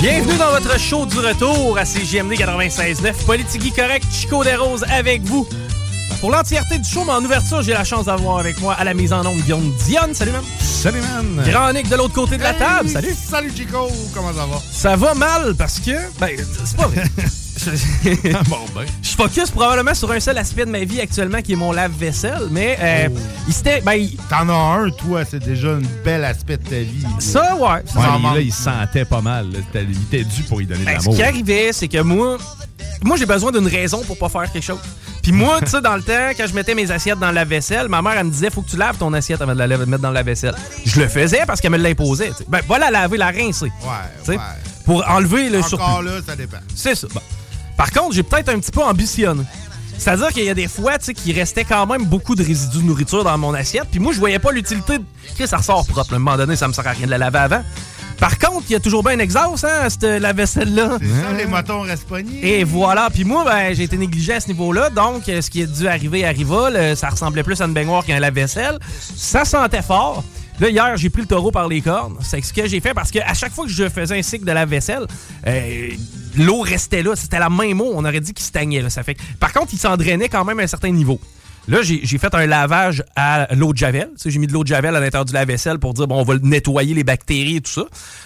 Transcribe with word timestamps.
Bienvenue 0.00 0.38
dans 0.38 0.50
votre 0.52 0.80
show 0.80 1.04
du 1.04 1.18
retour 1.18 1.76
à 1.76 1.84
CGMD 1.84 2.32
96.9. 2.32 3.26
Politigui 3.26 3.70
correct, 3.70 4.06
Chico 4.10 4.42
des 4.42 4.54
Roses 4.54 4.82
avec 4.90 5.20
vous. 5.24 5.46
Pour 6.22 6.30
l'entièreté 6.30 6.78
du 6.78 6.88
show, 6.88 7.04
mais 7.04 7.12
en 7.12 7.22
ouverture, 7.22 7.60
j'ai 7.60 7.74
la 7.74 7.84
chance 7.84 8.06
d'avoir 8.06 8.38
avec 8.38 8.58
moi 8.62 8.72
à 8.72 8.84
la 8.84 8.94
mise 8.94 9.12
en 9.12 9.26
ombre 9.26 9.42
Guillaume 9.42 9.70
Dionne. 9.84 10.14
Salut, 10.14 10.32
man. 10.32 10.42
Salut, 10.58 11.02
man. 11.02 11.44
Grand 11.44 11.74
Nick 11.74 11.90
de 11.90 11.96
l'autre 11.96 12.14
côté 12.14 12.38
de 12.38 12.42
la 12.42 12.54
table. 12.54 12.88
Salut. 12.88 13.14
Salut, 13.14 13.52
Chico. 13.54 13.88
Comment 14.14 14.32
ça 14.32 14.46
va? 14.46 14.62
Ça 14.72 14.96
va 14.96 15.12
mal 15.12 15.54
parce 15.54 15.78
que. 15.78 15.92
Ben, 16.18 16.30
c'est 16.64 16.76
pas 16.78 16.86
vrai. 16.86 17.04
bon, 18.48 18.58
ben. 18.74 18.84
Je 19.02 19.10
focus 19.10 19.50
probablement 19.50 19.94
sur 19.94 20.10
un 20.12 20.20
seul 20.20 20.38
aspect 20.38 20.64
de 20.64 20.70
ma 20.70 20.84
vie 20.84 21.00
actuellement 21.00 21.40
qui 21.42 21.52
est 21.52 21.56
mon 21.56 21.72
lave-vaisselle, 21.72 22.48
mais 22.50 22.78
euh, 22.80 23.08
Oh. 23.10 23.18
il 23.48 23.54
s'était. 23.54 23.80
Ben, 23.80 23.94
il- 23.94 24.16
T'en 24.28 24.48
as 24.48 24.52
un, 24.78 24.90
toi, 24.90 25.24
c'est 25.28 25.42
déjà 25.42 25.68
un 25.70 25.82
bel 26.04 26.24
aspect 26.24 26.56
de 26.56 26.62
ta 26.64 26.76
vie. 26.78 27.04
ça, 27.18 27.54
ouais. 27.56 27.68
Ouais, 27.96 28.18
manque. 28.18 28.34
là, 28.36 28.40
il 28.40 28.52
se 28.52 28.62
sentait 28.62 29.04
pas 29.04 29.20
mal. 29.20 29.50
là. 29.52 29.58
Il 29.74 30.02
était 30.02 30.24
dû 30.24 30.42
pour 30.44 30.60
y 30.62 30.66
donner 30.66 30.80
de 30.80 30.84
Ben, 30.86 30.92
ce 31.00 31.04
l'amour. 31.04 31.14
qui 31.16 31.22
arrivait, 31.22 31.70
c'est 31.72 31.88
que 31.88 32.00
moi, 32.02 32.38
moi 33.02 33.16
j'ai 33.16 33.26
besoin 33.26 33.52
d'une 33.52 33.66
raison 33.68 34.02
pour 34.04 34.16
pas 34.18 34.28
faire 34.28 34.50
quelque 34.52 34.64
chose. 34.64 34.78
Puis 35.22 35.32
moi, 35.32 35.58
tu 35.60 35.66
sais, 35.66 35.82
dans 35.82 35.96
le 35.96 36.02
temps, 36.02 36.30
quand 36.36 36.46
je 36.48 36.54
mettais 36.54 36.74
mes 36.74 36.90
assiettes 36.90 37.18
dans 37.18 37.30
la 37.30 37.44
vaisselle, 37.44 37.88
ma 37.88 38.00
mère, 38.00 38.14
elle 38.16 38.24
me 38.26 38.30
disait, 38.30 38.48
faut 38.50 38.62
que 38.62 38.70
tu 38.70 38.78
laves 38.78 38.96
ton 38.96 39.12
assiette 39.12 39.42
avant 39.42 39.54
de 39.54 39.58
la 39.58 39.66
mettre 39.76 39.98
dans 40.02 40.10
la 40.10 40.22
vaisselle. 40.22 40.54
Je 40.86 40.98
le 40.98 41.08
faisais 41.08 41.42
parce 41.46 41.60
qu'elle 41.60 41.72
me 41.72 41.76
l'imposait. 41.76 42.30
Ben, 42.48 42.60
va 42.66 42.78
la 42.78 42.90
laver, 42.90 43.18
la 43.18 43.26
rincer. 43.30 43.66
Ouais, 43.66 44.28
ouais. 44.34 44.38
Pour 44.86 45.06
enlever 45.08 45.50
le 45.50 45.60
surplus. 45.62 45.84
Encore 45.86 46.02
là, 46.02 46.12
ça 46.26 46.34
dépend. 46.36 46.56
C'est 46.74 46.94
ça. 46.94 47.06
Bon. 47.12 47.20
Par 47.80 47.90
contre, 47.92 48.14
j'ai 48.14 48.22
peut-être 48.22 48.50
un 48.50 48.58
petit 48.58 48.70
peu 48.70 48.82
ambitionné. 48.82 49.42
C'est-à-dire 49.96 50.28
qu'il 50.28 50.44
y 50.44 50.50
a 50.50 50.54
des 50.54 50.68
fois, 50.68 50.98
tu 50.98 51.06
sais, 51.06 51.14
qu'il 51.14 51.34
restait 51.34 51.64
quand 51.64 51.86
même 51.86 52.04
beaucoup 52.04 52.34
de 52.34 52.44
résidus 52.44 52.76
de 52.76 52.82
nourriture 52.82 53.24
dans 53.24 53.38
mon 53.38 53.54
assiette. 53.54 53.86
Puis 53.90 53.98
moi, 53.98 54.12
je 54.12 54.18
voyais 54.18 54.38
pas 54.38 54.52
l'utilité. 54.52 54.98
de... 54.98 55.04
Chris, 55.34 55.48
ça 55.48 55.56
ressort 55.56 55.86
propre. 55.86 56.12
À 56.12 56.16
un 56.16 56.18
moment 56.18 56.36
donné, 56.36 56.56
ça 56.56 56.68
me 56.68 56.74
sert 56.74 56.86
à 56.86 56.90
rien 56.90 57.06
de 57.06 57.10
la 57.10 57.16
laver 57.16 57.38
avant. 57.38 57.62
Par 58.18 58.38
contre, 58.38 58.64
il 58.68 58.74
y 58.74 58.76
a 58.76 58.80
toujours 58.80 59.02
bien 59.02 59.14
un 59.14 59.18
exhaust, 59.20 59.64
hein, 59.64 59.88
cette 59.88 60.02
la 60.02 60.34
vaisselle-là. 60.34 60.98
Les 61.38 61.46
motons 61.46 61.80
restent 61.80 62.06
pognés. 62.06 62.58
Et 62.60 62.64
voilà. 62.64 63.08
Puis 63.08 63.24
moi, 63.24 63.44
ben, 63.46 63.74
j'ai 63.74 63.84
été 63.84 63.96
négligé 63.96 64.34
à 64.34 64.40
ce 64.40 64.48
niveau-là. 64.48 64.90
Donc, 64.90 65.26
euh, 65.30 65.40
ce 65.40 65.48
qui 65.48 65.62
est 65.62 65.66
dû 65.66 65.88
arriver 65.88 66.26
arriva. 66.26 66.68
Le- 66.68 66.94
ça 66.94 67.08
ressemblait 67.08 67.42
plus 67.42 67.58
à 67.62 67.64
une 67.64 67.72
baignoire 67.72 68.04
qu'à 68.04 68.14
un 68.14 68.20
lave-vaisselle. 68.20 68.78
Ça 69.16 69.46
sentait 69.46 69.80
fort. 69.80 70.22
Là, 70.60 70.68
hier, 70.68 70.96
j'ai 70.96 71.08
pris 71.10 71.22
le 71.22 71.26
taureau 71.28 71.50
par 71.50 71.68
les 71.68 71.80
cornes. 71.80 72.16
C'est 72.20 72.42
ce 72.42 72.52
que 72.52 72.66
j'ai 72.68 72.80
fait 72.80 72.92
parce 72.94 73.10
qu'à 73.10 73.32
chaque 73.34 73.52
fois 73.52 73.64
que 73.64 73.70
je 73.70 73.88
faisais 73.88 74.18
un 74.18 74.22
cycle 74.22 74.44
de 74.44 74.52
lave-vaisselle, 74.52 75.06
euh, 75.46 75.88
l'eau 76.36 76.60
restait 76.60 77.02
là. 77.02 77.16
C'était 77.16 77.38
la 77.38 77.48
même 77.48 77.80
eau. 77.80 77.90
On 77.94 78.04
aurait 78.04 78.20
dit 78.20 78.34
qu'il 78.34 78.44
stagnait. 78.44 78.82
Là. 78.82 78.90
Ça 78.90 79.02
fait 79.02 79.14
que- 79.14 79.22
Par 79.38 79.52
contre, 79.52 79.68
il 79.72 79.78
s'en 79.78 79.96
drainait 79.96 80.28
quand 80.28 80.44
même 80.44 80.60
à 80.60 80.62
un 80.62 80.66
certain 80.66 80.90
niveau. 80.90 81.18
Là, 81.68 81.78
j'ai 81.82 82.18
fait 82.18 82.34
un 82.34 82.46
lavage 82.46 83.04
à 83.14 83.46
l'eau 83.54 83.72
de 83.72 83.78
Javel. 83.78 84.10
J'ai 84.24 84.38
mis 84.38 84.46
de 84.46 84.52
l'eau 84.52 84.62
de 84.64 84.68
Javel 84.68 84.96
à 84.96 85.00
l'intérieur 85.00 85.24
du 85.26 85.32
lave-vaisselle 85.32 85.78
pour 85.78 85.94
dire, 85.94 86.06
bon, 86.08 86.18
on 86.20 86.24
va 86.24 86.34
nettoyer 86.42 86.94
les 86.94 87.04
bactéries 87.04 87.56
et 87.56 87.60
tout 87.60 87.70
ça. 87.70 87.82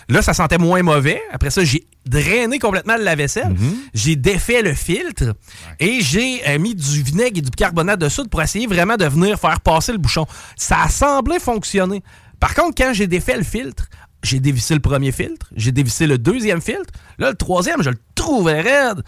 Là, 0.09 0.23
ça 0.23 0.33
sentait 0.33 0.57
moins 0.57 0.83
mauvais. 0.83 1.21
Après 1.33 1.51
ça, 1.51 1.63
j'ai 1.65 1.85
drainé 2.07 2.59
complètement 2.59 2.97
le 2.97 3.03
lave-vaisselle. 3.05 3.55
J'ai 3.93 4.17
défait 4.17 4.63
le 4.63 4.73
filtre 4.73 5.35
et 5.81 6.01
j'ai 6.01 6.43
euh, 6.49 6.59
mis 6.59 6.75
du 6.75 7.03
vinaigre 7.03 7.39
et 7.39 7.43
du 7.43 7.51
bicarbonate 7.51 8.01
de 8.01 8.09
soude 8.09 8.29
pour 8.31 8.41
essayer 8.41 8.67
vraiment 8.67 8.97
de 8.97 9.05
venir 9.05 9.39
faire 9.39 9.61
passer 9.61 9.93
le 9.93 9.99
bouchon. 9.99 10.27
Ça 10.57 10.83
a 10.85 10.89
semblé 10.89 11.39
fonctionner. 11.39 12.03
Par 12.41 12.55
contre, 12.55 12.75
quand 12.77 12.93
j'ai 12.93 13.07
défait 13.07 13.37
le 13.37 13.45
filtre, 13.45 13.89
j'ai 14.23 14.41
dévissé 14.41 14.75
le 14.75 14.81
premier 14.81 15.13
filtre, 15.13 15.51
j'ai 15.55 15.73
dévissé 15.73 16.07
le 16.07 16.19
deuxième 16.19 16.61
filtre. 16.61 16.93
Là, 17.19 17.31
le 17.31 17.37
troisième, 17.37 17.83
je 17.83 17.91
le 17.91 17.99
trouvais 18.15 18.61
raide. 18.61 19.03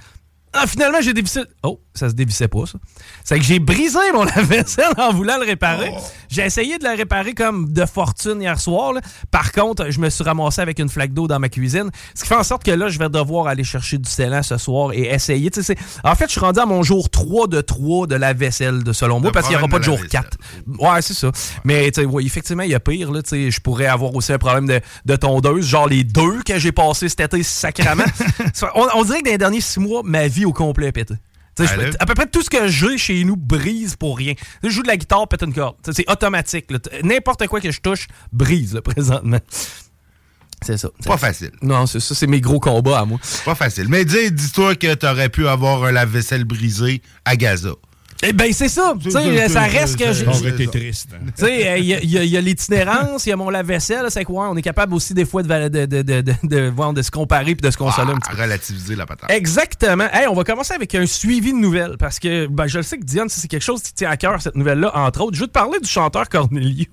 Ah, 0.52 0.66
finalement, 0.66 1.00
j'ai 1.00 1.12
dévissé. 1.12 1.40
Oh, 1.62 1.80
ça 1.98 2.08
se 2.10 2.14
dévissait 2.14 2.48
pas, 2.48 2.66
ça. 2.66 2.78
C'est 3.24 3.38
que 3.38 3.44
j'ai 3.44 3.58
brisé 3.58 3.98
mon 4.12 4.24
lave-vaisselle 4.36 4.92
en 4.98 5.12
voulant 5.12 5.36
le 5.38 5.44
réparer. 5.46 5.92
J'ai 6.28 6.42
essayé 6.42 6.78
de 6.78 6.84
le 6.84 6.96
réparer 6.96 7.34
comme 7.34 7.72
de 7.72 7.84
fortune 7.86 8.40
hier 8.40 8.58
soir. 8.60 8.92
là. 8.92 9.00
Par 9.30 9.52
contre, 9.52 9.90
je 9.90 10.00
me 10.00 10.10
suis 10.10 10.24
ramassé 10.24 10.60
avec 10.60 10.78
une 10.78 10.88
flaque 10.88 11.12
d'eau 11.12 11.26
dans 11.26 11.38
ma 11.38 11.48
cuisine. 11.48 11.90
Ce 12.14 12.22
qui 12.22 12.28
fait 12.28 12.34
en 12.36 12.42
sorte 12.44 12.64
que 12.64 12.70
là, 12.70 12.88
je 12.88 12.98
vais 12.98 13.08
devoir 13.08 13.46
aller 13.46 13.64
chercher 13.64 13.98
du 13.98 14.08
scellant 14.08 14.42
ce 14.42 14.56
soir 14.56 14.92
et 14.92 15.02
essayer. 15.12 15.50
Tu 15.50 15.62
sais, 15.62 15.74
c'est- 15.74 16.00
en 16.04 16.14
fait, 16.14 16.26
je 16.26 16.32
suis 16.32 16.40
rendu 16.40 16.60
à 16.60 16.66
mon 16.66 16.82
jour 16.82 17.08
3 17.10 17.46
de 17.46 17.60
3 17.60 18.06
de 18.06 18.14
la 18.16 18.32
vaisselle, 18.32 18.82
de, 18.84 18.92
selon 18.92 19.20
moi, 19.20 19.28
Le 19.30 19.32
parce 19.32 19.46
qu'il 19.46 19.56
n'y 19.56 19.62
aura 19.62 19.68
pas 19.70 19.78
de 19.78 19.84
jour 19.84 19.96
de 19.98 20.02
la 20.02 20.08
4. 20.08 20.36
Ouais, 20.78 21.02
c'est 21.02 21.14
ça. 21.14 21.30
Mais 21.64 21.90
tu 21.90 22.00
sais, 22.00 22.06
ouais, 22.06 22.24
effectivement, 22.24 22.62
il 22.62 22.70
y 22.70 22.74
a 22.74 22.80
pire. 22.80 23.10
Là, 23.12 23.20
je 23.30 23.60
pourrais 23.60 23.86
avoir 23.86 24.14
aussi 24.14 24.32
un 24.32 24.38
problème 24.38 24.66
de, 24.66 24.80
de 25.04 25.16
tondeuse, 25.16 25.66
genre 25.66 25.88
les 25.88 26.04
deux 26.04 26.42
que 26.44 26.58
j'ai 26.58 26.72
passés 26.72 27.08
cet 27.08 27.20
été 27.20 27.42
sacrément. 27.42 28.04
on, 28.74 28.86
on 28.94 29.04
dirait 29.04 29.20
que 29.20 29.24
dans 29.26 29.30
les 29.32 29.38
derniers 29.38 29.60
six 29.60 29.80
mois, 29.80 30.02
ma 30.04 30.26
vie 30.28 30.44
au 30.44 30.52
complet 30.52 30.88
a 30.88 30.92
pété. 30.92 31.14
Allez. 31.58 31.90
à 31.98 32.06
peu 32.06 32.14
près 32.14 32.26
tout 32.26 32.42
ce 32.42 32.50
que 32.50 32.68
j'ai 32.68 32.98
chez 32.98 33.24
nous 33.24 33.36
brise 33.36 33.96
pour 33.96 34.16
rien. 34.18 34.34
Je 34.62 34.68
joue 34.68 34.82
de 34.82 34.88
la 34.88 34.96
guitare, 34.96 35.26
pète 35.28 35.42
une 35.42 35.54
corde. 35.54 35.76
C'est 35.90 36.10
automatique. 36.10 36.66
N'importe 37.02 37.46
quoi 37.46 37.60
que 37.60 37.70
je 37.70 37.80
touche 37.80 38.08
brise 38.32 38.74
là, 38.74 38.82
présentement. 38.82 39.40
C'est 40.64 40.78
ça. 40.78 40.88
Pas 41.04 41.18
facile. 41.18 41.52
Non, 41.62 41.86
c'est 41.86 42.00
ça, 42.00 42.14
c'est 42.14 42.26
mes 42.26 42.40
gros 42.40 42.60
combats 42.60 43.00
à 43.00 43.04
moi. 43.04 43.18
Pas 43.44 43.54
facile. 43.54 43.88
Mais 43.88 44.04
dis, 44.04 44.32
dis-toi 44.32 44.74
que 44.74 44.94
t'aurais 44.94 45.28
pu 45.28 45.46
avoir 45.46 45.84
un 45.84 45.92
lave-vaisselle 45.92 46.44
brisé 46.44 47.02
à 47.24 47.36
Gaza. 47.36 47.70
Eh 48.22 48.32
ben 48.32 48.50
c'est 48.52 48.68
ça. 48.68 48.94
Tu 49.02 49.10
sais, 49.10 49.48
ça 49.48 49.60
reste 49.62 49.98
que 49.98 50.12
j'ai- 50.12 50.24
Ça 50.24 50.32
j'ai- 50.32 50.40
aurait 50.40 50.50
été 50.50 50.66
triste. 50.68 51.10
Tu 51.36 51.44
sais, 51.44 51.80
il 51.80 51.86
y 51.86 52.36
a- 52.36 52.40
l'itinérance, 52.40 53.26
il 53.26 53.30
y 53.30 53.32
a 53.32 53.36
mon 53.36 53.50
lave-vaisselle, 53.50 54.06
c'est 54.10 54.24
quoi? 54.24 54.48
On 54.50 54.56
est 54.56 54.62
capable 54.62 54.94
aussi 54.94 55.12
des 55.14 55.24
fois 55.26 55.42
de, 55.42 55.68
de, 55.68 55.84
de, 55.86 56.02
de, 56.02 56.20
de, 56.22 56.34
de- 56.42 56.68
voir, 56.70 56.92
de 56.92 57.02
se 57.02 57.10
comparer 57.10 57.54
puis 57.54 57.66
de 57.66 57.70
se 57.70 57.76
consoler 57.76 58.12
un 58.12 58.16
petit 58.16 58.30
peu. 58.30 58.36
Ah, 58.38 58.42
relativiser 58.44 58.96
la 58.96 59.06
patate. 59.06 59.30
Exactement. 59.30 60.06
Hey, 60.12 60.26
on 60.28 60.34
va 60.34 60.44
commencer 60.44 60.72
avec 60.74 60.94
un 60.94 61.06
suivi 61.06 61.52
de 61.52 61.58
nouvelles 61.58 61.96
parce 61.98 62.18
que 62.18 62.46
ben, 62.46 62.66
je 62.66 62.78
le 62.78 62.82
sais 62.82 62.98
que 62.98 63.04
Diane, 63.04 63.28
c'est 63.28 63.48
quelque 63.48 63.62
chose 63.62 63.82
qui 63.82 63.92
tient 63.92 64.10
à 64.10 64.16
cœur, 64.16 64.40
cette 64.40 64.56
nouvelle-là, 64.56 64.92
entre 64.96 65.20
autres. 65.22 65.36
Je 65.36 65.42
veux 65.42 65.46
te 65.48 65.52
parler 65.52 65.78
du 65.80 65.88
chanteur 65.88 66.28
Corneliu. 66.28 66.86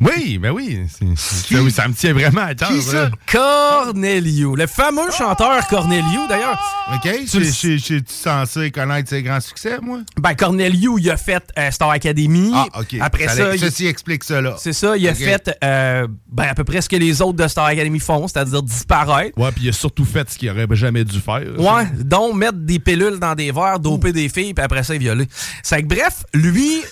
Oui, 0.00 0.38
ben 0.38 0.50
oui. 0.50 0.80
c'est- 0.88 1.04
c'est- 1.16 1.58
oui, 1.60 1.70
ça 1.70 1.86
me 1.86 1.94
tient 1.94 2.12
vraiment 2.12 2.40
à 2.40 2.54
cœur. 2.54 2.68
Qui 2.70 2.80
ça? 2.82 3.04
là. 3.04 3.10
Corneliu, 3.30 4.56
le 4.56 4.66
fameux 4.66 5.10
chanteur 5.16 5.66
Corneliu, 5.68 6.26
d'ailleurs. 6.28 6.58
OK? 6.94 7.08
Tu 7.30 7.44
suis 7.44 8.02
censé 8.06 8.70
connaître 8.70 9.08
ses 9.10 9.22
grands 9.22 9.40
succès, 9.40 9.78
moi? 9.80 9.98
Ben, 10.18 10.34
Corneliu, 10.34 10.61
il 10.98 11.10
a 11.10 11.16
fait 11.16 11.42
euh, 11.58 11.70
Star 11.70 11.90
Academy. 11.90 12.50
Ah, 12.54 12.66
OK. 12.80 12.96
Après 13.00 13.28
ça, 13.28 13.54
il- 13.54 13.60
Ceci 13.60 13.86
explique 13.86 14.24
cela. 14.24 14.54
c'est 14.58 14.72
ça, 14.72 14.96
il 14.96 15.06
a 15.08 15.14
fait 15.14 15.50
euh, 15.62 16.06
ben, 16.30 16.44
à 16.44 16.54
peu 16.54 16.64
près 16.64 16.80
ce 16.80 16.88
que 16.88 16.96
les 16.96 17.20
autres 17.22 17.38
de 17.42 17.48
Star 17.48 17.66
Academy 17.66 17.98
font, 18.00 18.26
c'est-à-dire 18.28 18.62
disparaître. 18.62 19.38
Ouais, 19.38 19.50
puis 19.52 19.64
il 19.64 19.68
a 19.68 19.72
surtout 19.72 20.04
fait 20.04 20.28
ce 20.30 20.38
qu'il 20.38 20.50
aurait 20.50 20.66
jamais 20.72 21.04
dû 21.04 21.20
faire. 21.20 21.42
Ouais, 21.58 21.86
donc 22.04 22.34
mettre 22.36 22.58
des 22.58 22.78
pilules 22.78 23.18
dans 23.18 23.34
des 23.34 23.50
verres, 23.52 23.78
doper 23.80 24.12
des 24.12 24.28
filles, 24.28 24.54
puis 24.54 24.64
après 24.64 24.82
ça, 24.82 24.94
violer. 24.96 25.26
C'est 25.62 25.82
que 25.82 25.86
bref, 25.88 26.24
lui, 26.34 26.82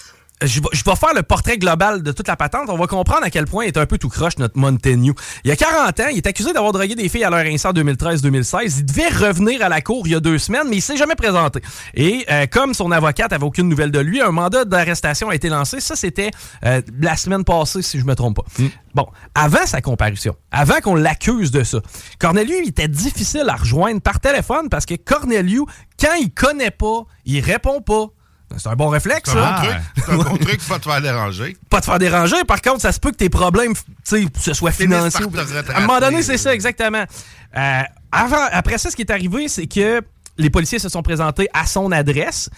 je, 0.43 0.61
vais- 0.61 0.69
je 0.73 0.83
vais 0.85 0.97
faire 0.97 1.15
le 1.15 1.23
portrait 1.23 1.59
global 1.59 2.03
de 2.03 2.13
toute 2.13 2.29
la 2.29 2.37
patente. 2.37 2.69
On 2.69 2.77
va 2.77 2.87
comprendre 2.87 3.25
à 3.25 3.31
quel 3.31 3.45
point 3.47 3.65
il 3.65 3.69
est 3.69 3.77
un 3.79 3.87
peu 3.87 3.99
tout 3.99 4.09
croche, 4.09 4.39
notre 4.39 4.59
Montaigne. 4.59 5.13
Il 5.45 5.49
y 5.49 5.51
a 5.53 5.57
40 5.57 6.01
ans, 6.01 6.07
il 6.11 6.17
est 6.19 6.27
accusé 6.27 6.53
d'avoir 6.53 6.73
drogué 6.73 6.95
des 6.95 7.09
filles 7.09 7.25
à 7.25 7.31
leur 7.31 7.41
instant 7.41 7.73
2013-2016. 7.73 8.79
Il 8.79 8.85
devait 8.87 9.09
revenir 9.09 9.63
à 9.63 9.69
la 9.69 9.81
cour 9.81 10.03
il 10.07 10.13
y 10.13 10.15
a 10.15 10.21
deux 10.21 10.39
semaines, 10.39 10.69
mais 10.69 10.77
il 10.77 10.83
s'est 10.83 10.97
jamais 10.97 11.15
présenté. 11.15 11.61
Et 11.95 12.25
euh, 12.31 12.47
comme 12.47 12.75
son 12.75 12.91
avocate 12.91 13.33
avait 13.33 13.45
aucune 13.45 13.69
nouvelle 13.69 13.91
de 13.91 13.99
lui, 14.01 14.21
un 14.21 14.31
mandat 14.33 14.65
d'arrestation 14.65 15.29
a 15.31 15.35
été 15.35 15.49
lancé. 15.49 15.81
Ça, 15.81 15.97
c'était 15.97 16.31
euh, 16.65 16.81
la 17.01 17.17
semaine 17.17 17.45
passée, 17.45 17.83
si 17.83 17.99
je 17.99 18.05
me 18.05 18.15
trompe 18.15 18.37
pas. 18.37 18.45
Bon, 18.95 19.07
avant 19.35 19.67
sa 19.67 19.81
comparution, 19.81 20.35
avant 20.51 20.81
qu'on 20.81 20.95
l'accuse 20.97 21.51
de 21.51 21.63
ça, 21.63 21.79
Corneliu, 22.19 22.55
il 22.63 22.69
était 22.71 22.89
difficile 22.89 23.45
à 23.49 23.55
rejoindre 23.57 24.01
par 24.01 24.21
téléphone 24.21 24.69
parce 24.69 24.87
que 24.87 24.95
Corneliu, 24.95 25.63
quand 26.01 26.15
il 26.21 26.33
connaît 26.33 26.71
pas, 26.73 27.03
il 27.25 27.41
répond 27.41 27.81
pas. 27.83 28.07
C'est 28.57 28.69
un 28.69 28.75
bon 28.77 28.89
réflexe, 28.89 29.31
C'est 29.31 29.39
un 29.39 29.43
ça. 29.43 29.63
bon 29.63 29.67
truc. 29.69 29.77
C'est 29.97 30.13
un 30.13 30.17
bon 30.17 30.37
truc, 30.47 30.69
pas 30.69 30.79
te 30.79 30.85
faire 30.91 31.01
déranger. 31.01 31.57
Pas 31.69 31.81
te 31.81 31.87
faire 31.87 31.99
déranger. 31.99 32.45
Par 32.47 32.61
contre, 32.61 32.81
ça 32.81 32.93
se 32.93 32.99
peut 33.01 33.11
que 33.13 33.17
tes 33.17 33.29
problèmes, 33.31 33.75
tu 33.75 33.83
sais, 34.05 34.27
ce 34.41 34.55
soit 34.55 34.71
retracer. 34.71 35.25
À 35.73 35.79
un 35.79 35.81
moment 35.87 36.01
donné, 36.01 36.23
c'est 36.23 36.37
ça, 36.39 36.53
exactement. 36.55 37.05
Euh, 37.57 37.81
avant, 38.13 38.47
après 38.53 38.79
ça, 38.79 38.91
ce 38.91 38.97
qui 38.97 39.03
est 39.03 39.11
arrivé, 39.13 39.49
c'est 39.49 39.67
que 39.67 40.01
les 40.37 40.51
policiers 40.51 40.79
se 40.79 40.89
sont 40.89 41.03
présentés 41.03 41.49
à 41.53 41.67
son 41.67 41.93
adresse 41.93 42.51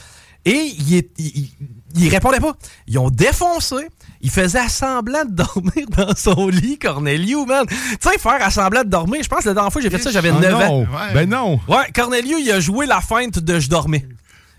et 0.45 0.73
il, 0.79 0.97
est- 0.97 1.11
il- 1.19 2.09
répondait 2.09 2.41
pas. 2.41 2.55
Ils 2.87 2.99
ont 2.99 3.11
défoncé. 3.11 3.77
Il 4.23 4.31
faisait 4.31 4.69
semblant 4.69 5.25
de 5.25 5.33
dormir 5.33 5.87
dans 5.97 6.15
son 6.17 6.49
lit, 6.49 6.79
Corneliu, 6.79 7.45
man. 7.47 7.67
Tu 7.69 7.77
sais, 8.01 8.19
faire 8.19 8.51
semblant 8.53 8.83
de 8.85 8.89
dormir. 8.89 9.21
Je 9.23 9.29
pense 9.29 9.41
que 9.43 9.49
la 9.49 9.55
dernière 9.55 9.73
fois 9.73 9.83
que 9.83 9.89
j'ai 9.89 9.97
fait 9.97 10.03
ça, 10.03 10.11
j'avais 10.11 10.31
Oh 10.31 10.39
9 10.41 10.55
ans. 10.55 10.59
non. 10.69 10.79
Ouais. 10.83 11.13
Ben 11.15 11.29
non. 11.29 11.61
Ouais, 11.69 11.91
Corneliu, 11.95 12.37
il 12.41 12.51
a 12.51 12.61
joué 12.61 12.87
la 12.87 13.01
feinte 13.01 13.39
de 13.41 13.59
je 13.61 13.69
dormais. 13.69 14.07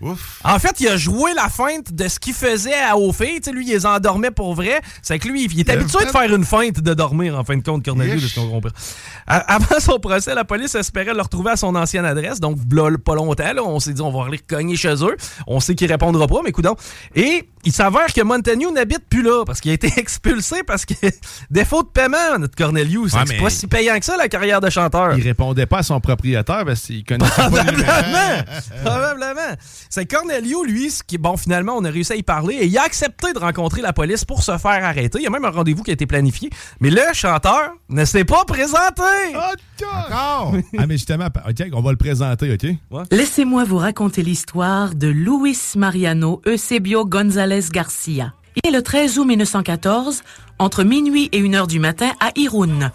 Ouf. 0.04 0.40
En 0.44 0.58
fait, 0.58 0.80
il 0.80 0.88
a 0.88 0.96
joué 0.96 1.32
la 1.34 1.48
feinte 1.48 1.92
de 1.92 2.08
ce 2.08 2.18
qu'il 2.18 2.34
faisait 2.34 2.74
à 2.78 2.96
aux 2.96 3.12
filles. 3.12 3.40
Tu 3.40 3.44
sais, 3.44 3.52
lui, 3.52 3.66
il 3.66 3.70
les 3.72 3.86
endormait 3.86 4.30
pour 4.30 4.54
vrai. 4.54 4.80
C'est 5.02 5.18
que 5.18 5.28
lui, 5.28 5.44
il 5.44 5.60
est 5.60 5.70
habitué 5.70 6.04
de 6.04 6.10
faire 6.10 6.32
une 6.34 6.44
feinte 6.44 6.80
de 6.80 6.94
dormir, 6.94 7.38
en 7.38 7.44
fin 7.44 7.56
de 7.56 7.62
compte, 7.62 7.84
Corneliu, 7.84 8.16
de 8.20 8.26
ce 8.26 8.34
qu'on 8.38 8.48
comprend. 8.48 8.70
Avant 9.26 9.80
son 9.80 9.98
procès, 9.98 10.34
la 10.34 10.44
police 10.44 10.74
espérait 10.74 11.14
le 11.14 11.22
retrouver 11.22 11.52
à 11.52 11.56
son 11.56 11.74
ancienne 11.74 12.04
adresse. 12.04 12.38
Donc, 12.40 12.58
là, 12.70 12.90
pas 13.02 13.14
longtemps, 13.14 13.52
là, 13.52 13.62
on 13.64 13.80
s'est 13.80 13.92
dit, 13.94 14.02
on 14.02 14.10
va 14.10 14.26
aller 14.26 14.38
cogner 14.38 14.76
chez 14.76 14.94
eux. 15.02 15.16
On 15.46 15.60
sait 15.60 15.74
qu'il 15.74 15.90
répondra 15.90 16.26
pas, 16.26 16.40
mais 16.44 16.52
coudons. 16.52 16.76
Et 17.14 17.48
il 17.64 17.72
s'avère 17.72 18.12
que 18.12 18.20
Montaigne 18.22 18.66
n'habite 18.74 19.08
plus 19.08 19.22
là 19.22 19.44
parce 19.46 19.60
qu'il 19.60 19.70
a 19.70 19.74
été 19.74 19.90
expulsé 19.96 20.62
parce 20.66 20.84
que 20.84 20.94
défaut 21.50 21.82
de 21.82 21.88
paiement, 21.88 22.38
notre 22.38 22.56
Corneliu. 22.56 23.08
C'est 23.08 23.16
Ouais, 23.16 23.22
c'est 23.26 23.34
mais- 23.36 23.42
pas 23.42 23.50
si 23.50 23.66
payant 23.66 23.98
que 23.98 24.04
ça, 24.04 24.16
la 24.18 24.28
carrière 24.28 24.60
de 24.60 24.68
chanteur. 24.68 25.16
Il 25.16 25.22
répondait 25.24 25.66
pas 25.66 25.78
à 25.78 25.82
son 25.82 25.98
propriétaire 26.00 26.64
parce 26.66 26.80
qu'il 26.82 27.04
connaissait 27.04 27.30
pas 27.36 27.48
Probablement. 27.48 28.42
Probablement. 28.84 29.56
C'est 29.94 30.06
Cornelio, 30.06 30.64
lui, 30.64 30.90
ce 30.90 31.04
qui, 31.04 31.18
bon, 31.18 31.36
finalement, 31.36 31.74
on 31.76 31.84
a 31.84 31.88
réussi 31.88 32.14
à 32.14 32.16
y 32.16 32.24
parler 32.24 32.56
et 32.56 32.66
il 32.66 32.76
a 32.76 32.82
accepté 32.82 33.32
de 33.32 33.38
rencontrer 33.38 33.80
la 33.80 33.92
police 33.92 34.24
pour 34.24 34.42
se 34.42 34.58
faire 34.58 34.84
arrêter. 34.84 35.20
Il 35.20 35.22
y 35.22 35.26
a 35.28 35.30
même 35.30 35.44
un 35.44 35.50
rendez-vous 35.50 35.84
qui 35.84 35.90
a 35.90 35.92
été 35.92 36.04
planifié. 36.04 36.50
Mais 36.80 36.90
le 36.90 37.00
chanteur 37.12 37.70
ne 37.88 38.04
s'est 38.04 38.24
pas 38.24 38.44
présenté. 38.44 39.02
Encore? 39.30 40.56
Ah, 40.78 40.86
mais 40.88 40.94
justement, 40.94 41.26
OK, 41.26 41.64
on 41.72 41.80
va 41.80 41.92
le 41.92 41.96
présenter, 41.96 42.52
OK? 42.52 43.04
Laissez-moi 43.12 43.62
vous 43.62 43.76
raconter 43.76 44.24
l'histoire 44.24 44.96
de 44.96 45.06
Luis 45.06 45.60
Mariano 45.76 46.42
Eusebio 46.44 47.06
González 47.06 47.66
Garcia. 47.70 48.32
Il 48.56 48.68
est 48.68 48.72
le 48.76 48.82
13 48.82 49.20
août 49.20 49.26
1914, 49.26 50.24
entre 50.58 50.82
minuit 50.82 51.28
et 51.30 51.40
1 51.40 51.54
heure 51.54 51.66
du 51.68 51.78
matin 51.78 52.10
à 52.18 52.32
Irun. 52.34 52.90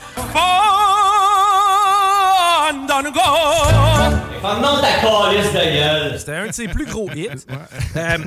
C'était 6.18 6.36
un 6.36 6.48
de 6.48 6.54
ses 6.54 6.68
plus 6.68 6.86
gros 6.86 7.10
hits. 7.12 7.28
Euh, 7.96 8.18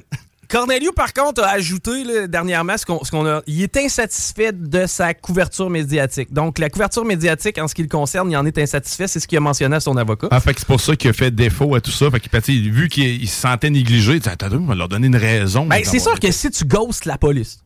Cornelio, 0.52 0.92
par 0.92 1.14
contre, 1.14 1.42
a 1.42 1.52
ajouté 1.52 2.04
là, 2.04 2.26
dernièrement 2.26 2.76
ce 2.76 2.84
qu'on 2.84 3.02
ce 3.02 3.10
qu'on 3.10 3.26
a. 3.26 3.40
Il 3.46 3.62
est 3.62 3.74
insatisfait 3.78 4.52
de 4.52 4.84
sa 4.86 5.14
couverture 5.14 5.70
médiatique. 5.70 6.30
Donc, 6.30 6.58
la 6.58 6.68
couverture 6.68 7.06
médiatique, 7.06 7.56
en 7.56 7.68
ce 7.68 7.74
qui 7.74 7.80
le 7.80 7.88
concerne, 7.88 8.30
il 8.30 8.36
en 8.36 8.44
est 8.44 8.58
insatisfait. 8.58 9.08
C'est 9.08 9.18
ce 9.18 9.26
qu'il 9.26 9.38
a 9.38 9.40
mentionné 9.40 9.76
à 9.76 9.80
son 9.80 9.96
avocat. 9.96 10.28
Ah, 10.30 10.40
fait 10.40 10.52
que 10.52 10.60
c'est 10.60 10.66
pour 10.66 10.80
ça 10.80 10.94
qu'il 10.94 11.08
a 11.08 11.14
fait 11.14 11.30
défaut 11.30 11.74
à 11.74 11.80
tout 11.80 11.90
ça. 11.90 12.10
Fait 12.10 12.20
que, 12.20 12.28
tu 12.28 12.42
sais, 12.42 12.70
vu 12.70 12.90
qu'il 12.90 13.22
il 13.22 13.28
se 13.28 13.40
sentait 13.40 13.70
négligé, 13.70 14.18
tu 14.18 14.24
sais, 14.24 14.30
attends, 14.30 14.52
on 14.52 14.66
va 14.66 14.74
leur 14.74 14.88
donner 14.88 15.06
une 15.06 15.16
raison. 15.16 15.64
Ben, 15.64 15.82
c'est 15.84 15.98
sûr 15.98 16.20
que 16.20 16.30
si 16.30 16.50
tu 16.50 16.66
ghostes 16.66 17.06
la 17.06 17.16
police, 17.16 17.60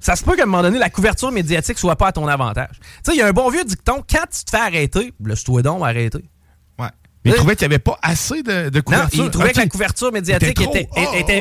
ça 0.00 0.16
se 0.16 0.24
peut 0.24 0.34
qu'à 0.34 0.44
un 0.44 0.46
moment 0.46 0.62
donné, 0.62 0.78
la 0.78 0.88
couverture 0.88 1.30
médiatique 1.30 1.78
soit 1.78 1.96
pas 1.96 2.08
à 2.08 2.12
ton 2.12 2.26
avantage. 2.26 2.76
Tu 2.80 2.86
sais, 3.04 3.12
il 3.16 3.18
y 3.18 3.22
a 3.22 3.26
un 3.26 3.32
bon 3.32 3.50
vieux 3.50 3.64
dicton, 3.64 4.02
quand 4.08 4.24
tu 4.30 4.44
te 4.44 4.50
fais 4.50 4.62
arrêter, 4.62 5.12
laisse-toi 5.22 5.60
donc 5.60 5.82
arrêter. 5.82 6.24
Mais 7.24 7.30
il 7.30 7.34
trouvait 7.36 7.56
qu'il 7.56 7.66
n'y 7.68 7.74
avait 7.74 7.78
pas 7.82 7.98
assez 8.02 8.42
de, 8.42 8.68
de 8.68 8.76
Non, 8.78 8.82
couverture. 8.82 9.24
il 9.24 9.30
trouvait 9.30 9.52
que 9.52 9.58
la 9.58 9.66
couverture 9.66 10.12
médiatique 10.12 10.60
Était 10.60 10.88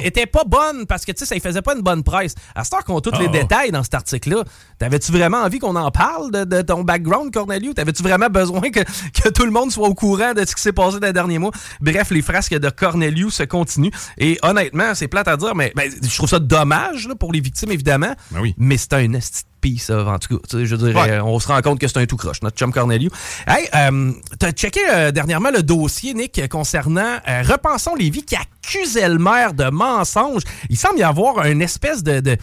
était, 0.07 0.25
pas 0.25 0.43
bonne 0.45 0.85
parce 0.85 1.03
que, 1.05 1.11
tu 1.11 1.19
sais, 1.19 1.25
ça 1.25 1.35
ne 1.35 1.39
faisait 1.41 1.61
pas 1.61 1.75
une 1.75 1.81
bonne 1.81 2.03
presse. 2.03 2.35
À 2.55 2.63
ce 2.63 2.73
heure 2.75 2.83
qu'on 2.83 2.97
a 2.97 3.01
tous 3.01 3.11
les 3.19 3.25
Ah. 3.27 3.31
détails 3.31 3.71
dans 3.71 3.83
cet 3.83 3.93
article-là, 3.95 4.43
t'avais-tu 4.79 5.11
vraiment 5.11 5.39
envie 5.39 5.59
qu'on 5.59 5.75
en 5.75 5.91
parle 5.91 6.31
de, 6.31 6.43
de 6.45 6.61
ton 6.61 6.83
background, 6.83 7.33
Corneliu? 7.33 7.73
T'avais-tu 7.73 8.01
vraiment 8.03 8.29
besoin 8.29 8.61
que, 8.71 8.79
que 9.23 9.29
tout 9.29 9.45
le 9.45 9.51
monde 9.51 9.71
soit 9.71 9.87
au 9.87 9.93
courant 9.93 10.33
de 10.33 10.45
ce 10.45 10.55
qui 10.55 10.61
s'est 10.61 10.71
passé 10.73 10.99
dans 10.99 11.07
les 11.07 11.13
derniers 11.13 11.39
mois? 11.39 11.51
Bref, 11.81 12.11
les 12.11 12.21
frasques 12.21 12.53
de 12.57 12.69
Corneliu 12.69 13.29
se 13.29 13.43
continuent. 13.43 13.91
Et 14.17 14.39
honnêtement, 14.41 14.95
c'est 14.95 15.07
plate 15.07 15.27
à 15.27 15.37
dire, 15.37 15.53
mais 15.55 15.73
ben, 15.75 15.91
je 16.01 16.15
trouve 16.15 16.29
ça 16.29 16.39
dommage 16.39 17.07
là, 17.07 17.15
pour 17.15 17.33
les 17.33 17.41
victimes, 17.41 17.71
évidemment. 17.71 18.13
Ben 18.31 18.39
oui. 18.41 18.55
Mais 18.57 18.77
c'est 18.77 18.93
un 18.93 19.13
esti 19.13 19.43
ça, 19.79 20.05
en 20.05 20.19
tout 20.19 20.37
cas. 20.39 20.57
Je 20.63 20.75
veux 20.75 20.91
dire, 20.91 21.01
Ouais. 21.01 21.19
on 21.19 21.39
se 21.39 21.47
rend 21.47 21.61
compte 21.61 21.79
que 21.79 21.87
c'est 21.87 21.97
un 21.99 22.05
tout 22.05 22.17
croche, 22.17 22.41
notre 22.41 22.57
chum 22.57 22.71
Corneliu. 22.71 23.09
Hey, 23.47 23.67
euh, 23.75 24.11
t'as 24.39 24.51
checké 24.51 24.79
euh, 24.91 25.11
dernièrement 25.11 25.49
le 25.51 25.63
dossier, 25.63 26.13
Nick, 26.13 26.41
concernant 26.49 27.17
euh, 27.27 27.41
Repensons 27.47 27.95
Lévis 27.95 28.23
qui 28.23 28.35
accusait 28.35 29.09
le 29.09 29.17
maire 29.17 29.53
de 29.53 29.65
mensonge. 29.69 30.41
Il 30.69 30.77
semble 30.77 30.99
y 30.99 31.03
avoir 31.03 31.45
une 31.45 31.61
espèce 31.61 32.03
de... 32.03 32.19
de- 32.19 32.37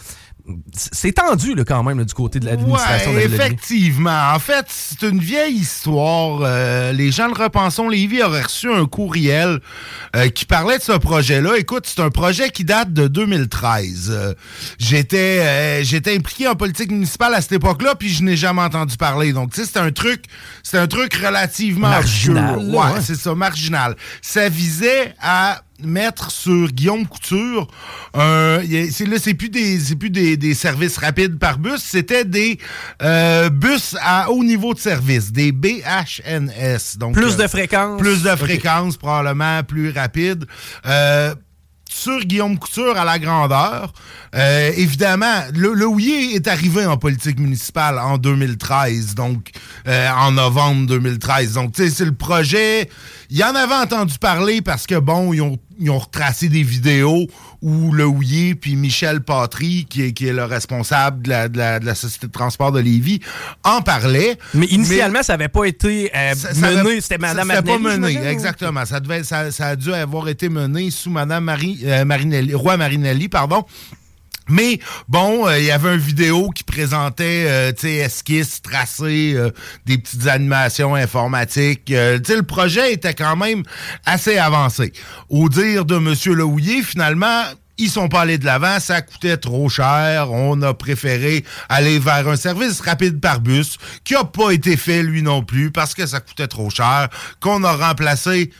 c'est 0.73 1.13
tendu 1.13 1.55
là, 1.55 1.63
quand 1.63 1.83
même 1.83 1.99
là, 1.99 2.05
du 2.05 2.13
côté 2.13 2.39
de 2.39 2.45
l'administration 2.45 3.11
Ouais, 3.13 3.25
effectivement. 3.25 4.31
En 4.33 4.39
fait, 4.39 4.65
c'est 4.69 5.01
une 5.07 5.19
vieille 5.19 5.55
histoire. 5.55 6.39
Euh, 6.43 6.91
les 6.93 7.11
gens 7.11 7.29
de 7.29 7.33
Repensons 7.37 7.87
Lévis 7.89 8.23
auraient 8.23 8.41
reçu 8.41 8.71
un 8.71 8.85
courriel 8.85 9.59
euh, 10.15 10.29
qui 10.29 10.45
parlait 10.45 10.77
de 10.77 10.83
ce 10.83 10.93
projet-là. 10.93 11.57
Écoute, 11.57 11.85
c'est 11.87 12.01
un 12.01 12.09
projet 12.09 12.49
qui 12.49 12.63
date 12.63 12.93
de 12.93 13.07
2013. 13.07 14.09
Euh, 14.11 14.33
j'étais 14.79 15.83
j'étais 15.83 16.15
impliqué 16.15 16.47
en 16.47 16.55
politique 16.55 16.91
municipale 16.91 17.33
à 17.33 17.41
cette 17.41 17.53
époque-là, 17.53 17.95
puis 17.95 18.09
je 18.09 18.23
n'ai 18.23 18.35
jamais 18.37 18.61
entendu 18.61 18.97
parler. 18.97 19.33
Donc, 19.33 19.51
tu 19.53 19.61
sais, 19.61 19.69
c'est 19.71 19.79
un 19.79 19.91
truc, 19.91 20.23
c'est 20.63 20.77
un 20.77 20.87
truc 20.87 21.13
relativement 21.13 21.89
Marginal, 21.89 22.55
obscur. 22.55 22.71
là, 22.71 22.87
Ouais, 22.87 22.93
ouais. 22.95 23.01
c'est 23.01 23.15
ça, 23.15 23.35
marginal. 23.35 23.95
Ça 24.21 24.49
visait 24.49 25.13
à 25.21 25.61
mettre 25.83 26.31
sur 26.31 26.67
Guillaume 26.71 27.05
Couture 27.07 27.67
a- 28.13 28.59
c'est 28.91 29.05
là 29.05 29.17
c'est 29.19 29.33
plus 29.33 29.49
des 29.49 29.79
c'est 29.79 29.95
plus 29.95 30.09
des, 30.09 30.37
des 30.37 30.53
services 30.53 30.97
rapides 30.97 31.37
par 31.39 31.57
bus 31.59 31.81
c'était 31.81 32.25
des 32.25 32.59
euh, 33.01 33.49
bus 33.49 33.95
à 34.01 34.29
haut 34.31 34.43
niveau 34.43 34.73
de 34.73 34.79
service 34.79 35.31
des 35.31 35.51
BHNS 35.51 36.97
donc 36.97 37.15
Plus 37.15 37.33
euh, 37.33 37.43
de 37.43 37.47
fréquences. 37.47 37.99
plus 38.01 38.23
de 38.23 38.35
fréquences 38.35 38.97
probablement 38.97 39.63
plus 39.63 39.91
rapide 39.91 40.45
euh, 40.85 41.33
sur 41.93 42.19
Guillaume 42.21 42.57
Couture 42.57 42.95
à 42.97 43.03
la 43.03 43.19
grandeur. 43.19 43.91
Euh, 44.33 44.71
évidemment, 44.77 45.41
le, 45.53 45.73
le 45.73 45.87
est 46.01 46.47
arrivé 46.47 46.85
en 46.85 46.95
politique 46.95 47.37
municipale 47.37 47.99
en 47.99 48.17
2013, 48.17 49.13
donc 49.13 49.49
euh, 49.87 50.09
en 50.09 50.31
novembre 50.31 50.87
2013. 50.87 51.53
Donc, 51.55 51.73
tu 51.73 51.83
sais, 51.83 51.89
c'est 51.89 52.05
le 52.05 52.13
projet. 52.13 52.89
Il 53.33 53.37
y 53.37 53.43
en 53.45 53.55
avait 53.55 53.75
entendu 53.75 54.17
parler 54.19 54.61
parce 54.61 54.85
que, 54.85 54.95
bon, 54.99 55.31
ils 55.33 55.41
ont, 55.41 55.57
ils 55.79 55.89
ont 55.89 55.99
retracé 55.99 56.49
des 56.49 56.63
vidéos 56.63 57.27
où 57.61 57.93
le 57.93 58.05
houiller 58.05 58.55
puis 58.55 58.75
Michel 58.75 59.21
Patry, 59.21 59.85
qui 59.89 60.01
est, 60.01 60.11
qui 60.11 60.27
est 60.27 60.33
le 60.33 60.43
responsable 60.43 61.21
de 61.21 61.29
la, 61.29 61.47
de 61.47 61.57
la- 61.57 61.79
de 61.79 61.85
la 61.85 61.95
Société 61.95 62.27
de 62.27 62.31
transport 62.33 62.73
de 62.73 62.81
Lévis, 62.81 63.21
en 63.63 63.81
parlait. 63.81 64.37
Mais 64.53 64.65
initialement, 64.65 65.23
ça 65.23 65.33
n'avait 65.37 65.47
pas 65.47 65.63
été 65.63 66.11
euh, 66.13 66.33
Ça- 66.35 66.53
ça 66.53 66.71
mené. 66.71 66.99
C'était 66.99 67.15
ça- 67.15 67.33
Mme 67.33 67.47
C'était 67.55 67.61
pas 67.71 67.77
mené, 67.79 68.17
exactement. 68.27 68.85
Ça, 68.85 68.99
devait, 68.99 69.23
ça, 69.23 69.49
ça 69.51 69.67
a 69.67 69.75
dû 69.77 69.93
avoir 69.93 70.27
été 70.27 70.49
mené 70.49 70.91
sous 70.91 71.09
Mme 71.09 71.45
Marie, 71.45 71.79
euh, 71.85 72.03
Marinelli, 72.03 72.53
Roi 72.53 72.75
Marinelli, 72.75 73.29
pardon. 73.29 73.63
Mais 74.49 74.79
bon, 75.07 75.47
euh, 75.47 75.59
il 75.59 75.65
y 75.65 75.71
avait 75.71 75.93
une 75.93 75.99
vidéo 75.99 76.49
qui 76.49 76.63
présentait, 76.63 77.45
euh, 77.47 77.71
tu 77.71 77.81
sais, 77.81 77.95
esquisses, 77.95 78.61
tracés, 78.61 79.33
euh, 79.35 79.51
des 79.85 79.97
petites 79.97 80.27
animations 80.27 80.95
informatiques. 80.95 81.91
Euh, 81.91 82.17
tu 82.19 82.31
sais, 82.31 82.37
le 82.37 82.43
projet 82.43 82.93
était 82.93 83.13
quand 83.13 83.35
même 83.35 83.63
assez 84.05 84.37
avancé. 84.37 84.93
Au 85.29 85.47
dire 85.47 85.85
de 85.85 85.95
M. 85.95 86.15
Lehouillier, 86.35 86.81
finalement, 86.81 87.43
ils 87.77 87.89
sont 87.89 88.09
pas 88.09 88.21
allés 88.21 88.37
de 88.37 88.45
l'avant, 88.45 88.79
ça 88.79 89.01
coûtait 89.01 89.37
trop 89.37 89.69
cher. 89.69 90.31
On 90.31 90.61
a 90.61 90.73
préféré 90.73 91.43
aller 91.69 91.99
vers 91.99 92.27
un 92.27 92.35
service 92.35 92.81
rapide 92.81 93.19
par 93.19 93.41
bus 93.41 93.77
qui 94.03 94.15
a 94.15 94.23
pas 94.23 94.51
été 94.51 94.77
fait 94.77 95.01
lui 95.03 95.21
non 95.23 95.43
plus 95.43 95.71
parce 95.71 95.93
que 95.93 96.05
ça 96.05 96.19
coûtait 96.19 96.47
trop 96.47 96.69
cher, 96.69 97.09
qu'on 97.39 97.63
a 97.63 97.73
remplacé 97.73 98.51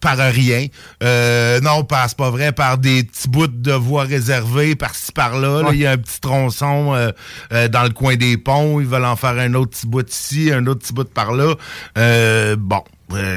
par 0.00 0.18
rien. 0.18 0.66
Euh, 1.02 1.60
non, 1.60 1.84
pas- 1.84 2.06
c'est 2.08 2.16
pas 2.16 2.30
vrai, 2.30 2.52
par 2.52 2.78
des 2.78 3.02
petits 3.04 3.28
bouts 3.28 3.46
de 3.46 3.72
voies 3.72 4.04
réservées 4.04 4.76
par-ci 4.76 5.10
par-là. 5.12 5.62
là. 5.62 5.68
Il 5.72 5.78
y 5.78 5.86
a 5.86 5.92
un 5.92 5.96
petit 5.98 6.20
tronçon 6.20 6.94
euh, 6.94 7.10
euh, 7.52 7.68
dans 7.68 7.82
le 7.82 7.90
coin 7.90 8.16
des 8.16 8.36
ponts. 8.36 8.80
Ils 8.80 8.86
veulent 8.86 9.04
en 9.04 9.16
faire 9.16 9.38
un 9.38 9.54
autre 9.54 9.70
petit 9.72 9.86
bout 9.86 10.08
ici, 10.08 10.52
un 10.52 10.66
autre 10.66 10.80
petit 10.80 10.92
bout 10.92 11.08
par 11.12 11.32
là. 11.32 11.54
Euh, 11.98 12.56
bon. 12.58 12.82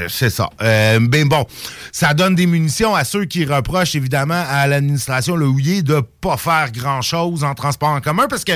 C'est 0.08 0.30
ça. 0.32 0.50
Euh, 0.62 1.00
ben 1.00 1.28
bon, 1.28 1.46
ça 1.92 2.14
donne 2.14 2.34
des 2.34 2.48
munitions 2.48 2.96
à 2.96 3.04
ceux 3.04 3.26
qui 3.26 3.46
reprochent 3.46 3.96
évidemment 3.96 4.44
à 4.48 4.66
l'administration 4.66 5.36
Le 5.36 5.48
Houillet 5.48 5.84
de 5.84 6.02
pas 6.22 6.38
faire 6.38 6.72
grand-chose 6.72 7.44
en 7.44 7.54
transport 7.54 7.90
en 7.90 8.02
commun 8.02 8.28
parce 8.28 8.44
que 8.44 8.54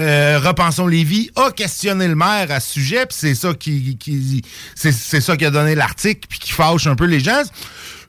euh, 0.00 0.40
Repensons 0.42 0.86
Lévis 0.86 1.30
a 1.36 1.50
questionné 1.50 2.08
le 2.08 2.14
maire 2.14 2.50
à 2.50 2.60
ce 2.60 2.72
sujet, 2.72 3.04
puis 3.06 3.16
c'est 3.18 3.34
ça 3.34 3.52
qui, 3.52 3.98
qui 3.98 4.42
c'est, 4.74 4.92
ça 4.92 5.36
qui 5.36 5.44
a 5.44 5.50
donné 5.50 5.74
l'article 5.74 6.26
puis 6.28 6.38
qui 6.38 6.52
fâche 6.52 6.86
un 6.86 6.96
peu 6.96 7.04
les 7.04 7.20
gens. 7.20 7.42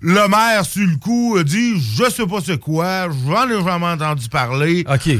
Le 0.01 0.27
maire, 0.27 0.65
sur 0.65 0.87
le 0.87 0.97
coup, 0.97 1.37
a 1.39 1.43
dit 1.43 1.79
Je 1.79 2.09
sais 2.09 2.25
pas 2.25 2.39
c'est 2.45 2.59
quoi, 2.59 3.07
j'en 3.27 3.49
ai 3.49 3.63
jamais 3.63 3.87
entendu 3.87 4.29
parler. 4.29 4.85
OK. 4.89 5.17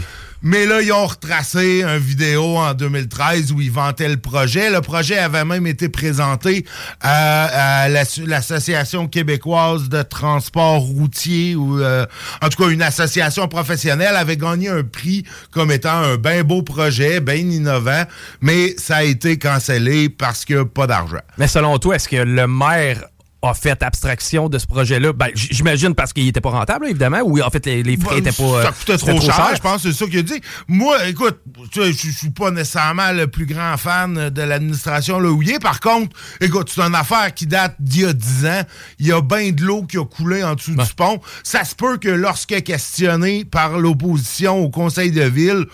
Mais 0.47 0.67
là, 0.67 0.79
ils 0.79 0.91
ont 0.91 1.07
retracé 1.07 1.81
une 1.81 1.97
vidéo 1.97 2.57
en 2.57 2.75
2013 2.75 3.51
où 3.51 3.61
ils 3.61 3.71
vantaient 3.71 4.07
le 4.07 4.17
projet. 4.17 4.69
Le 4.69 4.79
projet 4.79 5.17
avait 5.17 5.43
même 5.43 5.65
été 5.65 5.89
présenté 5.89 6.65
à, 7.01 7.87
l'Association 7.89 9.07
québécoise 9.07 9.89
de 9.89 10.03
transport 10.03 10.81
routier, 10.81 11.55
ou 11.55 11.79
euh, 11.79 12.05
en 12.43 12.49
tout 12.49 12.63
cas 12.63 12.69
une 12.69 12.83
association 12.83 13.47
professionnelle, 13.47 14.15
avait 14.15 14.37
gagné 14.37 14.69
un 14.69 14.83
prix 14.83 15.23
comme 15.49 15.71
étant 15.71 15.97
un 15.97 16.17
bien 16.17 16.43
beau 16.43 16.61
projet, 16.61 17.21
bien 17.21 17.35
innovant, 17.35 18.03
mais 18.39 18.75
ça 18.77 18.97
a 18.97 19.03
été 19.03 19.39
cancellé 19.39 20.09
parce 20.09 20.45
que 20.45 20.61
pas 20.61 20.85
d'argent. 20.85 21.23
Mais 21.39 21.47
selon 21.47 21.79
toi, 21.79 21.95
est-ce 21.95 22.07
que 22.07 22.17
le 22.17 22.45
maire 22.45 23.03
a 23.41 23.53
fait 23.53 23.83
abstraction 23.83 24.49
de 24.49 24.57
ce 24.57 24.65
projet-là? 24.65 25.13
Ben, 25.13 25.27
j'imagine 25.35 25.93
parce 25.93 26.13
qu'il 26.13 26.27
était 26.27 26.41
pas 26.41 26.49
rentable, 26.49 26.87
évidemment, 26.87 27.21
ou 27.23 27.39
en 27.41 27.49
fait 27.49 27.65
les, 27.65 27.97
frais 27.97 28.15
n'étaient 28.15 28.31
pas. 28.31 28.63
Ça 28.63 28.71
coûtait 28.71 28.97
trop, 28.97 29.21
cher, 29.21 29.51
je 29.55 29.61
pense, 29.61 29.83
c'est 29.83 29.93
ça 29.93 30.05
qu'il 30.05 30.19
a 30.19 30.21
dit. 30.23 30.41
Moi, 30.67 31.07
écoute, 31.07 31.39
je 31.73 31.91
suis 31.91 32.29
pas 32.29 32.51
nécessairement 32.51 33.11
le 33.11 33.27
plus 33.27 33.45
grand 33.45 33.77
fan 33.77 34.29
de 34.29 34.41
l'administration 34.41 35.17
Houillet. 35.19 35.59
Par 35.59 35.79
contre, 35.79 36.15
écoute, 36.41 36.71
c'est 36.73 36.81
une 36.81 36.95
affaire 36.95 37.33
qui 37.33 37.47
date 37.47 37.75
d'il 37.79 38.01
y 38.01 38.05
a 38.05 38.13
10 38.13 38.45
ans. 38.45 38.61
Il 38.99 39.07
y 39.07 39.11
a 39.11 39.21
bien 39.21 39.51
de 39.51 39.63
l'eau 39.63 39.83
qui 39.83 39.97
a 39.97 40.05
coulé 40.05 40.43
en 40.43 40.55
dessous 40.55 40.75
du 40.75 40.93
pont. 40.95 41.19
Ça 41.43 41.63
se 41.63 41.75
peut 41.75 41.97
que 41.97 42.09
lorsque 42.09 42.61
questionné 42.63 43.45
par 43.45 43.79
l'opposition 43.79 44.57
au 44.59 44.69
conseil 44.69 45.11
de 45.11 45.23
ville, 45.23 45.65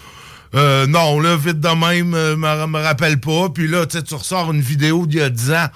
euh, 0.53 0.86
non, 0.88 1.20
là, 1.20 1.38
vite 1.38 1.60
de 1.60 1.70
même, 1.70 2.13
euh, 2.13 2.36
me, 2.36 2.68
me 2.68 2.80
rappelle 2.80 3.20
pas. 3.20 3.50
Puis 3.50 3.68
là, 3.68 3.86
tu 3.86 4.13
ressors 4.13 4.51
une 4.51 4.62
vidéo 4.62 5.06
d'il 5.06 5.20
y 5.20 5.24
a 5.24 5.30
10 5.30 5.51
ans. 5.51 5.68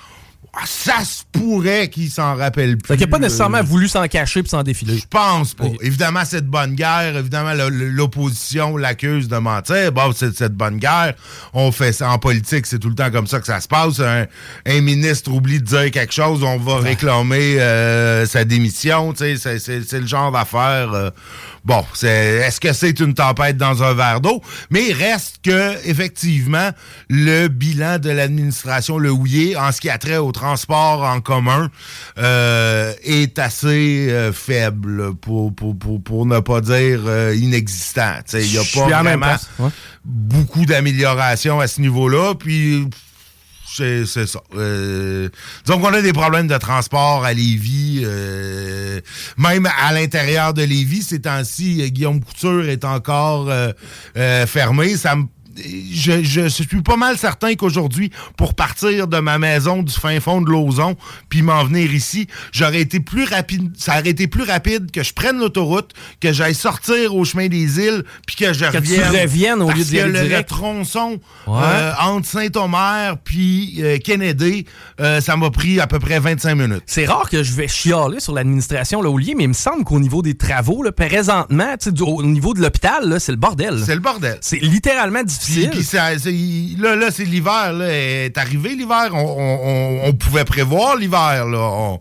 Ah, 0.58 0.64
ça 0.66 1.04
se 1.04 1.24
pourrait 1.34 1.90
qu'il 1.90 2.10
s'en 2.10 2.36
rappelle 2.36 2.78
plus. 2.78 2.88
Fait 2.88 2.98
qu'il 2.98 3.08
n'a 3.08 3.12
pas 3.12 3.20
nécessairement 3.20 3.62
voulu 3.62 3.90
s'en 3.90 4.08
cacher 4.08 4.42
puis 4.42 4.50
s'en 4.50 4.64
défiler. 4.64 4.98
Je 4.98 5.06
pense 5.10 5.54
pas. 5.54 5.66
Évidemment, 5.82 6.24
cette 6.24 6.48
bonne 6.48 6.76
guerre, 6.76 7.18
évidemment, 7.18 7.52
l'opposition 7.70 8.78
l'accuse 8.78 9.28
de 9.28 9.38
mentir. 9.38 9.92
Bon, 9.92 10.14
c'est 10.16 10.34
cette 10.34 10.54
bonne 10.54 10.78
guerre. 10.78 11.14
On 11.54 11.74
fait 11.74 11.92
ça 11.92 12.10
en 12.10 12.20
politique, 12.20 12.68
c'est 12.68 12.80
tout 12.80 12.88
le 12.88 12.96
temps 12.96 13.12
comme 13.12 13.28
ça 13.28 13.42
que 13.42 13.48
ça 13.48 13.60
se 13.60 13.68
passe. 13.68 14.00
Un, 14.00 14.82
ministre 14.82 15.32
oublie 15.32 15.60
de 15.60 15.66
dire 15.66 15.92
quelque 15.92 16.14
chose, 16.14 16.44
on 16.44 16.58
va 16.58 16.78
réclamer 16.78 17.60
euh, 17.60 18.26
sa 18.26 18.46
démission. 18.46 19.14
C'est 19.16 20.00
le 20.00 20.08
genre 20.08 20.32
d'affaire. 20.32 20.94
Euh, 20.94 21.10
Bon, 21.66 21.84
c'est 21.94 22.08
est-ce 22.08 22.60
que 22.60 22.74
c'est 22.74 23.00
une 23.00 23.16
tempête 23.16 23.58
dans 23.58 23.82
un 23.82 23.96
verre 23.96 24.22
d'eau? 24.22 24.42
Mais 24.70 24.90
il 24.90 24.94
reste 24.94 25.40
que, 25.44 25.74
effectivement, 25.90 26.70
le 27.10 27.48
bilan 27.48 27.98
de 27.98 28.12
l'administration 28.12 29.00
Le 29.00 29.10
Houillet 29.10 29.56
en 29.56 29.72
ce 29.72 29.82
qui 29.82 29.90
a 29.90 29.98
trait 29.98 30.18
au 30.18 30.32
transport 30.32 31.02
en 31.02 31.22
commun 31.22 31.72
euh, 32.20 32.94
est 33.04 33.40
assez 33.40 34.08
euh, 34.12 34.32
faible, 34.32 35.16
pour, 35.16 35.56
pour, 35.56 35.76
pour, 35.76 36.04
pour, 36.04 36.28
ne 36.28 36.40
pas 36.40 36.62
dire 36.62 37.02
euh, 37.08 37.36
inexistant. 37.36 38.14
Il 38.34 38.52
n'y 38.52 38.58
a 38.60 38.64
pas 38.74 39.02
vraiment 39.02 39.36
beaucoup 40.04 40.66
d'amélioration 40.66 41.60
à 41.60 41.68
ce 41.68 41.82
niveau-là. 41.82 42.36
Puis 42.36 42.88
c'est 43.76 44.28
ça. 44.28 44.40
Euh, 44.56 45.30
donc, 45.66 45.84
on 45.84 45.94
a 45.94 46.02
des 46.02 46.14
problèmes 46.14 46.48
de 46.48 46.58
transport 46.58 47.26
à 47.26 47.34
Lévis. 47.34 48.02
Euh, 48.04 49.02
même 49.38 49.68
à 49.82 49.94
l'intérieur 49.94 50.54
de 50.54 50.64
Lévis, 50.64 51.04
ces 51.04 51.22
temps-ci, 51.22 51.92
Guillaume 51.92 52.24
Couture 52.24 52.68
est 52.68 52.86
encore 52.86 53.50
euh, 53.50 54.46
fermé. 54.48 54.96
Ça 54.98 55.16
me 55.16 55.26
je, 55.58 56.24
je, 56.24 56.48
suis 56.48 56.82
pas 56.82 56.98
mal 56.98 57.18
certain 57.18 57.56
qu'aujourd'hui, 57.56 58.12
pour 58.38 58.54
partir 58.54 59.08
de 59.08 59.20
ma 59.20 59.38
maison 59.38 59.84
du 59.84 59.94
fin 59.94 60.20
fond 60.20 60.42
de 60.42 60.50
Lauson, 60.50 60.96
puis 61.30 61.42
m'en 61.42 61.64
venir 61.64 61.94
ici, 61.94 62.28
j'aurais 62.52 62.82
été 62.82 63.00
plus 63.00 63.24
rapide. 63.24 63.72
Ça 63.78 64.00
aurait 64.00 64.10
été 64.10 64.28
plus 64.28 64.44
rapide 64.44 64.92
que 64.92 65.04
je 65.04 65.14
prenne 65.14 65.38
l'autoroute, 65.38 65.94
que 66.20 66.34
j'aille 66.34 66.56
sortir 66.56 67.16
au 67.16 67.24
chemin 67.24 67.48
des 67.48 67.80
îles, 67.80 68.04
puis 68.28 68.36
que 68.36 68.54
je 68.54 68.66
revienne. 68.66 69.02
Que 69.02 69.12
tu 69.12 69.22
reviennes 69.22 69.62
au 69.62 69.72
lieu 69.72 69.86
de 69.86 70.00
le, 70.00 70.22
direct. 70.28 70.50
tronçon 70.50 71.20
euh, 71.48 71.92
entre 72.02 72.28
Saint-Omer 72.28 73.18
puis 73.24 73.76
euh, 73.80 73.98
Kennedy, 73.98 74.66
euh, 75.00 75.22
ça 75.22 75.38
m'a 75.38 75.50
pris 75.52 75.80
à 75.80 75.88
peu 75.88 76.00
près 76.00 76.20
25 76.20 76.56
minutes. 76.56 76.84
C'est 76.86 77.06
rare 77.06 77.30
que 77.30 77.44
je 77.44 77.54
vais 77.54 77.68
chialer 77.68 78.20
sur 78.20 78.34
l'administration 78.34 79.02
Laulier, 79.02 79.36
mais 79.36 79.44
il 79.46 79.50
me 79.50 79.54
semble 79.54 79.84
qu'au 79.84 80.00
niveau 80.00 80.22
des 80.22 80.36
travaux, 80.36 80.84
là, 80.84 80.92
présentement, 80.92 81.76
au 82.02 82.24
niveau 82.24 82.54
de 82.54 82.62
l'hôpital, 82.62 83.20
c'est 83.20 83.32
le 83.32 83.38
bordel. 83.38 83.82
C'est 83.86 83.96
le 83.96 84.02
bordel. 84.02 84.38
C'est 84.42 84.60
littéralement 84.60 85.24
difficile 85.24 85.45
là, 86.80 86.96
là 86.96 87.12
c'est 87.12 87.26
l'hiver. 87.26 87.74
Là, 87.74 87.88
est 87.90 88.38
arrivé 88.38 88.76
l'hiver. 88.76 89.10
On, 89.14 90.14
pouvait 90.14 90.46
prévoir 90.46 90.96
l'hiver. 90.96 91.46
là. 91.46 91.98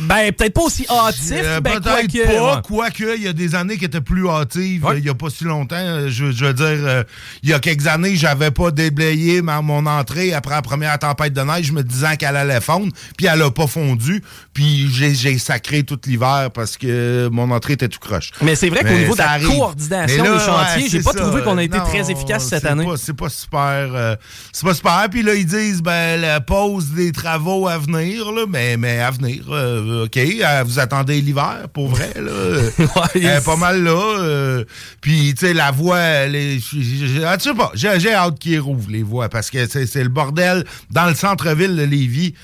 Ben, 0.00 0.32
peut-être 0.32 0.52
pas 0.52 0.62
aussi 0.62 0.86
hâtif. 0.88 1.32
Euh, 1.32 1.60
ben, 1.60 1.80
peut-être 1.80 2.26
pas, 2.26 2.62
quoique 2.62 3.16
il 3.16 3.22
y 3.22 3.28
a 3.28 3.32
des 3.32 3.54
années 3.54 3.78
qui 3.78 3.84
étaient 3.86 4.00
plus 4.00 4.28
hâtives. 4.28 4.86
Il 4.96 5.02
n'y 5.02 5.08
a 5.08 5.14
pas 5.14 5.30
si 5.30 5.44
longtemps. 5.44 6.08
Je, 6.08 6.24
veux 6.24 6.52
dire, 6.52 6.66
euh, 6.66 7.02
il 7.42 7.50
y 7.50 7.52
a 7.52 7.58
quelques 7.58 7.86
années, 7.86 8.16
j'avais 8.16 8.50
pas 8.50 8.70
déblayé 8.70 9.42
mon 9.42 9.86
entrée 9.86 10.34
après 10.34 10.54
la 10.54 10.62
première 10.62 10.98
tempête 10.98 11.32
de 11.32 11.40
neige, 11.40 11.72
me 11.72 11.82
disant 11.82 12.16
qu'elle 12.16 12.36
allait 12.36 12.60
fondre, 12.60 12.92
puis 13.16 13.26
elle 13.26 13.42
a 13.42 13.50
pas 13.50 13.66
fondu. 13.66 14.22
Puis 14.52 14.88
j'ai 14.90 15.38
sacré 15.38 15.82
tout 15.82 15.98
l'hiver 16.06 16.50
parce 16.52 16.76
que 16.76 17.28
mon 17.32 17.50
entrée 17.50 17.74
était 17.74 17.88
tout 17.88 18.00
croche. 18.00 18.32
Mais 18.42 18.54
c'est 18.54 18.68
vrai 18.68 18.82
qu'au 18.82 18.90
niveau 18.90 19.14
de 19.14 19.18
la 19.18 19.40
coordination 19.40 20.22
des 20.22 20.40
chantiers, 20.40 20.88
j'ai 20.88 21.02
pas 21.02 21.12
trouvé 21.12 21.42
qu'on 21.42 21.58
a 21.58 21.62
été 21.62 21.78
très 21.78 22.10
efficace 22.10 22.46
cette 22.46 22.66
année. 22.66 22.75
C'est 22.96 23.16
pas 23.16 23.28
super. 23.28 24.16
c'est 24.52 24.64
pas 24.64 24.74
super. 24.74 25.06
Puis 25.10 25.22
là, 25.22 25.34
ils 25.34 25.46
disent, 25.46 25.82
ben, 25.82 26.20
la 26.20 26.40
pause 26.40 26.90
des 26.90 27.12
travaux 27.12 27.68
à 27.68 27.78
venir, 27.78 28.32
là, 28.32 28.44
mais, 28.48 28.76
mais 28.76 29.00
à 29.00 29.10
venir. 29.10 29.44
Euh, 29.50 30.04
OK, 30.04 30.16
euh, 30.16 30.64
vous 30.64 30.78
attendez 30.78 31.20
l'hiver, 31.20 31.66
pour 31.72 31.88
vrai, 31.88 32.12
là. 32.16 33.40
pas 33.44 33.56
mal 33.56 33.82
là. 33.82 34.18
Euh, 34.18 34.64
puis, 35.00 35.34
tu 35.34 35.46
sais, 35.46 35.54
la 35.54 35.70
voie, 35.70 36.28
je 36.28 37.36
sais 37.38 37.54
pas, 37.54 37.72
j'ai 37.74 38.14
hâte 38.14 38.38
qu'ils 38.38 38.60
rouvrent 38.60 38.90
les 38.90 39.02
voies 39.02 39.28
parce 39.28 39.50
que 39.50 39.66
c'est 39.66 40.02
le 40.02 40.08
bordel 40.08 40.64
dans 40.90 41.06
le 41.06 41.14
centre-ville 41.14 41.76
de 41.76 41.82
Lévis. 41.82 42.34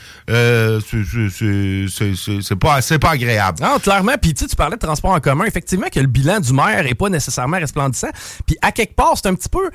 c'est 2.41 2.57
pas, 2.59 2.81
pas 2.81 3.11
agréable. 3.11 3.59
Non, 3.63 3.79
clairement. 3.79 4.15
Puis, 4.21 4.35
tu 4.35 4.47
parlais 4.57 4.77
de 4.77 4.81
transport 4.81 5.13
en 5.13 5.21
commun. 5.21 5.45
Effectivement, 5.45 5.89
que 5.93 6.01
le 6.01 6.07
bilan 6.07 6.41
du 6.41 6.53
maire 6.53 6.87
est 6.87 6.95
pas 6.95 7.09
nécessairement 7.09 7.59
resplendissant. 7.59 8.11
Puis, 8.47 8.57
à 8.63 8.73
quelque 8.73 8.95
part, 8.95 9.15
c'est 9.17 9.29
un 9.29 9.35
petit 9.35 9.49
peu 9.49 9.71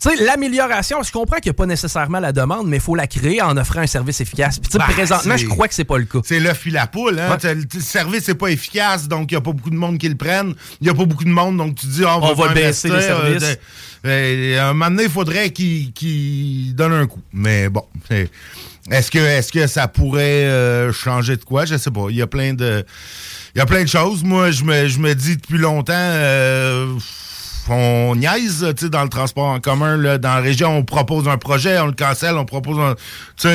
tu 0.00 0.10
sais, 0.10 0.24
l'amélioration, 0.24 1.02
je 1.02 1.10
comprends 1.10 1.36
qu'il 1.36 1.50
n'y 1.50 1.56
a 1.56 1.58
pas 1.58 1.66
nécessairement 1.66 2.20
la 2.20 2.32
demande, 2.32 2.68
mais 2.68 2.76
il 2.76 2.82
faut 2.82 2.94
la 2.94 3.06
créer 3.06 3.40
en 3.40 3.56
offrant 3.56 3.80
un 3.80 3.86
service 3.86 4.20
efficace. 4.20 4.58
Puis, 4.58 4.70
bah, 4.78 4.86
présentement, 4.88 5.36
je 5.36 5.46
crois 5.46 5.68
que 5.68 5.74
c'est 5.74 5.84
pas 5.84 5.98
le 5.98 6.04
cas. 6.04 6.18
C'est 6.24 6.40
le 6.40 6.52
fil 6.54 6.76
à 6.76 6.86
poule. 6.86 7.18
Hein? 7.18 7.36
Le 7.42 7.80
service 7.80 8.28
n'est 8.28 8.34
pas 8.34 8.48
efficace, 8.48 9.08
donc 9.08 9.30
il 9.30 9.34
n'y 9.34 9.38
a 9.38 9.40
pas 9.40 9.52
beaucoup 9.52 9.70
de 9.70 9.76
monde 9.76 9.98
qui 9.98 10.08
le 10.08 10.16
prennent. 10.16 10.54
Il 10.80 10.84
n'y 10.84 10.90
a 10.90 10.94
pas 10.94 11.04
beaucoup 11.04 11.24
de 11.24 11.30
monde, 11.30 11.56
donc 11.56 11.76
tu 11.76 11.86
dis, 11.86 12.02
oh, 12.04 12.18
on, 12.20 12.34
va, 12.34 12.48
baisser 12.52 12.88
les 12.88 13.00
services. 13.00 13.58
Euh, 14.04 14.56
ben, 14.56 14.58
un 14.58 14.72
moment 14.72 14.90
donné, 14.90 15.04
il 15.04 15.10
faudrait 15.10 15.50
qu'il 15.50 15.92
qu 15.92 16.72
donne 16.74 16.92
un 16.92 17.06
coup. 17.06 17.22
Mais 17.32 17.68
bon, 17.68 17.84
est-ce 18.90 19.10
que, 19.10 19.18
est 19.18 19.50
que 19.50 19.66
ça 19.66 19.88
pourrait 19.88 20.44
euh, 20.44 20.92
changer 20.92 21.36
de 21.36 21.44
quoi? 21.44 21.64
Je 21.64 21.76
sais 21.76 21.90
pas. 21.90 22.06
Il 22.10 22.16
y 22.16 22.22
a 22.22 22.26
plein 22.26 22.54
de. 22.54 22.84
Il 23.54 23.58
y 23.58 23.60
a 23.62 23.66
plein 23.66 23.82
de 23.82 23.88
choses. 23.88 24.22
Moi, 24.22 24.50
je 24.50 24.64
me, 24.64 24.86
je 24.86 24.98
me 24.98 25.14
dis 25.14 25.36
depuis 25.36 25.58
longtemps. 25.58 25.92
Euh, 27.70 28.06
on 28.08 28.16
niaise 28.16 28.60
dans 28.60 29.02
le 29.02 29.08
transport 29.08 29.46
en 29.46 29.60
commun. 29.60 29.96
Là, 29.96 30.18
dans 30.18 30.34
la 30.34 30.40
région, 30.40 30.76
on 30.76 30.84
propose 30.84 31.28
un 31.28 31.38
projet, 31.38 31.78
on 31.78 31.86
le 31.86 31.92
cancelle, 31.92 32.36
on 32.36 32.44
propose 32.44 32.78
un. 32.78 32.94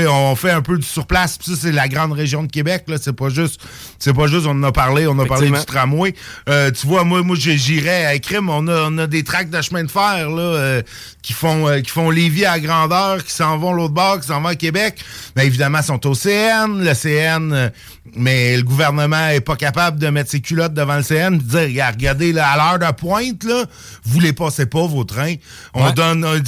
On 0.10 0.36
fait 0.36 0.51
un 0.51 0.62
peu 0.62 0.77
du 0.77 0.86
surplace. 0.86 1.38
Puis 1.38 1.51
ça, 1.51 1.58
c'est 1.62 1.72
la 1.72 1.88
grande 1.88 2.13
région 2.13 2.44
de 2.44 2.51
Québec. 2.51 2.84
Là, 2.88 2.98
c'est 3.00 3.13
pas 3.13 3.30
juste. 3.30 3.62
C'est 4.00 4.13
pas 4.13 4.27
juste, 4.27 4.46
on 4.48 4.51
en 4.51 4.63
a 4.63 4.72
parlé, 4.72 5.06
on 5.08 5.18
a 5.20 5.25
parlé 5.25 5.50
du 5.50 5.65
tramway. 5.65 6.15
Euh, 6.50 6.72
tu 6.72 6.88
vois, 6.88 7.03
moi, 7.03 7.22
moi 7.22 7.36
j'irais 7.38 8.06
à 8.06 8.18
Crime, 8.18 8.50
on 8.50 8.68
a, 8.68 8.89
on 8.89 8.98
a 8.98 9.08
des 9.08 9.24
tracts 9.24 9.53
de 9.53 9.62
chemin 9.62 9.84
de 9.84 9.91
fer 9.91 10.30
là, 10.30 10.41
euh, 10.41 10.82
qui 11.22 11.34
font 11.34 11.68
euh, 11.68 11.82
qui 11.82 11.91
font 11.91 12.10
Lévis 12.10 12.46
à 12.46 12.60
grandeur, 12.60 13.24
qui 13.24 13.32
s'en 13.32 13.58
vont 13.58 13.74
l'autre 13.74 13.94
bord, 13.94 14.20
qui 14.20 14.27
s'en 14.27 14.41
vont 14.41 14.48
à 14.48 14.56
Québec. 14.56 15.03
Mais 15.36 15.46
évidemment, 15.46 15.80
ils 15.80 15.86
sont 15.86 16.08
au 16.08 16.15
CN. 16.15 16.80
Le 16.80 16.94
CN, 16.94 17.72
mais 18.15 18.58
le 18.58 18.63
gouvernement 18.63 19.27
est 19.29 19.41
pas 19.41 19.55
capable 19.55 20.00
de 20.00 20.08
mettre 20.08 20.31
ses 20.31 20.41
culottes 20.41 20.74
devant 20.74 20.96
le 20.98 21.03
CN 21.03 21.36
et 21.36 21.38
de 21.38 21.43
dire 21.43 21.86
regardez 21.88 22.34
là, 22.34 22.50
à 22.50 22.58
l'heure 22.77 22.79
de 22.79 22.96
pointe, 22.96 23.43
là, 23.43 23.65
vous 24.03 24.20
les 24.20 24.34
passez 24.34 24.65
pas, 24.65 24.86
vos 24.88 25.03
trains. 25.03 25.36
On 25.75 25.86
Ouais. 25.86 25.93
donne, 25.93 26.25
euh, 26.25 26.39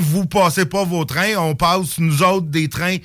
vous 0.00 0.26
passez 0.26 0.64
pas 0.64 0.84
vos 0.84 1.04
trains, 1.04 1.34
on 1.38 1.54
passe, 1.56 1.98
nous 1.98 2.22
autres, 2.22 2.46
des 2.46 2.68
trains, 2.68 2.98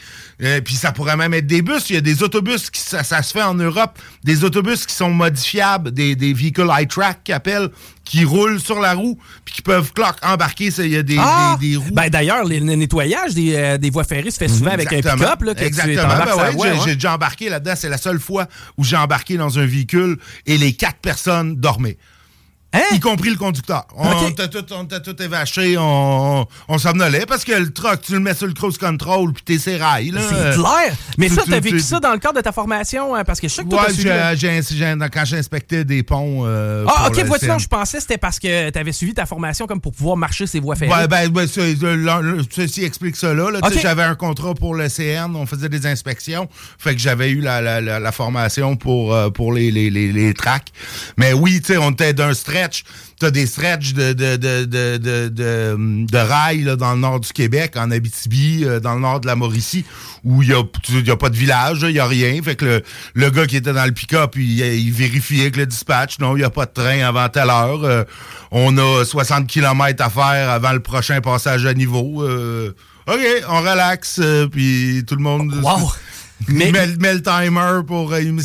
euh, 0.43 0.61
puis 0.61 0.75
ça 0.75 0.91
pourrait 0.91 1.17
même 1.17 1.33
être 1.33 1.47
des 1.47 1.61
bus. 1.63 1.89
Il 1.89 1.95
y 1.95 1.97
a 1.97 2.01
des 2.01 2.21
autobus, 2.21 2.69
qui 2.69 2.79
ça, 2.79 3.03
ça 3.03 3.23
se 3.23 3.31
fait 3.33 3.41
en 3.43 3.55
Europe, 3.55 3.97
des 4.23 4.43
autobus 4.43 4.85
qui 4.85 4.93
sont 4.93 5.09
modifiables, 5.11 5.91
des, 5.91 6.15
des 6.15 6.33
véhicules 6.33 6.69
high-track 6.71 7.23
qui 7.23 7.33
appellent, 7.33 7.69
qui 8.07 8.23
roulent 8.23 8.59
sur 8.59 8.79
la 8.79 8.93
roue, 8.93 9.17
puis 9.43 9.55
qui 9.55 9.61
peuvent, 9.61 9.91
cloc, 9.93 10.15
embarquer, 10.23 10.71
ça, 10.71 10.83
il 10.85 10.91
y 10.93 10.97
a 10.97 11.03
des, 11.03 11.17
Ah! 11.19 11.57
des, 11.59 11.71
des 11.71 11.75
roues. 11.77 11.91
Ben 11.91 12.09
d'ailleurs, 12.09 12.45
le 12.45 12.57
le 12.57 12.75
nettoyage 12.75 13.33
des, 13.33 13.53
euh, 13.55 13.77
des 13.77 13.89
voies 13.89 14.03
ferrées 14.03 14.31
se 14.31 14.37
fait 14.37 14.47
souvent 14.47 14.71
avec 14.71 14.91
un 14.91 15.01
pick-up 15.15 15.43
Exactement. 15.67 16.25
Ben 16.25 16.35
ouais, 16.35 16.51
voie, 16.51 16.85
j'ai 16.85 16.95
déjà 16.95 17.13
embarqué 17.13 17.49
là-dedans. 17.49 17.73
C'est 17.75 17.89
la 17.89 17.97
seule 17.97 18.19
fois 18.19 18.47
où 18.77 18.83
j'ai 18.83 18.95
embarqué 18.97 19.37
dans 19.37 19.59
un 19.59 19.65
véhicule 19.65 20.17
et 20.45 20.57
les 20.57 20.73
quatre 20.73 20.99
personnes 20.99 21.55
dormaient. 21.55 21.97
Y 22.93 22.99
compris 22.99 23.29
le 23.29 23.37
conducteur. 23.37 23.85
On 23.95 24.07
Hein? 24.07 24.15
Ok. 24.27 24.35
t'a 24.35 24.47
tout, 24.47 24.61
tout 24.63 25.21
évaché, 25.21 25.77
on, 25.77 26.45
on 26.67 26.77
s'en 26.77 26.99
allait 26.99 27.25
parce 27.25 27.43
que 27.43 27.51
le 27.53 27.71
truck, 27.71 28.01
tu 28.01 28.13
le 28.13 28.19
mets 28.19 28.33
sur 28.33 28.47
le 28.47 28.53
cruise 28.53 28.77
control 28.77 29.33
puis 29.33 29.43
t'es 29.43 29.57
ses 29.59 29.77
rails. 29.77 30.13
C'est 30.17 30.55
clair. 30.59 30.95
Mais 31.17 31.27
tu- 31.29 31.35
ça, 31.35 31.43
tu- 31.43 31.49
t'as 31.51 31.59
vécu 31.59 31.77
tu- 31.77 31.81
ça 31.83 31.99
dans 31.99 32.11
le 32.13 32.19
cadre 32.19 32.35
de 32.35 32.41
ta 32.41 32.51
formation, 32.51 33.15
hein, 33.15 33.23
parce 33.23 33.39
que 33.39 33.47
je 33.47 33.53
sais 33.53 33.63
que 33.63 33.69
toi, 33.69 33.81
Ouais, 33.83 33.87
le- 33.89 33.95
j'ai, 33.95 34.09
quand 35.09 35.25
j'inspectais 35.25 35.83
des 35.85 36.03
ponts. 36.03 36.43
euh, 36.45 36.85
Ah, 36.87 37.07
ok, 37.07 37.15
CN. 37.53 37.59
je 37.59 37.67
pensais 37.67 37.97
que 37.97 38.01
c'était 38.03 38.17
parce 38.17 38.39
que 38.39 38.69
t'avais 38.69 38.91
suivi 38.91 39.13
ta 39.13 39.25
formation 39.25 39.67
comme 39.67 39.81
pour 39.81 39.93
pouvoir 39.93 40.17
marcher 40.17 40.47
ces 40.47 40.59
voies 40.59 40.75
ferrées. 40.75 40.91
Ben, 40.91 41.07
ben, 41.07 41.31
le- 42.21 42.43
ceci 42.49 42.83
explique 42.83 43.15
Ok. 43.75 43.79
J'avais 43.81 44.03
un 44.03 44.15
contrat 44.15 44.53
pour 44.53 44.75
le 44.75 44.89
CN, 44.89 45.35
on 45.35 45.45
faisait 45.45 45.69
des 45.69 45.85
inspections. 45.85 46.47
Fait 46.77 46.93
que 46.95 47.01
j'avais 47.01 47.29
eu 47.31 47.41
la, 47.41 47.61
la, 47.61 47.81
la, 47.81 47.99
la 47.99 48.11
formation 48.11 48.75
pour, 48.75 49.13
euh, 49.13 49.29
pour 49.29 49.53
les, 49.53 49.71
les, 49.71 49.89
les, 49.89 50.11
les 50.11 50.33
tracks. 50.33 50.67
Mais 51.17 51.33
oui, 51.33 51.59
tu 51.61 51.73
sais, 51.73 51.77
on 51.77 51.91
était 51.91 52.13
d'un 52.13 52.33
stretch. 52.67 52.83
T'as 53.19 53.31
des 53.31 53.47
stretches 53.47 53.93
de, 53.93 54.13
de, 54.13 54.35
de, 54.35 54.65
de, 54.65 55.27
de, 55.27 56.17
rails 56.17 56.63
là, 56.63 56.75
dans 56.75 56.93
le 56.93 56.99
nord 56.99 57.19
du 57.19 57.31
Québec, 57.33 57.73
en 57.75 57.89
Abitibi, 57.89 58.63
euh, 58.63 58.79
dans 58.79 58.93
le 58.93 59.01
nord 59.01 59.21
de 59.21 59.27
la 59.27 59.35
Mauricie, 59.35 59.85
où 60.23 60.43
il 60.43 60.49
y 60.49 60.53
a, 60.53 60.61
y 60.89 61.09
a 61.09 61.15
pas 61.15 61.29
de 61.29 61.35
village, 61.35 61.79
il 61.81 61.95
y 61.95 61.99
a 61.99 62.05
rien. 62.05 62.39
Fait 62.43 62.55
que 62.55 62.65
le, 62.65 62.83
le 63.15 63.29
gars 63.31 63.47
qui 63.47 63.57
était 63.57 63.73
dans 63.73 63.85
le 63.85 63.91
pick-up, 63.91 64.35
il, 64.35 64.59
il 64.59 64.91
vérifiait 64.91 65.41
avec 65.41 65.57
le 65.57 65.65
dispatch. 65.65 66.19
Non, 66.19 66.35
il 66.35 66.39
n'y 66.39 66.45
a 66.45 66.49
pas 66.49 66.65
de 66.65 66.73
train 66.73 66.99
avant 66.99 67.27
telle 67.29 67.49
heure. 67.49 67.83
Euh, 67.83 68.03
on 68.51 68.77
a 68.77 69.03
60 69.03 69.47
km 69.47 70.03
à 70.03 70.09
faire 70.09 70.49
avant 70.49 70.73
le 70.73 70.79
prochain 70.79 71.19
passage 71.21 71.65
à 71.65 71.73
niveau. 71.73 72.23
Euh, 72.23 72.75
OK, 73.07 73.21
on 73.49 73.61
relaxe, 73.61 74.21
puis 74.51 75.03
tout 75.07 75.15
le 75.15 75.23
monde... 75.23 75.53
Wow! 75.63 75.91
Mais... 76.47 76.71
Met, 76.71 76.87
met 76.99 77.13
le 77.15 77.21
timer 77.21 77.81
pour... 77.85 78.13
euh, 78.13 78.21
il 78.21 78.31
met 78.33 78.43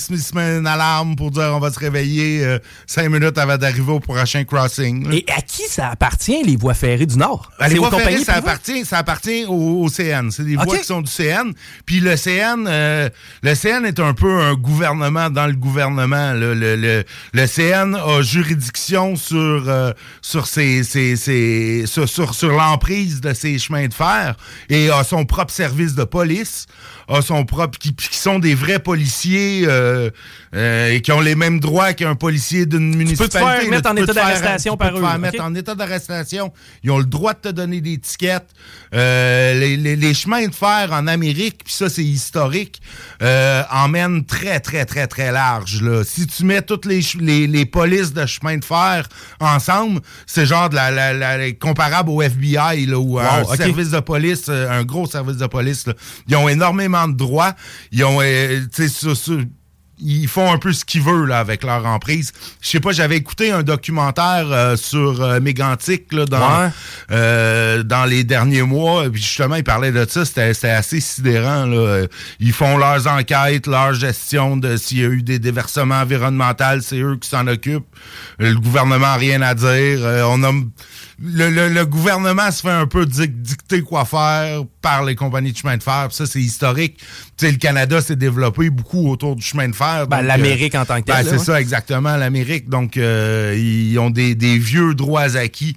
une 0.59 0.67
alarme 0.67 1.15
pour 1.15 1.31
dire 1.31 1.53
on 1.55 1.61
va 1.61 1.71
se 1.71 1.79
réveiller 1.79 2.43
euh, 2.45 2.59
cinq 2.87 3.09
minutes 3.11 3.37
avant 3.37 3.59
d'arriver 3.59 3.93
au 3.93 4.01
prochain 4.01 4.45
crossing. 4.45 5.09
là. 5.09 5.15
Et 5.15 5.25
à 5.37 5.43
qui 5.43 5.63
ça 5.69 5.89
appartient, 5.91 6.43
les 6.43 6.57
voies 6.57 6.75
ferrées 6.75 7.07
du 7.07 7.17
Nord? 7.19 7.51
Ben, 7.59 7.69
les 7.69 7.79
voies 7.79 7.91
ferrées, 7.91 8.25
ça 8.25 8.35
appartient, 8.35 8.85
ça 8.87 8.99
appartient 8.99 9.45
au, 9.47 9.83
au 9.85 9.89
CN. 9.89 10.31
C'est 10.31 10.45
des 10.45 10.57
voies 10.57 10.79
qui 10.79 10.85
sont 10.87 11.03
du 11.03 11.11
CN. 11.11 11.53
Puis 11.85 12.01
le 12.01 12.17
CN, 12.17 12.65
euh, 12.67 13.09
le 13.43 13.55
CN 13.55 13.85
est 13.85 14.01
un 14.01 14.15
peu 14.15 14.41
un 14.41 14.55
gouvernement 14.55 15.29
dans 15.31 15.47
le 15.47 15.53
gouvernement. 15.55 16.33
là. 16.33 16.55
Le, 16.55 16.77
le, 16.77 17.05
le 17.35 17.47
CN 17.47 17.95
a 17.95 18.23
juridiction 18.23 19.17
sur 19.17 19.65
euh, 19.69 19.93
sur 20.23 20.47
ses, 20.47 20.83
ses- 20.83 21.17
ses- 21.17 21.85
sur, 21.87 22.09
sur, 22.09 22.35
sur 22.35 22.53
l'emprise 22.53 23.21
de 23.21 23.35
ses 23.35 23.59
chemins 23.59 23.87
de 23.87 23.95
fer 23.95 24.35
et 24.71 24.91
a 24.91 25.05
son 25.05 25.25
propre 25.25 25.53
service 25.53 25.95
de 25.95 26.05
police, 26.05 26.67
a 27.09 27.21
son 27.23 27.45
propre 27.45 27.79
qui, 27.83 27.93
qui 27.97 28.17
sont 28.17 28.39
des 28.39 28.55
vrais 28.55 28.79
policiers 28.79 29.65
euh, 29.67 30.09
euh, 30.55 30.91
et 30.93 31.01
qui 31.01 31.11
ont 31.11 31.21
les 31.21 31.35
mêmes 31.35 31.59
droits 31.59 31.95
qu'un 31.95 32.15
policier 32.15 32.65
d'une 32.65 32.93
peux 32.93 32.93
te 32.93 32.99
municipalité. 32.99 33.39
faire 33.39 33.65
là. 33.65 33.71
mettre 33.71 33.91
en 33.91 33.97
état 33.97 34.07
te 34.07 34.13
faire- 34.13 34.25
d'arrestation 34.27 34.73
tu 34.75 34.79
peux 34.79 34.85
par 34.85 34.93
te 34.95 34.99
eux, 34.99 35.03
faire 35.03 35.15
ok? 35.15 35.21
mettre 35.21 35.43
en 35.43 35.55
état 35.57 35.75
d'arrestation. 35.75 36.53
Ils 36.85 36.91
ont 36.93 36.99
le 36.99 37.05
droit 37.07 37.35
de 37.35 37.41
te 37.41 37.49
donner 37.49 37.81
des 37.81 37.99
tickets. 37.99 38.47
Euh, 38.95 39.55
les, 39.59 39.77
les- 39.77 39.97
les 39.97 40.15
chemins 40.15 40.47
de 40.47 40.55
fer 40.55 40.91
en 40.93 41.07
Amérique, 41.07 41.63
puis 41.65 41.73
ça 41.75 41.89
c'est 41.89 42.05
historique, 42.05 42.81
euh, 43.23 43.63
emmènent 43.71 44.25
très 44.25 44.61
très 44.61 44.85
très 44.85 45.07
très 45.07 45.33
large. 45.33 45.83
Là. 45.83 46.05
Si 46.05 46.27
tu 46.27 46.45
mets 46.45 46.63
toutes 46.63 46.85
les, 46.87 47.01
les, 47.19 47.47
les 47.47 47.67
polices 47.67 48.13
de 48.13 48.27
chemin 48.27 48.59
de 48.59 48.65
fer 48.65 49.09
ensemble, 49.41 50.01
c'est 50.27 50.47
genre 50.47 50.69
de 50.69 50.77
la, 50.77 50.91
la- 50.91 51.13
la- 51.15 51.53
comparable 51.53 52.11
au 52.11 52.23
FBI 52.23 52.87
là, 52.87 52.99
ou 52.99 53.19
un 53.19 53.41
Wow, 53.43 53.51
ok. 53.51 53.57
service 53.57 53.91
de 53.91 54.01
police, 54.01 54.45
euh, 54.49 54.71
un 54.71 54.85
gros 54.85 55.07
service 55.07 55.37
de 55.39 55.47
police. 55.47 55.87
là. 55.87 55.95
Ils 56.29 56.37
ont 56.37 56.49
énormément 56.49 57.09
de 57.09 57.15
droits. 57.17 57.55
Ils 57.93 58.05
ont, 58.05 58.19
euh, 58.21 58.61
ils 60.05 60.27
font 60.27 60.53
un 60.53 60.59
peu 60.59 60.73
ce 60.73 60.85
qu'ils 60.85 61.03
veulent 61.03 61.29
là, 61.29 61.39
avec 61.39 61.63
leur 61.63 61.87
emprise. 61.87 62.33
Je 62.61 62.69
sais 62.69 62.81
pas, 62.81 62.91
j'avais 62.93 63.17
écouté 63.17 63.53
un 63.53 63.63
documentaire 63.63 64.47
euh, 64.51 64.77
sur 64.77 65.23
euh, 65.23 65.39
Mégantic 65.39 66.13
là, 66.13 66.25
dans, 66.25 66.39
Ouais. 66.65 66.71
euh, 67.13 67.83
dans 67.85 68.05
les 68.05 68.25
derniers 68.25 68.63
mois. 68.63 69.09
Puis 69.11 69.23
justement, 69.23 69.55
ils 69.55 69.65
parlaient 69.65 69.93
de 69.93 70.05
ça. 70.09 70.25
C'était 70.25 70.71
assez 70.71 71.01
sidérant. 71.01 71.67
Là. 71.67 72.07
Ils 72.41 72.53
font 72.53 72.79
leurs 72.79 73.07
enquêtes, 73.07 73.67
leur 73.69 73.95
gestion 73.95 74.57
de 74.57 74.77
s'il 74.77 74.99
y 74.99 75.05
a 75.05 75.09
eu 75.09 75.23
des 75.23 75.39
déversements 75.39 76.01
environnementaux, 76.01 76.81
c'est 76.81 76.99
eux 76.99 77.17
qui 77.21 77.29
s'en 77.29 77.47
occupent. 77.47 77.87
Le 78.39 78.55
gouvernement 78.55 79.07
a 79.07 79.17
rien 79.17 79.41
à 79.43 79.55
dire. 79.55 80.01
On 80.27 80.43
a 80.43 80.53
le, 81.23 81.51
le- 81.51 81.69
le 81.69 81.87
gouvernement 81.87 82.51
se 82.51 82.63
fait 82.63 82.71
un 82.71 82.87
peu 82.87 83.05
dic- 83.07 83.41
dicter 83.41 83.81
quoi 83.83 84.05
faire 84.05 84.63
par 84.81 85.05
les 85.05 85.15
compagnies 85.15 85.53
de 85.53 85.57
chemin 85.57 85.77
de 85.77 85.83
fer. 85.83 86.07
Puis 86.09 86.17
ça, 86.17 86.27
c'est 86.27 86.41
historique. 86.41 86.99
Tu 87.37 87.47
sais, 87.47 87.53
le 87.53 87.59
Canada 87.59 88.01
s'est 88.01 88.17
développé 88.17 88.69
beaucoup 88.71 89.09
autour 89.09 89.37
du 89.37 89.43
chemin 89.43 89.69
de 89.69 89.75
fer. 89.75 90.07
Ben, 90.09 90.23
l'Amérique 90.23 90.75
en 90.75 90.85
tant 90.85 91.01
que 91.01 91.07
ben, 91.07 91.23
telle, 91.23 91.27
c'est 91.29 91.39
ça, 91.39 91.61
exactement, 91.61 92.17
l'Amérique. 92.17 92.69
Donc, 92.69 92.97
euh, 92.97 93.55
ils 93.57 93.97
ont 93.99 94.11
des, 94.11 94.35
des 94.35 94.59
vieux 94.59 94.95
droits 94.95 95.37
acquis 95.37 95.77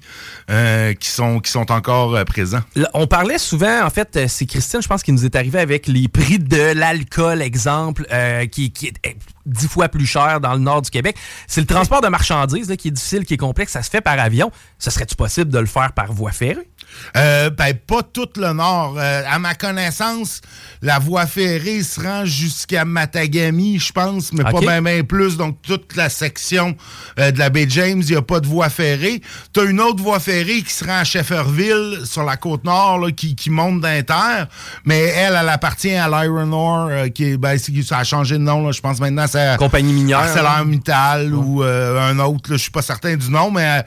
euh, 0.50 0.92
qui, 0.94 1.08
sont, 1.08 1.38
qui 1.40 1.50
sont 1.52 1.70
encore 1.70 2.16
euh, 2.16 2.24
présents. 2.24 2.62
Là, 2.74 2.90
on 2.94 3.06
parlait 3.06 3.38
souvent, 3.38 3.84
en 3.84 3.90
fait, 3.90 4.18
c'est 4.28 4.46
Christine, 4.46 4.82
je 4.82 4.88
pense, 4.88 5.02
qui 5.02 5.12
nous 5.12 5.24
est 5.24 5.36
arrivé 5.36 5.60
avec 5.60 5.86
les 5.86 6.08
prix 6.08 6.38
de 6.40 6.72
l'alcool, 6.74 7.40
exemple, 7.42 8.06
euh, 8.12 8.46
qui, 8.46 8.72
qui 8.72 8.88
est 8.88 8.94
eh, 9.04 9.16
dix 9.46 9.68
fois 9.68 9.88
plus 9.88 10.06
cher 10.06 10.40
dans 10.40 10.52
le 10.52 10.60
nord 10.60 10.82
du 10.82 10.90
Québec. 10.90 11.16
C'est 11.46 11.60
le 11.60 11.66
transport 11.66 12.00
de 12.00 12.08
marchandises 12.08 12.74
qui 12.76 12.88
est 12.88 12.90
difficile, 12.92 13.24
qui 13.24 13.34
est 13.34 13.38
complexe. 13.38 13.72
Ça 13.72 13.82
se 13.82 13.90
fait 13.90 14.00
par 14.00 14.18
avion. 14.18 14.50
Ce 14.78 14.90
serait-tu 14.90 15.16
possible 15.16 15.50
de 15.50 15.58
le 15.58 15.66
faire 15.66 15.92
par 15.92 16.12
voie 16.12 16.32
ferrée? 16.32 16.68
Euh, 17.16 17.50
ben, 17.50 17.74
pas 17.74 18.02
tout 18.02 18.28
le 18.36 18.52
nord. 18.52 18.96
Euh, 18.98 19.22
à 19.28 19.38
ma 19.38 19.54
connaissance, 19.54 20.40
la 20.82 20.98
voie 20.98 21.26
ferrée 21.26 21.82
se 21.82 22.00
rend 22.00 22.24
jusqu'à 22.24 22.84
Matagami, 22.84 23.78
je 23.78 23.92
pense, 23.92 24.32
mais 24.32 24.44
pas 24.44 24.60
ben 24.60 25.06
plus. 25.06 25.36
Donc, 25.36 25.60
toute 25.62 25.96
la 25.96 26.08
section 26.08 26.76
euh, 27.18 27.30
de 27.30 27.38
la 27.38 27.50
baie 27.50 27.66
James, 27.68 28.02
il 28.02 28.10
n'y 28.10 28.16
a 28.16 28.22
pas 28.22 28.40
de 28.40 28.46
voie 28.46 28.68
ferrée. 28.68 29.20
Tu 29.52 29.60
as 29.60 29.64
une 29.64 29.80
autre 29.80 30.02
voie 30.02 30.20
ferrée 30.20 30.62
qui 30.62 30.72
se 30.72 30.84
rend 30.84 30.98
à 30.98 31.04
Shefferville, 31.04 32.00
sur 32.04 32.24
la 32.24 32.36
côte 32.36 32.64
nord, 32.64 32.98
là, 32.98 33.10
qui, 33.10 33.34
qui 33.34 33.50
monte 33.50 33.80
d'Inter, 33.80 34.44
mais 34.84 35.00
elle, 35.00 35.36
elle 35.40 35.48
appartient 35.48 35.94
à 35.94 36.08
l'Iron 36.08 36.52
Ore, 36.52 36.88
euh, 36.90 37.08
qui 37.08 37.32
est, 37.32 37.36
ben, 37.36 37.58
ça 37.58 37.98
a 37.98 38.04
changé 38.04 38.34
de 38.34 38.42
nom, 38.42 38.70
je 38.72 38.80
pense 38.80 39.00
maintenant, 39.00 39.26
c'est 39.28 39.56
Compagnie 39.58 39.92
minière. 39.92 40.18
ArcelorMittal 40.18 41.34
ou 41.34 41.62
euh, 41.62 42.10
un 42.10 42.18
autre, 42.18 42.50
je 42.52 42.56
suis 42.56 42.70
pas 42.70 42.82
certain 42.82 43.16
du 43.16 43.30
nom, 43.30 43.50
mais 43.50 43.84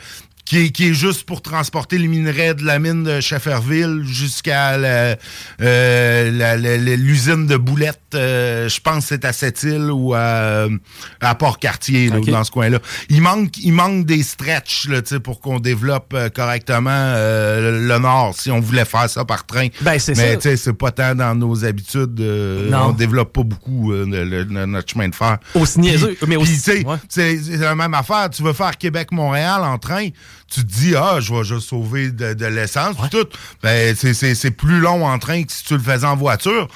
qui, 0.50 0.58
est, 0.66 0.70
qui 0.72 0.88
est 0.90 0.94
juste 0.96 1.26
pour 1.28 1.44
transporter 1.44 2.00
les 2.00 2.08
minerais 2.08 2.56
de 2.56 2.66
la 2.66 2.80
mine 2.80 3.04
de 3.04 3.22
Shefferville 3.22 4.02
jusqu'à 4.04 4.72
euh, 4.74 5.16
l'usine 6.98 7.46
de 7.46 7.56
boulettes. 7.56 8.00
euh, 8.16 8.68
je 8.68 8.80
pense 8.82 9.06
c'est 9.06 9.26
à 9.26 9.34
Sept-Îles 9.34 9.92
ou 9.92 10.14
à, 10.16 10.66
à 11.22 11.36
Port-Cartier, 11.36 12.10
dans 12.10 12.44
ce 12.44 12.50
coin-là. 12.52 12.80
Il 13.10 13.22
manque, 13.22 13.58
il 13.60 13.74
manque 13.74 14.06
des 14.08 14.24
stretches 14.24 14.88
là, 14.90 15.02
tu 15.04 15.10
sais, 15.10 15.20
pour 15.20 15.40
qu'on 15.40 15.60
développe 15.60 16.14
euh, 16.16 16.30
correctement 16.30 16.90
euh, 16.92 17.72
le, 17.82 17.88
le 17.88 18.00
Nord, 18.00 18.34
si 18.36 18.50
on 18.50 18.60
voulait 18.60 18.86
faire 18.86 19.08
ça 19.10 19.26
par 19.26 19.46
train. 19.46 19.68
Ben, 19.82 20.00
c'est 20.00 20.18
Mais 20.18 20.32
ça. 20.32 20.36
tu 20.38 20.42
sais, 20.50 20.58
c'est 20.58 20.74
pas 20.74 20.92
tant 20.92 21.14
dans 21.14 21.36
nos 21.36 21.64
habitudes. 21.64 22.20
euh, 22.22 22.72
on 22.74 22.92
développe 22.94 23.34
pas 23.34 23.44
beaucoup 23.44 23.92
euh, 23.92 24.06
le- 24.08 24.24
le- 24.44 24.66
notre 24.66 24.90
chemin 24.92 25.10
de 25.10 25.16
fer. 25.16 25.38
Aussi 25.54 25.80
niaiseux, 25.80 26.18
mais 26.28 26.36
aussi- 26.38 26.84
ouais. 26.86 26.96
c'est 27.08 27.38
la 27.60 27.76
même 27.76 27.94
affaire. 27.94 28.30
Tu 28.32 28.42
veux 28.42 28.54
faire 28.54 28.78
Québec-Montréal 28.78 29.62
en 29.64 29.78
train, 29.78 30.08
tu 30.50 30.62
te 30.66 30.72
dis, 30.72 30.96
ah, 30.96 31.20
je 31.20 31.34
vais 31.34 31.44
juste 31.44 31.70
sauver 31.70 32.12
de, 32.12 32.34
de 32.34 32.46
l'essence, 32.46 32.96
puis 32.98 33.10
tout. 33.10 33.28
Ben, 33.64 33.96
c'est- 33.96 34.14
c'est 34.14 34.36
c'est 34.36 34.52
plus 34.52 34.80
long 34.80 35.06
en 35.06 35.20
train 35.20 35.44
que 35.44 35.52
si 35.52 35.64
tu 35.64 35.74
le 35.76 35.80
faisais 35.84 36.06
en 36.08 36.16
voiture. 36.16 36.68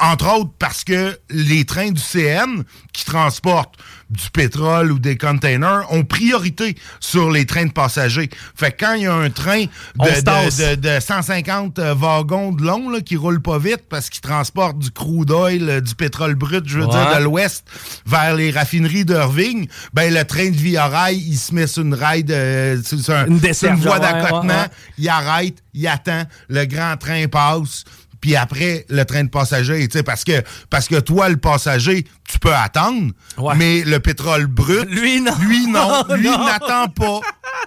Entre 0.00 0.32
autres 0.32 0.50
parce 0.58 0.84
que 0.84 1.18
les 1.30 1.64
trains 1.64 1.90
du 1.90 2.00
CN 2.00 2.62
qui 2.92 3.04
transportent 3.04 3.74
du 4.10 4.30
pétrole 4.30 4.90
ou 4.92 4.98
des 4.98 5.18
containers 5.18 5.84
ont 5.90 6.02
priorité 6.04 6.76
sur 7.00 7.30
les 7.30 7.44
trains 7.44 7.66
de 7.66 7.72
passagers. 7.72 8.30
Fait 8.54 8.72
que 8.72 8.84
quand 8.86 8.94
il 8.94 9.02
y 9.02 9.06
a 9.06 9.12
un 9.14 9.28
train 9.28 9.64
de, 9.96 10.08
se 10.08 10.20
tasse. 10.22 10.56
de- 10.56 10.74
de- 10.76 10.94
de 10.96 11.00
150 11.00 11.78
euh, 11.78 11.94
wagons 11.94 12.52
de 12.52 12.62
long 12.62 12.88
là, 12.88 13.00
qui 13.02 13.16
roulent 13.16 13.42
pas 13.42 13.58
vite 13.58 13.82
parce 13.90 14.08
qu'ils 14.08 14.22
transportent 14.22 14.78
du 14.78 14.90
crude 14.90 15.30
oil, 15.30 15.68
euh, 15.68 15.80
du 15.80 15.94
pétrole 15.94 16.36
brut, 16.36 16.62
je 16.66 16.78
veux 16.78 16.86
Ouais. 16.86 16.90
dire, 16.90 17.18
de 17.18 17.22
l'ouest 17.24 17.64
vers 18.06 18.34
les 18.34 18.50
raffineries 18.50 19.04
d'Irving, 19.04 19.68
ben 19.92 20.12
le 20.14 20.24
train 20.24 20.48
de 20.50 20.56
Via 20.56 20.86
Rail, 20.86 21.18
il 21.18 21.36
se 21.36 21.54
met 21.54 21.66
sur 21.66 21.82
une 21.82 21.94
rail 21.94 22.24
de 22.24 22.80
sur 22.84 22.98
sur 22.98 23.14
un- 23.14 23.26
Une 23.26 23.38
voie 23.76 23.98
d'accotement, 23.98 24.42
ouais, 24.54 24.54
ouais. 24.60 24.68
il 24.96 25.08
arrête, 25.10 25.56
il 25.74 25.86
attend, 25.86 26.22
le 26.48 26.64
grand 26.64 26.96
train 26.96 27.26
passe. 27.28 27.84
Puis 28.20 28.36
après, 28.36 28.84
le 28.88 29.04
train 29.04 29.24
de 29.24 29.28
passagers, 29.30 29.86
tu 29.88 29.98
sais, 29.98 30.02
parce 30.02 30.24
que, 30.24 30.42
parce 30.70 30.88
que 30.88 30.96
toi, 31.00 31.28
le 31.28 31.36
passager, 31.36 32.04
tu 32.28 32.38
peux 32.38 32.54
attendre, 32.54 33.12
Ouais. 33.36 33.54
mais 33.56 33.82
le 33.84 34.00
pétrole 34.00 34.46
brut, 34.46 34.88
Lui, 34.90 35.20
non. 35.20 35.32
lui, 35.40 35.66
non, 35.66 36.04
lui, 36.16 36.28
n'attend 36.30 36.88
pas. 36.88 37.20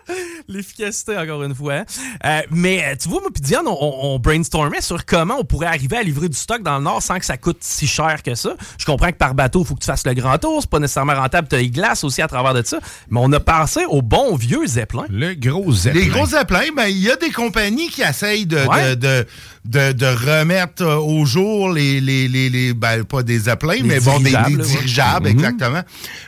L'efficacité, 0.48 1.18
encore 1.18 1.44
une 1.44 1.56
fois. 1.56 1.84
Euh, 2.26 2.42
mais 2.52 2.84
euh, 2.86 2.96
tu 3.02 3.08
vois, 3.10 3.22
moi 3.22 3.30
puis 3.34 3.42
Diane, 3.42 3.66
on, 3.68 3.78
on 3.80 4.20
brainstormait 4.20 4.82
sur 4.82 5.06
comment 5.06 5.36
on 5.40 5.44
pourrait 5.46 5.68
arriver 5.68 5.98
à 5.98 6.04
livrer 6.04 6.28
du 6.30 6.38
stock 6.38 6.62
dans 6.64 6.78
le 6.78 6.84
Nord 6.84 7.02
sans 7.02 7.18
que 7.20 7.26
ça 7.26 7.38
coûte 7.38 7.58
si 7.62 7.88
cher 7.88 8.22
que 8.24 8.36
ça. 8.36 8.52
Je 8.78 8.86
comprends 8.86 9.12
que 9.12 9.18
par 9.18 9.34
bateau, 9.34 9.62
il 9.62 9.68
faut 9.68 9.76
que 9.76 9.80
tu 9.82 9.86
fasses 9.86 10.06
le 10.06 10.14
grand 10.14 10.38
tour. 10.38 10.60
C'est 10.62 10.70
pas 10.70 10.80
nécessairement 10.80 11.16
rentable. 11.16 11.48
Tu 11.48 11.56
as 11.56 11.60
les 11.60 11.70
glaces 11.70 12.04
aussi 12.04 12.22
à 12.22 12.28
travers 12.28 12.54
de 12.54 12.64
ça. 12.66 12.80
Mais 13.10 13.20
on 13.22 13.32
a 13.32 13.40
pensé 13.40 13.86
au 13.88 14.02
bon 14.02 14.36
vieux 14.36 14.66
Zeppelin. 14.68 15.06
Le 15.10 15.34
gros 15.34 15.72
Zeppelin. 15.72 16.02
Les 16.02 16.08
gros 16.08 16.26
zeppelins, 16.26 16.68
ben, 16.76 16.86
il 16.88 16.98
y 17.00 17.10
a 17.10 17.16
des 17.16 17.32
compagnies 17.32 17.90
qui 17.90 18.02
essayent 18.02 18.46
de, 18.46 18.58
Ouais. 18.68 18.96
de, 18.96 19.26
de, 19.66 19.92
de- 19.92 19.92
de 19.94 20.06
remettre 20.42 20.84
euh, 20.84 20.96
au 20.98 21.26
jour 21.26 21.72
les, 21.72 22.00
les, 22.02 22.28
les, 22.28 22.50
les- 22.50 22.74
ben, 22.74 23.04
pas 23.04 23.24
des 23.24 23.48
Les 23.82 23.84
mais 23.84 24.00
bon, 24.00 24.20
des, 24.20 24.32
des 24.32 24.58
dirigeables, 24.64 25.26
ouais. 25.28 25.34
Mhm. 25.34 25.40
exactement. 25.40 25.82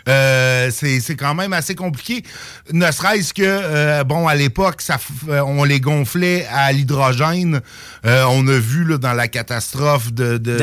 Euh, 0.10 0.69
c'est 0.71 0.99
c'est 0.99 1.15
quand 1.15 1.36
même 1.36 1.54
assez 1.54 1.76
compliqué. 1.76 2.23
Ne 2.71 2.89
serait-ce 2.91 3.34
que, 3.34 3.41
euh, 3.45 4.04
bon, 4.04 4.28
à 4.28 4.36
l'époque, 4.36 4.82
ça, 4.82 4.97
on 5.28 5.63
les 5.63 5.80
gonflait 5.80 6.45
à 6.52 6.71
l'hydrogène. 6.71 7.62
On 8.06 8.47
a 8.47 8.58
vu 8.58 8.86
là, 8.86 8.97
dans 8.97 9.13
la 9.13 9.28
catastrophe 9.28 10.13
de... 10.13 10.38
de 10.38 10.58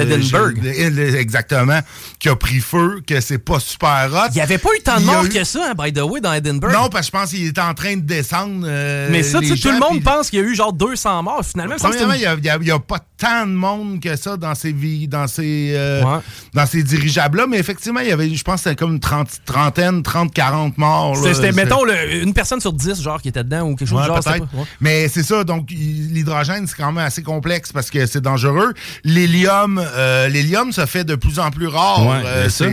exactement, 1.16 1.80
qui 2.18 2.28
a 2.28 2.36
pris 2.36 2.60
feu, 2.60 3.00
que 3.06 3.20
c'est 3.20 3.38
pas 3.38 3.60
super 3.60 4.08
hot. 4.12 4.28
Il 4.30 4.34
n'y 4.36 4.40
avait 4.40 4.58
pas 4.58 4.70
eu 4.78 4.82
tant 4.82 4.98
de 5.00 5.04
morts 5.04 5.24
eu- 5.24 5.28
que 5.28 5.44
ça, 5.44 5.70
hein, 5.70 5.74
by 5.78 5.92
the 5.92 6.00
way, 6.02 6.20
dans 6.20 6.32
Edinburgh. 6.32 6.72
Non, 6.72 6.88
parce 6.88 7.10
que 7.10 7.16
je 7.16 7.20
pense 7.22 7.30
qu'il 7.30 7.46
était 7.46 7.60
en 7.60 7.74
train 7.74 7.96
de 7.96 8.02
descendre. 8.02 8.64
euh, 8.66 9.08
mais 9.10 9.22
ça, 9.22 9.40
tu 9.40 9.58
tout 9.58 9.70
le 9.70 9.78
monde 9.78 10.02
pense 10.02 10.30
qu'il 10.30 10.38
y 10.40 10.42
a 10.42 10.46
eu 10.46 10.54
genre 10.54 10.72
200 10.72 11.22
morts. 11.22 11.44
Finalement, 11.44 11.76
il 12.14 12.40
n'y 12.40 12.48
a, 12.70 12.74
a 12.74 12.78
pas 12.78 12.98
tant 13.18 13.39
de 13.46 13.52
monde 13.52 14.00
que 14.00 14.16
ça 14.16 14.36
dans 14.36 14.54
ces, 14.54 14.72
vi- 14.72 15.08
dans 15.08 15.26
ces, 15.26 15.72
euh, 15.74 16.02
Ouais. 16.02 16.20
dans 16.54 16.66
ces 16.66 16.82
dirigeables-là, 16.82 17.46
mais 17.48 17.58
effectivement, 17.58 18.00
il 18.00 18.08
y 18.08 18.12
avait, 18.12 18.34
je 18.34 18.42
pense, 18.44 18.62
c'était 18.62 18.76
comme 18.76 18.92
une 18.94 19.00
trente- 19.00 19.40
trentaine, 19.44 20.02
30, 20.02 20.32
40 20.32 20.76
morts. 20.78 21.16
C'était, 21.16 21.52
mettons, 21.52 21.84
le- 21.84 22.22
une 22.22 22.32
personne 22.34 22.60
sur 22.60 22.72
10, 22.72 23.02
genre, 23.02 23.20
qui 23.20 23.28
était 23.28 23.44
dedans 23.44 23.62
ou 23.62 23.76
quelque 23.76 23.88
chose 23.88 24.00
Ouais, 24.00 24.06
genre. 24.06 24.20
pas- 24.20 24.38
ouais. 24.38 24.42
Mais 24.80 25.08
c'est 25.08 25.22
ça, 25.22 25.44
donc 25.44 25.70
l'hydrogène, 25.70 26.66
c'est 26.66 26.76
quand 26.76 26.92
même 26.92 27.04
assez 27.04 27.22
complexe 27.22 27.72
parce 27.72 27.90
que 27.90 28.06
c'est 28.06 28.20
dangereux. 28.20 28.72
L'hélium, 29.04 29.80
euh, 29.84 30.28
l'hélium 30.28 30.72
se 30.72 30.86
fait 30.86 31.04
de 31.04 31.14
plus 31.14 31.38
en 31.38 31.50
plus 31.50 31.66
rare. 31.66 32.00
Euh, 32.24 32.48
c'est 32.48 32.70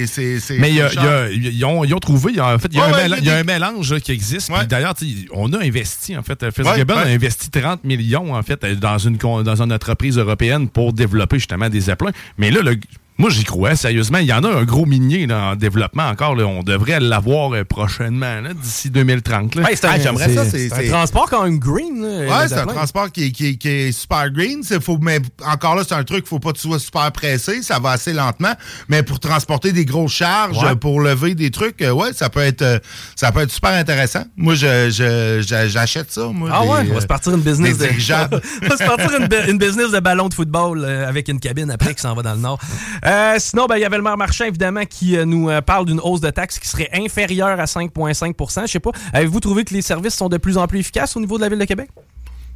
Mais 0.59 0.71
ils 0.73 1.65
ont, 1.65 1.99
trouvé, 1.99 2.31
il 2.31 2.37
y 2.37 2.39
a- 2.39 2.55
en 2.55 2.59
fait, 2.59 2.69
il 2.71 2.77
y 2.77 2.81
a, 2.81 2.85
un, 2.85 3.17
y 3.17 3.29
a 3.29 3.43
mélange 3.43 3.99
qui 3.99 4.11
existe. 4.11 4.51
D'ailleurs, 4.69 4.93
on 5.33 5.51
a 5.53 5.59
investi, 5.63 6.17
en 6.17 6.23
fait, 6.23 6.45
Fitzgibbon 6.51 6.95
a 6.95 7.05
investi 7.07 7.49
30 7.49 7.83
millions, 7.83 8.33
en 8.33 8.43
fait, 8.43 8.63
dans 8.79 8.97
une, 8.97 9.17
dans 9.17 9.61
une 9.61 9.73
entreprise 9.73 10.17
européenne 10.17 10.56
pour 10.65 10.93
développer 10.93 11.37
justement 11.37 11.69
des 11.69 11.81
zeppelins. 11.81 12.11
Mais 12.37 12.49
là, 12.51 12.61
le- 12.61 12.79
moi, 13.17 13.29
j'y 13.29 13.43
crois, 13.43 13.75
sérieusement. 13.75 14.19
Il 14.19 14.25
y 14.27 14.33
en 14.33 14.43
a 14.43 14.49
un 14.49 14.63
gros 14.63 14.85
minier 14.85 15.25
là, 15.27 15.51
en 15.51 15.55
développement 15.55 16.07
encore. 16.07 16.35
là. 16.35 16.45
On 16.45 16.63
devrait 16.63 16.99
l'avoir 16.99 17.53
euh, 17.53 17.63
prochainement, 17.63 18.41
là, 18.41 18.53
d'ici 18.53 18.89
2030. 18.89 19.55
là. 19.55 19.69
Hey, 19.69 19.75
c'est 19.77 19.85
un, 19.87 19.91
Ah, 19.93 19.99
j'aimerais 19.99 20.33
ça, 20.33 20.45
c'est- 20.45 20.69
c'est 20.69 20.87
un 20.87 20.91
transport 20.91 21.27
quand 21.29 21.43
même 21.43 21.59
green. 21.59 22.01
là, 22.01 22.39
Ouais, 22.41 22.47
c'est 22.47 22.55
un 22.57 22.65
transport 22.65 23.11
qui, 23.11 23.25
est- 23.25 23.31
qui 23.31 23.47
est- 23.47 23.55
qui 23.55 23.67
est 23.69 23.91
super 23.91 24.29
green. 24.31 24.61
C'est- 24.63 24.79
Faut, 24.81 24.97
mais 25.01 25.19
encore 25.45 25.75
là, 25.75 25.83
c'est 25.87 25.95
un 25.95 26.03
truc, 26.03 26.27
faut 26.27 26.39
pas 26.39 26.51
que 26.51 26.57
tu 26.57 26.67
sois 26.67 26.79
super 26.79 27.11
pressé. 27.11 27.61
Ça 27.63 27.79
va 27.79 27.91
assez 27.91 28.13
lentement. 28.13 28.53
Mais 28.89 29.03
pour 29.03 29.19
transporter 29.19 29.71
des 29.71 29.85
grosses 29.85 30.11
charges, 30.13 30.57
Ouais. 30.63 30.75
pour 30.75 31.01
lever 31.01 31.33
des 31.35 31.51
trucs, 31.51 31.81
euh, 31.81 31.91
ouais, 31.91 32.13
ça 32.13 32.29
peut 32.29 32.39
être 32.41 32.61
euh, 32.61 32.79
ça 33.15 33.31
peut 33.31 33.41
être 33.41 33.51
super 33.51 33.71
intéressant. 33.71 34.23
Moi, 34.35 34.53
je, 34.55 34.89
je- 34.89 35.43
je- 35.47 35.67
j'achète 35.69 36.11
ça. 36.11 36.27
Moi, 36.27 36.49
Ah 36.53 36.61
des, 36.61 36.67
ouais, 36.67 36.79
on 36.91 36.93
va 36.95 37.01
se 37.01 37.07
partir 37.07 37.33
une 37.33 37.41
business 37.41 37.77
des 37.77 37.87
de 37.87 37.91
on 38.63 38.67
va 38.67 38.77
se 38.77 38.83
partir 38.85 39.19
une, 39.19 39.27
bu- 39.27 39.49
une 39.51 39.57
business 39.57 39.91
de 39.91 39.99
ballon 39.99 40.27
de 40.29 40.33
football 40.33 40.83
euh, 40.85 41.07
avec 41.07 41.27
une 41.27 41.39
cabine 41.39 41.71
après 41.71 41.93
qui 41.95 42.01
s'en 42.01 42.13
va 42.13 42.21
dans 42.21 42.33
le 42.33 42.39
nord. 42.41 42.59
Euh, 43.07 43.35
sinon, 43.39 43.67
ben, 43.67 43.77
il 43.77 43.81
y 43.81 43.85
avait 43.85 43.95
le 43.95 44.03
maire 44.03 44.17
Marchand 44.17 44.43
évidemment 44.43 44.83
qui 44.83 45.15
euh, 45.15 45.23
nous 45.23 45.49
euh, 45.49 45.61
parle 45.61 45.85
d'une 45.85 46.01
hausse 46.01 46.19
de 46.19 46.29
taxes 46.29 46.59
qui 46.59 46.67
serait 46.67 46.89
inférieure 46.93 47.57
à 47.57 47.63
5,5% 47.63 48.61
Je 48.63 48.71
sais 48.71 48.79
pas. 48.81 48.91
Avez-vous 49.13 49.39
trouvé 49.39 49.63
que 49.63 49.73
les 49.73 49.81
services 49.81 50.15
sont 50.15 50.27
de 50.27 50.35
plus 50.35 50.57
en 50.57 50.67
plus 50.67 50.79
efficaces 50.79 51.15
au 51.15 51.21
niveau 51.21 51.37
de 51.37 51.43
la 51.43 51.49
ville 51.49 51.59
de 51.59 51.63
Québec? 51.65 51.89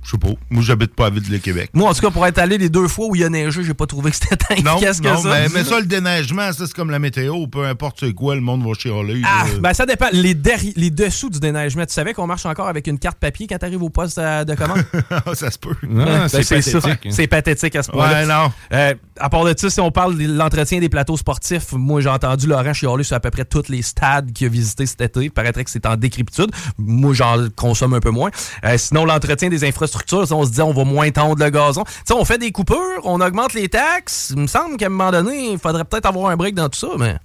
Je 0.04 0.12
sais 0.12 0.18
pas. 0.18 0.30
Moi, 0.50 0.64
j'habite 0.64 0.96
pas 0.96 1.08
à 1.08 1.10
Ville-le-Québec. 1.12 1.70
Moi, 1.74 1.90
en 1.90 1.94
tout 1.94 2.02
cas, 2.02 2.10
pour 2.10 2.26
être 2.26 2.40
allé 2.40 2.58
les 2.58 2.70
deux 2.70 2.88
fois 2.88 3.06
où 3.08 3.16
il 3.16 3.22
y 3.22 3.24
a 3.24 3.30
neigé, 3.30 3.64
j'ai 3.64 3.74
pas 3.74 3.86
trouvé 3.86 4.10
que 4.12 4.18
c'était 4.18 4.36
efficace 4.54 5.00
que 5.00 5.08
non, 5.08 5.22
ça. 5.22 5.30
mais, 5.30 5.48
mais 5.54 5.64
ça, 5.64 5.80
le 5.80 5.86
déneigement, 5.86 6.52
ça, 6.54 6.66
c'est 6.66 6.74
comme 6.74 6.90
la 6.90 6.98
météo. 7.00 7.46
Peu 7.48 7.66
importe 7.66 7.98
c'est 8.00 8.14
quoi, 8.14 8.34
le 8.36 8.42
monde 8.42 8.64
va 8.66 8.74
chialer. 8.74 9.22
Ah, 9.26 9.46
ben 9.60 9.74
ça 9.74 9.86
dépend. 9.86 10.08
Les, 10.12 10.34
derri- 10.34 10.74
les 10.76 10.90
dessous 10.90 11.30
du 11.30 11.40
déneigement, 11.40 11.86
tu 11.86 11.94
savais 11.94 12.14
qu'on 12.14 12.26
marche 12.28 12.46
encore 12.46 12.68
avec 12.68 12.88
une 12.88 12.98
carte 12.98 13.18
papier 13.20 13.46
quand 13.48 13.58
t'arrives 13.60 13.84
au 13.84 13.90
poste 13.90 14.18
euh, 14.18 14.44
de 14.44 14.56
commande? 14.56 14.84
ça 15.36 15.52
se 15.52 15.60
peut. 15.60 15.76
Ben, 15.84 16.28
c'est 16.28 16.48
pathétique. 16.50 16.86
hein. 17.06 17.10
C'est 17.12 17.28
pathétique 17.28 17.76
à 17.76 17.84
ce 17.84 17.92
point-là. 17.92 18.22
Ouais, 18.22 18.26
non. 18.26 18.52
Euh, 18.74 18.94
à 19.20 19.30
part 19.30 19.44
de 19.46 19.54
ça, 19.56 19.70
si 19.70 19.80
on 19.80 19.92
parle 19.92 20.18
de 20.18 20.26
l'entretien 20.26 20.80
des 20.80 20.90
plateaux 20.90 21.18
sportifs, 21.18 21.74
moi 21.74 22.02
j'ai 22.02 22.10
entendu 22.10 22.48
Laurent 22.48 22.74
chialer 22.74 23.04
sur 23.04 23.16
à 23.16 23.20
peu 23.20 23.30
près 23.30 23.46
tous 23.46 23.68
les 23.70 23.84
stades 23.84 24.32
qu'il 24.34 24.48
a 24.48 24.50
visités 24.50 24.86
cet 24.88 25.02
été. 25.02 25.26
Il 25.26 25.32
paraîtrait 25.32 25.64
que 25.64 25.70
c'est 25.70 25.86
en 25.86 25.96
décrépitude. 25.96 26.50
Moi 26.80 27.14
j'en 27.14 27.48
consomme 27.56 27.94
un 27.94 28.00
peu 28.00 28.10
moins. 28.10 28.32
Euh, 28.66 28.78
sinon, 28.80 29.06
l'entretien 29.06 29.50
des 29.50 29.64
infrastructures, 29.64 29.91
si 29.92 30.34
on 30.34 30.46
se 30.46 30.52
dit 30.52 30.62
on 30.62 30.74
va 30.74 30.84
moins 30.84 31.12
tondre 31.12 31.44
le 31.44 31.50
gazon. 31.50 31.84
Tu 31.84 31.92
sais, 32.06 32.14
on 32.14 32.26
fait 32.26 32.38
des 32.38 32.52
coupures, 32.52 33.02
on 33.04 33.22
augmente 33.22 33.54
les 33.54 33.70
taxes. 33.70 34.34
Il 34.36 34.42
me 34.42 34.48
semble 34.48 34.78
qu'à 34.78 34.88
un 34.88 34.90
moment 34.90 35.12
donné, 35.12 35.52
il 35.54 35.60
faudrait 35.60 35.86
peut-être 35.86 36.06
avoir 36.06 36.32
un 36.32 36.38
break 36.38 36.56
dans 36.56 36.70
tout 36.70 36.80
ça, 36.80 36.90
mais. 36.98 37.18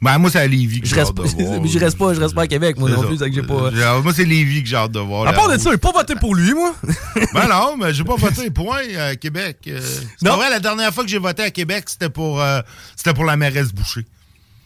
Ben, 0.00 0.16
moi, 0.18 0.30
c'est 0.30 0.38
à 0.38 0.46
Lévis 0.46 0.80
que 0.80 0.86
j'ai 0.86 1.00
hâte 1.00 1.12
de 1.12 1.22
voir. 1.22 1.64
je 1.66 1.78
reste 1.78 1.98
pas, 1.98 2.14
je 2.14 2.20
reste 2.20 2.34
pas 2.34 2.42
à 2.42 2.46
Québec, 2.46 2.78
moi 2.78 2.88
C'est 2.88 2.96
non 2.96 3.02
plus, 3.02 3.18
que 3.18 3.32
j'ai 3.32 3.42
pas. 3.42 4.00
Moi, 4.00 4.12
c'est 4.14 4.24
Lévis 4.24 4.62
que 4.62 4.68
j'ai 4.68 4.76
hâte 4.76 4.92
de 4.92 5.00
voir. 5.00 5.26
À 5.26 5.32
part 5.32 5.48
de 5.48 5.58
ça, 5.58 5.70
j'ai 5.70 5.78
pas 5.78 5.90
voté 5.90 6.14
pour 6.14 6.34
lui, 6.34 6.54
moi. 6.54 6.74
Ben 7.34 7.48
non, 7.48 7.76
mais 7.76 7.92
j'ai 7.92 8.04
pas 8.04 8.16
voté, 8.16 8.50
point, 8.50 8.82
à 8.96 9.16
Québec. 9.16 9.58
Euh, 9.66 9.80
c'est 10.16 10.28
vrai, 10.28 10.50
la 10.50 10.60
dernière 10.60 10.94
fois 10.94 11.04
que 11.04 11.10
j'ai 11.10 11.18
voté 11.18 11.42
à 11.42 11.50
Québec, 11.50 11.84
c'était 11.88 12.10
pour, 12.10 12.40
euh, 12.40 12.60
c'était 12.96 13.12
pour 13.12 13.24
la 13.24 13.36
mairesse 13.36 13.72
Boucher. 13.72 14.06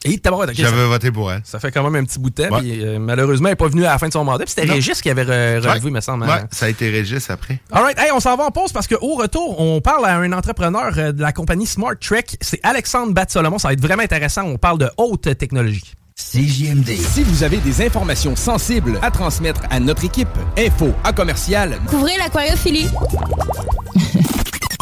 Et 0.05 0.19
tabarouette, 0.19 0.51
ok, 0.51 0.57
ça- 0.57 0.63
J'avais 0.65 0.87
voté 0.87 1.11
pour 1.13 1.31
elle. 1.31 1.43
Ça 1.45 1.61
fait 1.61 1.71
quand 1.71 1.85
même 1.89 2.03
un 2.03 2.05
petit 2.05 2.19
bout 2.19 2.31
de 2.31 2.43
temps. 2.43 2.55
Ouais. 2.55 2.61
puis, 2.61 2.85
euh, 2.85 2.99
malheureusement, 2.99 3.49
elle 3.49 3.53
n'est 3.53 3.57
pas 3.57 3.69
venue 3.69 3.85
à 3.85 3.91
la 3.93 3.99
fin 3.99 4.09
de 4.09 4.13
son 4.13 4.25
mandat. 4.25 4.45
Puis 4.45 4.55
c'était 4.57 4.67
Non. 4.67 4.75
Régis 4.75 5.01
qui 5.01 5.11
avait 5.11 5.25
re- 5.25 5.61
relevé, 5.61 5.85
Ouais. 5.87 5.91
me 5.91 6.01
semble. 6.01 6.25
Ouais, 6.25 6.33
hein. 6.33 6.49
ça 6.51 6.67
a 6.67 6.69
été 6.69 6.91
Régis 6.91 7.31
après. 7.31 7.61
All 7.71 7.83
right. 7.83 7.99
Hey, 7.99 8.11
on 8.13 8.21
s'en 8.21 8.37
va 8.37 8.45
en 8.45 8.51
pause 8.51 8.73
parce 8.73 8.89
qu'au 8.89 9.15
retour, 9.15 9.61
on 9.61 9.81
parle 9.81 10.05
à 10.07 10.17
un 10.17 10.33
entrepreneur 10.33 10.93
euh, 10.97 11.13
de 11.13 11.23
la 11.23 11.33
compagnie 11.33 11.67
Smart 11.67 11.95
Trek. 12.01 12.25
C'est 12.41 12.61
Alexandre 12.65 13.13
Bat-Solomon. 13.13 13.59
Ça 13.59 13.69
va 13.69 13.75
être 13.75 13.81
vraiment 13.83 14.03
intéressant. 14.03 14.43
On 14.45 14.57
parle 14.59 14.79
de 14.79 14.91
haute 14.97 15.37
technologie. 15.39 15.93
CJMD. 16.17 16.89
Si 16.97 17.23
vous 17.25 17.43
avez 17.43 17.57
des 17.59 17.85
informations 17.85 18.37
sensibles 18.37 18.99
à 19.03 19.11
transmettre 19.11 19.63
à 19.71 19.81
notre 19.81 20.05
équipe, 20.05 20.29
info 20.59 20.93
à 21.05 21.13
commercial 21.13 21.79
Couvrez 21.89 22.17
l'aquariophilie. 22.19 22.89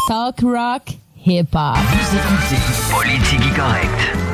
Talk 0.07 0.41
rock 0.41 0.81
hip 1.25 1.47
hop. 1.53 1.77
Vous 1.77 2.17
écoutez 2.17 2.61
Politique 2.91 3.55
correct. 3.55 4.30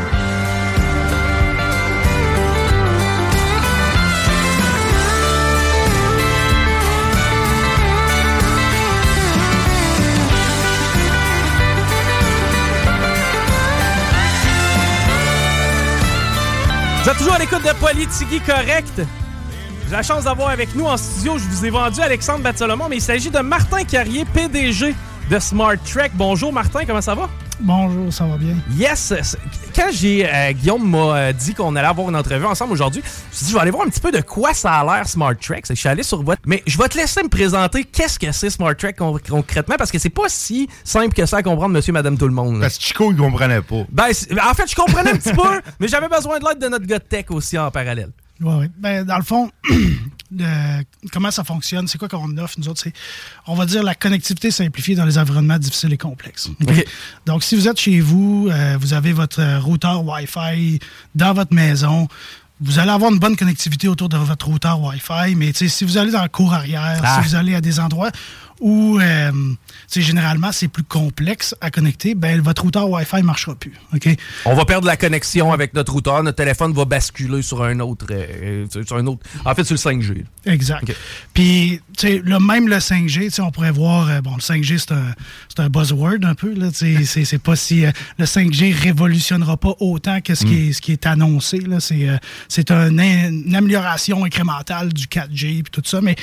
Vous 17.07 17.13
êtes 17.13 17.19
toujours 17.19 17.35
à 17.35 17.39
l'écoute 17.39 17.63
de 17.63 17.71
Politique 17.79 18.45
Correct. 18.45 19.01
J'ai 19.85 19.91
la 19.93 20.03
chance 20.03 20.25
d'avoir 20.25 20.49
avec 20.49 20.75
nous 20.75 20.83
en 20.83 20.97
studio, 20.97 21.37
je 21.37 21.45
vous 21.45 21.65
ai 21.65 21.69
vendu 21.69 22.01
Alexandre 22.01 22.43
Bat-Solomon, 22.43 22.89
mais 22.89 22.97
il 22.97 23.01
s'agit 23.01 23.29
de 23.29 23.39
Martin 23.39 23.85
Carrier, 23.85 24.25
PDG 24.25 24.93
de 25.29 25.39
Smart 25.39 25.77
Trek. 25.89 26.11
Bonjour 26.15 26.51
Martin, 26.51 26.83
comment 26.85 26.99
ça 26.99 27.15
va? 27.15 27.29
Bonjour, 27.59 28.13
ça 28.13 28.25
va 28.27 28.37
bien. 28.37 28.55
Yes! 28.77 29.13
Quand 29.75 29.87
j'ai 29.91 30.27
euh, 30.31 30.51
Guillaume 30.53 30.87
m'a 30.89 30.97
euh, 31.17 31.33
dit 31.33 31.55
qu'on 31.55 31.75
allait 31.75 31.87
avoir 31.87 32.07
une 32.07 32.15
entrevue 32.15 32.45
ensemble 32.45 32.73
aujourd'hui, 32.73 33.01
je 33.03 33.09
me 33.09 33.31
suis 33.31 33.45
dit, 33.45 33.51
je 33.51 33.55
vais 33.55 33.61
aller 33.61 33.71
voir 33.71 33.85
un 33.85 33.89
petit 33.89 33.99
peu 33.99 34.11
de 34.11 34.21
quoi 34.21 34.53
ça 34.53 34.73
a 34.73 34.83
l'air 34.85 35.07
Smart 35.07 35.33
Trek. 35.35 35.61
Que 35.61 35.69
Je 35.69 35.73
suis 35.73 35.89
allé 35.89 36.03
sur 36.03 36.21
votre. 36.21 36.41
Mais 36.45 36.61
je 36.67 36.77
vais 36.77 36.87
te 36.87 36.97
laisser 36.97 37.23
me 37.23 37.29
présenter 37.29 37.83
qu'est-ce 37.83 38.19
que 38.19 38.31
c'est 38.31 38.51
Smart 38.51 38.75
Trek 38.75 38.93
con- 38.93 39.17
concrètement 39.27 39.75
parce 39.75 39.91
que 39.91 39.97
c'est 39.97 40.11
pas 40.11 40.27
si 40.29 40.69
simple 40.83 41.13
que 41.15 41.25
ça 41.25 41.37
à 41.37 41.43
comprendre, 41.43 41.73
monsieur, 41.73 41.93
madame, 41.93 42.15
tout 42.17 42.27
le 42.27 42.33
monde. 42.33 42.55
là. 42.55 42.61
Parce 42.61 42.77
que 42.77 42.83
Chico, 42.83 43.11
il 43.11 43.17
comprenait 43.17 43.61
pas. 43.61 43.85
Ben, 43.91 44.05
en 44.05 44.53
fait, 44.53 44.69
je 44.69 44.75
comprenais 44.75 45.11
un 45.11 45.17
petit 45.17 45.33
peu, 45.33 45.61
mais 45.79 45.87
j'avais 45.87 46.09
besoin 46.09 46.37
de 46.39 46.45
l'aide 46.47 46.59
de 46.59 46.67
notre 46.67 46.85
gars 46.85 46.99
de 46.99 47.03
tech 47.03 47.25
aussi 47.29 47.57
en 47.57 47.71
parallèle. 47.71 48.11
Oui, 48.39 48.53
oui. 48.59 48.67
Ben, 48.77 49.03
dans 49.03 49.17
le 49.17 49.23
fond, 49.23 49.49
comment 51.11 51.31
ça 51.31 51.43
fonctionne, 51.43 51.87
c'est 51.87 51.97
quoi 51.97 52.07
qu'on 52.07 52.37
offre, 52.37 52.55
nous 52.57 52.67
autres, 52.69 52.81
c'est, 52.83 52.93
on 53.45 53.55
va 53.55 53.65
dire, 53.65 53.83
la 53.83 53.95
connectivité 53.95 54.51
simplifiée 54.51 54.95
dans 54.95 55.05
les 55.05 55.17
environnements 55.17 55.57
difficiles 55.57 55.93
et 55.93 55.97
complexes. 55.97 56.49
OK? 56.67 56.85
Donc, 57.25 57.43
si 57.43 57.55
vous 57.55 57.67
êtes 57.67 57.79
chez 57.79 57.99
vous, 57.99 58.49
euh, 58.51 58.77
vous 58.79 58.93
avez 58.93 59.13
votre 59.13 59.41
routeur 59.59 60.03
Wi-Fi 60.05 60.79
dans 61.15 61.33
votre 61.33 61.53
maison, 61.53 62.07
vous 62.59 62.79
allez 62.79 62.89
avoir 62.89 63.11
une 63.11 63.19
bonne 63.19 63.35
connectivité 63.35 63.87
autour 63.87 64.09
de 64.09 64.17
votre 64.17 64.47
routeur 64.47 64.81
Wi-Fi, 64.81 65.35
mais 65.35 65.51
si 65.53 65.85
vous 65.85 65.97
allez 65.97 66.11
dans 66.11 66.23
le 66.23 66.29
cour 66.29 66.53
arrière, 66.53 66.99
Ah. 67.03 67.21
si 67.21 67.29
vous 67.29 67.35
allez 67.35 67.53
à 67.53 67.61
des 67.61 67.79
endroits 67.79 68.09
ou 68.59 68.99
euh, 68.99 69.31
généralement 69.95 70.51
c'est 70.51 70.67
plus 70.67 70.83
complexe 70.83 71.55
à 71.61 71.71
connecter, 71.71 72.15
ben 72.15 72.41
votre 72.41 72.63
routeur 72.63 72.89
Wi-Fi 72.89 73.17
ne 73.17 73.21
marchera 73.23 73.55
plus. 73.55 73.73
On 74.45 74.53
va 74.55 74.65
perdre 74.65 74.87
la 74.87 74.97
connexion 74.97 75.51
avec 75.51 75.73
notre 75.73 75.93
routeur, 75.93 76.23
notre 76.23 76.37
téléphone 76.37 76.73
va 76.73 76.85
basculer 76.85 77.41
sur 77.41 77.63
un 77.63 77.79
autre. 77.79 78.05
euh, 78.11 78.65
sur 78.85 78.97
un 78.97 79.05
autre 79.07 79.21
en 79.45 79.53
fait, 79.55 79.63
sur 79.63 79.73
le 79.75 79.79
5G. 79.79 80.23
là. 80.45 80.53
Exact. 80.53 80.83
OK. 80.83 80.95
Puis, 81.33 81.81
là, 82.23 82.39
même 82.39 82.67
le 82.67 82.77
5G, 82.77 83.25
tu 83.25 83.31
sais, 83.31 83.41
on 83.41 83.51
pourrait 83.51 83.71
voir, 83.71 84.09
euh, 84.09 84.21
bon, 84.21 84.35
le 84.35 84.41
5G, 84.41 84.77
c'est 84.79 84.91
un, 84.91 85.13
c'est 85.49 85.61
un 85.61 85.69
buzzword 85.69 86.23
un 86.23 86.35
peu, 86.35 86.53
c'est- 86.73 87.03
c'est 87.25 87.37
pas 87.41 87.55
si... 87.55 87.85
euh, 87.85 87.91
le 88.17 88.25
5G 88.25 88.71
révolutionnera 88.73 89.57
pas 89.57 89.73
autant 89.79 90.21
que 90.21 90.35
ce, 90.35 90.45
qui, 90.45 90.69
est, 90.69 90.73
ce 90.73 90.81
qui 90.81 90.91
est 90.91 91.05
annoncé, 91.05 91.59
là, 91.59 91.79
c'est 91.79 92.07
c'est 92.47 92.71
un 92.71 92.89
une 92.97 93.55
amélioration 93.55 94.23
incrémentale 94.25 94.91
du 94.93 95.05
4G 95.05 95.63
puis 95.63 95.71
tout 95.71 95.81
ça, 95.85 96.01
mais 96.01 96.15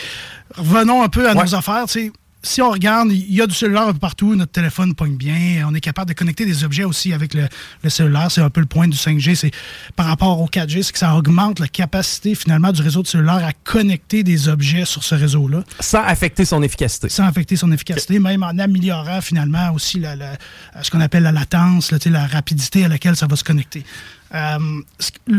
revenons 0.57 1.03
un 1.03 1.09
peu 1.09 1.29
à 1.29 1.35
nos 1.35 1.55
affaires, 1.55 1.85
sais, 1.88 2.11
si 2.44 2.62
on 2.62 2.70
regarde, 2.70 3.11
il 3.11 3.35
y 3.35 3.40
a 3.42 3.46
du 3.46 3.54
cellulaire 3.54 3.88
un 3.88 3.92
peu 3.92 3.98
partout, 3.98 4.37
notre 4.37 4.52
téléphone 4.52 4.94
pogne 4.94 5.16
bien, 5.16 5.66
on 5.68 5.74
est 5.74 5.80
capable 5.80 6.11
de 6.11 6.14
connecter 6.14 6.44
des 6.46 6.62
objets 6.62 6.85
aussi 6.85 7.12
avec 7.12 7.35
le, 7.35 7.48
le 7.83 7.90
cellulaire. 7.90 8.30
C'est 8.30 8.42
un 8.42 8.50
peu 8.50 8.61
le 8.61 8.66
point 8.66 8.87
du 8.87 8.96
5G, 8.96 9.35
c'est 9.35 9.50
par 9.96 10.07
rapport 10.07 10.40
au 10.40 10.46
4G, 10.46 10.83
c'est 10.83 10.92
que 10.92 10.98
ça 10.98 11.16
augmente 11.16 11.59
la 11.59 11.68
capacité 11.68 12.35
finalement 12.35 12.70
du 12.70 12.83
réseau 12.83 13.02
de 13.02 13.07
cellulaire 13.09 13.44
à 13.44 13.52
connecter 13.64 14.22
des 14.22 14.48
objets 14.48 14.85
sur 14.85 15.02
ce 15.02 15.14
réseau-là. 15.14 15.64
Sans 15.80 16.02
affecter 16.04 16.44
son 16.44 16.62
efficacité. 16.62 17.09
Sans 17.09 17.24
affecter 17.24 17.57
son 17.57 17.72
efficacité, 17.72 18.18
même 18.18 18.42
en 18.42 18.57
améliorant 18.59 19.20
finalement 19.20 19.72
aussi 19.72 19.98
la- 19.98 20.14
la- 20.14 20.37
ce 20.83 20.90
qu'on 20.90 21.00
appelle 21.00 21.22
la 21.24 21.33
latence, 21.33 21.90
la 22.04 22.26
rapidité 22.26 22.85
à 22.85 22.88
laquelle 22.88 23.16
ça 23.16 23.26
va 23.26 23.37
se 23.37 23.44
connecter. 23.44 23.83
Euh, 24.34 24.58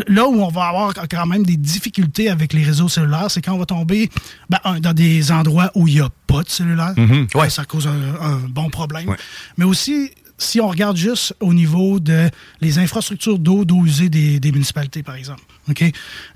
là 0.07 0.25
où 0.27 0.41
on 0.41 0.49
va 0.49 0.67
avoir 0.67 0.93
quand 0.93 1.25
même 1.25 1.43
des 1.43 1.57
difficultés 1.57 2.29
avec 2.29 2.53
les 2.53 2.63
réseaux 2.63 2.87
cellulaires, 2.87 3.29
c'est 3.29 3.41
quand 3.41 3.53
on 3.53 3.57
va 3.57 3.65
tomber 3.65 4.09
ben, 4.49 4.59
un, 4.63 4.79
dans 4.79 4.93
des 4.93 5.31
endroits 5.31 5.71
où 5.75 5.87
il 5.87 5.95
n'y 5.95 6.01
a 6.01 6.09
pas 6.27 6.43
de 6.43 6.49
cellulaire. 6.49 6.93
Mhm. 6.97 7.27
Ouais, 7.35 7.49
Ça 7.49 7.65
cause 7.65 7.87
un, 7.87 8.21
un 8.21 8.37
bon 8.49 8.69
problème. 8.69 9.15
Mais 9.57 9.65
aussi, 9.65 10.11
si 10.37 10.59
on 10.61 10.67
regarde 10.67 10.97
juste 10.97 11.35
au 11.39 11.53
niveau 11.53 11.99
de 11.99 12.29
les 12.61 12.79
infrastructures 12.79 13.39
d'eau, 13.39 13.65
d'eau 13.65 13.85
usée 13.85 14.09
des, 14.09 14.39
des 14.39 14.51
municipalités, 14.51 15.03
par 15.03 15.15
exemple. 15.15 15.41
OK? 15.69 15.83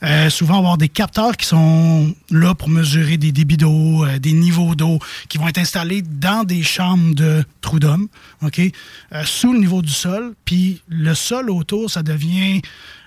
Euh, 0.03 0.29
souvent, 0.29 0.53
on 0.53 0.57
va 0.57 0.59
avoir 0.59 0.77
des 0.77 0.89
capteurs 0.89 1.37
qui 1.37 1.45
sont 1.45 2.13
là 2.31 2.55
pour 2.55 2.69
mesurer 2.69 3.17
des 3.17 3.31
débits 3.31 3.57
d'eau, 3.57 4.05
euh, 4.05 4.19
des 4.19 4.33
niveaux 4.33 4.75
d'eau, 4.75 4.99
qui 5.27 5.37
vont 5.37 5.47
être 5.47 5.59
installés 5.59 6.01
dans 6.01 6.43
des 6.43 6.63
chambres 6.63 7.13
de 7.13 7.43
trous 7.61 7.79
d'hommes, 7.79 8.07
OK? 8.41 8.59
Euh, 8.59 9.23
sous 9.25 9.53
le 9.53 9.59
niveau 9.59 9.81
du 9.81 9.91
sol. 9.91 10.33
Puis 10.45 10.81
le 10.87 11.13
sol 11.13 11.49
autour, 11.49 11.89
ça 11.91 12.01
devient 12.03 12.61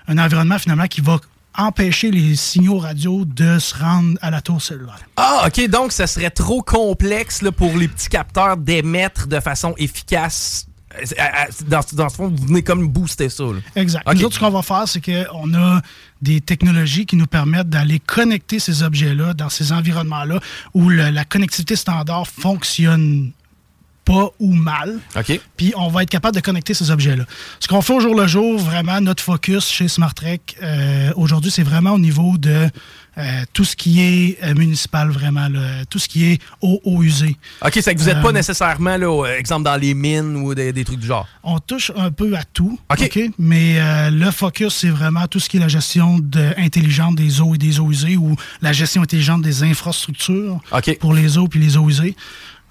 un 0.07 0.17
environnement 0.17 0.59
finalement 0.59 0.87
qui 0.87 1.01
va 1.01 1.19
empêcher 1.55 2.09
les 2.09 2.35
signaux 2.35 2.79
radio 2.79 3.25
de 3.25 3.59
se 3.59 3.75
rendre 3.75 4.17
à 4.21 4.31
la 4.31 4.41
tour 4.41 4.61
cellulaire. 4.61 4.99
Ah, 5.17 5.43
OK, 5.47 5.69
donc 5.69 5.91
ça 5.91 6.07
serait 6.07 6.31
trop 6.31 6.61
complexe 6.63 7.41
là, 7.41 7.51
pour 7.51 7.77
les 7.77 7.87
petits 7.87 8.09
capteurs 8.09 8.57
d'émettre 8.57 9.27
de 9.27 9.39
façon 9.39 9.73
efficace. 9.77 10.65
Dans, 11.67 11.81
dans 11.93 12.09
ce 12.09 12.15
fond, 12.15 12.29
vous 12.29 12.45
venez 12.47 12.61
comme 12.61 12.87
booster 12.87 13.29
ça. 13.29 13.45
là. 13.45 13.59
Exact. 13.75 14.03
Nous 14.13 14.23
autres, 14.25 14.35
ce 14.35 14.39
qu'on 14.39 14.51
va 14.51 14.61
faire, 14.61 14.87
c'est 14.87 15.01
qu'on 15.01 15.53
a 15.55 15.81
des 16.23 16.41
technologies 16.41 17.05
qui 17.05 17.17
nous 17.17 17.27
permettent 17.27 17.69
d'aller 17.69 17.99
connecter 17.99 18.57
ces 18.59 18.81
objets-là 18.81 19.33
dans 19.33 19.49
ces 19.49 19.71
environnements-là 19.73 20.39
où 20.73 20.89
la 20.89 21.25
connectivité 21.25 21.75
standard 21.75 22.27
fonctionne 22.27 23.31
pas 24.05 24.29
ou 24.39 24.53
mal. 24.53 24.99
OK. 25.15 25.39
Puis 25.57 25.73
on 25.75 25.87
va 25.87 26.03
être 26.03 26.09
capable 26.09 26.35
de 26.35 26.41
connecter 26.41 26.73
ces 26.73 26.91
objets-là. 26.91 27.25
Ce 27.59 27.67
qu'on 27.67 27.81
fait 27.81 27.93
au 27.93 27.99
jour 27.99 28.15
le 28.15 28.27
jour, 28.27 28.59
vraiment, 28.59 28.99
notre 29.01 29.23
focus 29.23 29.69
chez 29.69 29.87
SmartTrek, 29.87 30.57
euh, 30.61 31.11
aujourd'hui, 31.15 31.51
c'est 31.51 31.63
vraiment 31.63 31.91
au 31.91 31.99
niveau 31.99 32.37
de 32.37 32.69
euh, 33.17 33.43
tout 33.53 33.63
ce 33.63 33.75
qui 33.75 34.01
est 34.01 34.43
euh, 34.43 34.55
municipal, 34.55 35.09
vraiment, 35.09 35.47
là, 35.47 35.85
tout 35.89 35.99
ce 35.99 36.07
qui 36.07 36.25
est 36.31 36.41
eau, 36.61 36.81
eau 36.83 37.03
usée. 37.03 37.37
OK, 37.63 37.79
c'est 37.81 37.93
que 37.93 37.99
vous 37.99 38.07
n'êtes 38.07 38.21
pas 38.21 38.31
nécessairement, 38.31 38.97
là, 38.97 39.35
exemple, 39.37 39.63
dans 39.63 39.75
les 39.75 39.93
mines 39.93 40.35
ou 40.37 40.55
des, 40.55 40.73
des 40.73 40.83
trucs 40.83 40.99
du 40.99 41.07
genre. 41.07 41.27
On 41.43 41.59
touche 41.59 41.91
un 41.95 42.11
peu 42.11 42.35
à 42.35 42.43
tout. 42.43 42.79
OK. 42.91 43.19
Mais 43.37 44.09
le 44.09 44.31
focus, 44.31 44.73
c'est 44.73 44.89
vraiment 44.89 45.27
tout 45.27 45.39
ce 45.39 45.47
qui 45.47 45.57
est 45.57 45.59
la 45.59 45.67
gestion 45.67 46.19
de, 46.19 46.53
intelligente 46.57 47.15
des 47.15 47.39
eaux 47.39 47.55
et 47.55 47.57
des 47.57 47.79
eaux 47.79 47.91
usées 47.91 48.17
ou 48.17 48.35
la 48.61 48.73
gestion 48.73 49.03
intelligente 49.03 49.41
des 49.41 49.63
infrastructures 49.63 50.59
pour 50.99 51.13
les 51.13 51.37
eaux 51.37 51.47
puis 51.47 51.59
les 51.59 51.77
eaux 51.77 51.87
usées. 51.87 52.15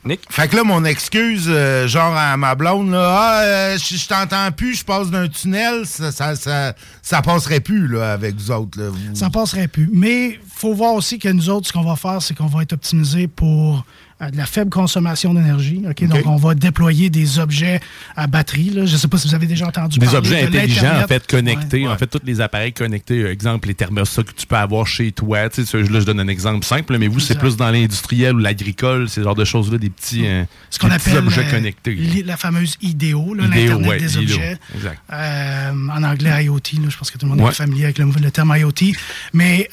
Nick? 0.04 0.20
Fait 0.30 0.48
que 0.48 0.56
là, 0.56 0.64
mon 0.64 0.84
excuse, 0.84 1.44
euh, 1.48 1.86
genre 1.86 2.16
à 2.16 2.36
ma 2.36 2.54
blonde, 2.56 2.90
là, 2.90 3.16
ah, 3.18 3.40
euh, 3.42 3.78
je 3.78 3.96
je 3.96 4.08
t'entends 4.08 4.50
plus, 4.50 4.74
je 4.80 4.84
passe 4.84 5.10
d'un 5.10 5.28
tunnel, 5.28 5.86
ça, 5.86 6.10
ça, 6.10 6.34
ça, 6.34 6.74
ça 7.02 7.22
passerait 7.22 7.60
plus 7.60 7.86
là, 7.86 8.12
avec 8.14 8.34
vous 8.34 8.50
autres. 8.50 8.80
Là. 8.80 8.88
Vous- 8.90 9.14
Ça 9.14 9.30
passerait 9.30 9.68
plus. 9.68 9.88
Mais 9.92 10.40
faut 10.56 10.74
voir 10.74 10.94
aussi 10.94 11.18
que 11.20 11.28
nous 11.28 11.48
autres, 11.50 11.68
ce 11.68 11.72
qu'on 11.72 11.84
va 11.84 11.94
faire, 11.96 12.20
c'est 12.20 12.34
qu'on 12.36 12.46
va 12.46 12.62
être 12.62 12.72
optimisé 12.72 13.28
pour 13.28 13.84
de 14.30 14.36
la 14.36 14.46
faible 14.46 14.70
consommation 14.70 15.34
d'énergie. 15.34 15.82
Donc, 15.82 16.26
on 16.26 16.36
va 16.36 16.54
déployer 16.54 17.10
des 17.10 17.38
objets 17.38 17.80
à 18.16 18.26
batterie. 18.26 18.70
Là. 18.70 18.86
Je 18.86 18.92
ne 18.92 18.96
sais 18.98 19.08
pas 19.08 19.18
si 19.18 19.28
vous 19.28 19.34
avez 19.34 19.46
déjà 19.46 19.66
entendu 19.66 19.98
Des 19.98 20.06
parler 20.06 20.18
objets 20.18 20.42
de 20.46 20.56
intelligents, 20.58 21.00
en 21.02 21.06
fait, 21.08 21.26
connectés. 21.26 21.82
Ouais. 21.86 21.92
En 21.92 21.96
fait, 21.98 22.06
tous 22.06 22.20
les 22.24 22.40
appareils 22.40 22.72
connectés, 22.72 23.20
euh, 23.22 23.32
exemple, 23.32 23.68
les 23.68 23.74
thermostats 23.74 24.22
que 24.22 24.32
tu 24.32 24.46
peux 24.46 24.56
avoir 24.56 24.86
chez 24.86 25.10
toi. 25.12 25.48
Tu 25.48 25.64
sais, 25.64 25.70
ça, 25.70 25.78
là, 25.78 26.00
je 26.00 26.04
donne 26.04 26.20
un 26.20 26.28
exemple 26.28 26.64
simple, 26.64 26.96
mais 26.98 27.08
vous, 27.08 27.20
c'est 27.20 27.38
plus 27.38 27.56
dans 27.56 27.70
l'industriel 27.70 28.34
ou 28.36 28.38
l'agricole, 28.38 29.08
ces 29.08 29.22
genres 29.22 29.34
de 29.34 29.44
choses-là, 29.44 29.78
des 29.78 29.90
petits, 29.90 30.26
euh, 30.26 30.44
Ce 30.70 30.78
qu'on 30.78 30.90
appelle 30.90 31.16
objets 31.18 31.44
euh, 31.46 31.50
connectés. 31.50 32.22
la 32.24 32.36
fameuse 32.36 32.76
IDEO, 32.82 33.34
l'Internet 33.34 33.88
ouais, 33.88 33.98
des 33.98 34.16
objets. 34.18 34.58
exact. 34.74 34.98
Euh, 35.12 35.70
en 35.92 36.02
anglais, 36.02 36.44
IoT. 36.44 36.60
là, 36.82 36.88
je 36.88 36.96
pense 36.96 37.10
que 37.10 37.18
tout 37.18 37.26
le 37.26 37.34
monde 37.34 37.48
est 37.48 37.52
familier 37.54 37.84
avec 37.84 37.98
le, 37.98 38.06
le 38.20 38.30
terme 38.30 38.54
IoT. 38.56 38.92
Mais 39.32 39.68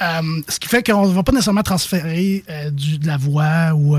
ce 0.47 0.59
qui 0.59 0.67
fait 0.67 0.83
qu'on 0.85 1.07
ne 1.07 1.13
va 1.13 1.23
pas 1.23 1.31
nécessairement 1.31 1.63
transférer 1.63 2.43
du- 2.71 2.97
de 2.97 3.07
la 3.07 3.17
voix 3.17 3.73
ou 3.75 3.95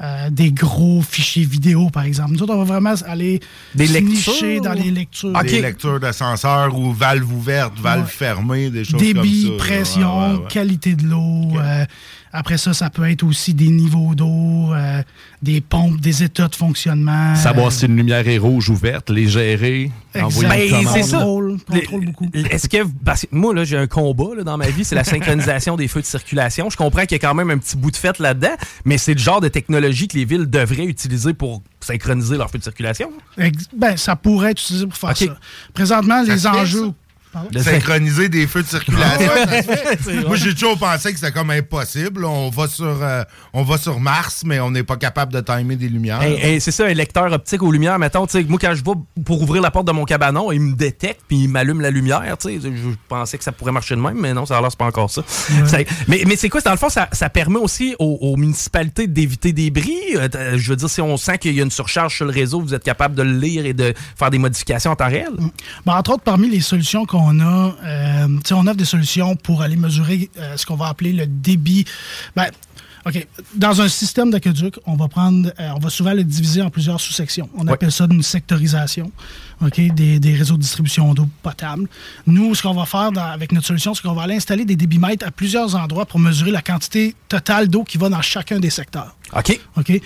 euh, 0.00 0.30
des 0.30 0.50
gros 0.52 1.00
fichiers 1.02 1.44
vidéo, 1.44 1.90
par 1.90 2.04
exemple. 2.04 2.32
Nous 2.32 2.42
autres, 2.42 2.54
on 2.54 2.58
va 2.64 2.78
vraiment 2.80 2.94
aller 3.06 3.40
Des 3.74 3.86
se 3.86 3.92
lectures? 3.92 4.32
nicher 4.32 4.60
dans 4.60 4.72
ou- 4.72 4.82
les 4.82 4.90
lectures. 4.90 5.32
Des 5.42 5.60
lectures 5.62 6.00
d'ascenseur 6.00 6.76
ou 6.76 6.92
valves 6.92 7.30
ouvertes, 7.32 7.78
valves 7.78 8.02
Ouais. 8.02 8.08
fermées, 8.08 8.70
des 8.70 8.84
choses 8.84 9.00
Débit, 9.00 9.44
comme 9.48 9.58
ça. 9.58 9.64
pression, 9.64 10.18
Ouais, 10.20 10.26
ouais, 10.34 10.38
ouais. 10.40 10.48
qualité 10.48 10.94
de 10.94 11.04
l'eau. 11.06 11.52
euh, 11.58 11.84
après 12.32 12.56
ça, 12.58 12.72
ça 12.72 12.88
peut 12.90 13.08
être 13.10 13.22
aussi 13.24 13.52
des 13.54 13.68
niveaux 13.68 14.14
d'eau, 14.14 14.72
euh, 14.74 15.02
des 15.42 15.60
pompes, 15.60 16.00
des 16.00 16.22
états 16.22 16.48
de 16.48 16.54
fonctionnement. 16.54 17.34
Savoir 17.36 17.70
si 17.72 17.86
une 17.86 17.96
lumière 17.96 18.26
est 18.26 18.38
rouge 18.38 18.70
ou 18.70 18.74
verte, 18.76 19.10
les 19.10 19.28
gérer, 19.28 19.90
envoyer 20.18 20.70
Ben, 20.70 20.86
c'est 20.92 21.02
ça. 21.02 21.18
Contrôle, 21.18 21.56
Les- 21.72 21.80
contrôle 21.82 22.04
beaucoup. 22.06 22.28
Est-ce 22.32 22.68
que, 22.68 22.78
parce 23.04 23.22
que 23.22 23.26
moi, 23.32 23.54
là, 23.54 23.64
j'ai 23.64 23.76
un 23.76 23.86
combat 23.86 24.34
là, 24.36 24.44
dans 24.44 24.56
ma 24.56 24.68
vie, 24.70 24.84
c'est 24.84 24.94
la 24.94 25.04
synchronisation 25.04 25.76
des 25.76 25.88
feux 25.88 26.00
de 26.00 26.06
circulation. 26.06 26.70
Je 26.70 26.76
comprends 26.76 27.02
qu'il 27.02 27.12
y 27.12 27.14
a 27.16 27.18
quand 27.18 27.34
même 27.34 27.50
un 27.50 27.58
petit 27.58 27.76
bout 27.76 27.90
de 27.90 27.96
fait 27.96 28.18
là-dedans, 28.18 28.54
mais 28.84 28.98
c'est 28.98 29.14
le 29.14 29.20
genre 29.20 29.40
de 29.40 29.48
technologie 29.48 30.08
que 30.08 30.16
les 30.16 30.24
villes 30.24 30.46
devraient 30.48 30.86
utiliser 30.86 31.34
pour 31.34 31.62
synchroniser 31.80 32.36
leurs 32.36 32.50
feux 32.50 32.58
de 32.58 32.62
circulation. 32.64 33.10
Ben, 33.76 33.96
ça 33.96 34.16
pourrait 34.16 34.52
être 34.52 34.60
utilisé 34.62 34.86
pour 34.86 34.96
faire 34.96 35.16
ça. 35.16 35.36
Présentement, 35.74 36.24
Ça 36.24 36.32
les 36.32 36.46
enjeux. 36.46 36.86
ça? 36.86 36.94
Pardon? 37.32 37.48
Synchroniser 37.60 38.28
des 38.28 38.46
feux 38.46 38.62
de 38.62 38.68
circulation. 38.68 39.30
C'est 40.02 40.26
Moi, 40.26 40.36
j'ai 40.36 40.52
toujours 40.54 40.78
pensé 40.78 41.12
que 41.12 41.18
c'était 41.18 41.32
comme 41.32 41.50
impossible. 41.50 42.24
On 42.24 42.50
va 42.50 42.68
sur, 42.68 42.84
euh, 43.02 43.22
on 43.52 43.62
va 43.62 43.78
sur 43.78 44.00
Mars, 44.00 44.42
mais 44.44 44.60
on 44.60 44.70
n'est 44.70 44.82
pas 44.82 44.96
capable 44.96 45.32
de 45.32 45.40
timer 45.40 45.76
des 45.76 45.88
lumières. 45.88 46.20
Hey, 46.22 46.34
hey, 46.42 46.60
c'est 46.60 46.70
ça, 46.72 46.84
un 46.86 46.92
lecteur 46.94 47.32
optique 47.32 47.62
aux 47.62 47.72
lumières. 47.72 47.98
Mettons, 47.98 48.26
tu 48.26 48.32
sais, 48.38 48.44
moi, 48.44 48.58
quand 48.60 48.74
je 48.74 48.84
vais 48.84 49.22
pour 49.24 49.40
ouvrir 49.42 49.62
la 49.62 49.70
porte 49.70 49.86
de 49.86 49.92
mon 49.92 50.04
cabanon, 50.04 50.52
il 50.52 50.60
me 50.60 50.74
détecte 50.74 51.20
puis 51.28 51.38
il 51.44 51.48
m'allume 51.48 51.80
la 51.80 51.90
lumière. 51.90 52.36
tu 52.38 52.48
sais. 52.48 52.60
Je, 52.60 52.70
pensais 53.08 53.38
que 53.38 53.44
ça 53.44 53.52
pourrait 53.52 53.72
marcher 53.72 53.94
de 53.96 54.00
même, 54.00 54.18
mais 54.18 54.34
non, 54.34 54.44
ça 54.46 54.58
a 54.58 54.60
l'air 54.60 54.70
c'est 54.70 54.78
pas 54.78 54.86
encore 54.86 55.10
ça. 55.10 55.22
Ça- 55.66 55.78
mais 56.08 56.22
mais 56.26 56.36
c'est 56.36 56.48
quoi? 56.48 56.60
Dans 56.60 56.70
le 56.72 56.76
fond, 56.76 56.88
ça, 56.88 57.08
ça 57.12 57.28
permet 57.30 57.58
aussi 57.58 57.94
aux, 57.98 58.18
aux 58.20 58.36
municipalités 58.36 59.06
d'éviter 59.06 59.52
des 59.52 59.70
bris? 59.70 59.96
Euh, 60.16 60.28
t- 60.28 60.38
je 60.58 60.70
veux 60.70 60.76
dire, 60.76 60.88
si 60.90 61.00
on 61.00 61.16
sent 61.16 61.38
qu'il 61.38 61.54
y 61.54 61.60
a 61.60 61.62
une 61.64 61.70
surcharge 61.70 62.14
sur 62.16 62.24
le 62.26 62.30
réseau, 62.32 62.60
vous 62.60 62.74
êtes 62.74 62.84
capable 62.84 63.14
de 63.14 63.22
le 63.22 63.32
lire 63.32 63.64
et 63.66 63.72
de 63.72 63.94
faire 64.18 64.30
des 64.30 64.38
modifications 64.38 64.90
en 64.90 64.96
temps 64.96 65.08
réel? 65.08 65.30
Ben, 65.86 65.94
entre 65.94 66.12
autres, 66.12 66.22
parmi 66.22 66.48
les 66.48 66.60
solutions 66.60 67.04
qu'on 67.06 67.21
a, 67.40 67.74
euh, 67.84 68.28
on 68.52 68.66
offre 68.66 68.76
des 68.76 68.84
solutions 68.84 69.36
pour 69.36 69.62
aller 69.62 69.76
mesurer 69.76 70.30
euh, 70.38 70.56
ce 70.56 70.66
qu'on 70.66 70.76
va 70.76 70.86
appeler 70.88 71.12
le 71.12 71.26
débit. 71.26 71.84
Ben, 72.36 72.46
OK. 73.04 73.26
Dans 73.56 73.80
un 73.80 73.88
système 73.88 74.30
d'aqueduc, 74.30 74.76
on 74.86 74.94
va 74.94 75.08
prendre, 75.08 75.50
euh, 75.58 75.70
on 75.74 75.80
va 75.80 75.90
souvent 75.90 76.12
le 76.14 76.22
diviser 76.22 76.62
en 76.62 76.70
plusieurs 76.70 77.00
sous-sections. 77.00 77.48
On 77.56 77.66
appelle 77.66 77.90
ça 77.90 78.06
une 78.08 78.22
sectorisation, 78.22 79.10
OK, 79.60 79.80
des, 79.92 80.20
des 80.20 80.34
réseaux 80.34 80.56
de 80.56 80.62
distribution 80.62 81.12
d'eau 81.12 81.28
potable. 81.42 81.88
Nous, 82.28 82.54
ce 82.54 82.62
qu'on 82.62 82.74
va 82.74 82.86
faire 82.86 83.10
dans- 83.10 83.22
avec 83.24 83.50
notre 83.50 83.66
solution, 83.66 83.92
c'est 83.94 84.02
qu'on 84.02 84.12
va 84.14 84.22
aller 84.22 84.36
installer 84.36 84.64
des 84.64 84.76
débitmètres 84.76 85.26
à 85.26 85.32
plusieurs 85.32 85.74
endroits 85.74 86.06
pour 86.06 86.20
mesurer 86.20 86.52
la 86.52 86.62
quantité 86.62 87.16
totale 87.28 87.66
d'eau 87.66 87.82
qui 87.82 87.98
va 87.98 88.08
dans 88.08 88.22
chacun 88.22 88.60
des 88.60 88.70
secteurs. 88.70 89.16
OK. 89.36 89.58
OK? 89.76 90.00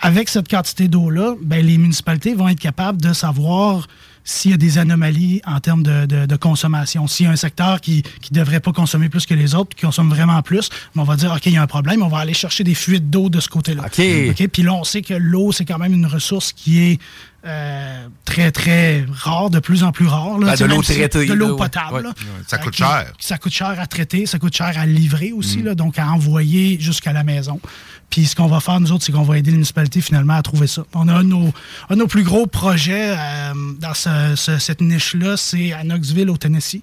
Avec 0.00 0.28
cette 0.28 0.48
quantité 0.48 0.86
d'eau-là, 0.86 1.34
ben, 1.42 1.66
les 1.66 1.78
municipalités 1.78 2.34
vont 2.34 2.46
être 2.48 2.60
capables 2.60 3.00
de 3.02 3.12
savoir 3.12 3.88
s'il 4.28 4.50
y 4.50 4.54
a 4.54 4.56
des 4.56 4.76
anomalies 4.78 5.40
en 5.46 5.60
termes 5.60 5.84
de, 5.84 6.04
de- 6.04 6.26
de 6.26 6.36
consommation. 6.36 7.06
S'il 7.06 7.26
y 7.26 7.28
a 7.28 7.32
un 7.32 7.36
secteur 7.36 7.80
qui 7.80 8.02
ne 8.32 8.36
devrait 8.40 8.58
pas 8.60 8.72
consommer 8.72 9.08
plus 9.08 9.24
que 9.24 9.34
les 9.34 9.54
autres, 9.54 9.76
qui 9.76 9.86
consomme 9.86 10.10
vraiment 10.10 10.42
plus, 10.42 10.68
ben, 10.96 11.02
on 11.02 11.04
va 11.04 11.14
dire, 11.16 11.32
OK, 11.32 11.46
il 11.46 11.52
y 11.52 11.56
a 11.56 11.62
un 11.62 11.66
problème, 11.68 12.02
on 12.02 12.08
va 12.08 12.18
aller 12.18 12.34
chercher 12.34 12.64
des 12.64 12.74
fuites 12.74 13.08
d'eau 13.08 13.30
de 13.30 13.38
ce 13.38 13.48
côté-là. 13.48 13.84
OK? 14.30 14.48
Puis 14.48 14.62
là, 14.64 14.74
on 14.74 14.82
sait 14.84 15.00
que 15.02 15.14
l'eau, 15.14 15.52
c'est 15.52 15.64
quand 15.64 15.78
même 15.78 15.94
une 15.94 16.06
ressource 16.06 16.52
qui 16.52 16.80
est 16.82 16.98
euh, 17.46 18.06
très, 18.24 18.50
très 18.50 19.06
rares, 19.10 19.50
de 19.50 19.58
plus 19.60 19.84
en 19.84 19.92
plus 19.92 20.06
rares. 20.06 20.38
là. 20.38 20.54
Ben, 20.54 20.56
de 20.56 20.64
l'eau 20.74 20.82
traitée, 20.82 21.26
De 21.26 21.32
l'eau 21.34 21.46
là, 21.46 21.52
ouais. 21.52 21.58
potable. 21.58 21.94
Ouais. 21.94 22.02
là. 22.02 22.08
Ouais, 22.10 22.42
ça 22.46 22.58
coûte 22.58 22.74
cher. 22.76 23.12
Ça 23.18 23.38
coûte 23.38 23.52
cher 23.52 23.74
à 23.78 23.86
traiter, 23.86 24.26
ça 24.26 24.38
coûte 24.38 24.54
cher 24.56 24.72
à 24.76 24.86
livrer 24.86 25.32
aussi, 25.32 25.58
Mm. 25.58 25.64
là, 25.64 25.74
donc 25.74 25.98
à 25.98 26.08
envoyer 26.08 26.78
jusqu'à 26.80 27.12
la 27.12 27.22
maison. 27.24 27.60
Puis 28.10 28.26
ce 28.26 28.36
qu'on 28.36 28.46
va 28.46 28.60
faire, 28.60 28.78
nous 28.80 28.92
autres, 28.92 29.04
c'est 29.04 29.12
qu'on 29.12 29.22
va 29.22 29.38
aider 29.38 29.50
les 29.50 29.56
municipalités 29.56 30.00
finalement 30.00 30.34
à 30.34 30.42
trouver 30.42 30.66
ça. 30.66 30.84
On 30.94 31.08
a 31.08 31.14
un 31.14 31.24
de 31.24 31.28
nos, 31.28 31.52
un 31.90 31.94
de 31.94 32.00
nos 32.00 32.06
plus 32.06 32.22
gros 32.22 32.46
projets 32.46 33.14
euh, 33.16 33.52
dans 33.80 33.94
ce- 33.94 34.34
ce- 34.36 34.58
cette 34.58 34.80
niche-là, 34.80 35.36
c'est 35.36 35.72
à 35.72 35.82
Knoxville, 35.82 36.30
au 36.30 36.36
Tennessee. 36.36 36.82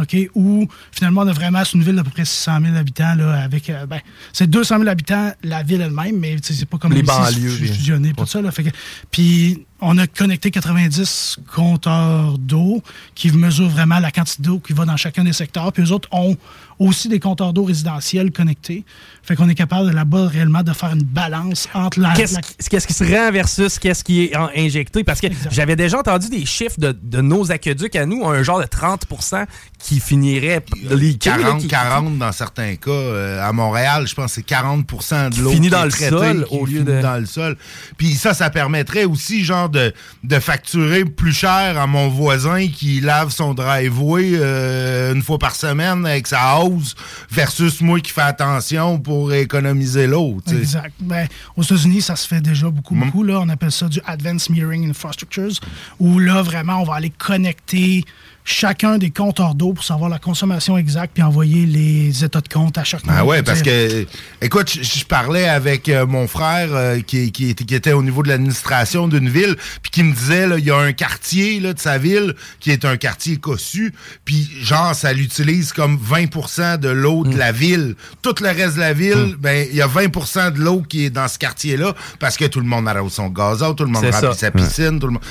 OK, 0.00 0.16
où 0.36 0.68
finalement 0.92 1.22
on 1.22 1.26
a 1.26 1.32
vraiment 1.32 1.64
c'est 1.64 1.72
une 1.76 1.82
ville 1.82 1.96
d'à 1.96 2.04
peu 2.04 2.10
près 2.10 2.24
600 2.24 2.60
000 2.62 2.76
habitants 2.76 3.16
là, 3.16 3.32
avec 3.42 3.68
euh, 3.68 3.84
ben, 3.84 3.98
c'est 4.32 4.48
200 4.48 4.76
000 4.78 4.88
habitants 4.88 5.32
la 5.42 5.64
ville 5.64 5.80
elle-même 5.80 6.16
mais 6.20 6.36
c'est 6.40 6.66
pas 6.66 6.78
comme 6.78 6.92
Les 6.92 7.00
ici, 7.00 7.06
banlieues, 7.08 7.50
fusionné 7.50 8.12
tout 8.16 8.24
ça 8.24 8.40
là, 8.40 8.52
fait 8.52 8.62
que- 8.62 8.70
puis 9.10 9.66
on 9.80 9.96
a 9.98 10.06
connecté 10.06 10.50
90 10.50 11.38
compteurs 11.54 12.36
d'eau 12.38 12.82
qui 13.14 13.30
mesurent 13.30 13.68
vraiment 13.68 13.98
la 13.98 14.10
quantité 14.10 14.42
d'eau 14.42 14.58
qui 14.58 14.72
va 14.72 14.84
dans 14.84 14.96
chacun 14.96 15.24
des 15.24 15.32
secteurs 15.32 15.72
puis 15.72 15.82
les 15.84 15.92
autres 15.92 16.08
ont 16.12 16.36
aussi 16.80 17.08
des 17.08 17.18
compteurs 17.18 17.52
d'eau 17.52 17.64
résidentiels 17.64 18.30
connectés 18.30 18.84
fait 19.22 19.34
qu'on 19.36 19.48
est 19.48 19.54
capable 19.54 19.90
là-bas 19.90 20.28
réellement 20.28 20.62
de 20.62 20.72
faire 20.72 20.92
une 20.94 21.02
balance 21.02 21.68
entre 21.74 22.00
la, 22.00 22.12
Qu'est-ce 22.14 22.36
la- 22.36 22.40
qui, 22.40 22.54
qu'est-ce 22.70 22.86
qui 22.86 22.92
se 22.94 23.04
rend 23.04 23.30
versus 23.32 23.78
qu'est-ce 23.78 24.02
qui 24.04 24.24
est 24.24 24.36
en- 24.36 24.48
injecté? 24.56 25.04
Parce 25.04 25.20
que 25.20 25.26
j'avais 25.50 25.76
déjà 25.76 25.98
entendu 25.98 26.28
des 26.30 26.46
chiffres 26.46 26.78
de, 26.80 26.96
de 27.02 27.20
nos 27.20 27.50
aqueducs 27.52 27.94
à 27.96 28.06
nous, 28.06 28.24
un 28.26 28.42
genre 28.42 28.60
de 28.60 28.64
30% 28.66 29.44
qui 29.78 30.00
finirait 30.00 30.64
les 30.90 31.14
40, 31.16 31.66
40 31.66 32.16
dans 32.18 32.32
certains 32.32 32.76
cas. 32.76 32.90
Euh, 32.90 33.46
à 33.46 33.52
Montréal, 33.52 34.06
je 34.06 34.14
pense 34.14 34.34
que 34.36 34.42
c'est 34.46 34.48
40% 34.48 35.30
de 35.36 35.42
l'eau 35.42 35.50
finit 35.50 35.66
qui 35.66 35.70
dans 35.70 35.82
est 35.82 35.86
le 35.86 35.90
traitée, 35.90 36.08
sol 36.10 36.46
qui 36.48 36.54
au 36.56 36.64
lieu 36.66 36.72
finit 36.80 36.84
de- 36.96 37.02
dans 37.02 37.18
le 37.20 37.26
sol. 37.26 37.56
Puis 37.98 38.14
ça, 38.14 38.32
ça 38.34 38.48
permettrait 38.50 39.04
aussi 39.04 39.44
genre 39.44 39.67
de, 39.70 39.92
de 40.24 40.38
facturer 40.38 41.04
plus 41.04 41.32
cher 41.32 41.78
à 41.78 41.86
mon 41.86 42.08
voisin 42.08 42.66
qui 42.68 43.00
lave 43.00 43.30
son 43.30 43.54
driveway 43.54 44.32
euh, 44.34 45.14
une 45.14 45.22
fois 45.22 45.38
par 45.38 45.54
semaine 45.54 46.06
avec 46.06 46.26
sa 46.26 46.58
hose 46.60 46.94
versus 47.30 47.80
moi 47.80 48.00
qui 48.00 48.12
fais 48.12 48.22
attention 48.22 48.98
pour 48.98 49.32
économiser 49.32 50.06
l'eau. 50.06 50.38
Exact. 50.50 50.92
Ben, 51.00 51.26
aux 51.56 51.62
États-Unis, 51.62 52.02
ça 52.02 52.16
se 52.16 52.26
fait 52.26 52.40
déjà 52.40 52.68
beaucoup, 52.70 52.94
Mm. 52.94 53.04
beaucoup. 53.06 53.22
Là. 53.22 53.40
On 53.40 53.48
appelle 53.48 53.72
ça 53.72 53.88
du 53.88 54.00
Advanced 54.06 54.50
Metering 54.50 54.88
Infrastructures, 54.90 55.60
où 55.98 56.18
là, 56.18 56.42
vraiment, 56.42 56.80
on 56.80 56.84
va 56.84 56.94
aller 56.94 57.10
connecter 57.10 58.04
chacun 58.48 58.96
des 58.98 59.10
compteurs 59.10 59.54
d'eau 59.54 59.74
pour 59.74 59.84
savoir 59.84 60.08
la 60.08 60.18
consommation 60.18 60.78
exacte 60.78 61.12
puis 61.14 61.22
envoyer 61.22 61.66
les 61.66 62.24
états 62.24 62.40
de 62.40 62.48
compte 62.48 62.78
à 62.78 62.84
chaque 62.84 63.02
Ah 63.06 63.24
ouais, 63.24 63.42
parce 63.42 63.62
que, 63.62 64.06
écoute, 64.40 64.70
je, 64.70 64.82
je 64.82 65.04
parlais 65.04 65.48
avec 65.48 65.88
euh, 65.88 66.06
mon 66.06 66.26
frère 66.26 66.68
euh, 66.72 67.00
qui, 67.00 67.30
qui, 67.30 67.50
était, 67.50 67.64
qui 67.64 67.74
était 67.74 67.92
au 67.92 68.02
niveau 68.02 68.22
de 68.22 68.28
l'administration 68.28 69.06
d'une 69.06 69.28
ville, 69.28 69.56
puis 69.82 69.90
qui 69.90 70.02
me 70.02 70.14
disait, 70.14 70.46
là, 70.46 70.58
il 70.58 70.64
y 70.64 70.70
a 70.70 70.78
un 70.78 70.92
quartier 70.92 71.60
là, 71.60 71.74
de 71.74 71.78
sa 71.78 71.98
ville 71.98 72.34
qui 72.58 72.70
est 72.70 72.84
un 72.84 72.96
quartier 72.96 73.36
cossu, 73.36 73.92
puis 74.24 74.48
genre, 74.62 74.94
ça 74.94 75.12
l'utilise 75.12 75.72
comme 75.72 75.98
20% 75.98 76.78
de 76.78 76.88
l'eau 76.88 77.18
Mm. 77.24 77.32
de 77.32 77.38
la 77.38 77.52
ville. 77.52 77.94
Tout 78.22 78.34
le 78.40 78.48
reste 78.48 78.74
de 78.76 78.80
la 78.80 78.92
ville, 78.92 79.36
ben, 79.38 79.66
il 79.70 79.76
y 79.76 79.82
a 79.82 79.86
20% 79.86 80.52
de 80.52 80.60
l'eau 80.60 80.82
qui 80.88 81.04
est 81.04 81.10
dans 81.10 81.28
ce 81.28 81.38
quartier-là, 81.38 81.94
parce 82.18 82.36
que 82.36 82.44
tout 82.44 82.60
le 82.60 82.66
monde 82.66 82.88
arrose 82.88 83.12
son 83.12 83.28
gazon, 83.28 83.74
tout 83.74 83.84
le 83.84 83.90
monde 83.90 84.04
remplit 84.04 84.38
sa 84.38 84.50
piscine, 84.50 84.98
tout 84.98 85.06
le 85.06 85.14
monde... 85.14 85.22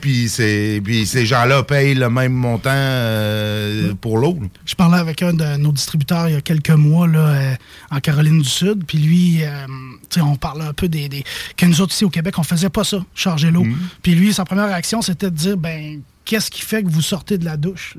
Puis 0.00 0.28
c'est- 0.28 0.80
puis 0.84 1.06
ces 1.06 1.24
gens-là 1.24 1.62
payent 1.62 1.94
le 1.94 2.10
même 2.10 2.32
montant 2.32 2.70
euh, 2.72 3.94
pour 4.00 4.18
l'eau. 4.18 4.38
Je 4.66 4.74
parlais 4.74 4.98
avec 4.98 5.22
un 5.22 5.32
de 5.32 5.56
nos 5.56 5.72
distributeurs 5.72 6.28
il 6.28 6.34
y 6.34 6.36
a 6.36 6.40
quelques 6.40 6.70
mois 6.70 7.06
là, 7.06 7.18
euh, 7.28 7.54
en 7.90 8.00
Caroline 8.00 8.40
du 8.42 8.48
Sud. 8.48 8.84
Puis 8.86 8.98
lui, 8.98 9.38
euh, 9.42 9.66
tu 10.10 10.18
sais, 10.18 10.20
on 10.20 10.36
parlait 10.36 10.64
un 10.66 10.72
peu 10.72 10.88
des, 10.88 11.08
des. 11.08 11.24
que 11.56 11.66
nous 11.66 11.80
autres 11.80 11.92
ici 11.94 12.04
au 12.04 12.10
Québec, 12.10 12.34
on 12.38 12.42
faisait 12.42 12.68
pas 12.68 12.84
ça, 12.84 12.98
charger 13.14 13.50
l'eau. 13.50 13.64
Puis 14.02 14.14
lui, 14.14 14.32
sa 14.34 14.44
première 14.44 14.66
réaction, 14.66 15.02
c'était 15.02 15.30
de 15.30 15.36
dire 15.36 15.56
ben. 15.56 16.00
Qu'est-ce 16.22 16.50
qui 16.50 16.60
fait 16.62 16.84
que 16.84 16.88
vous 16.88 17.00
sortez 17.02 17.38
de 17.38 17.44
la 17.44 17.56
douche? 17.56 17.94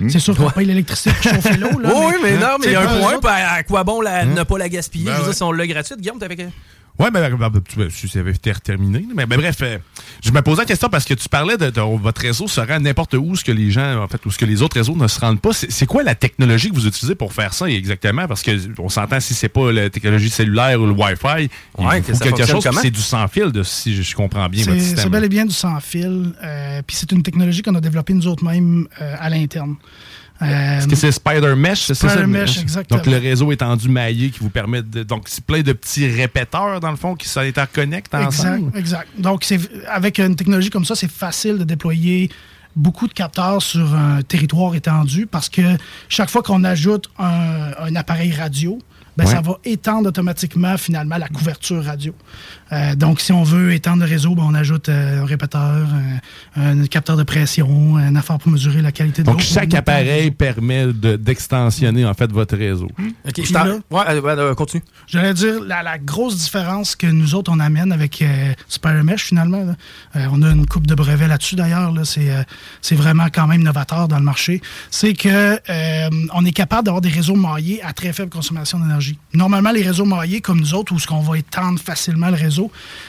Hmm. 0.00 0.08
C'est 0.08 0.18
sûr 0.18 0.34
qu'on 0.34 0.46
Ouais. 0.46 0.52
paye 0.52 0.66
l'électricité 0.66 1.10
pour 1.12 1.22
chauffer 1.34 1.56
l'eau. 1.58 1.78
là, 1.78 1.92
oui, 2.08 2.14
mais 2.24 2.36
non, 2.36 2.56
mais 2.58 2.66
il 2.68 2.72
y 2.72 2.74
a 2.74 2.80
un 2.80 2.98
point. 3.00 3.14
autres- 3.16 3.28
À, 3.28 3.62
quoi 3.62 3.84
bon 3.84 4.00
la- 4.00 4.24
ne 4.24 4.42
pas 4.42 4.58
la 4.58 4.68
gaspiller? 4.68 5.04
Ben 5.04 5.10
Je 5.12 5.16
veux 5.18 5.22
dire, 5.24 5.28
ouais. 5.28 5.34
si 5.36 5.42
on 5.44 5.52
l'a 5.52 5.66
gratuite, 5.66 6.00
Guillaume, 6.00 6.18
t'avais 6.18 6.48
que. 6.98 7.02
Ouais, 7.04 7.10
ben, 7.10 7.36
ben, 7.36 7.50
tu- 7.68 7.90
si 7.90 8.08
ça 8.08 8.18
avait 8.18 8.32
été 8.32 8.52
terminé. 8.54 9.04
Mais, 9.14 9.26
ben, 9.26 9.38
bref, 9.38 9.56
euh, 9.62 9.78
je 10.24 10.30
me 10.32 10.42
posais 10.42 10.62
la 10.62 10.66
question 10.66 10.88
parce 10.88 11.04
que 11.04 11.14
tu 11.14 11.28
parlais 11.28 11.56
de, 11.56 11.70
de- 11.70 11.80
votre 11.80 12.20
réseau 12.20 12.48
se 12.48 12.60
rend 12.60 12.80
n'importe 12.80 13.14
où, 13.14 13.36
ce 13.36 13.44
que 13.44 13.52
les 13.52 13.70
gens, 13.70 14.02
en 14.02 14.08
fait, 14.08 14.24
ou 14.26 14.30
ce 14.30 14.38
que 14.38 14.44
les 14.44 14.62
autres 14.62 14.76
réseaux 14.76 14.96
ne 14.96 15.06
se 15.08 15.20
rendent 15.20 15.40
pas. 15.40 15.50
C'est 15.52 15.86
quoi 15.86 16.02
la 16.02 16.14
technologie 16.14 16.70
que 16.70 16.74
vous 16.74 16.86
utilisez 16.86 17.14
pour 17.14 17.32
faire 17.32 17.54
ça 17.54 17.66
exactement? 17.70 18.26
Parce 18.26 18.42
que 18.42 18.50
on 18.78 18.88
s'entend 18.88 19.20
si 19.20 19.34
c'est 19.34 19.48
pas 19.48 19.70
la 19.72 19.90
technologie 19.90 20.30
cellulaire 20.30 20.80
ou 20.80 20.86
le 20.86 20.92
Wi-Fi, 20.92 21.48
il 21.78 21.84
Ouais, 21.86 22.02
faut 22.02 22.12
que 22.12 22.24
quelque 22.24 22.46
chose. 22.46 22.66
C'est 22.82 22.90
du 22.90 23.00
sans 23.00 23.26
fil, 23.28 23.52
de, 23.52 23.62
si 23.62 23.94
je, 23.94 24.02
je 24.02 24.14
comprends 24.14 24.48
bien 24.48 24.64
votre 24.64 24.76
C'est 24.76 24.80
c'est 24.82 24.90
système. 24.94 25.10
bel 25.12 25.24
et 25.24 25.28
bien 25.28 25.44
du 25.46 25.54
sans-fil. 25.54 26.32
euh, 26.42 26.82
Puis 26.86 26.96
c'est 26.96 27.12
une 27.12 27.22
technologie 27.22 27.62
qu'on 27.62 27.74
a 27.74 27.80
développée 27.80 28.14
nous 28.14 28.26
autres 28.26 28.44
mêmes 28.44 28.86
euh, 29.00 29.14
à 29.18 29.30
l'interne. 29.30 29.76
Euh, 30.40 30.78
Est-ce 30.78 30.86
que 30.86 30.94
c'est 30.96 31.10
Spider 31.12 31.54
Mesh? 31.56 31.86
c'est 31.86 31.94
ça? 31.94 32.08
Spider 32.10 32.26
Mesh, 32.26 32.60
exactement. 32.60 32.98
Donc, 32.98 33.06
le 33.06 33.18
réseau 33.18 33.50
étendu 33.50 33.88
maillé 33.88 34.30
qui 34.30 34.38
vous 34.40 34.50
permet 34.50 34.82
de. 34.82 35.02
Donc, 35.02 35.24
c'est 35.26 35.44
plein 35.44 35.62
de 35.62 35.72
petits 35.72 36.08
répéteurs, 36.08 36.78
dans 36.80 36.90
le 36.90 36.96
fond, 36.96 37.14
qui 37.14 37.28
s'interconnectent 37.28 38.14
Exact, 38.14 38.26
ensemble. 38.26 38.78
exact. 38.78 39.08
Donc, 39.18 39.42
c'est 39.44 39.58
avec 39.88 40.18
une 40.18 40.36
technologie 40.36 40.70
comme 40.70 40.84
ça, 40.84 40.94
c'est 40.94 41.10
facile 41.10 41.58
de 41.58 41.64
déployer 41.64 42.30
beaucoup 42.76 43.08
de 43.08 43.12
capteurs 43.12 43.60
sur 43.60 43.92
un 43.94 44.22
territoire 44.22 44.74
étendu 44.76 45.26
parce 45.26 45.48
que 45.48 45.62
chaque 46.08 46.30
fois 46.30 46.42
qu'on 46.42 46.62
ajoute 46.62 47.10
un, 47.18 47.70
un 47.80 47.96
appareil 47.96 48.32
radio, 48.32 48.78
ben, 49.16 49.24
Ouais. 49.24 49.32
ça 49.32 49.40
va 49.40 49.58
étendre 49.64 50.10
automatiquement 50.10 50.76
finalement 50.78 51.16
la 51.18 51.26
couverture 51.26 51.82
radio. 51.84 52.14
Euh, 52.72 52.94
donc, 52.94 53.20
si 53.20 53.32
on 53.32 53.42
veut 53.44 53.72
étendre 53.72 54.02
le 54.04 54.08
réseau, 54.08 54.34
ben, 54.34 54.42
on 54.46 54.54
ajoute 54.54 54.88
euh, 54.88 55.22
un 55.22 55.24
répéteur, 55.24 55.86
un, 56.56 56.80
un 56.80 56.86
capteur 56.86 57.16
de 57.16 57.22
pression, 57.22 57.96
un 57.96 58.14
affaire 58.16 58.38
pour 58.38 58.52
mesurer 58.52 58.82
la 58.82 58.92
qualité 58.92 59.22
de 59.22 59.26
l'eau. 59.26 59.32
Donc, 59.34 59.42
chaque 59.42 59.72
appareil 59.74 60.30
permet 60.30 60.86
de- 60.92 61.16
d'extensionner, 61.16 62.04
en 62.04 62.14
fait, 62.14 62.30
votre 62.30 62.56
réseau. 62.56 62.88
Ok, 63.26 63.32
Puis 63.34 63.44
je 63.46 63.52
t'en- 63.52 63.64
là- 63.64 63.78
Ouais, 63.90 64.02
euh, 64.08 64.20
ouais, 64.20 64.32
euh, 64.38 64.54
continue. 64.54 64.82
J'allais 65.06 65.34
dire, 65.34 65.62
la, 65.64 65.82
la 65.82 65.98
grosse 65.98 66.36
différence 66.36 66.94
que 66.96 67.06
nous 67.06 67.34
autres, 67.34 67.50
on 67.54 67.60
amène 67.60 67.92
avec 67.92 68.20
euh, 68.22 68.52
Spider-Mesh, 68.68 69.24
finalement, 69.24 69.64
là, 69.64 69.74
euh, 70.16 70.26
on 70.32 70.42
a 70.42 70.50
une 70.50 70.66
coupe 70.66 70.86
de 70.86 70.94
brevets 70.94 71.28
là-dessus, 71.28 71.56
d'ailleurs, 71.56 71.92
là, 71.92 72.04
c'est 72.04 72.30
euh, 72.30 72.42
c'est 72.82 72.96
vraiment 72.96 73.26
quand 73.32 73.46
même 73.46 73.62
novateur 73.62 74.08
dans 74.08 74.18
le 74.18 74.24
marché, 74.24 74.60
c'est 74.90 75.14
que 75.14 75.58
euh, 75.70 76.08
on 76.34 76.44
est 76.44 76.52
capable 76.52 76.84
d'avoir 76.84 77.00
des 77.00 77.08
réseaux 77.08 77.36
maillés 77.36 77.82
à 77.82 77.92
très 77.92 78.12
faible 78.12 78.30
consommation 78.30 78.78
d'énergie. 78.78 79.18
Normalement, 79.32 79.70
les 79.70 79.82
réseaux 79.82 80.04
maillés, 80.04 80.40
comme 80.40 80.60
nous 80.60 80.74
autres, 80.74 80.92
où 80.92 80.98
ce 80.98 81.06
qu'on 81.06 81.20
va 81.20 81.38
étendre 81.38 81.78
facilement 81.80 82.28
le 82.28 82.34
réseau, 82.36 82.57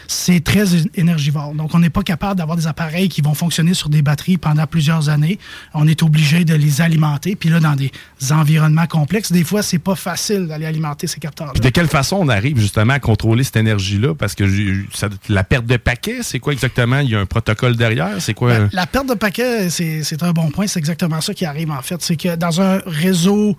c'est 0.07 0.43
très 0.43 0.65
énergivore. 0.95 1.53
Donc, 1.53 1.73
on 1.73 1.79
n'est 1.79 1.89
pas 1.89 2.03
capable 2.03 2.37
d'avoir 2.37 2.57
des 2.57 2.67
appareils 2.67 3.09
qui 3.09 3.21
vont 3.21 3.33
fonctionner 3.33 3.73
sur 3.73 3.89
des 3.89 4.01
batteries 4.01 4.37
pendant 4.37 4.65
plusieurs 4.67 5.09
années. 5.09 5.39
On 5.73 5.87
est 5.87 6.03
obligé 6.03 6.45
de 6.45 6.53
les 6.55 6.81
alimenter. 6.81 7.35
Puis 7.35 7.49
là, 7.49 7.59
dans 7.59 7.75
des 7.75 7.91
environnements 8.31 8.87
complexes, 8.87 9.31
des 9.31 9.43
fois, 9.43 9.61
c'est 9.61 9.79
pas 9.79 9.95
facile 9.95 10.47
d'aller 10.47 10.65
alimenter 10.65 11.07
ces 11.07 11.19
capteurs-là. 11.19 11.53
Puis 11.53 11.61
de 11.61 11.69
quelle 11.69 11.87
façon 11.87 12.17
on 12.19 12.29
arrive 12.29 12.57
justement 12.59 12.93
à 12.93 12.99
contrôler 12.99 13.43
cette 13.43 13.57
énergie-là? 13.57 14.13
Parce 14.15 14.35
que 14.35 14.45
ça- 14.93 15.09
la 15.27 15.43
perte 15.43 15.65
de 15.65 15.77
paquets, 15.77 16.19
c'est 16.21 16.39
quoi 16.39 16.53
exactement? 16.53 16.99
Il 16.99 17.09
y 17.09 17.15
a 17.15 17.19
un 17.19 17.25
protocole 17.25 17.75
derrière? 17.75 18.15
C'est 18.19 18.33
quoi? 18.33 18.53
Ben, 18.57 18.69
la 18.73 18.85
perte 18.87 19.07
de 19.09 19.13
paquets, 19.13 19.69
c'est 19.69 20.03
c'est 20.03 20.23
un 20.23 20.31
bon 20.31 20.49
point. 20.51 20.67
C'est 20.67 20.79
exactement 20.79 21.21
ça 21.21 21.33
qui 21.33 21.45
arrive, 21.45 21.71
en 21.71 21.81
fait. 21.81 22.01
C'est 22.01 22.15
que 22.15 22.35
dans 22.35 22.61
un 22.61 22.79
réseau 22.85 23.55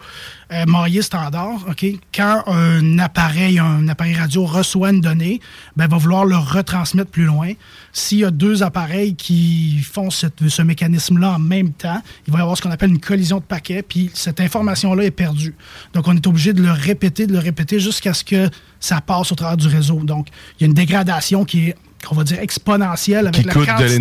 euh, 0.53 0.67
maillé 0.67 1.01
standard, 1.03 1.65
OK, 1.69 1.87
quand 2.13 2.43
un 2.47 2.99
appareil, 2.99 3.59
un 3.59 3.87
appareil 3.89 4.15
radio 4.15 4.45
reçoit 4.45 4.91
une 4.91 5.01
donnée, 5.01 5.41
ben, 5.77 5.87
va 5.87 5.97
vouloir 5.97 6.25
le 6.25 6.37
retransmettre 6.37 7.11
plus 7.11 7.25
loin. 7.25 7.53
S'il 7.93 8.19
y 8.19 8.25
a 8.25 8.31
deux 8.31 8.63
appareils 8.63 9.15
qui 9.15 9.79
font 9.79 10.11
ce 10.11 10.63
mécanisme-là 10.63 11.35
en 11.35 11.39
même 11.39 11.73
temps, 11.73 12.03
il 12.27 12.33
va 12.33 12.41
y 12.41 12.43
avoir 12.43 12.57
ce 12.57 12.63
qu'on 12.63 12.71
appelle 12.71 12.91
une 12.91 13.01
collision 13.01 13.39
de 13.39 13.45
paquets, 13.45 13.83
puis 13.83 14.11
cette 14.15 14.41
information-là 14.41 15.05
est 15.05 15.11
perdue. 15.11 15.55
Donc, 15.95 16.09
on 16.09 16.17
est 16.17 16.27
obligé 16.27 16.53
de 16.53 16.63
le 16.63 16.73
répéter, 16.73 17.27
de 17.27 17.33
le 17.33 17.39
répéter 17.39 17.79
jusqu'à 17.79 18.13
ce 18.13 18.25
que 18.25 18.51
ça 18.81 19.01
passe 19.01 19.31
au 19.31 19.35
travers 19.37 19.57
du 19.57 19.69
réseau. 19.69 20.01
Donc, 20.03 20.29
il 20.59 20.63
y 20.63 20.65
a 20.65 20.67
une 20.67 20.75
dégradation 20.75 21.45
qui 21.45 21.69
est 21.69 21.77
qu'on 22.07 22.15
va 22.15 22.25
dire 22.25 22.39
exponentielle 22.41 23.27
avec 23.27 23.41
Qui 23.43 23.47
la 23.47 23.53
quantité 23.53 23.99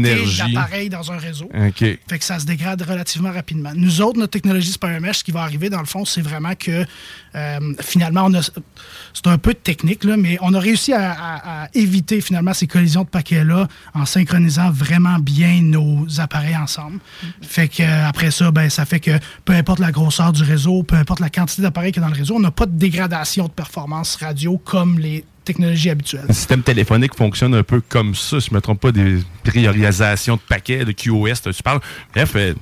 d'appareils 0.53 0.89
dans 0.89 1.11
un 1.11 1.17
réseau. 1.17 1.49
Fait 2.09 2.19
que 2.19 2.25
ça 2.25 2.39
se 2.39 2.45
dégrade 2.45 2.81
relativement 2.81 3.31
rapidement. 3.31 3.71
Nous 3.75 4.01
autres, 4.01 4.17
notre 4.19 4.31
technologie 4.31 4.71
Spiremesh, 4.71 5.17
ce 5.19 5.23
qui 5.23 5.31
va 5.31 5.41
arriver 5.41 5.69
dans 5.69 5.79
le 5.79 5.85
fond, 5.85 6.05
c'est 6.05 6.21
vraiment 6.21 6.53
que 6.57 6.85
euh, 7.35 7.59
finalement, 7.81 8.23
on 8.25 8.33
a, 8.33 8.41
c'est 8.41 9.27
un 9.27 9.37
peu 9.37 9.53
de 9.53 9.59
technique, 9.59 10.03
là, 10.03 10.17
mais 10.17 10.37
on 10.41 10.53
a 10.53 10.59
réussi 10.59 10.93
à, 10.93 11.11
à- 11.11 11.63
à 11.63 11.67
éviter 11.73 12.21
finalement 12.21 12.53
ces 12.53 12.67
collisions 12.67 13.03
de 13.03 13.09
paquets-là 13.09 13.67
en 13.93 14.05
synchronisant 14.05 14.71
vraiment 14.71 15.19
bien 15.19 15.61
nos 15.61 16.07
appareils 16.19 16.57
ensemble. 16.57 16.99
Fait 17.41 17.67
que 17.67 17.83
euh, 17.83 18.07
après 18.07 18.31
ça, 18.31 18.51
ben, 18.51 18.69
ça 18.69 18.85
fait 18.85 18.99
que 18.99 19.11
peu 19.45 19.53
importe 19.53 19.79
la 19.79 19.91
grosseur 19.91 20.31
du 20.33 20.43
réseau, 20.43 20.83
peu 20.83 20.95
importe 20.95 21.19
la 21.19 21.29
quantité 21.29 21.61
d'appareils 21.61 21.91
qu'il 21.91 22.01
y 22.01 22.05
a 22.05 22.07
dans 22.07 22.13
le 22.13 22.19
réseau, 22.19 22.35
on 22.35 22.39
n'a 22.39 22.51
pas 22.51 22.65
de 22.65 22.77
dégradation 22.77 23.45
de 23.45 23.51
performance 23.51 24.15
radio 24.15 24.57
comme 24.57 24.97
les 24.99 25.23
technologies 25.43 25.89
habituelles. 25.89 26.25
Le 26.27 26.33
système 26.33 26.61
téléphonique 26.63 27.15
fonctionne 27.15 27.53
un 27.55 27.63
peu 27.63 27.81
comme 27.81 28.15
ça, 28.15 28.39
si 28.39 28.47
je 28.47 28.51
ne 28.53 28.57
me 28.57 28.61
trompe 28.61 28.79
pas, 28.81 28.91
des 28.91 29.19
priorisations 29.43 30.35
de 30.35 30.41
paquets, 30.47 30.85
de 30.85 30.91
QoS, 30.91 31.41
tu 31.53 31.63
parles. 31.63 31.79
Bref, 32.13 32.31
euh, 32.35 32.53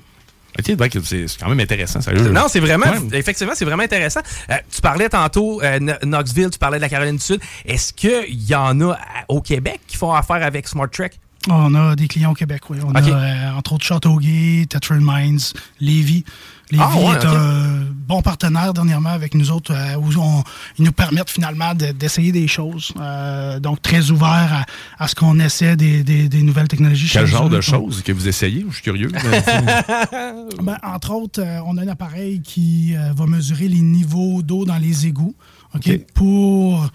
ok, 0.59 0.75
donc, 0.75 0.91
c'est 1.03 1.27
c'est 1.27 1.39
quand 1.39 1.49
même 1.49 1.59
intéressant, 1.59 2.01
sérieux. 2.01 2.29
Non, 2.29 2.45
c'est 2.47 2.59
vraiment, 2.59 2.85
Ouais. 2.87 3.19
effectivement, 3.19 3.53
c'est 3.55 3.65
vraiment 3.65 3.83
intéressant. 3.83 4.21
Euh, 4.49 4.55
tu 4.73 4.81
parlais 4.81 5.09
tantôt 5.09 5.61
euh, 5.61 5.79
Kno- 5.79 5.99
Knoxville, 6.03 6.49
tu 6.49 6.59
parlais 6.59 6.77
de 6.77 6.81
la 6.81 6.89
Caroline 6.89 7.17
du 7.17 7.23
Sud. 7.23 7.39
Est-ce 7.65 7.93
qu'il 7.93 8.49
y 8.49 8.55
en 8.55 8.79
a 8.81 8.93
à- 8.93 8.97
au 9.27 9.41
Québec 9.41 9.81
qui 9.87 9.97
font 9.97 10.13
affaire 10.13 10.43
avec 10.43 10.67
Smart 10.67 10.89
Trek? 10.89 11.11
On 11.49 11.73
a 11.75 11.95
des 11.95 12.07
clients 12.07 12.31
au 12.31 12.35
Québec, 12.35 12.61
oui. 12.69 12.77
On 12.85 12.91
a, 12.93 13.01
euh, 13.01 13.51
entre 13.57 13.73
autres, 13.73 13.85
Châteauguay, 13.85 14.65
Tetra 14.69 14.95
Mines, 14.99 15.39
Lévis. 15.79 16.23
Lévis 16.69 16.83
Ah, 16.85 16.97
ouais, 16.97 17.15
est 17.15 17.25
un 17.25 17.85
bon 18.07 18.21
partenaire 18.21 18.73
dernièrement 18.73 19.11
avec 19.11 19.33
nous 19.33 19.51
autres, 19.51 19.71
euh, 19.73 19.95
où 19.95 20.09
on- 20.19 20.43
ils 20.77 20.83
nous 20.83 20.91
permettent 20.91 21.29
finalement 21.29 21.73
de- 21.73 21.93
d'essayer 21.93 22.33
des 22.33 22.47
choses. 22.49 22.91
Euh, 22.99 23.59
donc, 23.61 23.81
très 23.81 24.11
ouvert 24.11 24.65
à, 24.99 25.03
à 25.03 25.07
ce 25.07 25.15
qu'on 25.15 25.39
essaie 25.39 25.77
des, 25.77 26.03
des- 26.03 26.27
des 26.27 26.41
nouvelles 26.43 26.67
technologies. 26.67 27.09
Quel 27.11 27.25
genre 27.25 27.49
de 27.49 27.61
choses 27.61 28.01
que 28.03 28.11
vous 28.11 28.27
essayez? 28.27 28.65
Je 28.67 28.73
suis 28.73 28.83
curieux. 28.83 29.09
Ben, 30.61 30.77
entre 30.83 31.11
autres, 31.11 31.41
on 31.65 31.77
a 31.77 31.83
un 31.83 31.87
appareil 31.87 32.41
qui 32.41 32.93
va 33.15 33.25
mesurer 33.25 33.67
les 33.67 33.79
niveaux 33.81 34.41
d'eau 34.41 34.65
dans 34.65 34.77
les 34.77 35.07
égouts 35.07 35.35
ok, 35.75 35.81
OK. 35.87 36.05
pour 36.13 36.89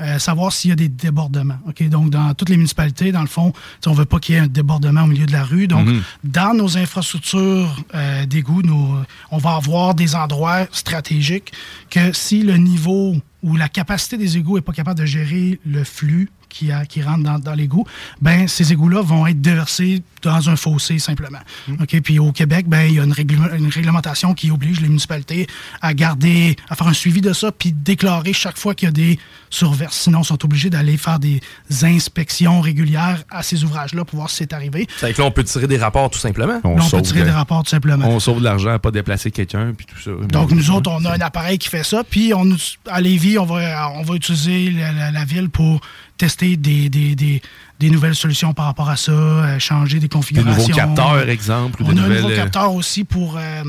euh, 0.00 0.18
savoir 0.18 0.52
s'il 0.52 0.70
y 0.70 0.72
a 0.72 0.76
des 0.76 0.88
débordements. 0.88 1.58
ok? 1.68 1.88
Donc, 1.88 2.10
dans 2.10 2.32
toutes 2.34 2.48
les 2.50 2.56
municipalités, 2.56 3.10
dans 3.12 3.20
le 3.22 3.26
fond, 3.26 3.52
on 3.86 3.90
ne 3.90 3.96
veut 3.96 4.04
pas 4.04 4.18
qu'il 4.20 4.34
y 4.34 4.38
ait 4.38 4.42
un 4.42 4.46
débordement 4.46 5.02
au 5.02 5.06
milieu 5.06 5.26
de 5.26 5.32
la 5.32 5.44
rue. 5.44 5.66
Donc, 5.66 5.86
Mhm. 5.86 6.02
dans 6.24 6.54
nos 6.54 6.76
infrastructures 6.78 7.74
euh, 7.94 8.26
d'égouts, 8.26 8.62
nous, 8.62 8.96
on 9.30 9.38
va 9.38 9.54
avoir 9.56 9.94
des 9.94 10.14
endroits 10.14 10.66
stratégiques 10.72 11.52
que 11.90 12.12
si 12.12 12.42
le 12.42 12.56
niveau 12.56 13.16
ou 13.42 13.56
la 13.56 13.68
capacité 13.68 14.16
des 14.16 14.36
égouts 14.36 14.56
n'est 14.56 14.62
pas 14.62 14.72
capable 14.72 14.98
de 15.00 15.06
gérer 15.06 15.60
le 15.66 15.84
flux 15.84 16.28
qui, 16.48 16.72
a- 16.72 16.84
qui 16.86 17.02
rentre 17.02 17.22
dans, 17.24 17.38
dans 17.38 17.54
l'égout, 17.54 17.84
ben 18.20 18.48
ces 18.48 18.72
égouts-là 18.72 19.02
vont 19.02 19.26
être 19.26 19.40
déversés 19.40 20.02
dans 20.22 20.50
un 20.50 20.56
fossé 20.56 20.98
simplement. 20.98 21.38
OK? 21.80 22.00
Puis 22.02 22.18
au 22.18 22.32
Québec, 22.32 22.66
ben 22.68 22.82
il 22.86 22.94
y 22.94 23.00
a 23.00 23.04
une, 23.04 23.12
régl- 23.12 23.56
une 23.56 23.68
réglementation 23.68 24.34
qui 24.34 24.50
oblige 24.50 24.80
les 24.80 24.88
municipalités 24.88 25.46
à 25.80 25.94
garder, 25.94 26.56
à 26.68 26.74
faire 26.74 26.88
un 26.88 26.92
suivi 26.92 27.20
de 27.20 27.32
ça, 27.32 27.52
puis 27.52 27.72
déclarer 27.72 28.32
chaque 28.32 28.58
fois 28.58 28.74
qu'il 28.74 28.86
y 28.86 28.90
a 28.90 28.92
des 28.92 29.18
surverses. 29.50 29.96
Sinon, 29.96 30.22
ils 30.22 30.26
sont 30.26 30.44
obligés 30.44 30.70
d'aller 30.70 30.96
faire 30.96 31.18
des 31.18 31.40
inspections 31.82 32.60
régulières 32.60 33.22
à 33.30 33.42
ces 33.42 33.64
ouvrages-là 33.64 34.04
pour 34.04 34.16
voir 34.18 34.30
si 34.30 34.36
c'est 34.36 34.52
arrivé. 34.52 34.86
C'est 34.98 35.12
que 35.12 35.20
là, 35.20 35.26
on 35.26 35.30
peut 35.30 35.44
tirer 35.44 35.66
des 35.66 35.78
rapports 35.78 36.10
tout 36.10 36.18
simplement. 36.18 36.60
On 36.64 36.70
Là, 36.70 36.74
on 36.74 36.76
peut 36.76 36.82
sauve 36.90 37.02
tirer 37.02 37.20
de- 37.20 37.24
des 37.26 37.30
rapports 37.30 37.62
tout 37.62 37.70
simplement. 37.70 38.06
On 38.06 38.20
sauve 38.20 38.38
de 38.40 38.44
l'argent 38.44 38.70
à 38.70 38.78
pas 38.78 38.90
déplacer 38.90 39.30
quelqu'un, 39.30 39.72
puis 39.76 39.86
tout 39.86 40.00
ça. 40.00 40.10
Donc, 40.28 40.50
nous 40.52 40.70
autres, 40.70 40.90
on 40.90 41.04
a 41.04 41.16
un 41.16 41.20
appareil 41.20 41.58
qui 41.58 41.68
fait 41.68 41.84
ça. 41.84 42.02
Puis, 42.04 42.32
on, 42.34 42.46
à 42.86 43.00
Lévis, 43.00 43.38
on 43.38 43.44
va, 43.46 43.90
on 43.94 44.02
va 44.02 44.14
utiliser 44.14 44.70
la, 44.70 44.92
la- 44.92 45.10
la 45.10 45.24
ville 45.24 45.48
pour 45.48 45.80
tester 46.18 46.56
des, 46.56 46.88
des, 46.88 47.14
des- 47.14 47.40
des 47.78 47.90
nouvelles 47.90 48.16
solutions 48.16 48.52
par 48.54 48.64
rapport 48.64 48.90
à 48.90 48.96
ça, 48.96 49.12
euh, 49.12 49.58
changer 49.60 49.98
des 49.98 50.02
Des 50.02 50.08
configurations. 50.08 50.52
nouveaux 50.62 50.74
capteurs, 50.74 51.28
exemple. 51.28 51.80
ou 51.80 51.86
On 51.86 51.92
des 51.92 52.00
a 52.00 52.04
un 52.04 52.08
nouveau 52.08 52.30
euh, 52.30 52.34
capteur 52.36 52.74
aussi 52.74 53.04
pour 53.04 53.36
euh, 53.38 53.62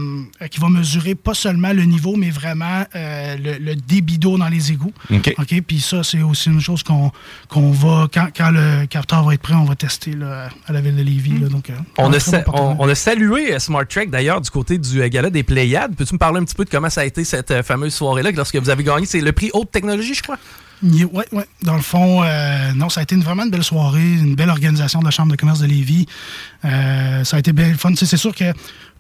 qui 0.50 0.60
va 0.60 0.68
mesurer 0.70 1.14
pas 1.14 1.36
seulement 1.36 1.74
le 1.74 1.84
niveau, 1.84 2.16
mais 2.16 2.32
vraiment 2.32 2.86
euh, 2.96 3.38
le, 3.38 3.64
le 3.64 3.76
débit 3.76 4.18
d'eau 4.18 4.40
dans 4.40 4.48
les 4.50 4.72
égouts. 4.72 4.92
OK. 5.12 5.62
Puis 5.68 5.80
ça, 5.80 6.02
c'est 6.04 6.24
aussi 6.24 6.50
une 6.50 6.60
chose 6.60 6.82
qu'on 6.82 7.12
qu'on 7.50 7.70
va, 7.72 8.08
quand, 8.12 8.30
quand 8.36 8.50
le 8.50 8.88
capteur 8.88 9.24
va 9.24 9.36
être 9.36 9.42
prêt, 9.44 9.54
on 9.54 9.66
va 9.66 9.76
tester 9.76 10.14
là, 10.14 10.50
à 10.68 10.74
la 10.74 10.82
ville 10.82 10.96
de 10.96 11.04
Lévis. 11.04 11.38
là. 11.38 11.48
donc, 11.48 11.72
On 12.00 12.12
a, 12.12 12.20
sa- 12.20 12.44
on, 12.52 12.78
on 12.80 12.90
a 12.90 12.96
salué 12.96 13.60
Smart 13.60 13.86
Trek 13.88 14.08
d'ailleurs 14.08 14.42
du 14.42 14.50
côté 14.50 14.80
du 14.80 15.08
gala 15.08 15.30
des 15.30 15.44
Pléiades. 15.44 15.96
Peux-tu 15.96 16.16
me 16.16 16.20
parler 16.20 16.40
un 16.40 16.46
petit 16.46 16.56
peu 16.56 16.66
de 16.66 16.72
comment 16.72 16.90
ça 16.90 17.02
a 17.02 17.06
été 17.06 17.24
cette 17.24 17.62
fameuse 17.62 17.94
soirée-là 17.94 18.32
lorsque 18.32 18.56
vous 18.56 18.72
avez 18.72 18.84
gagné? 18.84 19.06
C'est 19.06 19.22
le 19.22 19.34
prix 19.34 19.52
haute 19.54 19.70
technologie, 19.72 20.16
je 20.16 20.24
crois? 20.24 20.40
Oui, 20.84 21.06
ouais. 21.34 21.46
Dans 21.64 21.76
le 21.76 21.82
fond, 21.82 22.24
euh, 22.24 22.72
non, 22.74 22.90
ça 22.90 23.02
a 23.02 23.04
été 23.04 23.16
une- 23.16 23.24
vraiment 23.24 23.44
une 23.44 23.50
belle 23.52 23.64
soirée, 23.64 24.14
une 24.14 24.36
belle 24.36 24.50
organisation 24.50 25.00
de 25.00 25.06
la 25.06 25.12
Chambre 25.12 25.32
de 25.32 25.38
commerce 25.38 25.60
de 25.60 25.66
Lévis. 25.68 26.06
Euh, 26.66 27.24
ça 27.24 27.38
a 27.38 27.40
été 27.40 27.54
bien 27.54 27.74
fun. 27.76 27.94
C'est 27.96 28.18
sûr 28.18 28.34
que 28.34 28.54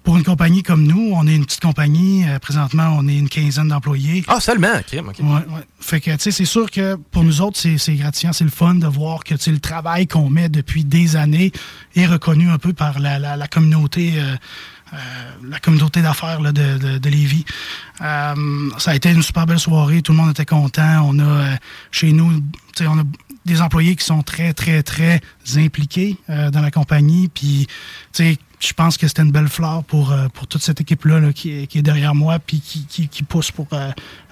pour 0.04 0.18
une 0.18 0.24
compagnie 0.24 0.64
comme 0.64 0.84
nous, 0.84 1.12
on 1.14 1.28
est 1.28 1.36
une 1.36 1.46
petite 1.46 1.62
compagnie. 1.62 2.26
euh, 2.28 2.40
présentement, 2.40 2.96
on 2.98 3.08
est 3.08 3.18
une 3.18 3.30
quinzaine 3.30 3.68
d'employés. 3.70 4.24
Ah, 4.28 4.40
seulement, 4.40 4.82
crime, 4.88 5.10
OK. 5.10 5.20
Ouais, 5.20 5.26
ouais. 5.56 5.64
Fait 5.80 6.00
que, 6.02 6.12
tu 6.12 6.18
sais, 6.20 6.32
c'est 6.32 6.46
sûr 6.46 6.70
que 6.72 6.96
pour 7.12 7.24
nous 7.24 7.42
autres, 7.42 7.58
c'est 7.58 7.78
c'est 7.78 7.96
gratifiant, 7.96 8.34
c'est 8.34 8.44
le 8.46 8.50
fun 8.50 8.76
de 8.76 8.88
voir 8.88 9.24
que, 9.24 9.36
le 9.50 9.60
travail 9.60 10.08
qu'on 10.08 10.30
met 10.30 10.50
depuis 10.50 10.84
des 10.84 11.16
années 11.16 11.52
est 11.96 12.06
reconnu 12.06 12.50
un 12.50 12.58
peu 12.58 12.74
par 12.74 13.00
la, 13.00 13.20
la- 13.20 13.38
la 13.38 13.48
communauté, 13.48 14.14
euh, 14.18 14.36
la 15.48 15.60
communauté 15.60 16.02
d'affaires 16.02 16.40
de, 16.40 16.98
de, 16.98 17.10
Lévis. 17.10 17.46
Euh, 18.02 18.70
ça 18.78 18.92
a 18.92 18.96
été 18.96 19.12
une 19.12 19.24
super 19.24 19.46
belle 19.46 19.60
soirée, 19.60 20.02
tout 20.02 20.12
le 20.12 20.18
monde 20.18 20.32
était 20.32 20.46
content. 20.46 21.02
On 21.04 21.20
a, 21.20 21.24
euh, 21.24 21.56
chez 21.92 22.12
nous, 22.12 22.42
on 22.82 23.00
a 23.00 23.04
des 23.46 23.62
employés 23.62 23.96
qui 23.96 24.06
sont 24.06 24.22
très, 24.22 24.54
très, 24.54 24.84
très 24.84 25.22
impliqués 25.58 26.18
euh, 26.30 26.52
dans 26.52 26.62
la 26.62 26.72
compagnie. 26.72 27.30
Puis, 27.30 27.68
tu 28.14 28.24
sais, 28.24 28.38
je 28.60 28.74
pense 28.74 28.98
que 28.98 29.08
c'était 29.08 29.22
une 29.22 29.32
belle 29.32 29.48
fleur 29.48 29.84
pour, 29.86 30.12
euh, 30.12 30.28
pour 30.34 30.48
toute 30.48 30.62
cette 30.62 30.82
équipe-là 30.82 31.20
là, 31.20 31.34
qui, 31.34 31.64
est, 31.64 31.68
qui 31.68 31.80
est 31.80 31.82
derrière 31.82 32.14
moi 32.14 32.40
puis 32.40 32.60
qui, 32.60 32.86
qui, 32.86 33.08
qui 33.08 33.24
pousse 33.24 33.52
pour 33.52 33.68
euh, 33.74 33.92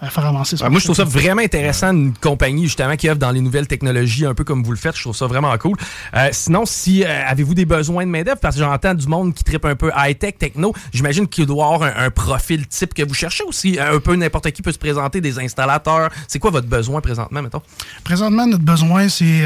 faire 0.10 0.26
avancer 0.26 0.58
ce 0.58 0.64
moi, 0.66 0.80
je 0.80 0.86
trouve 0.86 0.98
ça 0.98 1.06
vraiment 1.06 1.42
intéressant, 1.42 1.92
une 1.92 2.14
compagnie 2.14 2.66
justement 2.66 2.96
qui 2.96 3.10
œuvre 3.10 3.20
dans 3.20 3.32
les 3.32 3.42
nouvelles 3.42 3.68
technologies, 3.68 4.26
un 4.26 4.34
peu 4.34 4.44
comme 4.44 4.64
vous 4.64 4.72
le 4.72 4.78
faites. 4.78 4.96
Je 4.96 5.02
trouve 5.02 5.16
ça 5.16 5.28
vraiment 5.28 5.58
cool. 5.58 5.78
Euh, 6.14 6.30
sinon, 6.32 6.66
si 6.66 7.04
euh, 7.04 7.08
avez-vous 7.26 7.54
des 7.54 7.66
besoins 7.66 8.06
de 8.06 8.12
main-d'œuvre, 8.12 8.40
parce 8.40 8.56
que 8.56 8.62
j'entends 8.62 8.94
du 8.94 9.08
monde 9.08 9.34
qui 9.34 9.44
tripe 9.44 9.66
un 9.66 9.76
peu 9.76 9.92
high-tech, 9.96 10.36
techno, 10.38 10.74
j'imagine 10.94 11.28
qu'il 11.28 11.46
doit 11.46 11.64
y 11.64 11.74
avoir 11.74 11.84
un, 11.84 12.06
un 12.06 12.10
profil 12.12 12.68
type 12.68 12.94
que 12.94 13.04
vous 13.08 13.14
cherchez 13.14 13.44
aussi. 13.44 13.80
Un 13.80 14.00
peu 14.00 14.16
n'importe 14.16 14.52
qui 14.52 14.62
peut 14.62 14.72
se 14.72 14.78
présenter, 14.78 15.22
des 15.22 15.40
installateurs. 15.40 16.10
C'est 16.28 16.40
quoi 16.40 16.52
votre 16.52 16.68
besoin 16.68 17.02
présentement, 17.02 17.42
mettons? 17.42 17.62
Présentement, 18.04 18.46
notre 18.46 18.64
besoin, 18.64 19.10
c'est 19.10 19.44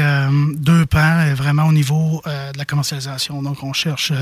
deux 0.54 0.86
pans, 0.86 1.34
vraiment 1.34 1.66
au 1.66 1.72
niveau 1.72 2.20
de 2.26 2.58
la 2.58 2.64
commercialisation. 2.64 3.42
Donc, 3.42 3.62
on 3.62 3.72
cherche 3.72 4.12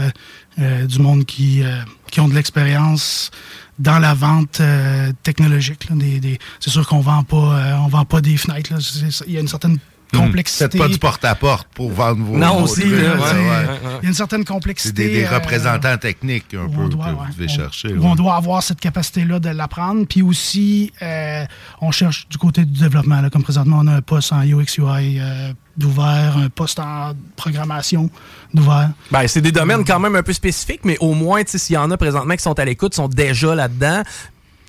du 0.58 0.98
monde 0.98 1.24
qui, 1.24 1.62
euh, 1.62 1.80
qui 2.10 2.20
ont 2.20 2.28
de 2.28 2.34
l'expérience 2.34 3.30
dans 3.78 3.98
la 3.98 4.14
vente 4.14 4.60
euh, 4.60 5.12
technologique. 5.22 5.88
des- 5.96 6.20
des- 6.20 6.38
c'est 6.60 6.70
sûr 6.70 6.86
qu'on 6.86 7.00
vend 7.00 7.22
pas, 7.24 7.36
euh, 7.36 7.76
on 7.78 7.88
vend 7.88 8.04
pas 8.04 8.20
des 8.20 8.36
fenêtres. 8.36 8.70
Il 9.26 9.32
y 9.32 9.36
a 9.36 9.40
une 9.40 9.48
certaine 9.48 9.78
complexité. 10.18 10.64
Faites 10.70 10.78
pas 10.78 10.88
du 10.88 10.98
porte-à-porte 10.98 11.68
pour 11.74 11.90
vendre 11.92 12.24
vos 12.24 12.36
Non, 12.36 12.62
aussi, 12.64 12.82
ouais, 12.82 12.88
c'est- 12.90 12.94
ouais. 12.96 13.78
Il 14.00 14.04
y 14.04 14.06
a 14.06 14.08
une 14.08 14.14
certaine 14.14 14.40
C'est 14.40 14.46
complexité. 14.52 15.08
des, 15.08 15.14
des 15.20 15.24
euh, 15.24 15.34
représentants 15.34 15.96
techniques 15.98 16.54
un 16.54 16.68
peu 16.68 16.82
on 16.82 16.88
doit, 16.88 17.04
que 17.06 17.10
ouais, 17.10 17.16
vous 17.28 17.32
devez 17.34 17.46
on- 17.50 17.54
chercher. 17.56 17.94
où 17.94 18.04
on 18.06 18.14
doit 18.14 18.34
avoir 18.36 18.62
cette 18.62 18.80
capacité-là 18.80 19.38
de 19.38 19.48
l'apprendre. 19.50 20.06
Puis 20.08 20.22
aussi, 20.22 20.92
euh, 21.02 21.44
on 21.80 21.90
cherche 21.90 22.28
du 22.28 22.38
côté 22.38 22.64
du 22.64 22.78
développement. 22.80 23.20
Là, 23.20 23.30
comme 23.30 23.42
présentement, 23.42 23.78
on 23.82 23.86
a 23.86 23.94
un 23.96 24.02
poste 24.02 24.32
en 24.32 24.42
UX 24.42 24.78
UI 24.78 25.18
euh, 25.20 25.52
d'ouvert, 25.76 26.36
un 26.36 26.48
poste 26.48 26.78
en 26.78 27.12
programmation 27.36 28.10
d'ouvert. 28.52 28.90
Ben, 29.10 29.26
c'est 29.26 29.40
des 29.40 29.52
domaines 29.52 29.84
quand 29.84 30.00
même 30.00 30.16
un 30.16 30.22
peu 30.22 30.32
spécifiques, 30.32 30.80
mais 30.84 30.96
au 31.00 31.14
moins, 31.14 31.42
tu 31.44 31.52
sais, 31.52 31.58
s'il 31.58 31.74
y 31.74 31.78
en 31.78 31.90
a 31.90 31.96
présentement 31.96 32.34
qui 32.34 32.42
sont 32.42 32.58
à 32.58 32.64
l'écoute, 32.64 32.94
sont 32.94 33.08
déjà 33.08 33.54
là-dedans, 33.54 34.02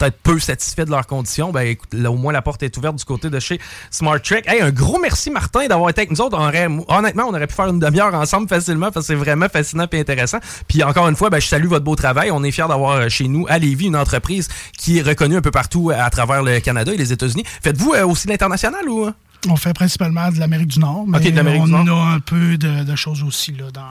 peut-être 0.02 0.18
peu 0.24 0.40
satisfaits 0.40 0.86
de 0.86 0.90
leurs 0.90 1.06
conditions, 1.06 1.52
ben 1.52 1.62
écoute, 1.62 1.94
là, 1.94 2.10
au 2.10 2.16
moins 2.16 2.34
la 2.34 2.42
porte 2.42 2.64
est 2.64 2.76
ouverte 2.76 2.96
du 2.96 3.06
côté 3.06 3.30
de 3.30 3.40
chez 3.40 3.60
Smart 3.92 4.20
Trek. 4.20 4.42
Hey, 4.48 4.62
un 4.62 4.72
gros 4.72 5.00
merci 5.00 5.30
Martin 5.30 5.68
d'avoir 5.68 5.92
été 5.92 6.02
avec 6.02 6.12
nous 6.12 6.22
autres. 6.22 6.40
Honnêtement, 6.40 7.26
on 7.28 7.34
aurait 7.34 7.46
pu 7.46 7.54
faire 7.54 7.68
une 7.68 7.80
demi-heure 7.80 8.14
ensemble 8.16 8.48
facilement 8.48 8.92
parce 8.92 9.06
que 9.08 9.14
c'est 9.14 9.20
vraiment 9.20 9.48
fascinant 9.48 9.86
et 9.92 10.00
intéressant. 10.00 10.40
Puis 10.68 10.84
encore 10.84 11.08
une 11.08 11.16
fois, 11.16 11.30
ben, 11.30 11.40
je 11.40 11.46
salue 11.46 11.68
votre 11.68 11.86
beau 11.86 11.96
travail. 11.96 12.32
On 12.32 12.44
est 12.44 12.52
fiers 12.52 12.68
d'avoir 12.68 12.94
euh, 12.94 13.10
chez 13.10 13.28
nous 13.28 13.46
à 13.48 13.60
Lévis 13.60 13.88
une 13.88 13.96
entreprise 13.96 14.48
qui 14.76 14.98
est 14.98 15.02
reconnue 15.04 15.36
un 15.36 15.42
peu 15.42 15.52
partout 15.52 15.92
à 15.96 16.10
travers 16.10 16.42
le 16.42 16.60
Canada 16.60 16.92
et 16.92 16.98
les 16.98 17.14
États-Unis. 17.14 17.44
Faites-vous 17.62 17.94
euh, 17.94 18.08
aussi 18.08 18.28
l'international 18.28 18.90
ou? 18.90 19.12
On 19.50 19.56
fait 19.56 19.74
principalement 19.74 20.30
de 20.30 20.40
l'Amérique 20.40 20.68
du 20.68 20.80
Nord, 20.80 21.06
mais 21.08 21.18
Ok, 21.18 21.24
de 21.32 21.36
l'Amérique 21.36 21.62
on 21.64 21.66
du 21.66 21.72
Nord. 21.72 22.08
a 22.08 22.12
un 22.14 22.20
peu 22.20 22.58
de, 22.58 22.84
de 22.84 22.96
choses 22.96 23.24
aussi 23.24 23.52
là, 23.54 23.66
dans 23.74 23.82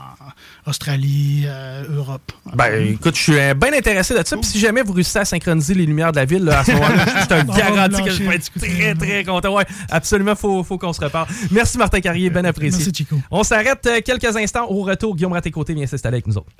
Australie, 0.65 1.43
euh, 1.45 1.83
Europe. 1.93 2.31
Ben, 2.55 2.93
écoute, 2.93 3.15
je 3.17 3.21
suis 3.21 3.37
euh, 3.39 3.53
bien 3.53 3.73
intéressé 3.73 4.13
de 4.13 4.25
ça. 4.25 4.37
Puis 4.37 4.45
si 4.45 4.59
jamais 4.59 4.81
vous 4.81 4.93
réussissez 4.93 5.19
à 5.19 5.25
synchroniser 5.25 5.73
les 5.73 5.85
lumières 5.85 6.11
de 6.11 6.17
la 6.17 6.25
ville, 6.25 6.43
là, 6.45 6.59
à 6.59 6.63
ce 6.63 6.71
moment-là, 6.71 7.05
je 7.21 7.25
te 7.25 7.57
garantis 7.57 8.01
que 8.03 8.11
je 8.11 8.23
vais 8.23 8.35
être 8.35 8.49
très, 8.57 8.95
très 8.95 9.23
content. 9.25 9.53
Ouais, 9.53 9.65
absolument, 9.89 10.35
faut, 10.35 10.63
faut 10.63 10.77
qu'on 10.77 10.93
se 10.93 11.01
reparle. 11.01 11.27
Merci, 11.51 11.77
Martin 11.77 11.99
Carrier, 11.99 12.29
bien 12.29 12.45
apprécié. 12.45 12.77
Merci, 12.77 12.93
Chico. 12.95 13.19
On 13.29 13.43
s'arrête 13.43 13.85
euh, 13.87 13.99
quelques 14.05 14.35
instants. 14.37 14.67
Au 14.69 14.83
retour, 14.83 15.15
Guillaume 15.15 15.33
Raté-Côté 15.33 15.73
vient 15.73 15.85
s'installer 15.87 16.15
avec 16.15 16.27
nous 16.27 16.37
autres. 16.37 16.51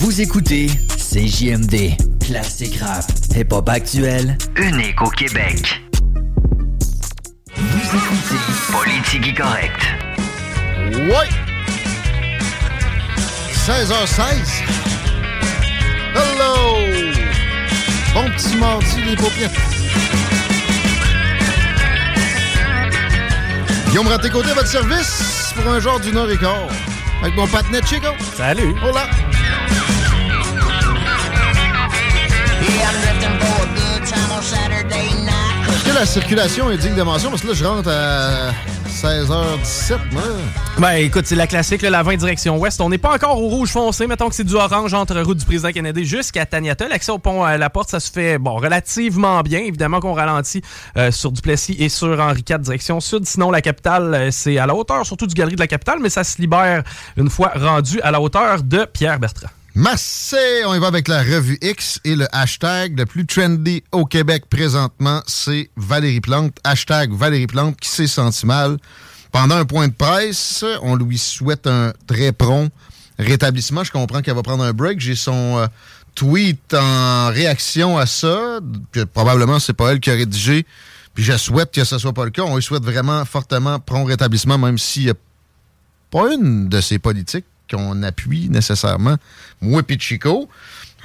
Vous 0.00 0.20
écoutez 0.20 0.66
CJMD, 0.98 1.96
classique 2.26 2.80
rap, 2.80 3.04
hip-hop 3.36 3.68
actuel, 3.68 4.38
unique 4.56 5.00
au 5.02 5.10
Québec. 5.10 5.82
Vous 7.54 7.96
écoutez 7.96 8.40
Politique 8.72 9.36
Correct. 9.36 9.80
Ouais! 10.92 11.28
16h16. 13.52 14.22
Hello! 16.14 16.78
Bon 18.14 18.30
petit 18.30 18.56
mardi, 18.56 19.02
les 19.06 19.16
paupières. 19.16 19.50
Guillaume 23.88 24.08
Raté-Côté 24.08 24.50
à 24.50 24.54
votre 24.54 24.68
service 24.68 25.52
pour 25.54 25.70
un 25.70 25.78
genre 25.78 26.00
d'une 26.00 26.16
heure 26.16 26.30
et 26.30 26.38
quart. 26.38 26.68
Avec 27.22 27.36
mon 27.36 27.46
patinet 27.46 27.80
Chico. 27.82 28.08
Salut! 28.34 28.74
Hola! 28.82 29.08
Est-ce 35.68 35.84
que 35.84 35.94
la 35.94 36.06
circulation 36.06 36.70
est 36.70 36.78
digne 36.78 36.94
de 36.94 37.02
mention? 37.02 37.30
Parce 37.30 37.42
que 37.42 37.48
là, 37.48 37.54
je 37.54 37.64
rentre 37.64 37.88
à 37.88 38.52
16h17, 38.88 39.98
moi. 40.12 40.22
Ben 40.78 40.92
écoute, 40.94 41.26
c'est 41.26 41.36
la 41.36 41.46
classique, 41.46 41.82
là, 41.82 41.90
la 41.90 42.02
20 42.02 42.16
direction 42.16 42.56
ouest. 42.58 42.80
On 42.80 42.88
n'est 42.88 42.98
pas 42.98 43.14
encore 43.14 43.40
au 43.40 43.48
rouge 43.48 43.70
foncé. 43.70 44.06
Mettons 44.06 44.28
que 44.28 44.34
c'est 44.34 44.44
du 44.44 44.54
orange 44.54 44.94
entre 44.94 45.20
route 45.20 45.38
du 45.38 45.44
président 45.44 45.72
Kennedy 45.72 46.04
jusqu'à 46.04 46.46
Taniata. 46.46 46.88
L'accès 46.88 47.12
au 47.12 47.18
pont 47.18 47.44
à 47.44 47.58
la 47.58 47.70
porte, 47.70 47.90
ça 47.90 48.00
se 48.00 48.10
fait 48.10 48.38
bon 48.38 48.56
relativement 48.56 49.42
bien. 49.42 49.60
Évidemment 49.60 50.00
qu'on 50.00 50.14
ralentit 50.14 50.62
euh, 50.96 51.10
sur 51.10 51.32
Duplessis 51.32 51.76
et 51.78 51.88
sur 51.88 52.18
Henri 52.20 52.44
IV 52.48 52.58
direction 52.60 53.00
sud. 53.00 53.26
Sinon, 53.26 53.50
la 53.50 53.60
capitale, 53.60 54.14
euh, 54.14 54.30
c'est 54.30 54.58
à 54.58 54.66
la 54.66 54.74
hauteur, 54.74 55.04
surtout 55.04 55.26
du 55.26 55.34
galerie 55.34 55.56
de 55.56 55.60
la 55.60 55.66
capitale, 55.66 55.98
mais 56.00 56.08
ça 56.08 56.24
se 56.24 56.40
libère 56.40 56.82
une 57.16 57.30
fois 57.30 57.52
rendu 57.54 58.00
à 58.00 58.10
la 58.10 58.20
hauteur 58.20 58.62
de 58.62 58.84
Pierre 58.84 59.18
Bertrand. 59.18 59.50
Massé, 59.76 60.64
on 60.66 60.74
y 60.76 60.78
va 60.78 60.86
avec 60.86 61.08
la 61.08 61.20
revue 61.24 61.58
X 61.60 61.98
et 62.04 62.14
le 62.14 62.28
hashtag 62.30 62.96
le 62.96 63.06
plus 63.06 63.26
trendy 63.26 63.82
au 63.90 64.04
Québec 64.04 64.44
présentement, 64.48 65.20
c'est 65.26 65.68
Valérie 65.76 66.20
Plante. 66.20 66.56
Hashtag 66.62 67.12
Valérie 67.12 67.48
Plante 67.48 67.76
qui 67.80 67.88
s'est 67.88 68.06
senti 68.06 68.46
mal. 68.46 68.76
Pendant 69.32 69.56
un 69.56 69.64
point 69.64 69.88
de 69.88 69.92
presse, 69.92 70.64
on 70.82 70.94
lui 70.94 71.18
souhaite 71.18 71.66
un 71.66 71.92
très 72.06 72.30
prompt 72.30 72.70
rétablissement. 73.18 73.82
Je 73.82 73.90
comprends 73.90 74.22
qu'elle 74.22 74.36
va 74.36 74.44
prendre 74.44 74.62
un 74.62 74.72
break. 74.72 75.00
J'ai 75.00 75.16
son 75.16 75.58
euh, 75.58 75.66
tweet 76.14 76.72
en 76.72 77.30
réaction 77.30 77.98
à 77.98 78.06
ça. 78.06 78.60
que 78.92 79.02
probablement, 79.02 79.58
c'est 79.58 79.72
pas 79.72 79.90
elle 79.90 79.98
qui 79.98 80.12
a 80.12 80.14
rédigé. 80.14 80.66
Puis 81.14 81.24
je 81.24 81.36
souhaite 81.36 81.72
que 81.72 81.82
ce 81.82 81.98
soit 81.98 82.12
pas 82.12 82.24
le 82.24 82.30
cas. 82.30 82.42
On 82.42 82.54
lui 82.54 82.62
souhaite 82.62 82.84
vraiment 82.84 83.24
fortement 83.24 83.80
prompt 83.80 84.04
rétablissement, 84.04 84.56
même 84.56 84.78
s'il 84.78 85.06
n'y 85.06 85.10
a 85.10 85.14
pas 86.12 86.32
une 86.32 86.68
de 86.68 86.80
ses 86.80 87.00
politiques 87.00 87.46
qu'on 87.70 88.02
appuie 88.02 88.48
nécessairement. 88.48 89.16
Moi 89.60 89.82
et 89.88 89.98
Chico. 89.98 90.48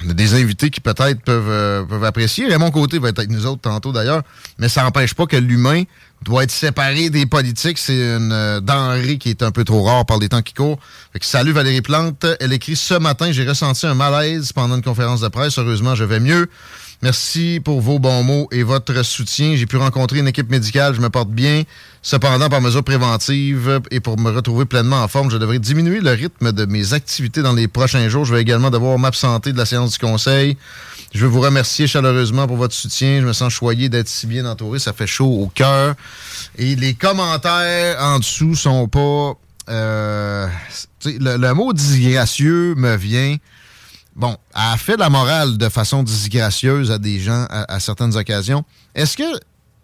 On 0.02 0.08
a 0.08 0.14
des 0.14 0.32
invités 0.34 0.70
qui 0.70 0.80
peut-être 0.80 1.20
peuvent, 1.20 1.50
euh, 1.50 1.82
peuvent 1.84 2.04
apprécier. 2.04 2.46
Raymond 2.46 2.70
Côté 2.70 2.98
va 2.98 3.10
être 3.10 3.18
avec 3.18 3.30
nous 3.30 3.44
autres 3.44 3.60
tantôt 3.60 3.92
d'ailleurs. 3.92 4.22
Mais 4.58 4.70
ça 4.70 4.82
n'empêche 4.82 5.12
pas 5.12 5.26
que 5.26 5.36
l'humain 5.36 5.82
doit 6.22 6.44
être 6.44 6.50
séparé 6.50 7.10
des 7.10 7.26
politiques. 7.26 7.76
C'est 7.76 8.16
une 8.16 8.32
euh, 8.32 8.60
denrée 8.60 9.18
qui 9.18 9.28
est 9.28 9.42
un 9.42 9.50
peu 9.50 9.62
trop 9.62 9.82
rare 9.82 10.06
par 10.06 10.18
les 10.18 10.30
temps 10.30 10.40
qui 10.40 10.54
courent. 10.54 10.78
Fait 11.12 11.18
que 11.18 11.26
salut 11.26 11.52
Valérie 11.52 11.82
Plante. 11.82 12.26
Elle 12.40 12.54
écrit 12.54 12.76
ce 12.76 12.94
matin, 12.94 13.30
j'ai 13.30 13.46
ressenti 13.46 13.86
un 13.86 13.94
malaise 13.94 14.52
pendant 14.52 14.76
une 14.76 14.82
conférence 14.82 15.20
de 15.20 15.28
presse. 15.28 15.58
Heureusement, 15.58 15.94
je 15.94 16.04
vais 16.04 16.20
mieux. 16.20 16.48
Merci 17.02 17.62
pour 17.64 17.80
vos 17.80 17.98
bons 17.98 18.22
mots 18.22 18.46
et 18.52 18.62
votre 18.62 19.02
soutien. 19.02 19.56
J'ai 19.56 19.64
pu 19.64 19.78
rencontrer 19.78 20.18
une 20.18 20.28
équipe 20.28 20.50
médicale, 20.50 20.94
je 20.94 21.00
me 21.00 21.08
porte 21.08 21.30
bien. 21.30 21.62
Cependant, 22.02 22.50
par 22.50 22.60
mesure 22.60 22.84
préventive 22.84 23.80
et 23.90 24.00
pour 24.00 24.18
me 24.18 24.30
retrouver 24.30 24.66
pleinement 24.66 25.02
en 25.02 25.08
forme, 25.08 25.30
je 25.30 25.38
devrais 25.38 25.58
diminuer 25.58 26.00
le 26.00 26.10
rythme 26.10 26.52
de 26.52 26.66
mes 26.66 26.92
activités 26.92 27.40
dans 27.40 27.54
les 27.54 27.68
prochains 27.68 28.06
jours. 28.10 28.26
Je 28.26 28.34
vais 28.34 28.42
également 28.42 28.68
devoir 28.68 28.98
m'absenter 28.98 29.54
de 29.54 29.56
la 29.56 29.64
séance 29.64 29.92
du 29.92 29.98
conseil. 29.98 30.58
Je 31.14 31.20
veux 31.20 31.28
vous 31.28 31.40
remercier 31.40 31.86
chaleureusement 31.86 32.46
pour 32.46 32.58
votre 32.58 32.74
soutien. 32.74 33.22
Je 33.22 33.26
me 33.26 33.32
sens 33.32 33.50
choyé 33.50 33.88
d'être 33.88 34.08
si 34.08 34.26
bien 34.26 34.44
entouré. 34.44 34.78
Ça 34.78 34.92
fait 34.92 35.06
chaud 35.06 35.40
au 35.40 35.46
cœur. 35.46 35.94
Et 36.58 36.76
les 36.76 36.92
commentaires 36.92 37.96
en 37.98 38.18
dessous 38.18 38.54
sont 38.54 38.88
pas... 38.88 39.32
Euh, 39.70 40.48
le, 41.06 41.36
le 41.38 41.54
mot 41.54 41.72
disgracieux 41.72 42.74
me 42.76 42.96
vient 42.96 43.36
bon, 44.20 44.36
a 44.52 44.76
fait 44.76 44.98
la 44.98 45.08
morale 45.08 45.56
de 45.56 45.68
façon 45.68 46.02
disgracieuse 46.02 46.90
à 46.90 46.98
des 46.98 47.18
gens 47.18 47.46
à, 47.48 47.80
certaines 47.80 48.16
occasions. 48.16 48.64
Est-ce 48.94 49.16
que 49.16 49.40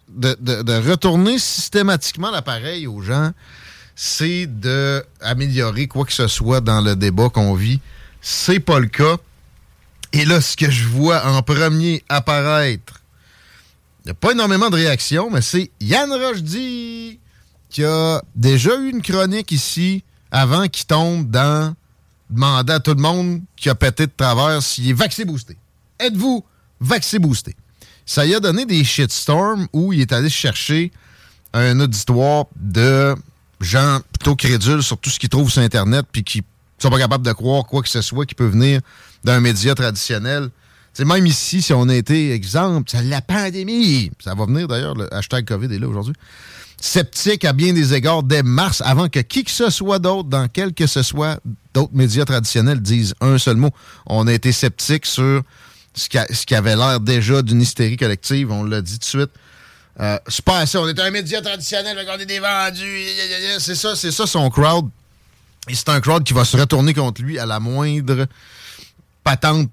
de, 0.09 0.89
retourner 0.89 1.39
systématiquement 1.39 2.29
l'appareil 2.29 2.87
aux 2.87 3.01
gens, 3.01 3.31
c'est 3.95 4.45
d'améliorer 4.45 5.87
quoi 5.87 6.05
que 6.05 6.13
ce 6.13 6.27
soit 6.27 6.61
dans 6.61 6.81
le 6.81 6.95
débat 6.95 7.29
qu'on 7.29 7.55
vit? 7.55 7.81
C'est 8.21 8.59
pas 8.59 8.79
le 8.79 8.87
cas. 8.87 9.17
Et 10.13 10.23
là, 10.23 10.39
ce 10.39 10.55
que 10.55 10.69
je 10.69 10.87
vois 10.87 11.25
en 11.25 11.41
premier 11.41 12.03
apparaître, 12.07 13.01
il 14.05 14.07
n'y 14.07 14.11
a 14.11 14.13
pas 14.13 14.31
énormément 14.31 14.69
de 14.69 14.75
réactions, 14.75 15.29
mais 15.31 15.41
c'est 15.41 15.71
Yann 15.81 16.11
Rochdy 16.13 17.19
qui 17.69 17.83
a 17.83 18.21
déjà 18.35 18.77
eu 18.77 18.89
une 18.89 19.01
chronique 19.01 19.51
ici 19.51 20.03
avant 20.31 20.67
qu'il 20.67 20.85
tombe 20.85 21.29
dans 21.29 21.75
demander 22.29 22.73
à 22.73 22.79
tout 22.79 22.93
le 22.93 23.01
monde 23.01 23.41
qui 23.55 23.69
a 23.69 23.75
pété 23.75 24.07
de 24.07 24.11
travers 24.15 24.61
s'il 24.61 24.89
est 24.89 24.93
vacciné 24.93 25.25
boosté. 25.25 25.57
Êtes-vous 25.99 26.43
vacciné 26.79 27.19
boosté? 27.19 27.55
Ça 28.05 28.25
y 28.25 28.33
a 28.33 28.39
donné 28.39 28.65
des 28.65 28.83
shitstorms 28.83 29.67
où 29.73 29.93
il 29.93 30.01
est 30.01 30.11
allé 30.13 30.29
chercher 30.29 30.91
un 31.53 31.79
auditoire 31.79 32.45
de 32.55 33.15
gens 33.59 33.99
plutôt 34.13 34.35
crédules 34.35 34.83
sur 34.83 34.97
tout 34.97 35.09
ce 35.09 35.19
qu'ils 35.19 35.29
trouvent 35.29 35.51
sur 35.51 35.61
Internet 35.61 36.05
puis 36.11 36.23
qui 36.23 36.43
sont 36.77 36.89
pas 36.89 36.99
capables 36.99 37.25
de 37.25 37.31
croire 37.31 37.65
quoi 37.65 37.81
que 37.81 37.89
ce 37.89 38.01
soit 38.01 38.25
qui 38.25 38.35
peut 38.35 38.45
venir 38.45 38.81
d'un 39.23 39.39
média 39.39 39.73
traditionnel. 39.73 40.49
C'est 40.93 41.05
même 41.05 41.25
ici, 41.25 41.61
si 41.61 41.73
on 41.73 41.89
a 41.89 41.95
été 41.95 42.31
exemple, 42.31 42.91
la 43.03 43.21
pandémie. 43.21 44.11
Ça 44.23 44.35
va 44.35 44.45
venir 44.45 44.67
d'ailleurs, 44.67 44.95
le 44.95 45.11
hashtag 45.13 45.45
COVID 45.45 45.73
est 45.73 45.79
là 45.79 45.87
aujourd'hui 45.87 46.13
sceptique 46.79 47.45
à 47.45 47.53
bien 47.53 47.73
des 47.73 47.93
égards 47.93 48.23
dès 48.23 48.43
mars, 48.43 48.81
avant 48.85 49.09
que 49.09 49.19
qui 49.19 49.43
que 49.43 49.51
ce 49.51 49.69
soit 49.69 49.99
d'autre, 49.99 50.29
dans 50.29 50.47
quel 50.47 50.73
que 50.73 50.87
ce 50.87 51.03
soit 51.03 51.39
d'autres 51.73 51.93
médias 51.93 52.25
traditionnels, 52.25 52.81
disent 52.81 53.15
un 53.21 53.37
seul 53.37 53.57
mot. 53.57 53.71
On 54.05 54.27
a 54.27 54.33
été 54.33 54.51
sceptique 54.51 55.05
sur 55.05 55.41
ce 55.95 56.07
qui, 56.45 56.55
avait 56.55 56.75
l'air 56.75 56.99
déjà 56.99 57.41
d'une 57.41 57.61
hystérie 57.61 57.97
collective, 57.97 58.51
on 58.51 58.63
l'a 58.63 58.81
dit 58.81 58.99
tout 58.99 59.17
de 59.17 59.23
suite. 59.23 59.31
Euh, 59.99 60.19
c'est 60.27 60.45
pas 60.45 60.59
assez, 60.59 60.77
on 60.77 60.87
est 60.87 60.99
un 60.99 61.09
média 61.09 61.41
traditionnel, 61.41 61.97
on 62.07 62.19
est 62.19 62.25
des 62.25 62.39
vendus, 62.39 63.05
c'est 63.59 63.73
ça, 63.73 63.95
c'est 63.95 64.11
ça 64.11 64.27
son 64.27 64.47
crowd. 64.51 64.89
Et 65.67 65.73
c'est 65.73 65.89
un 65.89 65.99
crowd 65.99 66.23
qui 66.23 66.33
va 66.33 66.45
se 66.45 66.55
retourner 66.55 66.93
contre 66.93 67.23
lui 67.23 67.39
à 67.39 67.47
la 67.47 67.59
moindre 67.59 68.27
patente 69.23 69.69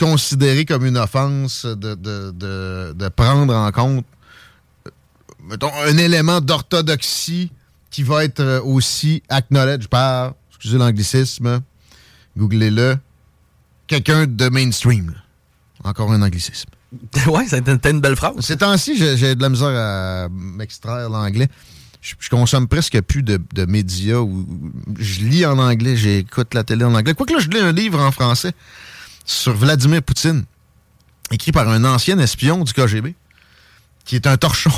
considérée 0.00 0.64
comme 0.64 0.84
une 0.84 0.98
offense 0.98 1.64
de, 1.64 1.94
de 1.94 3.08
prendre 3.08 3.54
en 3.54 3.70
compte 3.70 4.04
mettons, 5.48 5.72
un 5.74 5.96
élément 5.96 6.40
d'orthodoxie 6.40 7.50
qui 7.90 8.02
va 8.02 8.24
être 8.24 8.40
euh, 8.40 8.60
aussi 8.60 9.22
acknowledged 9.28 9.88
par, 9.88 10.34
excusez 10.50 10.78
l'anglicisme, 10.78 11.60
googlez-le, 12.36 12.98
quelqu'un 13.86 14.26
de 14.26 14.48
mainstream. 14.48 15.14
Encore 15.84 16.12
un 16.12 16.22
anglicisme. 16.22 16.70
ouais, 17.26 17.46
c'était 17.48 17.90
une 17.90 18.00
belle 18.00 18.16
phrase. 18.16 18.34
Ces 18.40 18.58
temps-ci, 18.58 18.96
j'ai 18.96 19.34
de 19.34 19.42
la 19.42 19.48
misère 19.48 19.68
à 19.68 20.28
m'extraire 20.30 21.08
l'anglais. 21.08 21.48
Je, 22.00 22.14
consomme 22.30 22.68
presque 22.68 23.00
plus 23.02 23.22
de, 23.22 23.40
médias 23.66 24.18
où 24.18 24.46
je 24.98 25.20
lis 25.20 25.44
en 25.44 25.58
anglais, 25.58 25.96
j'écoute 25.96 26.54
la 26.54 26.64
télé 26.64 26.84
en 26.84 26.94
anglais. 26.94 27.14
Quoique 27.14 27.32
là, 27.32 27.40
je 27.40 27.48
lis 27.48 27.58
un 27.58 27.72
livre 27.72 28.00
en 28.00 28.12
français 28.12 28.52
sur 29.24 29.54
Vladimir 29.54 30.02
Poutine, 30.02 30.44
écrit 31.30 31.52
par 31.52 31.68
un 31.68 31.84
ancien 31.84 32.18
espion 32.18 32.64
du 32.64 32.72
KGB, 32.72 33.14
qui 34.04 34.14
est 34.14 34.26
un 34.26 34.36
torchon 34.36 34.72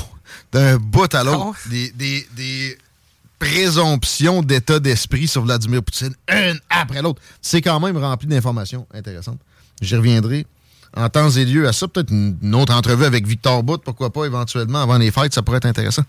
d'un 0.53 0.77
bout 0.77 1.15
à 1.15 1.25
l'autre 1.25 1.57
oh. 1.67 1.71
des, 1.71 2.79
présomptions 3.39 4.43
d'état 4.43 4.81
d'esprit 4.81 5.27
sur 5.27 5.43
Vladimir 5.43 5.83
Poutine, 5.83 6.15
une 6.29 6.61
après 6.69 7.01
l'autre. 7.01 7.23
C'est 7.41 7.63
quand 7.63 7.81
même 7.81 7.97
rempli 7.97 8.29
d'informations 8.29 8.87
intéressantes. 8.93 9.41
J'y 9.81 9.97
reviendrai 9.97 10.47
en 10.95 11.09
temps 11.09 11.31
et 11.31 11.45
lieu 11.45 11.67
à 11.67 11.73
ça. 11.73 11.89
Peut-être 11.89 12.11
une 12.11 12.55
autre 12.55 12.75
entrevue 12.75 13.05
avec 13.05 13.27
Victor 13.27 13.63
Bout, 13.63 13.79
pourquoi 13.79 14.13
pas 14.13 14.27
éventuellement 14.27 14.83
avant 14.83 14.99
les 14.99 15.11
fêtes, 15.11 15.33
ça 15.33 15.43
pourrait 15.43 15.59
être 15.59 15.67
intéressant. 15.67 16.03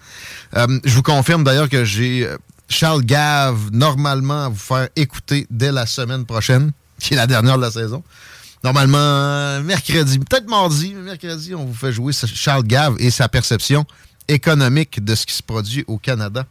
Euh, 0.58 0.80
je 0.84 0.94
vous 0.94 1.04
confirme 1.04 1.44
d'ailleurs 1.44 1.70
que 1.70 1.86
j'ai 1.86 2.28
euh, 2.28 2.38
Charles 2.68 3.04
Gave 3.04 3.70
normalement 3.72 4.46
à 4.46 4.50
vous 4.50 4.56
faire 4.56 4.90
écouter 4.96 5.48
dès 5.50 5.72
la 5.72 5.86
semaine 5.86 6.26
prochaine, 6.26 6.72
qui 7.00 7.14
est 7.14 7.18
la 7.18 7.28
dernière 7.28 7.58
de 7.58 7.62
la 7.62 7.72
saison. 7.72 8.04
Normalement, 8.64 9.62
mercredi, 9.64 10.20
peut-être 10.20 10.48
mardi, 10.48 10.94
mais 10.96 11.02
mercredi, 11.02 11.56
on 11.56 11.66
vous 11.66 11.74
fait 11.74 11.92
jouer 11.92 12.14
Charles 12.14 12.64
Gave 12.64 12.96
et 13.00 13.10
sa 13.10 13.28
perception 13.28 13.86
économique 14.28 15.04
de 15.04 15.16
ce 15.16 15.26
qui 15.26 15.34
se 15.34 15.44
produit 15.44 15.84
au 15.88 15.98
Canada. 15.98 16.46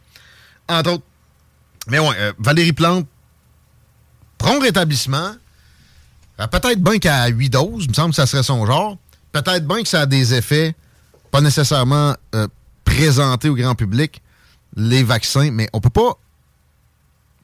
Entre 0.67 0.91
autres. 0.91 1.03
Mais 1.87 1.99
ouais, 1.99 2.15
euh, 2.17 2.33
Valérie 2.39 2.73
Plante, 2.73 3.07
prompt 4.37 4.61
rétablissement. 4.61 5.35
Euh, 6.39 6.47
peut-être 6.47 6.81
bien 6.81 6.99
qu'à 6.99 7.27
8 7.27 7.49
doses, 7.49 7.85
il 7.85 7.89
me 7.89 7.93
semble 7.93 8.09
que 8.11 8.15
ça 8.15 8.25
serait 8.25 8.43
son 8.43 8.65
genre. 8.65 8.97
Peut-être 9.31 9.67
bien 9.67 9.81
que 9.81 9.87
ça 9.87 10.01
a 10.01 10.05
des 10.05 10.33
effets 10.33 10.75
pas 11.31 11.41
nécessairement 11.41 12.15
euh, 12.35 12.47
présentés 12.83 13.47
au 13.47 13.55
grand 13.55 13.73
public, 13.73 14.21
les 14.75 15.01
vaccins, 15.01 15.49
mais 15.51 15.69
on 15.71 15.79
peut 15.79 15.89
pas 15.89 16.17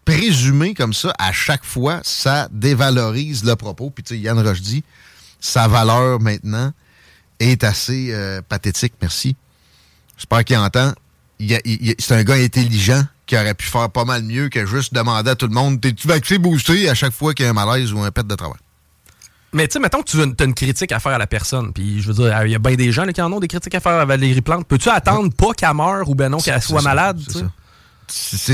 présumer 0.04 0.74
comme 0.74 0.94
ça 0.94 1.14
à 1.18 1.32
chaque 1.32 1.64
fois, 1.64 2.02
ça 2.04 2.50
dévalorise 2.52 3.44
le 3.46 3.56
propos. 3.56 3.90
Puis 3.90 4.04
tu 4.04 4.16
sais, 4.16 4.20
Yann 4.20 4.40
Roche 4.40 4.62
dit, 4.62 4.84
sa 5.40 5.68
valeur 5.68 6.20
maintenant 6.20 6.74
est 7.40 7.64
assez 7.64 8.14
pathétique, 8.50 8.94
merci. 9.02 9.36
J'espère 10.18 10.44
qu'il 10.44 10.58
entend. 10.58 10.94
c'est 11.40 12.12
un 12.12 12.24
gars 12.24 12.36
intelligent 12.36 13.04
qui 13.26 13.36
aurait 13.36 13.54
pu 13.54 13.68
faire 13.68 13.90
pas 13.90 14.06
mal 14.06 14.24
mieux 14.24 14.50
que 14.50 14.66
juste 14.66 14.94
demander 14.94 15.30
à 15.30 15.36
tout 15.36 15.48
le 15.48 15.54
monde 15.54 15.82
T'es-tu 15.82 16.08
vacciné 16.08 16.40
boosté 16.40 16.90
à 16.90 16.96
chaque 16.96 17.14
fois 17.14 17.34
qu'il 17.34 17.46
y 17.46 17.48
a 17.48 17.52
un 17.52 17.54
malaise 17.54 17.94
ou 17.94 18.00
un 18.00 18.12
pet 18.12 18.26
de 18.26 18.36
travail? 18.36 18.58
Mais 19.54 19.68
tu 19.68 19.74
sais, 19.74 19.80
mettons 19.80 20.02
que 20.02 20.10
tu 20.10 20.20
as 20.20 20.46
une 20.46 20.54
critique 20.54 20.92
à 20.92 21.00
faire 21.00 21.14
à 21.14 21.18
la 21.18 21.28
personne, 21.28 21.72
puis 21.72 22.02
je 22.02 22.08
veux 22.08 22.14
dire, 22.14 22.46
il 22.46 22.52
y 22.52 22.56
a 22.56 22.60
bien 22.60 22.76
des 22.76 22.92
gens 22.92 23.06
qui 23.08 23.22
en 23.22 23.32
ont 23.32 23.40
des 23.40 23.48
critiques 23.48 23.76
à 23.76 23.80
faire 23.80 23.94
à 23.94 24.06
Valérie 24.06 24.42
Plante. 24.42 24.68
Peux-tu 24.68 24.90
attendre 24.90 25.32
pas 25.34 25.54
qu'elle 25.54 25.74
meure 25.74 26.10
ou 26.10 26.16
ben 26.16 26.30
non 26.30 26.38
qu'elle 26.38 26.62
soit 26.62 26.82
malade? 26.82 27.20
Ça. 28.08 28.54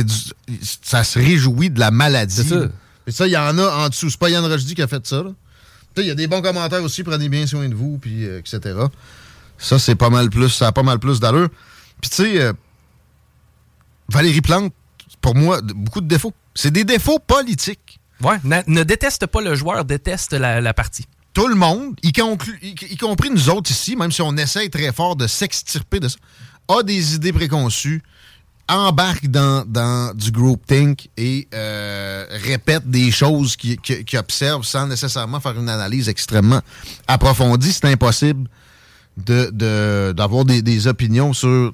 ça 0.84 1.04
se 1.04 1.20
réjouit 1.20 1.70
de 1.70 1.80
la 1.80 1.92
maladie. 1.92 2.36
C'est 2.36 2.48
ça. 2.48 2.68
Et 3.06 3.12
ça, 3.12 3.28
il 3.28 3.32
y 3.32 3.38
en 3.38 3.58
a 3.58 3.86
en 3.86 3.90
dessous. 3.90 4.10
C'est 4.10 4.20
pas 4.20 4.30
Yann 4.30 4.46
Rochdy 4.46 4.76
qui 4.76 4.82
a 4.82 4.88
fait 4.88 5.06
ça. 5.06 5.24
Il 5.98 6.06
y 6.06 6.12
a 6.12 6.16
des 6.16 6.28
bons 6.28 6.42
commentaires 6.42 6.84
aussi, 6.84 7.04
prenez 7.04 7.30
bien 7.30 7.46
soin 7.46 7.68
de 7.68 7.76
vous, 7.76 7.98
puis 8.00 8.26
euh, 8.26 8.40
etc. 8.40 8.74
Ça, 9.58 9.80
c'est 9.80 9.96
pas 9.96 10.10
mal 10.10 10.30
plus, 10.30 10.50
ça 10.50 10.68
a 10.68 10.72
pas 10.72 10.84
mal 10.84 11.00
plus 11.00 11.20
d'allure. 11.20 11.50
Puis 12.02 12.10
tu 12.10 12.16
sais, 12.18 12.42
euh, 12.42 12.54
Valérie 14.10 14.42
Plante, 14.42 14.74
pour 15.22 15.36
moi, 15.36 15.62
beaucoup 15.62 16.02
de 16.02 16.08
défauts. 16.08 16.34
C'est 16.56 16.72
des 16.72 16.84
défauts 16.84 17.20
politiques. 17.20 18.00
Ouais, 18.22 18.38
ne 18.68 18.84
déteste 18.84 19.26
pas 19.28 19.42
le 19.42 19.56
joueur, 19.56 19.86
déteste 19.86 20.34
la, 20.34 20.62
la 20.62 20.74
partie. 20.74 21.06
Tout 21.34 21.48
le 21.48 21.56
monde, 21.56 21.96
y, 22.04 22.10
conclu- 22.12 22.60
y- 22.62 22.94
y 22.94 22.98
compris 22.98 23.30
nous 23.32 23.50
autres 23.50 23.72
ici, 23.72 23.96
même 23.96 24.12
si 24.12 24.22
on 24.22 24.36
essaye 24.38 24.70
très 24.70 24.92
fort 24.94 25.16
de 25.16 25.28
s'extirper 25.28 26.00
de 26.00 26.08
ça, 26.08 26.18
a 26.68 26.84
des 26.84 27.16
idées 27.16 27.34
préconçues, 27.34 28.04
embarque 28.70 29.28
dans, 29.28 29.66
dans 29.68 30.14
du 30.16 30.32
groupthink 30.32 31.10
et 31.18 31.48
euh, 31.54 32.26
répète 32.30 32.90
des 32.90 33.12
choses 33.12 33.56
qu'il 33.58 33.78
qui, 33.82 34.06
qui 34.06 34.16
observe 34.18 34.64
sans 34.64 34.88
nécessairement 34.88 35.40
faire 35.40 35.60
une 35.60 35.68
analyse 35.70 36.08
extrêmement 36.08 36.62
approfondie. 37.08 37.74
C'est 37.74 37.86
impossible 37.86 38.48
de- 39.18 39.50
de- 39.52 40.14
d'avoir 40.16 40.46
des, 40.46 40.62
des 40.62 40.88
opinions 40.88 41.34
sur... 41.34 41.74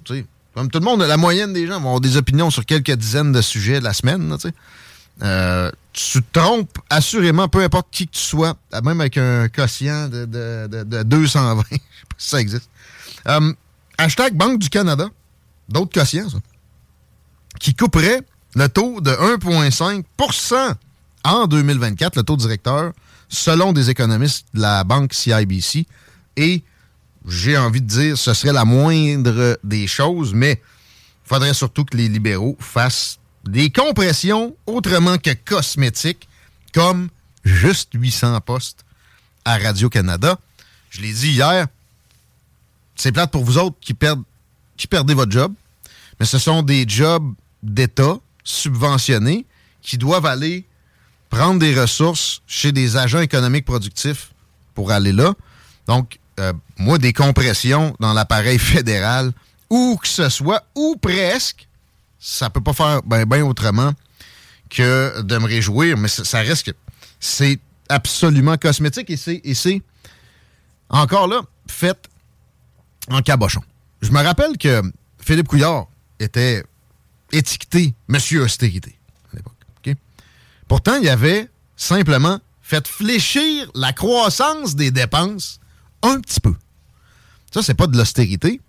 Comme 0.56 0.70
tout 0.70 0.80
le 0.80 0.86
monde, 0.86 1.02
la 1.02 1.18
moyenne 1.18 1.54
des 1.54 1.68
gens 1.68 1.76
vont 1.80 1.88
avoir 1.88 2.02
des 2.02 2.18
opinions 2.18 2.50
sur 2.50 2.66
quelques 2.66 2.92
dizaines 2.92 3.32
de 3.32 3.42
sujets 3.42 3.80
la 3.80 3.94
semaine. 3.94 4.36
Euh, 5.22 5.72
tu 5.94 6.22
te 6.24 6.40
trompes 6.40 6.80
assurément, 6.90 7.48
peu 7.48 7.62
importe 7.64 7.88
qui 7.92 8.08
que 8.08 8.14
tu 8.14 8.20
sois, 8.22 8.56
même 8.84 9.00
avec 9.02 9.18
un 9.18 9.48
quotient 9.50 10.08
de- 10.10 10.26
de 10.26 11.04
220. 11.04 11.64
Je 11.72 11.76
sais 11.76 11.80
pas 11.80 12.16
si 12.18 12.30
ça 12.30 12.40
existe. 12.42 12.70
Euh, 13.28 13.54
hashtag 13.98 14.34
Banque 14.36 14.60
du 14.60 14.70
Canada. 14.70 15.08
D'autres 15.70 15.94
quotients, 15.94 16.30
ça. 16.30 16.38
Qui 17.60 17.76
couperait 17.76 18.22
le 18.56 18.68
taux 18.70 19.02
de 19.02 19.12
1,5% 19.12 20.74
en 21.26 21.48
2024, 21.48 22.16
le 22.16 22.24
taux 22.24 22.38
directeur, 22.38 22.94
selon 23.28 23.74
des 23.74 23.90
économistes 23.90 24.46
de 24.54 24.62
la 24.62 24.84
banque 24.84 25.14
CIBC. 25.14 25.86
Et 26.38 26.64
j'ai 27.32 27.58
envie 27.58 27.82
de 27.82 27.88
dire, 27.88 28.18
ce 28.18 28.34
serait 28.34 28.54
la 28.54 28.66
moindre 28.66 29.60
des 29.64 29.88
choses, 29.88 30.34
mais 30.34 30.62
il 31.26 31.30
faudrait 31.30 31.54
surtout 31.54 31.86
que 31.86 31.96
les 31.96 32.10
libéraux 32.10 32.58
fassent 32.60 33.20
des 33.46 33.72
compressions 33.72 34.56
autrement 34.66 35.18
que 35.18 35.34
cosmétiques, 35.34 36.28
comme 36.74 37.10
juste 37.44 37.90
800 37.94 38.40
postes 38.42 38.86
à 39.46 39.58
Radio-Canada. 39.58 40.38
Je 40.90 41.02
l'ai 41.02 41.14
dit 41.14 41.32
hier, 41.32 41.68
c'est 42.96 43.12
plate 43.12 43.32
pour 43.32 43.44
vous 43.44 43.58
autres 43.58 43.78
qui, 43.80 43.96
qui 44.78 44.88
perdez 44.88 45.14
votre 45.14 45.32
job, 45.32 45.54
mais 46.20 46.26
ce 46.26 46.38
sont 46.38 46.62
des 46.64 46.86
jobs 46.88 47.34
d'État 47.64 48.18
subventionnés 48.44 49.46
qui 49.82 49.98
doivent 49.98 50.26
aller 50.26 50.66
prendre 51.30 51.60
des 51.60 51.80
ressources 51.80 52.42
chez 52.48 52.72
des 52.72 52.98
agents 52.98 53.22
économiques 53.22 53.66
productifs 53.66 54.32
pour 54.74 54.92
aller 54.92 55.14
là. 55.14 55.34
Donc, 55.88 56.19
euh, 56.40 56.54
moi, 56.78 56.98
des 56.98 57.14
compressions 57.14 57.96
dans 58.00 58.14
l'appareil 58.14 58.58
fédéral, 58.60 59.32
où 59.70 59.98
que 60.02 60.08
ce 60.08 60.30
soit, 60.30 60.64
ou 60.76 60.96
presque, 60.96 61.68
ça 62.20 62.50
peut 62.50 62.62
pas 62.62 62.74
faire 62.74 63.02
bien 63.04 63.26
ben 63.26 63.44
autrement 63.44 63.94
que 64.70 65.22
de 65.22 65.38
me 65.38 65.46
réjouir, 65.46 65.98
mais 65.98 66.08
ça, 66.08 66.24
ça 66.24 66.40
reste 66.40 66.66
que 66.66 66.72
c'est 67.20 67.60
absolument 67.90 68.58
cosmétique 68.58 69.10
et 69.10 69.18
c'est, 69.18 69.82
encore 70.90 71.28
là 71.28 71.42
fait 71.68 71.98
en 73.10 73.22
cabochon. 73.22 73.62
Je 74.02 74.12
me 74.12 74.22
rappelle 74.22 74.58
que 74.58 74.82
Philippe 75.20 75.48
Couillard 75.48 75.88
était 76.20 76.64
étiqueté 77.32 77.94
Monsieur 78.08 78.44
Austérité 78.44 78.98
à 79.32 79.38
l'époque. 79.38 79.98
Pourtant, 80.68 80.96
il 81.02 81.10
avait 81.10 81.50
simplement 81.76 82.40
fait 82.62 82.88
fléchir 82.88 83.70
la 83.74 83.92
croissance 83.94 84.76
des 84.76 84.92
dépenses 84.92 85.60
un 86.04 86.20
petit 86.20 86.40
peu. 86.40 86.54
Ça, 87.54 87.62
c'est 87.64 87.74
pas 87.74 87.88
de 87.88 87.98
l'austérité. 87.98 88.62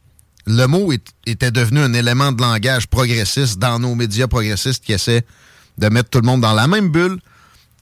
Le 0.46 0.66
mot 0.66 0.92
est- 0.92 1.06
était 1.26 1.50
devenu 1.50 1.80
un 1.80 1.92
élément 1.92 2.32
de 2.32 2.40
langage 2.40 2.86
progressiste 2.86 3.58
dans 3.58 3.78
nos 3.78 3.94
médias 3.94 4.26
progressistes 4.26 4.82
qui 4.84 4.92
essaient 4.92 5.24
de 5.78 5.88
mettre 5.88 6.08
tout 6.10 6.20
le 6.20 6.26
monde 6.26 6.40
dans 6.40 6.54
la 6.54 6.66
même 6.66 6.88
bulle. 6.90 7.18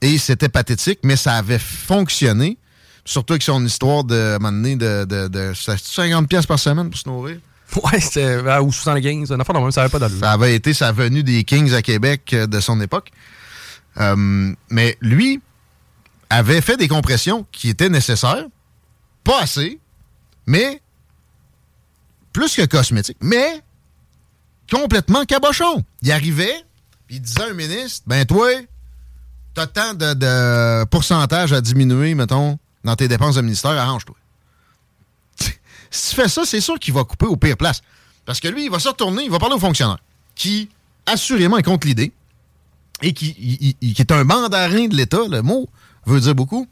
Et 0.01 0.18
c'était 0.18 0.49
pathétique, 0.49 1.01
mais 1.05 1.16
ça 1.16 1.34
avait 1.34 1.59
fonctionné. 1.59 2.59
Surtout 3.05 3.32
avec 3.34 3.42
son 3.42 3.64
histoire 3.64 4.05
de, 4.05 4.14
à 4.14 4.34
un 4.36 4.38
moment 4.38 4.53
donné, 4.53 4.76
de, 4.76 5.05
de, 5.05 5.28
de- 5.28 5.53
c'était 5.55 5.78
50 5.82 6.28
pièces 6.28 6.46
par 6.46 6.59
semaine 6.59 6.90
pour 6.90 6.99
se 6.99 7.09
nourrir. 7.09 7.38
Ouais, 7.84 8.01
c'était. 8.01 8.38
ah, 8.49 8.62
Ou 8.62 8.72
75, 8.72 9.30
une 9.30 9.40
affaire 9.40 9.55
de 9.55 9.61
même, 9.61 9.70
ça 9.70 9.82
avait 9.82 9.90
pas 9.90 9.99
d'allure. 9.99 10.18
Ça 10.20 10.32
avait 10.32 10.55
été 10.55 10.72
sa 10.74 10.90
venue 10.92 11.22
des 11.22 11.44
Kings 11.44 11.72
à 11.74 11.82
Québec 11.82 12.30
euh, 12.32 12.46
de 12.46 12.61
son 12.61 12.80
époque. 12.80 13.11
Euh, 14.01 14.53
mais 14.70 14.96
lui 15.01 15.40
avait 16.30 16.61
fait 16.61 16.76
des 16.76 16.88
compressions 16.88 17.46
qui 17.53 17.68
étaient 17.70 17.88
nécessaires. 17.88 18.44
Pas 19.29 19.43
assez, 19.43 19.79
mais 20.47 20.81
plus 22.33 22.57
que 22.57 22.64
cosmétiques, 22.64 23.18
mais 23.20 23.62
complètement 24.72 25.26
cabochon. 25.26 25.85
Il 26.01 26.11
arrivait, 26.11 26.64
puis 27.07 27.16
il 27.16 27.20
disait 27.20 27.43
à 27.43 27.49
un 27.49 27.53
ministre, 27.53 28.05
ben 28.07 28.24
toi, 28.24 28.49
t'as 29.53 29.66
tant 29.66 29.93
de, 29.93 30.14
de 30.14 30.85
pourcentage 30.87 31.53
à 31.53 31.61
diminuer, 31.61 32.14
mettons, 32.14 32.59
dans 32.85 32.97
tes 32.97 33.07
dépenses 33.07 33.35
de 33.35 33.43
ministère, 33.43 33.72
arrange-toi. 33.72 34.16
si 35.91 36.09
tu 36.09 36.16
fais 36.16 36.29
ça, 36.31 36.47
c'est 36.47 36.62
sûr 36.62 36.79
qu'il 36.79 36.95
va 36.95 37.05
couper 37.05 37.26
aux 37.26 37.37
pires 37.37 37.59
places. 37.59 37.83
Parce 38.24 38.41
que 38.41 38.49
lui, 38.49 38.64
il 38.64 38.70
va 38.70 38.79
se 38.79 38.89
retourner, 38.89 39.24
il 39.24 39.31
va 39.31 39.39
parler 39.39 39.57
aux 39.57 39.61
fonctionnaires, 39.61 40.01
qui, 40.37 40.70
assurément, 41.05 41.59
est 41.59 41.62
contre 41.62 41.87
l'idée, 41.87 42.14
et 43.03 43.12
qui, 43.12 43.76
qui 43.79 43.97
est 43.99 44.11
un 44.11 44.24
mandarin 44.24 44.89
de 44.89 44.97
l'État, 44.97 45.29
le 45.29 45.43
mot 45.43 45.68
veut 46.07 46.20
dire 46.20 46.35
beaucoup, 46.35 46.66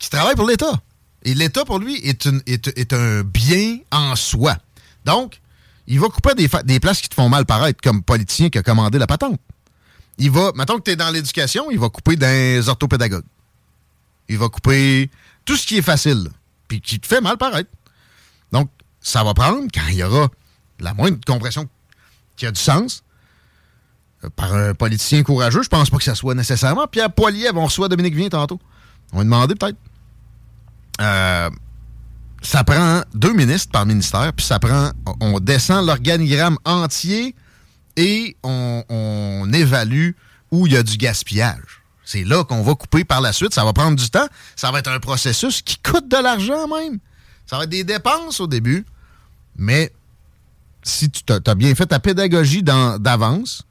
qui 0.00 0.10
travaille 0.10 0.34
pour 0.34 0.48
l'État. 0.48 0.82
Et 1.24 1.34
l'État, 1.34 1.64
pour 1.64 1.78
lui, 1.78 1.96
est, 2.06 2.92
un 2.92 3.22
bien 3.22 3.78
en 3.90 4.14
soi. 4.14 4.56
Donc, 5.04 5.40
il 5.86 6.00
va 6.00 6.08
couper 6.08 6.34
des, 6.34 6.48
des 6.64 6.80
places 6.80 7.00
qui 7.00 7.08
te 7.08 7.14
font 7.14 7.28
mal 7.28 7.46
paraître 7.46 7.80
comme 7.82 8.02
politicien 8.02 8.50
qui 8.50 8.58
a 8.58 8.62
commandé 8.62 8.98
la 8.98 9.06
patente. 9.06 9.40
Il 10.18 10.30
va, 10.30 10.52
mettons 10.54 10.78
que 10.78 10.82
tu 10.82 10.90
es 10.92 10.96
dans 10.96 11.10
l'éducation, 11.10 11.70
il 11.70 11.78
va 11.78 11.88
couper 11.88 12.16
les 12.16 12.68
orthopédagogues. 12.68 13.24
Il 14.28 14.38
va 14.38 14.48
couper 14.48 15.10
tout 15.44 15.56
ce 15.56 15.66
qui 15.66 15.78
est 15.78 15.82
facile, 15.82 16.28
puis 16.68 16.80
qui 16.80 17.00
te 17.00 17.06
fait 17.06 17.20
mal 17.20 17.36
paraître. 17.36 17.70
Donc, 18.52 18.70
ça 19.00 19.24
va 19.24 19.34
prendre, 19.34 19.66
quand 19.74 19.86
il 19.88 19.96
y 19.96 20.02
aura 20.02 20.28
la 20.80 20.94
moindre 20.94 21.18
compression 21.26 21.68
qui 22.36 22.46
a 22.46 22.52
du 22.52 22.60
sens, 22.60 23.02
euh, 24.24 24.30
par 24.34 24.54
un 24.54 24.74
politicien 24.74 25.22
courageux, 25.22 25.62
je 25.62 25.68
pense 25.68 25.90
pas 25.90 25.98
que 25.98 26.04
ça 26.04 26.14
soit 26.14 26.34
nécessairement. 26.34 26.86
Pierre 26.86 27.12
Poilievre, 27.12 27.58
on 27.58 27.66
reçoit 27.66 27.88
Dominique 27.88 28.14
Vien 28.14 28.28
tantôt. 28.28 28.60
On 29.12 29.18
va 29.18 29.24
demander 29.24 29.54
peut-être. 29.54 29.78
Euh, 31.00 31.50
ça 32.42 32.62
prend 32.62 33.02
deux 33.14 33.32
ministres 33.32 33.70
par 33.72 33.86
ministère, 33.86 34.32
puis 34.32 34.44
ça 34.44 34.58
prend. 34.58 34.90
On 35.20 35.40
descend 35.40 35.86
l'organigramme 35.86 36.58
entier 36.64 37.34
et 37.96 38.36
on, 38.42 39.50
évalue 39.52 40.10
où 40.50 40.66
il 40.66 40.72
y 40.74 40.76
a 40.76 40.82
du 40.82 40.96
gaspillage. 40.96 41.82
C'est 42.04 42.24
là 42.24 42.44
qu'on 42.44 42.62
va 42.62 42.74
couper 42.74 43.04
par 43.04 43.20
la 43.20 43.32
suite. 43.32 43.54
Ça 43.54 43.64
va 43.64 43.72
prendre 43.72 43.96
du 43.96 44.10
temps. 44.10 44.26
Ça 44.56 44.70
va 44.70 44.80
être 44.80 44.90
un 44.90 45.00
processus 45.00 45.62
qui 45.62 45.78
coûte 45.78 46.08
de 46.08 46.16
l'argent 46.16 46.68
même. 46.68 46.98
Ça 47.46 47.56
va 47.56 47.64
être 47.64 47.70
des 47.70 47.84
dépenses 47.84 48.40
au 48.40 48.46
début. 48.46 48.84
Mais 49.56 49.90
si 50.82 51.10
tu 51.10 51.22
as 51.32 51.54
bien 51.54 51.74
fait 51.74 51.86
ta 51.86 51.98
pédagogie 51.98 52.62
d'avance, 52.62 53.62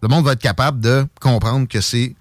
le 0.00 0.08
monde 0.08 0.24
va 0.24 0.32
être 0.32 0.40
capable 0.40 0.80
de 0.80 1.06
comprendre 1.20 1.68
que 1.68 1.80
c'est 1.80 2.14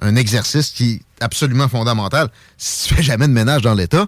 un 0.00 0.16
exercice 0.16 0.70
qui 0.70 0.92
est 0.92 1.22
absolument 1.22 1.68
fondamental. 1.68 2.30
Si 2.56 2.88
tu 2.88 2.94
fais 2.94 3.02
jamais 3.02 3.26
de 3.26 3.32
ménage 3.32 3.62
dans 3.62 3.74
l'État, 3.74 4.06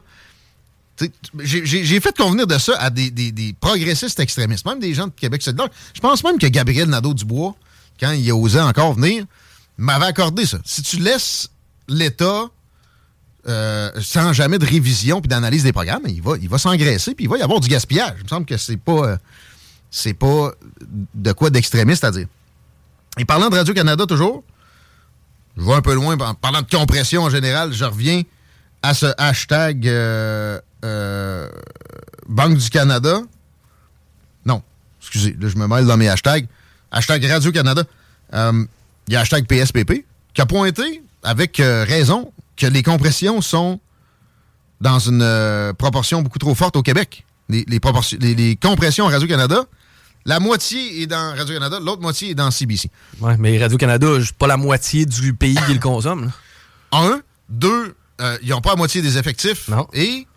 j'ai 1.42 2.00
fait 2.00 2.16
convenir 2.16 2.46
de 2.46 2.58
ça 2.58 2.76
à 2.78 2.90
des, 2.90 3.54
progressistes 3.60 4.20
extrémistes, 4.20 4.66
même 4.66 4.80
des 4.80 4.94
gens 4.94 5.06
de 5.06 5.12
Québec 5.12 5.42
solidaire. 5.42 5.68
Je 5.94 6.00
pense 6.00 6.22
même 6.24 6.38
que 6.38 6.46
Gabriel 6.46 6.88
Nadeau-Dubois, 6.88 7.54
quand 7.98 8.12
il 8.12 8.32
osé 8.32 8.60
encore 8.60 8.94
venir, 8.94 9.24
m'avait 9.78 10.06
accordé 10.06 10.46
ça. 10.46 10.58
Si 10.64 10.82
tu 10.82 10.98
laisses 10.98 11.48
l'État 11.88 12.44
euh, 13.48 13.90
sans 14.00 14.32
jamais 14.32 14.58
de 14.58 14.66
révision 14.66 15.20
puis 15.20 15.28
d'analyse 15.28 15.62
des 15.62 15.72
programmes, 15.72 16.02
il 16.06 16.20
va, 16.20 16.34
il 16.40 16.48
va 16.48 16.58
s'engraisser 16.58 17.14
puis 17.14 17.24
il 17.24 17.28
va 17.28 17.38
y 17.38 17.42
avoir 17.42 17.60
du 17.60 17.68
gaspillage. 17.68 18.14
Il 18.18 18.24
me 18.24 18.28
semble 18.28 18.46
que 18.46 18.56
c'est 18.56 18.76
pas, 18.76 18.92
euh, 18.92 19.16
c'est 19.90 20.14
pas 20.14 20.52
de 21.14 21.32
quoi 21.32 21.50
d'extrémiste 21.50 22.04
à 22.04 22.10
dire. 22.10 22.26
Et 23.18 23.24
parlant 23.24 23.48
de 23.48 23.56
Radio-Canada 23.56 24.06
toujours, 24.06 24.44
je 25.56 25.62
vais 25.64 25.72
un 25.74 25.82
peu 25.82 25.94
loin, 25.94 26.18
en 26.18 26.34
parlant 26.34 26.62
de 26.62 26.70
compression 26.70 27.22
en 27.22 27.30
général, 27.30 27.72
je 27.72 27.84
reviens 27.84 28.22
à 28.82 28.94
ce 28.94 29.06
hashtag 29.18 29.86
euh, 29.86 30.58
euh, 30.84 31.48
Banque 32.28 32.56
du 32.56 32.70
Canada. 32.70 33.20
Non, 34.46 34.62
excusez, 35.00 35.36
là 35.40 35.48
je 35.48 35.56
me 35.56 35.66
mêle 35.66 35.86
dans 35.86 35.96
mes 35.96 36.08
hashtags. 36.08 36.46
Hashtag 36.90 37.24
Radio-Canada. 37.24 37.82
Euh, 38.34 38.64
Il 39.08 39.14
y 39.14 39.16
a 39.16 39.20
hashtag 39.20 39.46
PSPP 39.46 40.04
qui 40.34 40.40
a 40.40 40.46
pointé, 40.46 41.02
avec 41.22 41.56
raison, 41.58 42.32
que 42.56 42.66
les 42.66 42.82
compressions 42.82 43.40
sont 43.42 43.80
dans 44.80 44.98
une 44.98 45.72
proportion 45.76 46.22
beaucoup 46.22 46.38
trop 46.38 46.54
forte 46.54 46.76
au 46.76 46.82
Québec. 46.82 47.24
Les- 47.48 47.64
les 47.68 48.56
compressions 48.56 49.06
à 49.08 49.10
Radio-Canada, 49.10 49.64
la 50.30 50.38
moitié 50.38 51.02
est 51.02 51.06
dans 51.08 51.34
Radio-Canada, 51.36 51.80
l'autre 51.80 52.00
moitié 52.00 52.30
est 52.30 52.34
dans 52.36 52.52
CBC. 52.52 52.88
Ouais, 53.20 53.36
mais 53.36 53.58
Radio-Canada, 53.58 54.06
pas 54.38 54.46
la 54.46 54.56
moitié 54.56 55.04
du 55.04 55.34
pays 55.34 55.58
qui 55.66 55.74
le 55.74 55.80
consomme. 55.80 56.26
là. 56.26 56.30
Un. 56.92 57.20
Deux, 57.48 57.96
euh, 58.20 58.38
ils 58.40 58.50
n'ont 58.50 58.60
pas 58.60 58.70
la 58.70 58.76
moitié 58.76 59.02
des 59.02 59.18
effectifs. 59.18 59.66
Non. 59.66 59.88
Et 59.92 60.28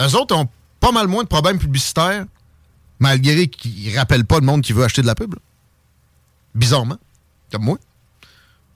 eux 0.00 0.14
autres 0.16 0.36
ont 0.36 0.48
pas 0.78 0.92
mal 0.92 1.08
moins 1.08 1.24
de 1.24 1.28
problèmes 1.28 1.58
publicitaires, 1.58 2.24
malgré 3.00 3.48
qu'ils 3.48 3.98
rappellent 3.98 4.24
pas 4.24 4.38
le 4.38 4.46
monde 4.46 4.62
qui 4.62 4.72
veut 4.72 4.84
acheter 4.84 5.02
de 5.02 5.08
la 5.08 5.16
pub. 5.16 5.34
là. 5.34 5.40
bizarrement, 6.54 6.98
comme 7.50 7.64
moi. 7.64 7.78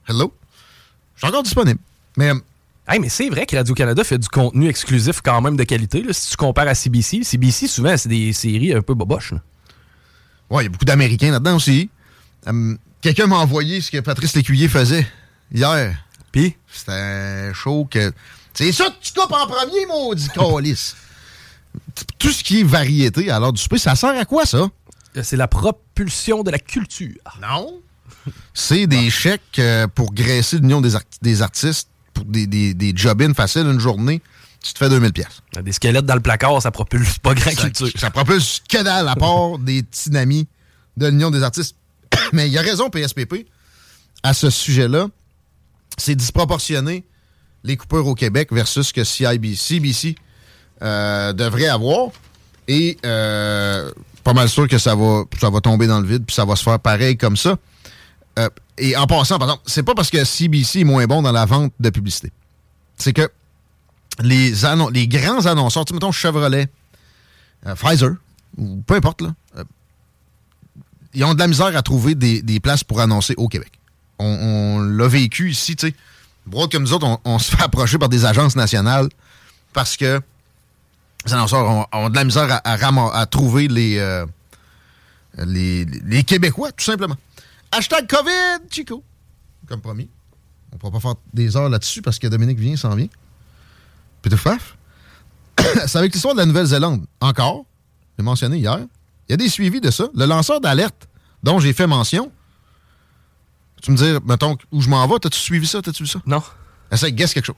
Hello. 0.05 0.33
Je 1.15 1.21
suis 1.21 1.27
encore 1.29 1.43
disponible. 1.43 1.79
Mais. 2.17 2.33
Hey, 2.89 2.99
mais 2.99 3.09
c'est 3.09 3.29
vrai 3.29 3.45
que 3.45 3.55
Radio-Canada 3.55 4.03
fait 4.03 4.17
du 4.17 4.27
contenu 4.27 4.67
exclusif 4.67 5.21
quand 5.21 5.39
même 5.41 5.55
de 5.55 5.63
qualité. 5.63 6.01
Là, 6.03 6.11
si 6.11 6.31
tu 6.31 6.35
compares 6.35 6.67
à 6.67 6.75
CBC, 6.75 7.23
CBC, 7.23 7.67
souvent, 7.67 7.95
c'est 7.95 8.09
des 8.09 8.33
séries 8.33 8.73
un 8.73 8.81
peu 8.81 8.93
boboches. 8.93 9.31
là. 9.31 9.41
Ouais, 10.49 10.63
il 10.63 10.65
y 10.65 10.67
a 10.67 10.69
beaucoup 10.69 10.85
d'Américains 10.85 11.31
là-dedans 11.31 11.55
aussi. 11.55 11.89
Hum, 12.45 12.77
Quelqu'un 13.01 13.27
m'a 13.27 13.37
envoyé 13.37 13.79
ce 13.81 13.91
que 13.91 13.99
Patrice 13.99 14.33
Lécuyer 14.35 14.67
faisait 14.67 15.05
hier. 15.53 15.95
Puis? 16.31 16.55
C'était 16.71 17.53
chaud 17.53 17.87
que. 17.89 18.11
C'est 18.53 18.71
ça 18.71 18.85
que 18.89 18.95
tu 19.01 19.13
coupes 19.13 19.31
en 19.31 19.45
premier, 19.47 19.85
maudit 19.85 20.29
calice. 20.29 20.95
Tout 22.19 22.31
ce 22.31 22.43
qui 22.43 22.61
est 22.61 22.63
variété 22.63 23.29
à 23.29 23.39
l'heure 23.39 23.53
du 23.53 23.61
souper, 23.61 23.77
ça 23.77 23.95
sert 23.95 24.17
à 24.17 24.25
quoi, 24.25 24.45
ça? 24.45 24.67
C'est 25.21 25.35
la 25.37 25.47
propulsion 25.47 26.43
de 26.43 26.51
la 26.51 26.59
culture. 26.59 27.15
Non. 27.41 27.79
C'est 28.53 28.87
des 28.87 29.09
chèques 29.09 29.59
euh, 29.59 29.87
pour 29.87 30.13
graisser 30.13 30.57
l'Union 30.57 30.81
des, 30.81 30.95
art- 30.95 31.01
des 31.21 31.41
artistes 31.41 31.87
pour 32.13 32.25
des, 32.25 32.45
des, 32.47 32.73
des 32.73 32.93
job-ins 32.95 33.33
faciles 33.33 33.65
une 33.67 33.79
journée. 33.79 34.21
Tu 34.63 34.73
te 34.73 34.79
fais 34.79 34.89
2000 34.89 35.13
pièces. 35.13 35.41
Des 35.61 35.71
squelettes 35.71 36.05
dans 36.05 36.15
le 36.15 36.21
placard, 36.21 36.61
ça 36.61 36.71
propulse 36.71 37.19
pas 37.19 37.33
grand 37.33 37.51
Ça, 37.51 37.63
culture. 37.63 37.89
ça 37.95 38.11
propulse 38.11 38.61
que 38.67 38.83
dalle 38.83 39.07
à 39.07 39.15
part 39.15 39.57
des 39.59 39.83
petits 39.83 40.15
amis 40.17 40.47
de 40.97 41.07
l'Union 41.07 41.31
des 41.31 41.43
artistes. 41.43 41.75
Mais 42.33 42.47
il 42.47 42.53
y 42.53 42.57
a 42.57 42.61
raison, 42.61 42.89
PSPP, 42.89 43.47
à 44.23 44.33
ce 44.33 44.49
sujet-là. 44.49 45.07
C'est 45.97 46.15
disproportionné 46.15 47.05
les 47.63 47.77
coupures 47.77 48.05
au 48.07 48.15
Québec 48.15 48.51
versus 48.51 48.87
ce 48.87 48.93
que 48.93 49.03
CIBC, 49.03 49.55
CBC 49.55 50.15
euh, 50.81 51.33
devrait 51.33 51.67
avoir. 51.67 52.09
Et 52.67 52.97
euh, 53.05 53.91
pas 54.23 54.33
mal 54.33 54.49
sûr 54.49 54.67
que 54.67 54.77
ça 54.77 54.95
va, 54.95 55.23
ça 55.39 55.49
va 55.49 55.61
tomber 55.61 55.87
dans 55.87 56.01
le 56.01 56.07
vide, 56.07 56.25
puis 56.25 56.35
ça 56.35 56.45
va 56.45 56.55
se 56.55 56.63
faire 56.63 56.79
pareil 56.79 57.17
comme 57.17 57.37
ça. 57.37 57.57
Euh, 58.37 58.49
et 58.77 58.95
en 58.95 59.07
passant, 59.07 59.39
par 59.39 59.47
exemple, 59.47 59.63
c'est 59.65 59.83
pas 59.83 59.95
parce 59.95 60.09
que 60.09 60.23
CBC 60.23 60.81
est 60.81 60.83
moins 60.83 61.05
bon 61.05 61.21
dans 61.21 61.31
la 61.31 61.45
vente 61.45 61.73
de 61.79 61.89
publicité. 61.89 62.31
C'est 62.97 63.13
que 63.13 63.29
les, 64.19 65.07
grands 65.07 65.45
annonceurs, 65.45 65.85
tu 65.85 65.93
mettons 65.93 66.11
Chevrolet, 66.11 66.67
euh, 67.65 67.75
Pfizer, 67.75 68.15
ou 68.57 68.81
peu 68.85 68.95
importe, 68.95 69.21
là, 69.21 69.33
euh, 69.57 69.63
ils 71.13 71.23
ont 71.23 71.33
de 71.33 71.39
la 71.39 71.47
misère 71.47 71.75
à 71.75 71.81
trouver 71.81 72.15
des, 72.15 72.59
places 72.59 72.83
pour 72.83 72.99
annoncer 72.99 73.33
au 73.37 73.47
Québec. 73.47 73.71
On, 74.19 74.79
l'a 74.79 75.07
vécu 75.07 75.51
ici, 75.51 75.75
tu 75.75 75.87
sais. 75.87 75.95
Comme 76.71 76.83
nous 76.83 76.93
autres, 76.93 77.19
on, 77.23 77.39
se 77.39 77.55
fait 77.55 77.63
approcher 77.63 77.97
par 77.97 78.09
des 78.09 78.25
agences 78.25 78.55
nationales 78.55 79.09
parce 79.73 79.97
que 79.97 80.21
les 81.25 81.33
annonceurs 81.33 81.87
ont, 81.91 82.09
de 82.09 82.15
la 82.15 82.23
misère 82.23 82.61
à, 82.63 83.25
trouver 83.25 83.67
les, 83.67 83.97
euh, 83.97 84.25
les 85.45 86.23
Québécois, 86.23 86.71
tout 86.71 86.85
simplement. 86.85 87.17
Hashtag 87.71 88.07
COVID, 88.07 88.69
Chico. 88.71 89.03
Comme 89.67 89.81
promis. 89.81 90.09
On 90.71 90.75
ne 90.75 90.79
pourra 90.79 90.91
pas 90.93 90.99
faire 90.99 91.15
des 91.33 91.57
heures 91.57 91.69
là-dessus 91.69 92.01
parce 92.01 92.19
que 92.19 92.27
Dominique 92.27 92.59
vient, 92.59 92.75
s'en 92.75 92.95
vient. 92.95 93.07
Puis 94.27 94.35
tout 94.37 94.41
faf. 94.43 94.75
C'est 95.87 95.97
avec 95.97 96.13
l'histoire 96.13 96.33
de 96.33 96.39
la 96.39 96.45
Nouvelle-Zélande. 96.45 97.05
Encore, 97.21 97.65
j'ai 98.17 98.23
mentionné 98.23 98.57
hier. 98.57 98.79
Il 99.27 99.31
y 99.31 99.33
a 99.33 99.37
des 99.37 99.49
suivis 99.49 99.79
de 99.81 99.89
ça. 99.91 100.07
Le 100.15 100.25
lanceur 100.25 100.59
d'alerte 100.61 101.07
dont 101.43 101.59
j'ai 101.59 101.73
fait 101.73 101.87
mention. 101.87 102.31
Tu 103.81 103.91
me 103.91 103.97
dis, 103.97 104.13
mettons, 104.25 104.57
où 104.71 104.81
je 104.81 104.89
m'en 104.89 105.05
vais, 105.07 105.19
t'as-tu 105.19 105.39
suivi 105.39 105.65
ça? 105.67 105.81
T'as-tu 105.81 106.03
vu 106.03 106.09
ça? 106.09 106.19
Non. 106.25 106.41
Essaye, 106.91 107.13
guess 107.13 107.33
quelque 107.33 107.45
chose. 107.45 107.55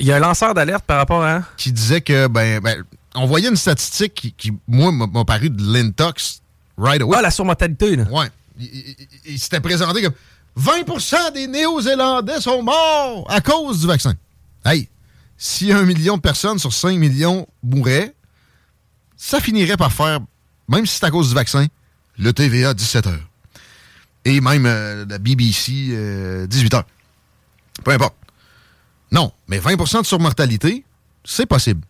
Il 0.00 0.06
y 0.06 0.12
a 0.12 0.16
un 0.16 0.20
lanceur 0.20 0.54
d'alerte 0.54 0.84
par 0.84 0.98
rapport 0.98 1.22
à? 1.24 1.42
Qui 1.56 1.72
disait 1.72 2.00
que, 2.00 2.26
ben, 2.28 2.60
ben, 2.60 2.84
on 3.14 3.26
voyait 3.26 3.48
une 3.48 3.56
statistique 3.56 4.14
qui, 4.14 4.32
qui, 4.32 4.52
moi, 4.68 4.92
m'a 4.92 5.24
paru 5.24 5.50
de 5.50 5.62
l'intox 5.72 6.42
right 6.78 7.00
away. 7.02 7.16
Ah, 7.18 7.22
la 7.22 7.30
surmortalité, 7.30 7.96
là. 7.96 8.04
Ouais. 8.10 8.26
Il, 8.58 8.66
il- 8.66 8.96
il- 8.98 9.32
il 9.34 9.38
s'était 9.38 9.60
présenté 9.60 10.02
comme 10.02 10.12
20% 10.58 11.32
des 11.32 11.46
Néo-Zélandais 11.48 12.40
sont 12.40 12.62
morts 12.62 13.26
à 13.28 13.40
cause 13.40 13.80
du 13.80 13.86
vaccin. 13.86 14.14
Hey, 14.64 14.88
si 15.36 15.72
un 15.72 15.84
million 15.84 16.16
de 16.16 16.22
personnes 16.22 16.58
sur 16.58 16.72
5 16.72 16.98
millions 16.98 17.46
mouraient, 17.62 18.14
ça 19.16 19.40
finirait 19.40 19.76
par 19.76 19.92
faire, 19.92 20.20
même 20.68 20.86
si 20.86 20.96
c'est 20.98 21.04
à 21.04 21.10
cause 21.10 21.28
du 21.28 21.34
vaccin, 21.34 21.66
le 22.18 22.32
TVA 22.32 22.74
17 22.74 23.06
heures. 23.06 23.28
Et 24.24 24.40
même 24.40 24.66
euh, 24.66 25.04
la 25.08 25.18
BBC 25.18 25.88
euh, 25.90 26.46
18 26.46 26.74
heures. 26.74 26.86
Peu 27.82 27.90
importe. 27.90 28.14
Non, 29.12 29.32
mais 29.48 29.58
20% 29.58 30.02
de 30.02 30.06
surmortalité, 30.06 30.84
c'est 31.24 31.46
possible. 31.46 31.82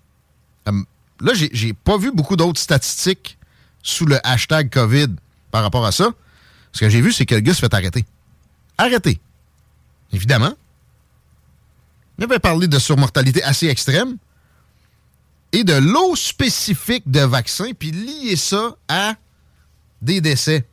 Hum, 0.67 0.85
là, 1.21 1.33
j'ai 1.35 1.73
pas 1.73 1.97
vu 1.97 2.11
beaucoup 2.13 2.37
d'autres 2.37 2.61
statistiques 2.61 3.39
sous 3.83 4.07
le 4.07 4.19
hashtag 4.27 4.71
COVID 4.71 5.09
par 5.51 5.63
rapport 5.63 5.87
à 5.87 5.93
ça. 5.93 6.11
Ce 6.73 6.81
que 6.81 6.89
j'ai 6.89 7.01
vu, 7.01 7.13
c'est 7.13 7.27
que 7.27 7.35
le 7.35 7.41
gars 7.41 7.55
se 7.55 7.61
fait 7.61 7.73
arrêter. 7.73 8.05
Arrêter. 8.79 9.21
Évidemment. 10.13 10.55
Il 12.19 12.25
avait 12.25 12.39
parlé 12.39 12.69
de 12.69 12.79
surmortalité 12.79 13.43
assez 13.43 13.67
extrême 13.67 14.17
et 15.53 15.65
de 15.65 15.75
l'eau 15.75 16.17
spécifique 16.17 17.11
de 17.11 17.21
vaccin, 17.21 17.73
puis 17.79 17.91
lier 17.91 18.37
ça 18.37 18.77
à 18.89 19.15
des 20.03 20.21
décès. 20.21 20.67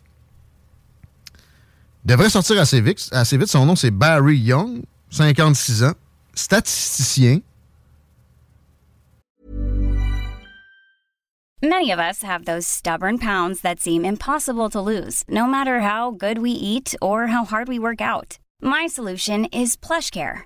Il 2.03 2.09
devrait 2.09 2.29
sortir 2.29 2.59
assez 2.59 2.81
vite. 2.81 3.09
Assez 3.11 3.37
vite. 3.37 3.47
Son 3.47 3.65
nom, 3.65 3.75
c'est 3.75 3.91
Barry 3.91 4.37
Young, 4.37 4.81
56 5.11 5.83
ans, 5.83 5.93
statisticien. 6.33 7.41
Many 11.63 11.91
of 11.91 11.99
us 11.99 12.23
have 12.23 12.45
those 12.45 12.65
stubborn 12.65 13.19
pounds 13.19 13.61
that 13.61 13.79
seem 13.79 14.03
impossible 14.03 14.67
to 14.71 14.81
lose, 14.81 15.23
no 15.29 15.45
matter 15.45 15.81
how 15.81 16.09
good 16.09 16.39
we 16.39 16.49
eat 16.49 16.95
or 17.03 17.27
how 17.27 17.45
hard 17.45 17.67
we 17.67 17.77
work 17.77 18.01
out. 18.01 18.39
My 18.63 18.87
solution 18.87 19.45
is 19.53 19.75
PlushCare. 19.75 20.45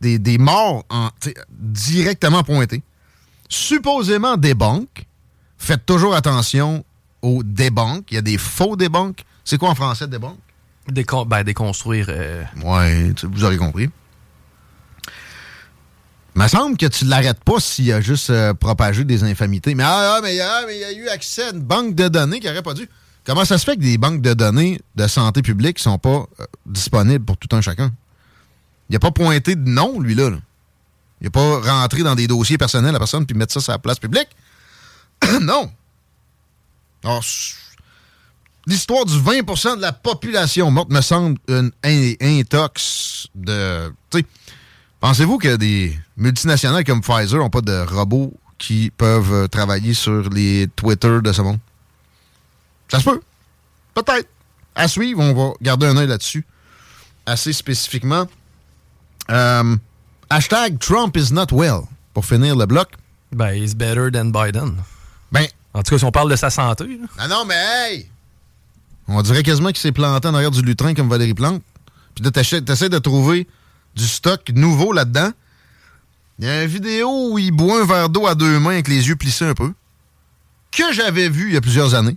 des, 0.00 0.18
des 0.18 0.38
morts 0.38 0.84
en, 0.90 1.10
directement 1.50 2.42
pointés. 2.42 2.82
Supposément 3.48 4.36
des 4.36 4.54
banques. 4.54 5.06
Faites 5.58 5.86
toujours 5.86 6.14
attention 6.14 6.84
aux 7.22 7.42
débanques. 7.42 8.06
Il 8.10 8.14
y 8.14 8.18
a 8.18 8.22
des 8.22 8.38
faux 8.38 8.76
débanques. 8.76 9.24
C'est 9.44 9.58
quoi 9.58 9.70
en 9.70 9.74
français, 9.74 10.06
débanque? 10.08 10.38
Décon 10.88 11.24
ben, 11.24 11.42
déconstruire. 11.42 12.06
euh, 12.10 12.42
Ouais, 12.62 13.12
vous 13.22 13.44
aurez 13.44 13.56
compris. 13.56 13.88
Il 16.36 16.42
me 16.42 16.48
semble 16.48 16.76
que 16.76 16.86
tu 16.86 17.04
ne 17.04 17.10
l'arrêtes 17.10 17.42
pas 17.44 17.60
s'il 17.60 17.92
a 17.92 18.00
juste 18.00 18.30
euh, 18.30 18.52
propagé 18.54 19.04
des 19.04 19.22
infamités. 19.22 19.74
Mais 19.74 19.84
ah, 19.84 20.16
ah, 20.16 20.20
mais, 20.22 20.38
ah, 20.40 20.62
mais 20.66 20.76
il 20.76 20.80
y 20.80 20.84
a 20.84 20.92
eu 20.92 21.08
accès 21.08 21.44
à 21.44 21.50
une 21.52 21.60
banque 21.60 21.94
de 21.94 22.08
données 22.08 22.40
qui 22.40 22.46
n'aurait 22.48 22.62
pas 22.62 22.74
dû. 22.74 22.88
Comment 23.24 23.44
ça 23.44 23.56
se 23.56 23.64
fait 23.64 23.76
que 23.76 23.82
des 23.82 23.96
banques 23.96 24.20
de 24.20 24.34
données 24.34 24.80
de 24.96 25.06
santé 25.06 25.42
publique 25.42 25.78
sont 25.78 25.96
pas 25.98 26.26
euh, 26.40 26.44
disponibles 26.66 27.24
pour 27.24 27.36
tout 27.36 27.54
un 27.56 27.60
chacun? 27.60 27.92
Il 28.88 28.92
n'a 28.94 28.98
pas 28.98 29.10
pointé 29.10 29.54
de 29.56 29.68
nom, 29.68 30.00
lui, 30.00 30.14
là. 30.14 30.30
Il 31.20 31.24
n'a 31.24 31.30
pas 31.30 31.60
rentré 31.60 32.02
dans 32.02 32.14
des 32.14 32.26
dossiers 32.26 32.58
personnels 32.58 32.94
à 32.94 32.98
personne 32.98 33.24
puis 33.24 33.36
mettre 33.36 33.52
ça 33.52 33.60
sur 33.60 33.72
la 33.72 33.78
place 33.78 33.98
publique. 33.98 34.28
non. 35.40 35.70
L'histoire 38.66 39.04
du 39.04 39.14
20% 39.18 39.76
de 39.76 39.82
la 39.82 39.92
population 39.92 40.70
morte 40.70 40.90
me 40.90 41.00
semble 41.00 41.38
une 41.48 41.70
in- 41.84 42.14
intox 42.20 43.28
de. 43.34 43.92
Pensez-vous 45.00 45.36
que 45.38 45.56
des 45.56 45.98
multinationales 46.16 46.84
comme 46.84 47.02
Pfizer 47.02 47.38
n'ont 47.38 47.50
pas 47.50 47.60
de 47.60 47.84
robots 47.86 48.32
qui 48.56 48.90
peuvent 48.96 49.32
euh, 49.34 49.48
travailler 49.48 49.92
sur 49.92 50.30
les 50.30 50.66
Twitter 50.76 51.18
de 51.22 51.30
ce 51.32 51.42
monde? 51.42 51.58
Ça 52.88 53.00
se 53.00 53.04
peut. 53.04 53.20
Peut-être. 53.92 54.28
À 54.74 54.88
suivre, 54.88 55.20
on 55.20 55.34
va 55.34 55.52
garder 55.60 55.86
un 55.86 55.96
œil 55.98 56.06
là-dessus 56.06 56.46
assez 57.26 57.52
spécifiquement. 57.52 58.26
Euh, 59.30 59.76
hashtag 60.30 60.78
Trump 60.78 61.16
is 61.16 61.32
not 61.32 61.46
well, 61.52 61.82
pour 62.12 62.24
finir 62.24 62.56
le 62.56 62.66
bloc. 62.66 62.88
Ben, 63.32 63.52
he's 63.54 63.74
better 63.74 64.10
than 64.10 64.26
Biden. 64.26 64.76
Ben. 65.32 65.46
En 65.72 65.82
tout 65.82 65.90
cas, 65.90 65.98
si 65.98 66.04
on 66.04 66.12
parle 66.12 66.30
de 66.30 66.36
sa 66.36 66.50
santé. 66.50 66.84
là. 66.86 67.06
Ah 67.18 67.26
non, 67.26 67.44
mais 67.44 67.54
hey! 67.56 68.08
On 69.08 69.20
dirait 69.22 69.42
quasiment 69.42 69.70
qu'il 69.70 69.78
s'est 69.78 69.92
planté 69.92 70.28
en 70.28 70.34
arrière 70.34 70.52
du 70.52 70.62
lutrin 70.62 70.94
comme 70.94 71.08
Valérie 71.08 71.34
Plante. 71.34 71.62
Puis 72.14 72.24
là, 72.24 72.30
t'essaies 72.30 72.60
de 72.88 72.98
trouver 72.98 73.48
du 73.96 74.06
stock 74.06 74.50
nouveau 74.54 74.92
là-dedans. 74.92 75.30
Il 76.38 76.44
y 76.46 76.48
a 76.48 76.62
une 76.62 76.68
vidéo 76.68 77.32
où 77.32 77.38
il 77.38 77.50
boit 77.50 77.82
un 77.82 77.86
verre 77.86 78.08
d'eau 78.08 78.26
à 78.26 78.34
deux 78.34 78.58
mains 78.60 78.70
avec 78.70 78.88
les 78.88 79.08
yeux 79.08 79.16
plissés 79.16 79.44
un 79.44 79.54
peu. 79.54 79.72
Que 80.70 80.92
j'avais 80.92 81.28
vu 81.28 81.48
il 81.48 81.54
y 81.54 81.56
a 81.56 81.60
plusieurs 81.60 81.94
années. 81.94 82.16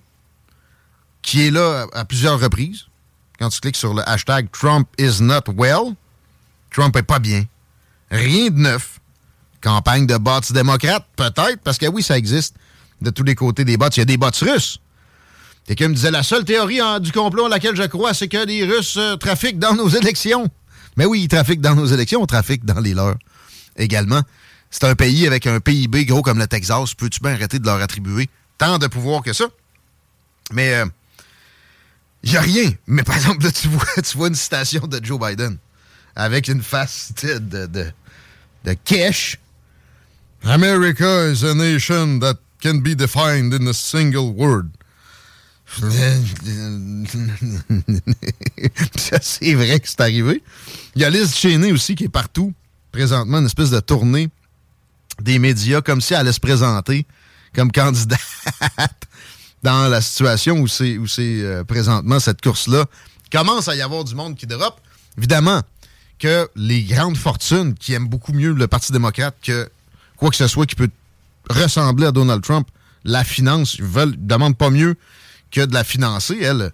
Qui 1.21 1.47
est 1.47 1.51
là 1.51 1.87
à 1.93 2.05
plusieurs 2.05 2.39
reprises. 2.39 2.85
Quand 3.39 3.49
tu 3.49 3.59
cliques 3.59 3.75
sur 3.75 3.93
le 3.93 4.07
hashtag 4.07 4.49
Trump 4.51 4.87
is 4.97 5.21
not 5.21 5.43
well, 5.55 5.95
Trump 6.71 6.95
est 6.95 7.03
pas 7.03 7.19
bien. 7.19 7.43
Rien 8.11 8.49
de 8.49 8.57
neuf. 8.59 8.99
Campagne 9.61 10.05
de 10.05 10.17
bots 10.17 10.39
démocrates, 10.51 11.05
peut-être, 11.15 11.59
parce 11.63 11.77
que 11.77 11.87
oui, 11.87 12.03
ça 12.03 12.17
existe 12.17 12.55
de 13.01 13.09
tous 13.09 13.23
les 13.23 13.35
côtés 13.35 13.65
des 13.65 13.75
bots. 13.77 13.89
Il 13.89 13.97
y 13.97 14.01
a 14.01 14.05
des 14.05 14.17
bots 14.17 14.29
russes. 14.41 14.79
Quelqu'un 15.65 15.89
me 15.89 15.93
disait 15.95 16.11
la 16.11 16.23
seule 16.23 16.45
théorie 16.45 16.81
en- 16.81 16.99
du 16.99 17.11
complot 17.11 17.45
à 17.47 17.49
laquelle 17.49 17.75
je 17.75 17.83
crois, 17.83 18.13
c'est 18.13 18.27
que 18.29 18.45
les 18.45 18.63
Russes 18.63 18.95
euh, 18.97 19.17
trafiquent 19.17 19.59
dans 19.59 19.73
nos 19.75 19.89
élections. 19.89 20.47
Mais 20.95 21.05
oui, 21.05 21.23
ils 21.23 21.27
trafiquent 21.27 21.59
dans 21.59 21.75
nos 21.75 21.85
élections, 21.87 22.21
on 22.21 22.25
trafique 22.25 22.63
dans 22.63 22.79
les 22.79 22.93
leurs 22.93 23.17
également. 23.75 24.21
C'est 24.69 24.85
un 24.85 24.95
pays 24.95 25.27
avec 25.27 25.45
un 25.45 25.59
PIB 25.59 26.05
gros 26.05 26.21
comme 26.21 26.39
le 26.39 26.47
Texas. 26.47 26.93
Peux-tu 26.93 27.19
bien 27.19 27.31
arrêter 27.33 27.59
de 27.59 27.65
leur 27.65 27.81
attribuer 27.81 28.29
tant 28.57 28.77
de 28.77 28.87
pouvoir 28.87 29.21
que 29.23 29.33
ça? 29.33 29.45
Mais 30.53 30.81
il 32.23 32.31
n'y 32.31 32.37
a 32.37 32.41
rien. 32.41 32.71
Mais 32.87 33.03
par 33.03 33.15
exemple, 33.15 33.43
là, 33.43 33.51
tu 33.51 33.67
tu 34.03 34.17
vois 34.17 34.27
une 34.29 34.35
citation 34.35 34.87
de 34.87 35.03
Joe 35.03 35.19
Biden 35.19 35.57
avec 36.17 36.49
une 36.49 36.61
face 36.63 37.13
de, 37.21 37.67
de, 37.67 37.91
de 38.65 38.73
cash. 38.83 39.37
America 40.43 41.29
is 41.31 41.43
a 41.43 41.53
nation 41.53 42.19
that 42.19 42.37
can 42.61 42.81
be 42.81 42.95
defined 42.95 43.53
in 43.53 43.67
a 43.67 43.73
single 43.73 44.33
word. 44.33 44.71
Ça, 48.97 49.19
c'est 49.21 49.53
vrai 49.53 49.79
que 49.79 49.87
c'est 49.87 50.01
arrivé. 50.01 50.41
Il 50.95 51.01
y 51.01 51.05
a 51.05 51.09
Liz 51.09 51.35
Cheney 51.35 51.71
aussi 51.71 51.93
qui 51.95 52.05
est 52.05 52.09
partout, 52.09 52.53
présentement, 52.91 53.39
une 53.39 53.45
espèce 53.45 53.69
de 53.69 53.79
tournée 53.79 54.29
des 55.21 55.39
médias, 55.39 55.81
comme 55.81 56.01
si 56.01 56.13
elle 56.13 56.21
allait 56.21 56.31
se 56.31 56.39
présenter 56.39 57.05
comme 57.53 57.71
candidate 57.71 58.19
dans 59.63 59.87
la 59.89 60.01
situation 60.01 60.57
où 60.59 60.67
c'est 60.67 60.97
euh, 61.19 61.63
présentement 61.63 62.19
cette 62.19 62.41
course-là. 62.41 62.85
Il 63.25 63.29
commence 63.37 63.67
à 63.67 63.75
y 63.75 63.81
avoir 63.81 64.03
du 64.03 64.15
monde 64.15 64.35
qui 64.35 64.47
dérope. 64.47 64.79
Évidemment 65.17 65.61
que 66.19 66.49
les 66.55 66.83
grandes 66.83 67.17
fortunes 67.17 67.75
qui 67.75 67.93
aiment 67.93 68.07
beaucoup 68.07 68.33
mieux 68.33 68.53
le 68.53 68.67
Parti 68.67 68.91
démocrate 68.91 69.35
que 69.41 69.69
quoi 70.15 70.29
que 70.29 70.35
ce 70.35 70.47
soit 70.47 70.65
qui 70.65 70.75
peut 70.75 70.89
ressembler 71.49 72.07
à 72.07 72.11
Donald 72.11 72.41
Trump, 72.41 72.67
la 73.03 73.23
finance, 73.23 73.79
veulent, 73.79 74.15
demandent 74.17 74.57
pas 74.57 74.69
mieux 74.69 74.95
que 75.51 75.61
de 75.61 75.73
la 75.73 75.83
financer. 75.83 76.37
Elle, 76.41 76.71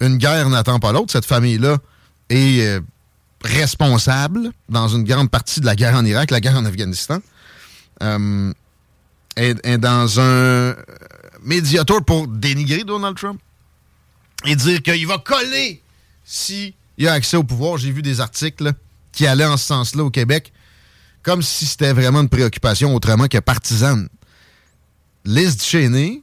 une 0.00 0.16
guerre 0.16 0.48
n'attend 0.48 0.78
pas 0.78 0.92
l'autre. 0.92 1.12
Cette 1.12 1.26
famille-là 1.26 1.78
est 2.30 2.60
euh, 2.60 2.80
responsable 3.42 4.50
dans 4.68 4.88
une 4.88 5.04
grande 5.04 5.30
partie 5.30 5.60
de 5.60 5.66
la 5.66 5.76
guerre 5.76 5.94
en 5.94 6.04
Irak, 6.04 6.30
la 6.30 6.40
guerre 6.40 6.56
en 6.56 6.64
Afghanistan. 6.64 7.18
Euh, 8.02 8.52
est, 9.36 9.78
dans 9.78 10.20
un 10.20 10.74
médiateur 11.42 12.04
pour 12.04 12.26
dénigrer 12.26 12.84
Donald 12.84 13.16
Trump 13.16 13.40
et 14.44 14.56
dire 14.56 14.82
qu'il 14.82 15.06
va 15.06 15.18
coller 15.18 15.82
si 16.24 16.74
il 16.98 17.08
a 17.08 17.12
accès 17.12 17.36
au 17.36 17.44
pouvoir. 17.44 17.78
J'ai 17.78 17.90
vu 17.90 18.02
des 18.02 18.20
articles 18.20 18.72
qui 19.12 19.26
allaient 19.26 19.46
en 19.46 19.56
ce 19.56 19.66
sens-là 19.66 20.04
au 20.04 20.10
Québec, 20.10 20.52
comme 21.22 21.42
si 21.42 21.66
c'était 21.66 21.92
vraiment 21.92 22.20
une 22.20 22.28
préoccupation 22.28 22.94
autrement 22.94 23.28
que 23.28 23.38
partisane. 23.38 24.08
Liz 25.24 25.62
Cheney 25.62 26.22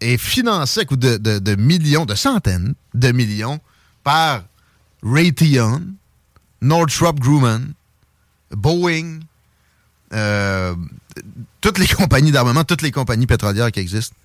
est 0.00 0.16
financée 0.16 0.80
à 0.80 0.84
coup 0.84 0.96
de, 0.96 1.54
millions, 1.56 2.06
de 2.06 2.14
centaines 2.14 2.74
de 2.94 3.12
millions 3.12 3.60
par 4.02 4.42
Raytheon, 5.02 5.82
Northrop 6.62 7.14
Grumman, 7.14 7.72
Boeing, 8.50 9.20
euh, 10.12 10.74
toutes 11.60 11.78
les 11.78 11.86
compagnies 11.94 12.32
d'armement, 12.32 12.64
toutes 12.64 12.82
les 12.82 12.92
compagnies 12.92 13.26
pétrolières 13.26 13.72
qui 13.72 13.80
existent. 13.80 14.16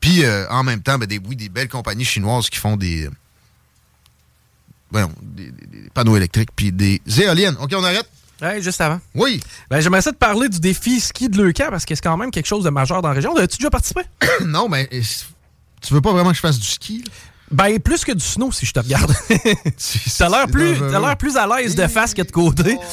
Puis 0.00 0.24
euh, 0.24 0.48
en 0.50 0.62
même 0.62 0.82
temps, 0.82 0.98
ben, 0.98 1.06
des 1.06 1.48
belles 1.48 1.68
compagnies 1.68 2.04
chinoises 2.04 2.50
qui 2.50 2.58
font 2.58 2.76
des, 2.76 3.08
des, 5.22 5.52
panneaux 5.94 6.16
électriques 6.16 6.50
puis 6.54 6.72
des 6.72 7.00
éoliennes. 7.20 7.56
OK, 7.60 7.72
on 7.76 7.84
arrête? 7.84 8.08
Ouais, 8.42 8.60
juste 8.60 8.80
avant. 8.80 9.00
Oui. 9.14 9.40
Ben, 9.70 9.80
j'aimerais 9.80 10.02
ça 10.02 10.10
te 10.10 10.16
parler 10.16 10.48
du 10.48 10.58
défi 10.58 10.98
ski 11.00 11.28
de 11.28 11.40
Leucan 11.40 11.68
parce 11.70 11.84
que 11.84 11.94
c'est 11.94 12.02
quand 12.02 12.16
même 12.16 12.32
quelque 12.32 12.46
chose 12.46 12.64
de 12.64 12.70
majeur 12.70 13.00
dans 13.00 13.08
la 13.08 13.14
région. 13.14 13.36
As-tu 13.36 13.58
déjà 13.58 13.70
participé? 13.70 14.00
non, 14.44 14.68
mais 14.68 14.88
tu 15.80 15.94
veux 15.94 16.00
pas 16.00 16.12
vraiment 16.12 16.30
que 16.30 16.36
je 16.36 16.40
fasse 16.40 16.58
du 16.58 16.66
ski? 16.66 17.04
Ben, 17.52 17.78
plus 17.78 18.04
que 18.04 18.12
du 18.12 18.24
snow, 18.24 18.50
si 18.50 18.66
je 18.66 18.72
te 18.72 18.80
regarde. 18.80 19.12
T'as 20.18 20.28
l'air 20.28 20.46
plus, 20.46 20.78
t'as 20.78 21.00
l'air 21.00 21.16
plus 21.16 21.36
à 21.36 21.46
l'aise 21.46 21.74
de 21.74 21.86
face 21.86 22.14
que 22.14 22.22
de 22.22 22.30
côté. 22.30 22.78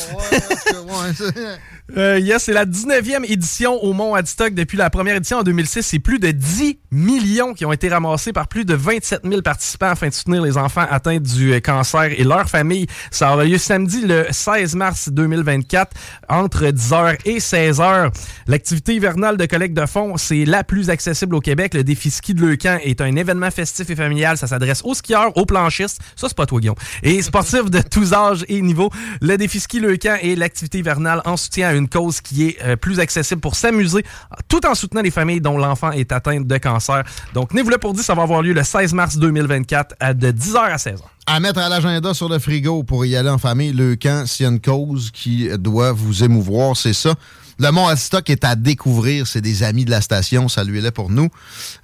Euh, 1.97 2.19
yes, 2.19 2.43
c'est 2.43 2.53
la 2.53 2.65
19e 2.65 3.25
édition 3.27 3.73
au 3.83 3.93
Mont 3.93 4.13
Adstock 4.13 4.53
depuis 4.53 4.77
la 4.77 4.89
première 4.89 5.15
édition 5.15 5.39
en 5.39 5.43
2006. 5.43 5.81
C'est 5.81 5.99
plus 5.99 6.19
de 6.19 6.29
10 6.29 6.77
millions 6.91 7.53
qui 7.53 7.65
ont 7.65 7.71
été 7.71 7.89
ramassés 7.89 8.31
par 8.31 8.47
plus 8.47 8.65
de 8.65 8.75
27 8.75 9.21
000 9.23 9.41
participants 9.41 9.89
afin 9.89 10.09
de 10.09 10.13
soutenir 10.13 10.43
les 10.43 10.57
enfants 10.57 10.85
atteints 10.89 11.19
du 11.19 11.53
euh, 11.53 11.59
cancer 11.59 12.11
et 12.15 12.23
leurs 12.23 12.49
familles. 12.49 12.87
Ça 13.11 13.33
aura 13.33 13.43
lieu 13.43 13.57
samedi 13.57 14.05
le 14.05 14.27
16 14.29 14.75
mars 14.75 15.09
2024 15.09 15.91
entre 16.29 16.65
10h 16.65 17.17
et 17.25 17.39
16h. 17.39 18.11
L'activité 18.47 18.93
hivernale 18.93 19.37
de 19.37 19.45
collecte 19.45 19.75
de 19.75 19.85
fonds, 19.85 20.17
c'est 20.17 20.45
la 20.45 20.63
plus 20.63 20.89
accessible 20.89 21.35
au 21.35 21.41
Québec. 21.41 21.73
Le 21.73 21.83
défi 21.83 22.11
ski 22.11 22.33
de 22.35 22.45
Leucan 22.45 22.77
est 22.83 23.01
un 23.01 23.15
événement 23.15 23.49
festif 23.49 23.89
et 23.89 23.95
familial. 23.95 24.37
Ça 24.37 24.45
s'adresse 24.49 24.81
aux 24.83 24.93
skieurs, 24.93 25.35
aux 25.37 25.45
planchistes. 25.45 25.99
Ça, 26.15 26.27
c'est 26.27 26.37
pas 26.37 26.45
toi, 26.45 26.59
Guillaume. 26.59 26.75
Et 27.03 27.21
sportifs 27.29 27.69
de 27.69 27.81
tous 27.81 28.13
âges 28.13 28.45
et 28.47 28.61
niveaux. 28.61 28.89
Le 29.21 29.37
défi 29.37 29.59
ski 29.59 29.79
Leucan 29.79 30.15
est 30.21 30.35
l'activité 30.35 30.79
hivernale 30.79 31.21
en 31.25 31.37
soutien 31.37 31.69
à 31.69 31.73
une 31.73 31.87
cause 31.87 32.21
qui 32.21 32.47
est 32.47 32.57
euh, 32.63 32.75
plus 32.75 32.99
accessible 32.99 33.41
pour 33.41 33.55
s'amuser, 33.55 34.03
tout 34.47 34.65
en 34.65 34.75
soutenant 34.75 35.01
les 35.01 35.11
familles 35.11 35.41
dont 35.41 35.57
l'enfant 35.57 35.91
est 35.91 36.11
atteint 36.11 36.41
de 36.41 36.57
cancer. 36.57 37.03
Donc, 37.33 37.49
tenez-vous 37.49 37.69
là 37.69 37.77
pour 37.77 37.93
dire, 37.93 38.03
ça 38.03 38.15
va 38.15 38.23
avoir 38.23 38.41
lieu 38.41 38.53
le 38.53 38.63
16 38.63 38.93
mars 38.93 39.17
2024 39.17 39.95
à 39.99 40.13
de 40.13 40.31
10h 40.31 40.57
à 40.57 40.75
16h. 40.77 41.01
À 41.25 41.39
mettre 41.39 41.59
à 41.59 41.69
l'agenda 41.69 42.13
sur 42.13 42.27
le 42.27 42.39
frigo 42.39 42.83
pour 42.83 43.05
y 43.05 43.15
aller 43.15 43.29
en 43.29 43.37
famille, 43.37 43.71
le 43.71 43.95
camp, 43.95 44.25
s'il 44.25 44.45
y 44.45 44.47
a 44.47 44.51
une 44.51 44.59
cause 44.59 45.11
qui 45.11 45.47
doit 45.59 45.91
vous 45.91 46.23
émouvoir, 46.23 46.75
c'est 46.75 46.93
ça. 46.93 47.13
Le 47.59 47.71
Mont 47.71 47.87
Adstock 47.87 48.29
est 48.29 48.45
à 48.45 48.55
découvrir. 48.55 49.27
C'est 49.27 49.41
des 49.41 49.63
amis 49.63 49.83
de 49.83 49.91
la 49.91 49.99
station. 49.99 50.47
Saluez-les 50.47 50.91
pour 50.91 51.09
nous. 51.09 51.27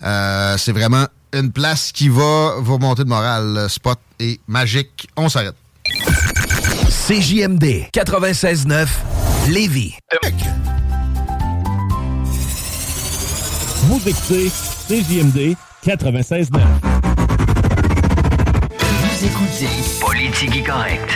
Euh, 0.04 0.56
c'est 0.58 0.72
vraiment 0.72 1.06
une 1.36 1.52
place 1.52 1.92
qui 1.92 2.08
va 2.08 2.56
vous 2.60 2.76
remonter 2.76 3.04
de 3.04 3.10
morale. 3.10 3.54
Le 3.54 3.68
spot 3.68 4.00
est 4.20 4.40
magique. 4.48 5.08
On 5.18 5.28
s'arrête. 5.30 5.56
CJMD 7.08 7.90
96.9 7.94 8.88
Lévis. 9.50 9.96
Vous 13.84 14.02
écoutez 14.08 14.50
CJMD 14.88 15.56
96.9. 15.86 16.62
Vous 18.80 19.26
écoutez 19.26 19.68
Politique 20.00 20.66
Correct. 20.66 21.10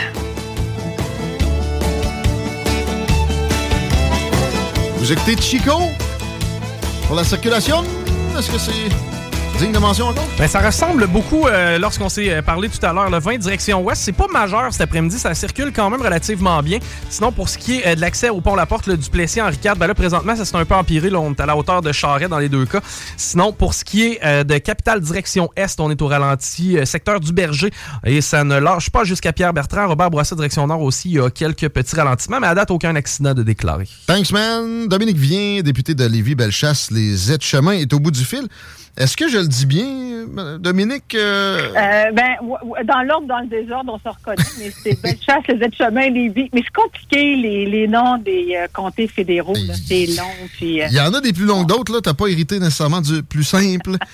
Vous 4.98 5.12
écoutez 5.12 5.36
Chico? 5.40 5.80
Pour 7.06 7.16
la 7.16 7.24
circulation? 7.24 7.82
Est-ce 8.38 8.50
que 8.52 8.58
c'est 8.58 9.19
digne 9.60 9.72
de 9.72 9.78
mention 9.78 10.06
encore? 10.06 10.26
Ben, 10.38 10.48
ça 10.48 10.60
ressemble 10.60 11.06
beaucoup 11.06 11.46
euh, 11.46 11.78
lorsqu'on 11.78 12.08
s'est 12.08 12.32
euh, 12.32 12.40
parlé 12.40 12.70
tout 12.70 12.84
à 12.84 12.94
l'heure. 12.94 13.10
Le 13.10 13.18
20 13.18 13.36
direction 13.36 13.82
ouest, 13.82 14.00
c'est 14.02 14.12
pas 14.12 14.26
majeur 14.32 14.72
cet 14.72 14.80
après-midi, 14.80 15.18
ça 15.18 15.34
circule 15.34 15.70
quand 15.70 15.90
même 15.90 16.00
relativement 16.00 16.62
bien. 16.62 16.78
Sinon, 17.10 17.30
pour 17.30 17.50
ce 17.50 17.58
qui 17.58 17.76
est 17.76 17.86
euh, 17.86 17.94
de 17.94 18.00
l'accès 18.00 18.30
au 18.30 18.40
pont 18.40 18.54
La 18.54 18.64
Porte, 18.64 18.86
le 18.86 18.96
Duplessis 18.96 19.42
Henri 19.42 19.58
IV, 19.62 19.74
ben 19.76 19.86
là 19.86 19.94
présentement, 19.94 20.34
ça 20.34 20.46
c'est 20.46 20.56
un 20.56 20.64
peu 20.64 20.74
empiré. 20.74 21.10
Là, 21.10 21.20
on 21.20 21.32
est 21.32 21.40
à 21.40 21.44
la 21.44 21.58
hauteur 21.58 21.82
de 21.82 21.92
Charret 21.92 22.26
dans 22.26 22.38
les 22.38 22.48
deux 22.48 22.64
cas. 22.64 22.80
Sinon, 23.18 23.52
pour 23.52 23.74
ce 23.74 23.84
qui 23.84 24.04
est 24.04 24.20
euh, 24.24 24.44
de 24.44 24.56
Capitale 24.56 25.02
direction 25.02 25.50
est, 25.56 25.78
on 25.78 25.90
est 25.90 26.00
au 26.00 26.06
ralenti, 26.06 26.78
secteur 26.86 27.20
du 27.20 27.34
Berger, 27.34 27.70
et 28.06 28.22
ça 28.22 28.44
ne 28.44 28.58
lâche 28.58 28.88
pas 28.88 29.04
jusqu'à 29.04 29.34
Pierre 29.34 29.52
Bertrand. 29.52 29.88
Robert 29.88 30.08
Bourassa 30.08 30.34
direction 30.36 30.66
nord 30.66 30.80
aussi, 30.80 31.10
il 31.10 31.16
y 31.16 31.20
a 31.20 31.28
quelques 31.28 31.68
petits 31.68 31.96
ralentissements, 31.96 32.40
mais 32.40 32.46
à 32.46 32.54
date 32.54 32.70
aucun 32.70 32.96
accident 32.96 33.34
de 33.34 33.42
déclaré. 33.42 33.86
Thanks, 34.06 34.32
man. 34.32 34.88
Dominique 34.88 35.18
Vien, 35.18 35.60
député 35.60 35.94
de 35.94 36.06
Lévis-Bellechasse, 36.06 36.90
les 36.90 37.30
aides-chemins, 37.30 37.72
est 37.72 37.92
au 37.92 38.00
bout 38.00 38.10
du 38.10 38.24
fil. 38.24 38.48
Est-ce 38.96 39.16
que 39.16 39.28
je 39.28 39.38
le 39.38 39.46
dit 39.48 39.66
bien, 39.66 40.26
Dominique? 40.58 41.14
euh, 41.14 41.58
Euh, 41.74 42.10
ben, 42.12 42.34
dans 42.84 43.02
l'ordre, 43.02 43.26
dans 43.26 43.38
le 43.38 43.46
désordre, 43.46 43.94
on 43.94 43.98
se 44.10 44.14
reconnaît, 44.14 44.42
mais 44.58 44.70
c'est 44.70 45.00
Bellechasse, 45.02 45.44
les 45.48 45.64
aides-chemins, 45.64 46.10
Lévis. 46.10 46.50
Mais 46.52 46.62
c'est 46.64 46.72
compliqué, 46.82 47.36
les, 47.36 47.66
les 47.66 47.88
noms 47.88 48.18
des 48.18 48.56
euh, 48.56 48.66
comtés 48.72 49.06
fédéraux. 49.06 49.54
C'est 49.86 50.06
long. 50.06 50.24
Puis, 50.54 50.80
Il 50.86 50.92
y 50.92 51.00
en 51.00 51.14
a 51.14 51.20
des 51.20 51.32
plus 51.32 51.46
longs 51.46 51.62
que 51.62 51.68
d'autres, 51.68 51.92
là. 51.94 52.00
T'as 52.02 52.14
pas 52.14 52.26
hérité 52.26 52.58
nécessairement 52.58 53.00
du 53.00 53.22
plus 53.22 53.44
simple. 53.44 53.92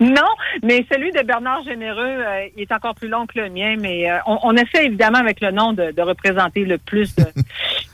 Non, 0.00 0.22
mais 0.62 0.86
celui 0.92 1.10
de 1.10 1.22
Bernard 1.26 1.64
Généreux, 1.64 2.22
il 2.56 2.62
est 2.62 2.70
encore 2.70 2.94
plus 2.94 3.08
long 3.08 3.26
que 3.26 3.36
le 3.40 3.50
mien, 3.50 3.74
mais 3.80 4.06
on, 4.26 4.38
on 4.44 4.52
essaie 4.56 4.86
évidemment 4.86 5.18
avec 5.18 5.40
le 5.40 5.50
nom 5.50 5.72
de, 5.72 5.90
de 5.90 6.02
représenter 6.02 6.64
le 6.64 6.78
plus, 6.78 7.16
de- 7.16 7.24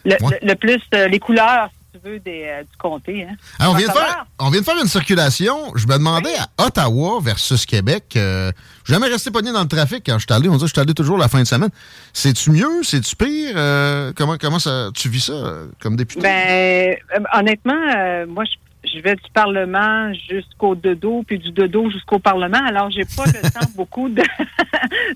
le, 0.05 0.17
le- 0.21 0.47
le 0.49 0.55
plus 0.55 0.81
les 1.09 1.19
couleurs, 1.19 1.71
des, 2.05 2.45
euh, 2.47 2.63
du 2.63 2.77
comté. 2.79 3.25
Hein. 3.25 3.35
Ah, 3.59 3.71
on, 3.71 3.75
vient 3.75 3.89
de 3.89 3.93
faire, 3.93 4.27
on 4.39 4.51
vient 4.51 4.61
de 4.61 4.65
faire 4.65 4.81
une 4.81 4.89
circulation. 4.89 5.73
Je 5.75 5.87
me 5.87 5.95
demandais 5.95 6.35
à 6.37 6.67
Ottawa 6.67 7.21
versus 7.23 7.67
Québec. 7.67 8.15
euh, 8.17 8.53
jamais 8.85 9.09
resté 9.09 9.31
pogné 9.31 9.53
dans 9.53 9.63
le 9.63 9.69
trafic 9.69 10.03
quand 10.05 10.19
je 10.19 10.27
suis 10.29 10.35
allé. 10.35 10.49
On 10.49 10.53
dirait 10.53 10.63
que 10.63 10.67
je 10.69 10.73
suis 10.73 10.81
allé 10.81 10.95
toujours 10.95 11.19
la 11.19 11.29
fin 11.29 11.41
de 11.41 11.47
semaine. 11.47 11.71
C'est-tu 12.13 12.51
mieux? 12.51 12.83
C'est-tu 12.83 13.17
pire? 13.17 13.55
Euh, 13.57 14.13
comment 14.17 14.37
comment 14.39 14.59
ça, 14.59 14.91
tu 14.95 15.09
vis 15.09 15.25
ça 15.27 15.33
euh, 15.33 15.67
comme 15.81 15.97
député? 15.97 16.21
Ben, 16.21 16.97
honnêtement, 17.33 18.27
moi, 18.29 18.45
je, 18.45 18.53
je 18.93 19.01
vais 19.01 19.15
du 19.15 19.31
Parlement 19.33 20.13
jusqu'au 20.29 20.75
dodo, 20.75 21.23
puis 21.27 21.39
du 21.39 21.51
dodo 21.51 21.91
jusqu'au 21.91 22.19
Parlement. 22.19 22.61
Alors, 22.67 22.91
j'ai 22.91 23.05
pas 23.05 23.25
le 23.27 23.51
temps 23.51 23.67
beaucoup 23.77 24.09
de, 24.09 24.23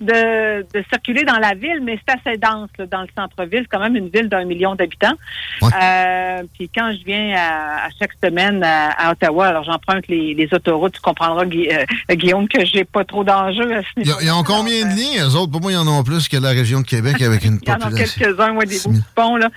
de, 0.00 0.62
de 0.74 0.84
circuler 0.90 1.24
dans 1.24 1.38
la 1.38 1.54
ville, 1.54 1.80
mais 1.82 1.98
c'est 2.06 2.14
assez 2.14 2.36
dense 2.38 2.70
là, 2.78 2.86
dans 2.86 3.02
le 3.02 3.08
centre-ville. 3.16 3.60
C'est 3.62 3.68
quand 3.76 3.80
même 3.82 3.96
une 3.96 4.08
ville 4.08 4.28
d'un 4.28 4.44
million 4.44 4.74
d'habitants. 4.74 5.14
Euh, 5.62 6.42
puis 6.54 6.70
quand 6.74 6.92
je 6.98 7.04
viens 7.04 7.34
à, 7.36 7.86
à 7.86 7.88
chaque 7.98 8.12
semaine 8.22 8.62
à, 8.64 8.90
à 8.90 9.12
Ottawa, 9.12 9.46
alors 9.48 9.64
j'emprunte 9.64 10.06
les, 10.08 10.34
les 10.34 10.48
autoroutes. 10.52 10.94
Tu 10.94 11.00
comprendras, 11.00 11.44
euh, 11.44 12.14
Guillaume, 12.14 12.48
que 12.48 12.64
j'ai 12.64 12.84
pas 12.84 13.04
trop 13.04 13.24
d'enjeux 13.24 13.76
à 13.76 13.82
ce 13.82 14.00
niveau. 14.00 14.18
ils 14.22 14.30
ont 14.30 14.42
combien 14.42 14.84
de 14.84 14.90
liens, 14.90 15.28
eux 15.28 15.34
autres? 15.36 15.52
Pour 15.52 15.60
moi, 15.60 15.72
ils 15.72 15.76
en 15.78 15.86
ont 15.86 16.02
plus 16.02 16.28
que 16.28 16.36
la 16.36 16.50
région 16.50 16.80
de 16.80 16.86
Québec 16.86 17.20
avec 17.22 17.44
une 17.44 17.58
Il 17.62 17.68
y 17.68 17.72
en 17.72 17.74
a 17.74 17.78
population. 17.78 18.24
quelques-uns, 18.24 18.52
moi, 18.52 18.64
des 18.64 18.78
beaux 18.78 18.90
petits 18.90 19.04
ponts, 19.14 19.36
là. 19.36 19.48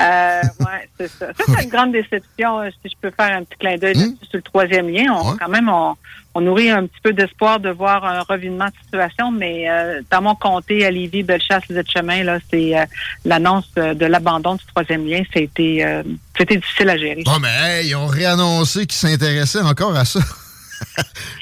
Euh, 0.00 0.40
ouais, 0.60 0.88
c'est 0.98 1.08
ça. 1.08 1.26
Ça, 1.34 1.44
c'est 1.46 1.64
une 1.64 1.70
grande 1.70 1.92
déception. 1.92 2.60
Si 2.82 2.90
je 2.90 2.96
peux 3.00 3.10
faire 3.10 3.36
un 3.40 3.44
petit 3.44 3.58
clin 3.58 3.76
d'œil 3.76 3.94
là-dessus 3.94 4.26
sur 4.28 4.36
le 4.36 4.42
troisième 4.42 4.88
lien, 4.88 5.12
on, 5.12 5.36
quand 5.36 5.48
même, 5.48 5.68
on, 5.68 5.96
on 6.34 6.40
nourrit 6.40 6.70
un 6.70 6.86
petit 6.86 7.00
peu 7.02 7.12
d'espoir 7.12 7.58
de 7.58 7.70
voir 7.70 8.04
un 8.04 8.20
revirement 8.22 8.66
de 8.66 8.72
situation, 8.84 9.32
mais 9.32 9.68
euh, 9.68 10.00
dans 10.10 10.22
mon 10.22 10.34
comté, 10.34 10.84
à 10.86 10.90
Lévis, 10.90 11.22
Bellechasse, 11.22 11.64
les 11.68 11.82
chemins 11.84 12.22
là, 12.22 12.38
c'est 12.50 12.78
euh, 12.78 12.84
l'annonce 13.24 13.72
de 13.74 14.06
l'abandon 14.06 14.54
du 14.54 14.64
troisième 14.66 15.06
lien. 15.06 15.22
C'était 15.32 15.80
euh, 15.84 16.02
c'était 16.36 16.56
difficile 16.56 16.90
à 16.90 16.96
gérer. 16.96 17.22
Bon, 17.24 17.38
mais 17.40 17.48
hey, 17.60 17.88
ils 17.88 17.96
ont 17.96 18.06
réannoncé 18.06 18.86
qu'ils 18.86 18.92
s'intéressaient 18.92 19.62
encore 19.62 19.96
à 19.96 20.04
ça. 20.04 20.20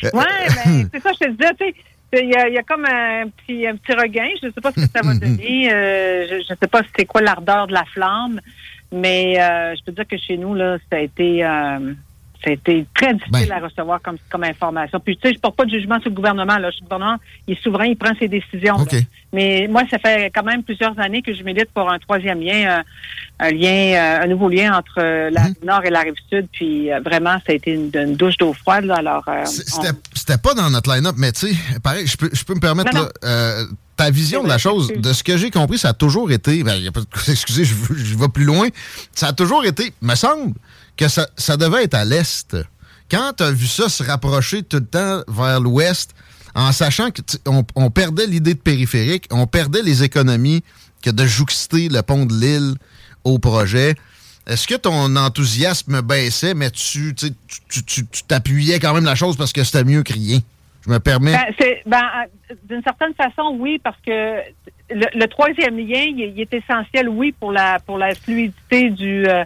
Ouais, 0.03 0.11
ben, 0.65 0.89
c'est 0.93 1.01
ça, 1.01 1.11
je 1.13 1.27
te 1.27 1.31
disais, 1.31 1.51
tu 1.59 1.67
sais. 1.67 1.75
Il 2.13 2.31
y, 2.31 2.35
a, 2.37 2.49
il 2.49 2.55
y 2.55 2.59
a 2.59 2.63
comme 2.63 2.87
un 2.87 3.29
petit, 3.29 3.67
un 3.67 3.77
petit 3.77 3.93
regain. 3.93 4.29
Je 4.41 4.47
ne 4.47 4.53
sais 4.53 4.61
pas 4.63 4.71
ce 4.71 4.77
que 4.77 4.91
ça 4.93 5.03
va 5.03 5.15
donner. 5.21 5.71
Euh, 5.71 6.27
je 6.29 6.53
ne 6.53 6.57
sais 6.59 6.67
pas 6.67 6.81
c'est 6.97 7.05
quoi 7.05 7.21
l'ardeur 7.21 7.67
de 7.67 7.75
la 7.75 7.85
flamme. 7.85 8.41
Mais 8.93 9.41
euh, 9.41 9.75
je 9.77 9.85
peux 9.85 9.93
dire 9.93 10.07
que 10.07 10.17
chez 10.17 10.37
nous, 10.37 10.55
là, 10.55 10.79
ça 10.91 10.97
a 10.97 11.01
été, 11.01 11.45
euh, 11.45 11.95
été 12.47 12.87
très 12.95 13.15
difficile 13.15 13.53
à 13.53 13.59
recevoir 13.59 14.01
comme, 14.01 14.17
comme 14.31 14.45
information. 14.45 15.01
Puis, 15.01 15.17
tu 15.17 15.29
sais, 15.29 15.35
je 15.35 15.41
porte 15.41 15.57
pas 15.57 15.65
de 15.65 15.71
jugement 15.71 16.01
sur 16.01 16.11
le 16.11 16.15
gouvernement. 16.15 16.57
Là. 16.59 16.71
Le 16.71 16.83
gouvernement, 16.85 17.17
il 17.47 17.55
est 17.55 17.63
souverain, 17.63 17.87
il 17.87 17.97
prend 17.97 18.13
ses 18.19 18.29
décisions. 18.29 18.77
Mais 19.33 19.67
moi, 19.69 19.83
ça 19.91 19.99
fait 19.99 20.31
quand 20.35 20.45
même 20.45 20.63
plusieurs 20.63 20.99
années 21.01 21.21
que 21.23 21.35
je 21.35 21.43
milite 21.43 21.71
pour 21.75 21.91
un 21.91 21.99
troisième 21.99 22.41
lien, 22.41 22.79
un, 23.41 23.47
un 23.47 23.51
lien, 23.51 23.69
euh, 23.95 24.23
un 24.23 24.27
nouveau 24.29 24.49
lien 24.49 24.77
entre 24.77 24.95
euh, 24.99 25.31
la 25.31 25.43
rive 25.45 25.57
nord 25.65 25.85
et 25.85 25.91
la 25.91 26.01
rive 26.01 26.15
sud. 26.31 26.47
Puis, 26.53 26.93
euh, 26.93 27.01
vraiment, 27.01 27.35
ça 27.47 27.51
a 27.51 27.53
été 27.55 27.73
une, 27.73 27.91
une 27.95 28.15
douche 28.17 28.37
d'eau 28.39 28.53
froide. 28.53 28.85
Là. 28.85 28.97
Alors, 28.97 29.25
euh, 29.29 29.45
C'était 29.45 29.91
c'était 30.15 30.39
pas 30.39 30.55
dans 30.55 30.71
notre 30.71 30.95
line-up, 30.95 31.15
mais 31.19 31.33
tu 31.33 31.49
sais, 31.49 31.79
pareil, 31.83 32.07
je 32.07 32.17
peux, 32.17 32.31
je 32.33 32.45
peux 32.45 32.55
me 32.55 32.61
permettre, 32.61 32.95
Non, 32.95 33.03
là, 33.03 33.09
euh, 33.25 33.65
ta 33.97 34.11
vision 34.11 34.43
de 34.45 34.49
la 34.49 34.59
chose, 34.59 34.93
de 34.95 35.13
ce 35.13 35.25
que 35.25 35.37
j'ai 35.37 35.51
compris, 35.51 35.79
ça 35.79 35.89
a 35.89 35.93
toujours 35.95 36.31
été, 36.31 36.63
ben, 36.63 36.77
y 36.77 36.87
a 36.87 36.93
pas 36.93 37.01
de- 37.01 37.07
excusez, 37.33 37.65
je, 37.65 37.75
je 37.95 38.17
vais 38.17 38.29
plus 38.29 38.45
loin, 38.45 38.69
ça 39.13 39.29
a 39.29 39.33
toujours 39.33 39.65
été, 39.65 39.93
me 40.03 40.15
semble, 40.15 40.55
que 40.99 41.09
ça, 41.09 41.27
ça 41.37 41.57
devait 41.57 41.85
être 41.85 41.95
à 41.95 42.05
l'est. 42.05 42.55
Quand 43.11 43.33
tu 43.39 43.43
as 43.45 43.53
vu 43.53 43.67
ça 43.67 43.89
se 43.89 44.03
rapprocher 44.03 44.63
tout 44.63 44.79
le 44.79 44.85
temps 44.85 45.23
vers 45.29 45.61
l'ouest, 45.61 46.15
en 46.55 46.73
sachant 46.73 47.11
tu- 47.11 47.23
on, 47.77 47.91
perdait 47.91 48.27
l'idée 48.27 48.55
de 48.55 48.59
périphérique, 48.59 49.27
on 49.31 49.47
perdait 49.47 49.83
les 49.83 50.03
économies 50.03 50.63
que 51.03 51.11
de 51.11 51.25
jouxter 51.25 51.89
le 51.89 52.03
pont 52.03 52.27
de 52.27 52.35
l'île 52.35 52.75
au 53.25 53.39
projet. 53.39 53.95
Est-ce 54.47 54.67
que 54.67 54.75
ton 54.75 55.15
enthousiasme 55.17 56.01
baissait, 56.03 56.55
mais 56.55 56.71
tu 56.71 57.15
t'appuyais 58.27 58.81
quand 58.81 58.95
même 58.95 59.05
la 59.05 59.15
chose 59.15 59.37
parce 59.37 59.53
que 59.53 59.63
c'était 59.63 59.85
mieux 59.85 60.03
que 60.03 60.13
rien? 60.13 60.41
Je 60.87 60.91
me 60.91 60.99
permets. 61.01 61.33
Ben, 61.33 61.75
ben, 61.87 62.03
d'une 62.69 62.83
certaine 62.83 63.15
façon, 63.15 63.57
oui, 63.59 63.79
parce 63.83 63.99
que 64.05 64.39
le, 64.91 65.27
troisième 65.27 65.77
lien, 65.77 66.03
il, 66.03 66.33
il 66.35 66.41
est 66.41 66.55
essentiel, 66.55 67.09
oui, 67.09 67.33
pour 67.39 67.53
la 67.53 67.79
pour 67.81 67.99
la 67.99 68.15
fluidité 68.15 68.91
du. 68.91 69.27
euh, 69.27 69.45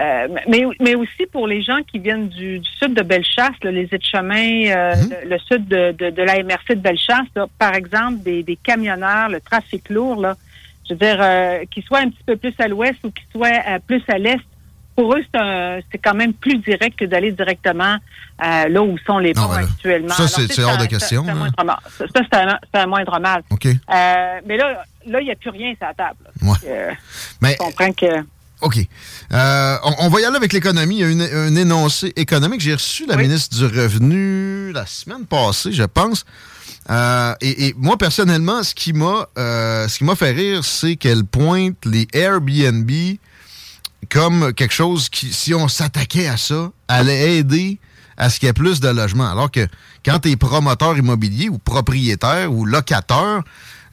euh, 0.00 0.28
mais, 0.48 0.64
mais 0.80 0.94
aussi 0.96 1.26
pour 1.30 1.46
les 1.46 1.62
gens 1.62 1.78
qui 1.86 1.98
viennent 2.00 2.28
du, 2.28 2.58
du 2.58 2.70
sud 2.82 2.94
de 2.94 3.02
Bellechasse, 3.02 3.54
là, 3.62 3.70
les 3.70 3.88
aides-chemins, 3.92 4.66
euh, 4.66 4.94
le, 5.24 5.30
le 5.30 5.38
sud 5.38 5.68
de, 5.68 5.92
de, 5.92 6.10
de 6.10 6.22
la 6.22 6.42
MRC 6.42 6.70
de 6.70 6.74
Bellechasse, 6.80 7.28
là, 7.36 7.46
par 7.58 7.74
exemple, 7.74 8.22
des, 8.22 8.42
des 8.42 8.56
camionneurs, 8.56 9.28
le 9.28 9.40
trafic 9.40 9.88
lourd, 9.90 10.20
là, 10.20 10.34
je 10.88 10.94
veux 10.94 10.98
dire, 10.98 11.16
euh, 11.20 11.64
qu'ils 11.70 11.84
soient 11.84 12.00
un 12.00 12.08
petit 12.10 12.24
peu 12.26 12.36
plus 12.36 12.54
à 12.58 12.66
l'ouest 12.68 12.98
ou 13.04 13.10
qu'ils 13.10 13.26
soient 13.32 13.48
euh, 13.68 13.78
plus 13.86 14.02
à 14.08 14.18
l'est, 14.18 14.40
pour 14.96 15.12
eux, 15.14 15.22
c'est, 15.32 15.98
quand 15.98 16.14
même 16.14 16.32
plus 16.32 16.58
direct 16.58 16.96
que 16.98 17.04
d'aller 17.04 17.32
directement 17.32 17.96
euh, 18.44 18.68
là 18.68 18.80
où 18.82 18.96
sont 18.98 19.18
les 19.18 19.34
ponts 19.34 19.48
ben 19.48 19.64
actuellement. 19.64 20.14
ça, 20.14 20.28
c'est- 20.28 20.62
hors 20.62 20.76
de 20.78 20.86
question, 20.86 21.24
Ça, 21.24 22.04
c'est 22.14 22.36
un 22.36 22.58
un, 22.74 22.86
moindre 22.86 23.18
mal. 23.18 23.42
OK. 23.50 23.66
Mais 24.46 24.56
là, 24.56 24.84
là, 25.06 25.20
il 25.20 25.24
n'y 25.24 25.32
a 25.32 25.34
plus 25.34 25.50
rien 25.50 25.74
sur 25.76 25.86
la 25.86 25.94
table. 25.94 26.18
Ouais. 26.42 26.56
Euh, 26.68 26.92
Mais- 27.40 27.52
je 27.52 27.56
comprends 27.58 27.92
que. 27.92 28.24
OK. 28.64 28.78
Euh, 29.32 29.76
on, 29.84 29.94
on 30.00 30.08
va 30.08 30.20
y 30.20 30.24
aller 30.24 30.36
avec 30.36 30.52
l'économie. 30.52 30.96
Il 30.96 31.00
y 31.00 31.04
a 31.04 31.08
une- 31.08 31.20
un 31.22 31.54
énoncé 31.56 32.12
économique. 32.16 32.60
J'ai 32.60 32.74
reçu 32.74 33.06
la 33.06 33.16
ministre 33.16 33.56
du 33.56 33.64
Revenu 33.66 34.72
la 34.72 34.86
semaine 34.86 35.26
passée, 35.26 35.72
je 35.72 35.82
pense. 35.84 36.24
Euh, 36.90 37.34
et, 37.40 37.66
et 37.68 37.74
moi, 37.78 37.96
personnellement, 37.96 38.62
ce 38.62 38.74
qui 38.74 38.92
m'a 38.92 39.26
euh, 39.38 39.88
ce 39.88 39.98
qui 39.98 40.04
m'a 40.04 40.16
fait 40.16 40.32
rire, 40.32 40.64
c'est 40.64 40.96
qu'elle 40.96 41.24
pointe 41.24 41.76
les 41.86 42.06
Airbnb 42.12 42.90
comme 44.10 44.52
quelque 44.52 44.74
chose 44.74 45.08
qui, 45.08 45.32
si 45.32 45.54
on 45.54 45.68
s'attaquait 45.68 46.26
à 46.28 46.36
ça, 46.36 46.70
allait 46.88 47.38
aider 47.38 47.78
à 48.16 48.28
ce 48.30 48.38
qu'il 48.38 48.46
y 48.46 48.50
ait 48.50 48.52
plus 48.52 48.80
de 48.80 48.88
logements. 48.88 49.30
Alors 49.30 49.50
que 49.50 49.66
quand 50.04 50.18
tu 50.20 50.30
es 50.30 50.36
promoteur 50.36 50.96
immobilier 50.96 51.48
ou 51.48 51.58
propriétaire 51.58 52.52
ou 52.52 52.64
locateur, 52.66 53.42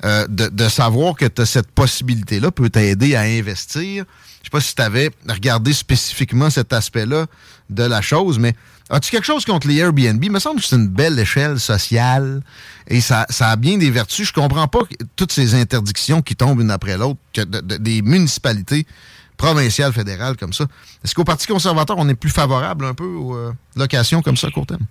euh, 0.03 0.25
de, 0.27 0.47
de 0.47 0.67
savoir 0.67 1.15
que 1.15 1.25
tu 1.25 1.41
as 1.41 1.45
cette 1.45 1.71
possibilité-là 1.71 2.51
peut 2.51 2.69
t'aider 2.69 3.15
à 3.15 3.21
investir. 3.21 4.03
Je 4.41 4.47
sais 4.47 4.51
pas 4.51 4.61
si 4.61 4.75
tu 4.75 4.81
avais 4.81 5.11
regardé 5.27 5.73
spécifiquement 5.73 6.49
cet 6.49 6.73
aspect-là 6.73 7.27
de 7.69 7.83
la 7.83 8.01
chose, 8.01 8.39
mais 8.39 8.55
as-tu 8.89 9.11
quelque 9.11 9.25
chose 9.25 9.45
contre 9.45 9.67
les 9.67 9.77
Airbnb? 9.77 10.23
Il 10.23 10.31
me 10.31 10.39
semble 10.39 10.59
que 10.59 10.65
c'est 10.65 10.75
une 10.75 10.87
belle 10.87 11.17
échelle 11.19 11.59
sociale 11.59 12.41
et 12.87 13.01
ça, 13.01 13.25
ça 13.29 13.49
a 13.49 13.55
bien 13.55 13.77
des 13.77 13.91
vertus. 13.91 14.27
Je 14.27 14.33
comprends 14.33 14.67
pas 14.67 14.81
toutes 15.15 15.31
ces 15.31 15.55
interdictions 15.55 16.21
qui 16.21 16.35
tombent 16.35 16.61
une 16.61 16.71
après 16.71 16.97
l'autre, 16.97 17.19
des 17.35 18.01
municipalités 18.01 18.85
provinciales, 19.37 19.93
fédérales 19.93 20.37
comme 20.37 20.53
ça. 20.53 20.65
Est-ce 21.03 21.15
qu'au 21.15 21.23
Parti 21.23 21.47
conservateur, 21.47 21.97
on 21.97 22.07
est 22.09 22.15
plus 22.15 22.29
favorable 22.29 22.85
un 22.85 22.93
peu 22.93 23.05
aux 23.05 23.35
euh, 23.35 23.53
locations 23.75 24.21
comme 24.21 24.37
ça 24.37 24.49
court 24.51 24.67
terme? 24.67 24.85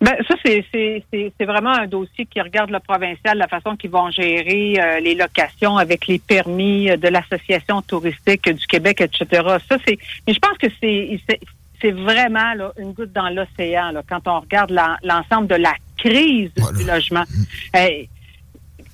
Ben, 0.00 0.14
ça, 0.28 0.34
c'est, 0.44 0.64
c'est, 0.72 1.02
c'est, 1.12 1.32
c'est 1.36 1.44
vraiment 1.44 1.72
un 1.72 1.88
dossier 1.88 2.24
qui 2.26 2.40
regarde 2.40 2.70
le 2.70 2.78
provincial, 2.78 3.36
la 3.36 3.48
façon 3.48 3.76
qu'ils 3.76 3.90
vont 3.90 4.10
gérer 4.10 4.76
euh, 4.78 5.00
les 5.00 5.16
locations 5.16 5.76
avec 5.76 6.06
les 6.06 6.20
permis 6.20 6.88
euh, 6.88 6.96
de 6.96 7.08
l'Association 7.08 7.82
touristique 7.82 8.48
du 8.48 8.66
Québec, 8.66 9.00
etc. 9.00 9.26
Ça, 9.68 9.76
c'est. 9.86 9.98
Mais 10.26 10.34
je 10.34 10.38
pense 10.38 10.56
que 10.56 10.68
c'est, 10.80 11.20
c'est, 11.80 11.90
vraiment 11.90 12.54
là, 12.54 12.72
une 12.78 12.92
goutte 12.92 13.12
dans 13.12 13.28
l'océan 13.28 13.92
quand 14.08 14.28
on 14.28 14.40
regarde 14.40 14.72
l'ensemble 15.02 15.48
de 15.48 15.56
la 15.56 15.74
crise 15.96 16.50
du 16.76 16.84
logement. 16.84 17.24
Euh, 17.74 18.04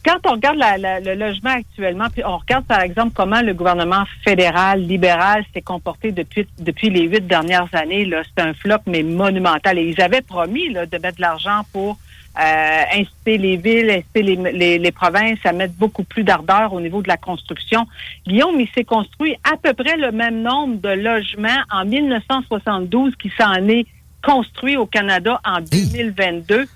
quand 0.04 0.18
on 0.26 0.32
regarde 0.32 0.56
la- 0.58 0.78
la- 0.78 1.00
le 1.00 1.14
logement 1.14 1.50
actuellement, 1.50 2.06
puis 2.12 2.22
on 2.24 2.36
regarde 2.38 2.64
par 2.66 2.80
exemple 2.80 3.12
comment 3.14 3.40
le 3.40 3.54
gouvernement 3.54 4.04
fédéral 4.22 4.80
libéral 4.82 5.44
s'est 5.52 5.62
comporté 5.62 6.12
depuis 6.12 6.46
depuis 6.58 6.90
les 6.90 7.02
huit 7.02 7.26
dernières 7.26 7.68
années, 7.72 8.04
là, 8.04 8.22
c'est 8.24 8.42
un 8.42 8.54
flop 8.54 8.78
mais 8.86 9.02
monumental. 9.02 9.78
Et 9.78 9.88
ils 9.88 10.00
avaient 10.00 10.20
promis 10.22 10.70
là, 10.72 10.86
de 10.86 10.98
mettre 10.98 11.16
de 11.16 11.22
l'argent 11.22 11.62
pour 11.72 11.98
euh, 12.36 12.82
inciter 12.92 13.38
les 13.38 13.56
villes, 13.56 13.90
inciter 13.90 14.22
les, 14.22 14.36
les, 14.52 14.78
les 14.78 14.92
provinces 14.92 15.38
à 15.44 15.52
mettre 15.52 15.74
beaucoup 15.74 16.02
plus 16.02 16.24
d'ardeur 16.24 16.72
au 16.72 16.80
niveau 16.80 17.00
de 17.00 17.06
la 17.08 17.16
construction. 17.16 17.86
Guillaume, 18.26 18.58
il 18.60 18.68
s'est 18.74 18.82
construit 18.84 19.36
à 19.44 19.56
peu 19.56 19.72
près 19.72 19.96
le 19.96 20.10
même 20.10 20.42
nombre 20.42 20.80
de 20.80 20.88
logements 20.88 21.62
en 21.72 21.84
1972 21.84 23.14
qui 23.16 23.30
s'en 23.38 23.54
est 23.68 23.86
construit 24.24 24.76
au 24.76 24.86
Canada 24.86 25.40
en 25.44 25.60
2022. 25.60 26.66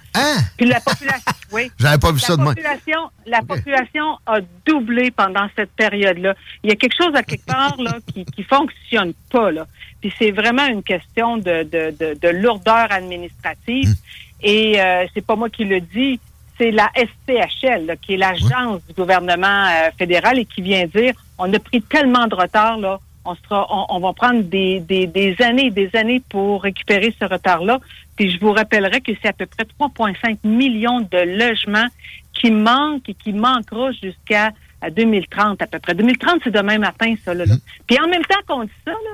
Puis 0.56 0.66
la 0.66 0.80
population, 0.80 1.32
oui. 1.52 1.70
J'avais 1.78 1.98
pas 1.98 2.12
vu 2.12 2.20
La 2.20 2.26
ça 2.26 2.36
de 2.36 3.30
la 3.30 3.42
population 3.42 4.18
a 4.26 4.40
doublé 4.66 5.10
pendant 5.10 5.46
cette 5.56 5.70
période-là. 5.72 6.34
Il 6.62 6.70
y 6.70 6.72
a 6.72 6.76
quelque 6.76 6.96
chose 7.00 7.14
à 7.14 7.22
quelque 7.22 7.46
part 7.46 7.76
là 7.80 7.98
qui 8.12 8.24
qui 8.24 8.42
fonctionne 8.42 9.12
pas 9.30 9.50
là. 9.50 9.66
Puis 10.00 10.12
c'est 10.18 10.30
vraiment 10.30 10.66
une 10.66 10.82
question 10.82 11.36
de 11.36 11.62
de, 11.62 11.94
de, 11.98 12.18
de 12.20 12.28
lourdeur 12.28 12.90
administrative. 12.90 13.94
Et 14.42 14.80
euh, 14.80 15.06
c'est 15.14 15.24
pas 15.24 15.34
moi 15.34 15.50
qui 15.50 15.64
le 15.64 15.80
dis, 15.80 16.20
c'est 16.58 16.70
la 16.70 16.90
SCHL, 16.94 17.86
là, 17.86 17.96
qui 17.96 18.14
est 18.14 18.16
l'agence 18.16 18.80
du 18.86 18.94
gouvernement 18.94 19.66
euh, 19.66 19.90
fédéral 19.96 20.38
et 20.38 20.44
qui 20.44 20.62
vient 20.62 20.86
dire 20.86 21.14
on 21.38 21.52
a 21.52 21.58
pris 21.58 21.80
tellement 21.82 22.26
de 22.26 22.34
retard, 22.34 22.78
là, 22.78 22.98
on, 23.30 23.34
sera, 23.36 23.66
on, 23.70 23.96
on 23.96 24.00
va 24.00 24.12
prendre 24.12 24.42
des, 24.42 24.80
des, 24.80 25.06
des 25.06 25.36
années 25.42 25.66
et 25.66 25.70
des 25.70 25.90
années 25.94 26.22
pour 26.28 26.62
récupérer 26.62 27.14
ce 27.20 27.24
retard-là. 27.24 27.78
Puis 28.16 28.30
je 28.30 28.40
vous 28.40 28.52
rappellerai 28.52 29.00
que 29.00 29.12
c'est 29.20 29.28
à 29.28 29.32
peu 29.32 29.46
près 29.46 29.64
3,5 29.78 30.38
millions 30.44 31.00
de 31.00 31.18
logements 31.38 31.86
qui 32.32 32.50
manquent 32.50 33.08
et 33.08 33.14
qui 33.14 33.32
manquera 33.32 33.92
jusqu'à 33.92 34.50
à 34.80 34.90
2030 34.90 35.60
à 35.60 35.66
peu 35.66 35.78
près. 35.80 35.94
2030, 35.94 36.40
c'est 36.44 36.50
demain 36.50 36.78
matin, 36.78 37.14
ça. 37.24 37.34
Là, 37.34 37.44
là. 37.44 37.54
Puis 37.86 37.98
en 38.00 38.06
même 38.08 38.24
temps 38.24 38.38
qu'on 38.46 38.64
dit 38.64 38.70
ça, 38.84 38.92
là, 38.92 39.10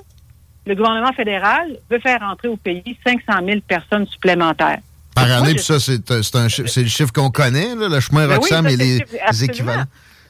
le 0.67 0.75
gouvernement 0.75 1.13
fédéral 1.13 1.77
veut 1.91 2.01
faire 2.01 2.23
entrer 2.23 2.49
au 2.49 2.57
pays 2.57 2.97
500 3.07 3.45
000 3.47 3.61
personnes 3.67 4.07
supplémentaires. 4.07 4.81
Par 5.15 5.31
année, 5.31 5.55
puis 5.55 5.63
ça, 5.63 5.79
c'est 5.79 6.11
euh, 6.11 6.23
c'est 6.23 6.83
le 6.83 6.89
chiffre 6.89 7.13
qu'on 7.13 7.31
connaît, 7.31 7.75
là, 7.77 7.89
le 7.89 8.01
chemin 8.01 8.27
Ben 8.27 8.35
oui, 8.35 8.41
Roxham 8.41 8.67
ça, 8.67 8.73
et 8.73 8.77
les, 8.77 9.45
équivalents. 9.45 9.85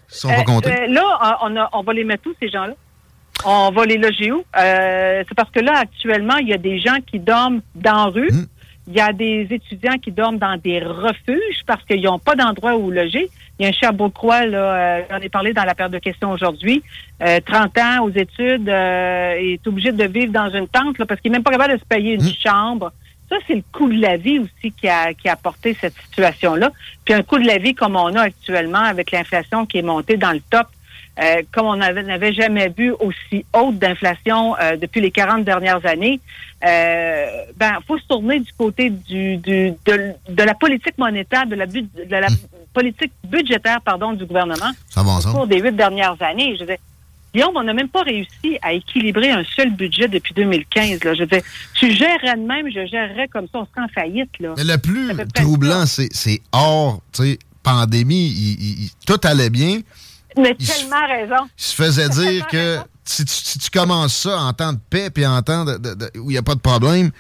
Sont 0.09 0.29
Euh, 0.31 0.35
euh, 0.67 0.87
là, 0.89 1.39
on, 1.43 1.57
a- 1.57 1.71
on 1.73 1.83
va 1.83 1.93
les 1.93 2.05
mettre 2.05 2.29
où, 2.29 2.35
ces 2.39 2.49
gens-là? 2.49 2.75
On 3.45 3.71
va 3.71 3.85
les 3.85 3.99
loger 3.99 4.33
où? 4.33 4.45
Euh, 4.57 5.23
c'est 5.29 5.35
parce 5.35 5.51
que 5.51 5.61
là, 5.61 5.79
actuellement, 5.79 6.37
il 6.37 6.49
y 6.49 6.55
a 6.55 6.59
des 6.59 6.79
gens 6.79 6.99
qui 7.07 7.19
dorment 7.19 7.61
dans 7.75 8.07
la 8.07 8.11
rue. 8.11 8.31
Hum. 8.31 8.47
Il 8.87 8.95
y 8.95 9.01
a 9.01 9.15
des 9.15 9.47
étudiants 9.51 9.97
qui 9.97 10.11
dorment 10.11 10.39
dans 10.39 10.59
des 10.59 10.79
refuges 10.79 11.63
parce 11.67 11.83
qu'ils 11.85 12.03
n'ont 12.03 12.19
pas 12.19 12.35
d'endroit 12.35 12.77
où 12.77 12.91
loger. 12.91 13.31
Il 13.59 13.63
y 13.63 13.67
a 13.67 13.69
un 13.71 13.73
Cherbourgois, 13.73 14.47
là, 14.47 14.59
euh, 14.59 15.03
j'en 15.11 15.19
ai 15.19 15.29
parlé 15.31 15.55
dans 15.55 15.65
la 15.65 15.75
paire 15.75 15.89
de 15.89 15.99
questions 15.99 16.31
aujourd'hui, 16.33 16.83
euh, 17.23 17.41
30 17.47 17.79
ans 17.79 18.05
aux 18.05 18.11
études, 18.11 18.69
euh, 18.69 19.37
est 19.39 19.67
obligé 19.67 19.93
de 19.93 20.05
vivre 20.05 20.33
dans 20.33 20.51
une 20.51 20.69
tente 20.69 20.99
là, 20.99 21.07
parce 21.07 21.21
qu'il 21.21 21.31
n'est 21.31 21.39
même 21.39 21.45
pas 21.45 21.53
capable 21.53 21.75
de 21.75 21.79
se 21.79 21.85
payer 21.85 22.15
une 22.15 22.35
chambre. 22.35 22.93
Ça, 23.31 23.37
c'est 23.47 23.55
le 23.55 23.63
coût 23.73 23.89
de 23.89 24.01
la 24.01 24.19
vie 24.19 24.41
aussi 24.41 24.73
qui 24.73 24.87
a, 24.87 25.15
qui 25.15 25.29
a 25.29 25.33
apporté 25.33 25.75
cette 25.81 25.95
situation-là. 25.95 26.71
Puis 27.07 27.15
un 27.15 27.23
coût 27.23 27.39
de 27.39 27.47
la 27.47 27.57
vie 27.57 27.75
comme 27.75 27.97
on 27.97 28.15
a 28.17 28.23
actuellement 28.23 28.81
avec 28.81 29.13
l'inflation 29.13 29.65
qui 29.65 29.79
est 29.79 29.83
montée 29.83 30.19
dans 30.19 30.33
le 30.33 30.41
top, 30.51 30.67
euh, 31.23 31.43
comme 31.53 31.67
on 31.67 31.81
avait- 31.81 32.03
n'avait 32.03 32.33
jamais 32.33 32.69
vu 32.77 32.91
aussi 32.93 33.45
haute 33.53 33.79
d'inflation 33.79 34.57
euh, 34.59 34.77
depuis 34.77 35.01
les 35.01 35.11
40 35.11 35.45
dernières 35.45 35.85
années, 35.87 36.21
euh, 36.67 37.27
ben 37.57 37.79
faut 37.87 37.99
se 37.99 38.07
tourner 38.07 38.41
du 38.41 38.53
côté 38.57 38.91
du, 38.91 39.37
du 39.37 39.73
de, 39.85 40.13
de 40.29 40.43
la 40.43 40.55
politique 40.55 40.97
monétaire, 40.99 41.47
de 41.47 41.55
la, 41.55 41.67
bu- 41.67 41.83
de 41.83 42.17
la 42.17 42.29
politique 42.73 43.13
budgétaire 43.29 43.81
pardon 43.81 44.13
du 44.13 44.25
gouvernement 44.25 44.73
Ça 44.89 45.03
va 45.03 45.13
au 45.19 45.21
cours 45.33 45.47
des 45.47 45.61
huit 45.61 45.77
dernières 45.77 46.17
années. 46.21 46.55
Je 46.57 46.61
veux 46.61 46.67
dire, 46.67 46.79
Guillaume, 47.33 47.57
on 47.57 47.65
n'a 47.65 47.75
même 47.75 47.89
pas 47.89 48.03
réussi 48.03 48.59
à 48.63 48.73
équilibrer 48.73 49.31
un 49.31 49.43
seul 49.57 49.71
budget 49.71 50.07
depuis 50.09 50.33
2015. 50.35 51.03
Là. 51.03 51.15
Je 51.15 51.21
veux 51.21 51.27
dire, 51.27 51.43
tu 51.75 51.91
gérerais 51.93 52.37
de 52.37 52.47
même, 52.47 52.69
je 52.71 52.87
gérerais 52.87 53.27
comme 53.29 53.47
ça, 53.53 53.59
on 53.59 53.67
serait 53.67 53.85
en 53.85 53.89
faillite. 53.89 54.31
Là. 54.39 54.55
Mais 54.59 55.15
le 55.15 55.27
plus 55.27 55.43
troublant, 55.43 55.85
c'est 55.87 56.41
hors 56.53 57.01
pandémie. 57.63 58.27
il- 58.29 58.85
il- 58.85 58.91
tout 59.07 59.21
allait 59.25 59.51
bien. 59.51 59.81
Mais 60.37 60.57
Il 60.59 60.67
se- 60.67 60.81
tellement 60.81 61.07
raison. 61.07 61.45
Il 61.59 61.63
se 61.63 61.75
faisait 61.75 62.09
dire 62.09 62.47
que 62.49 62.79
si 63.05 63.25
tu, 63.25 63.33
si 63.35 63.59
tu 63.59 63.71
commences 63.71 64.15
ça 64.17 64.39
en 64.39 64.53
temps 64.53 64.73
de 64.73 64.79
paix 64.91 65.11
puis 65.11 65.27
en 65.27 65.43
temps 65.43 65.65
de- 65.65 65.77
de- 65.79 65.95
de- 65.95 66.11
où 66.19 66.31
il 66.31 66.35
n'y 66.35 66.39
a 66.39 66.43
pas 66.43 66.55
de 66.55 66.61
problème, 66.61 67.11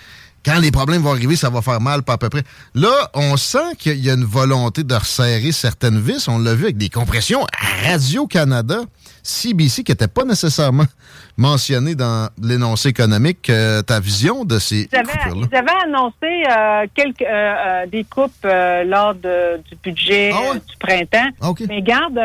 quand 0.44 0.58
les 0.60 0.70
problèmes 0.70 1.00
vont 1.00 1.12
arriver, 1.12 1.36
ça 1.36 1.48
va 1.48 1.62
faire 1.62 1.80
mal, 1.80 2.02
pas 2.02 2.14
à 2.14 2.18
peu 2.18 2.28
près. 2.28 2.42
Là, 2.74 2.90
on 3.14 3.36
sent 3.38 3.76
qu'il 3.78 3.98
y 4.04 4.10
a 4.10 4.12
une 4.14 4.24
volonté 4.24 4.82
de 4.84 4.94
resserrer 4.94 5.52
certaines 5.52 5.98
vis. 5.98 6.28
On 6.28 6.38
l'a 6.38 6.54
vu 6.54 6.64
avec 6.64 6.76
des 6.76 6.90
compressions 6.90 7.44
à 7.46 7.88
Radio-Canada, 7.92 8.80
CBC, 9.22 9.84
qui 9.84 9.92
n'était 9.92 10.06
pas 10.08 10.24
nécessairement 10.24 10.84
mentionné 11.38 11.94
dans 11.94 12.28
l'énoncé 12.42 12.90
économique. 12.90 13.48
Euh, 13.48 13.80
ta 13.80 14.00
vision 14.00 14.44
de 14.44 14.58
ces 14.58 14.86
Ils 14.92 14.98
avaient, 14.98 15.46
ils 15.50 15.56
avaient 15.56 15.82
annoncé 15.86 16.12
euh, 16.50 16.86
quelques 16.94 17.22
euh, 17.22 17.24
euh, 17.32 17.86
des 17.86 18.04
coupes 18.04 18.44
lors 18.44 19.14
de- 19.14 19.56
du 19.70 19.76
budget 19.82 20.30
euh, 20.34 20.54
du 20.58 20.76
printemps. 20.78 21.56
Mais 21.68 21.80
garde, 21.80 22.18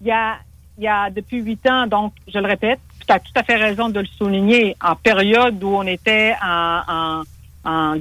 il 0.00 0.06
y 0.08 0.10
a 0.12 0.36
il 0.78 0.84
y 0.84 0.88
a 0.88 1.10
depuis 1.10 1.38
huit 1.42 1.66
ans, 1.68 1.88
donc 1.88 2.12
je 2.32 2.38
le 2.38 2.46
répète, 2.46 2.78
tu 3.04 3.12
as 3.12 3.18
tout 3.18 3.32
à 3.34 3.42
fait 3.42 3.56
raison 3.56 3.88
de 3.88 3.98
le 3.98 4.06
souligner, 4.06 4.76
en 4.80 4.94
période 4.94 5.60
où 5.64 5.74
on 5.74 5.82
était 5.82 6.34
en, 6.40 6.80
en, 6.88 7.22
en- 7.68 7.96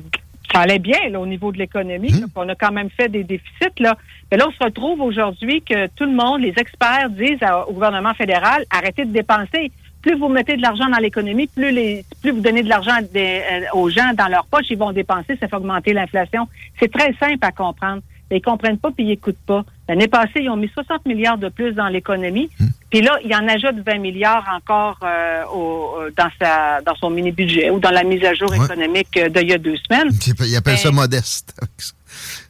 ça 0.54 0.60
allait 0.62 0.78
bien 0.80 1.10
là, 1.10 1.20
au 1.20 1.26
niveau 1.26 1.52
de 1.52 1.58
l'économie, 1.58 2.12
puis 2.12 2.24
on 2.36 2.48
a 2.50 2.56
quand 2.56 2.72
même 2.72 2.90
fait 2.92 3.10
des 3.10 3.24
déficits 3.24 3.80
là. 3.80 3.98
Mais 4.32 4.38
là, 4.38 4.46
on 4.48 4.52
se 4.52 4.64
retrouve 4.64 5.02
aujourd'hui 5.02 5.62
que 5.64 5.88
tout 5.88 6.04
le 6.06 6.12
monde, 6.14 6.42
les 6.42 6.54
experts 6.58 7.10
disent 7.10 7.42
à- 7.42 7.68
au 7.68 7.74
gouvernement 7.74 8.14
fédéral, 8.14 8.64
arrêtez 8.70 9.06
de 9.06 9.12
dépenser. 9.12 9.72
Plus 10.04 10.16
vous 10.16 10.30
mettez 10.30 10.56
de 10.56 10.62
l'argent 10.62 10.88
dans 10.88 11.00
l'économie, 11.00 11.48
plus 11.48 11.72
les, 11.72 12.06
plus 12.22 12.30
vous 12.32 12.42
donnez 12.42 12.62
de 12.62 12.70
l'argent 12.70 12.98
euh, 13.16 13.62
aux 13.74 13.90
gens 13.90 14.14
dans 14.16 14.28
leur 14.28 14.46
poche, 14.46 14.66
ils 14.70 14.78
vont 14.78 14.92
dépenser, 14.92 15.36
ça 15.38 15.48
fait 15.48 15.56
augmenter 15.56 15.94
l'inflation. 15.94 16.48
C'est 16.80 16.92
très 16.92 17.12
simple 17.14 17.40
à 17.42 17.52
comprendre. 17.52 18.02
Mais 18.30 18.38
ils 18.38 18.42
comprennent 18.42 18.78
pas 18.78 18.92
puis 18.92 19.06
ils 19.06 19.12
écoutent 19.12 19.38
pas. 19.46 19.64
L'année 19.88 20.08
passée, 20.10 20.42
ils 20.42 20.50
ont 20.50 20.58
mis 20.58 20.68
60 20.70 21.06
milliards 21.06 21.38
de 21.38 21.48
plus 21.50 21.72
dans 21.74 21.88
l'économie. 21.88 22.50
Puis 22.90 23.02
là, 23.02 23.18
il 23.24 23.34
en 23.34 23.48
ajoute 23.48 23.78
20 23.86 24.00
milliards 24.00 24.46
encore 24.54 24.98
euh, 25.04 25.44
au- 25.46 25.96
euh, 26.02 26.12
dans 26.18 26.30
sa 26.40 26.82
dans 26.82 26.96
son 26.96 27.10
mini-budget 27.10 27.70
ou 27.70 27.80
dans 27.80 27.92
la 27.92 28.04
mise 28.04 28.24
à 28.26 28.34
jour 28.34 28.50
Ouais. 28.52 28.58
économique 28.66 29.16
euh, 29.18 29.30
d'il 29.30 29.50
y 29.50 29.54
a 29.54 29.58
deux 29.58 29.78
semaines. 29.78 30.10
Ils 30.46 30.56
appellent 30.58 30.78
ça 30.78 30.90
Ben- 30.90 30.96
modeste. 30.96 31.58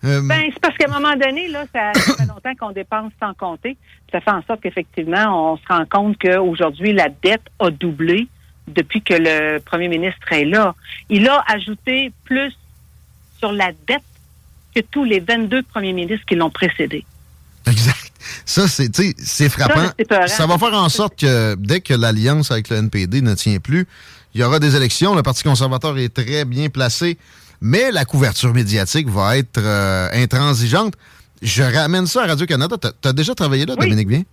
Euh, 0.06 0.22
Ben, 0.24 0.44
c'est 0.54 0.60
parce 0.62 0.78
qu'à 0.78 0.86
un 0.88 0.94
moment 1.00 1.16
donné, 1.16 1.48
là, 1.50 1.66
ça, 1.74 1.92
ça 1.94 2.14
fait 2.16 2.26
longtemps 2.28 2.54
qu'on 2.58 2.72
dépense 2.72 3.12
sans 3.20 3.34
compter. 3.34 3.76
Ça 4.12 4.22
fait 4.22 4.32
en 4.32 4.42
sorte 4.44 4.62
qu'effectivement, 4.62 5.52
on 5.54 5.58
se 5.58 5.64
rend 5.68 5.84
compte 5.90 6.18
qu'aujourd'hui, 6.20 6.94
la 6.94 7.10
dette 7.10 7.42
a 7.60 7.70
doublé 7.72 8.28
depuis 8.68 9.02
que 9.02 9.16
le 9.16 9.58
premier 9.60 9.88
ministre 9.90 10.32
est 10.32 10.46
là. 10.46 10.74
Il 11.10 11.28
a 11.28 11.44
ajouté 11.48 12.12
plus 12.24 12.54
sur 13.40 13.52
la 13.52 13.72
dette 13.88 14.04
que 14.82 14.88
tous 14.92 15.04
les 15.04 15.20
22 15.20 15.64
premiers 15.64 15.94
ministres 15.94 16.26
qui 16.28 16.36
l'ont 16.36 16.50
précédé. 16.50 17.06
Ça, 18.46 18.68
c'est 18.68 18.90
c'est 19.18 19.50
frappant. 19.50 19.90
Ça 20.28 20.46
va 20.46 20.58
faire 20.58 20.74
en 20.74 20.90
sorte 20.90 21.20
que 21.20 21.56
dès 21.56 21.82
que 21.82 21.94
l'alliance 21.94 22.52
avec 22.52 22.70
le 22.70 22.78
NPD 22.78 23.22
ne 23.22 23.36
tient 23.36 23.60
plus, 23.60 23.88
il 24.34 24.42
y 24.42 24.44
aura 24.44 24.60
des 24.60 24.76
élections. 24.76 25.16
Le 25.16 25.24
Parti 25.24 25.44
conservateur 25.44 25.98
est 25.98 26.14
très 26.14 26.46
bien 26.46 26.70
placé, 26.70 27.18
mais 27.62 27.92
la 27.92 28.06
couverture 28.06 28.54
médiatique 28.54 29.10
va 29.10 29.38
être 29.38 29.60
euh, 29.60 30.10
intransigeante. 30.14 30.94
Je 31.42 31.64
ramène 31.64 32.08
ça 32.08 32.24
à 32.24 32.28
Radio-Canada. 32.28 32.78
Tu 32.80 33.08
as 33.08 33.14
déjà 33.14 33.36
travaillé 33.36 33.66
là, 33.66 33.76
Dominique 33.76 34.08
Bien? 34.08 34.24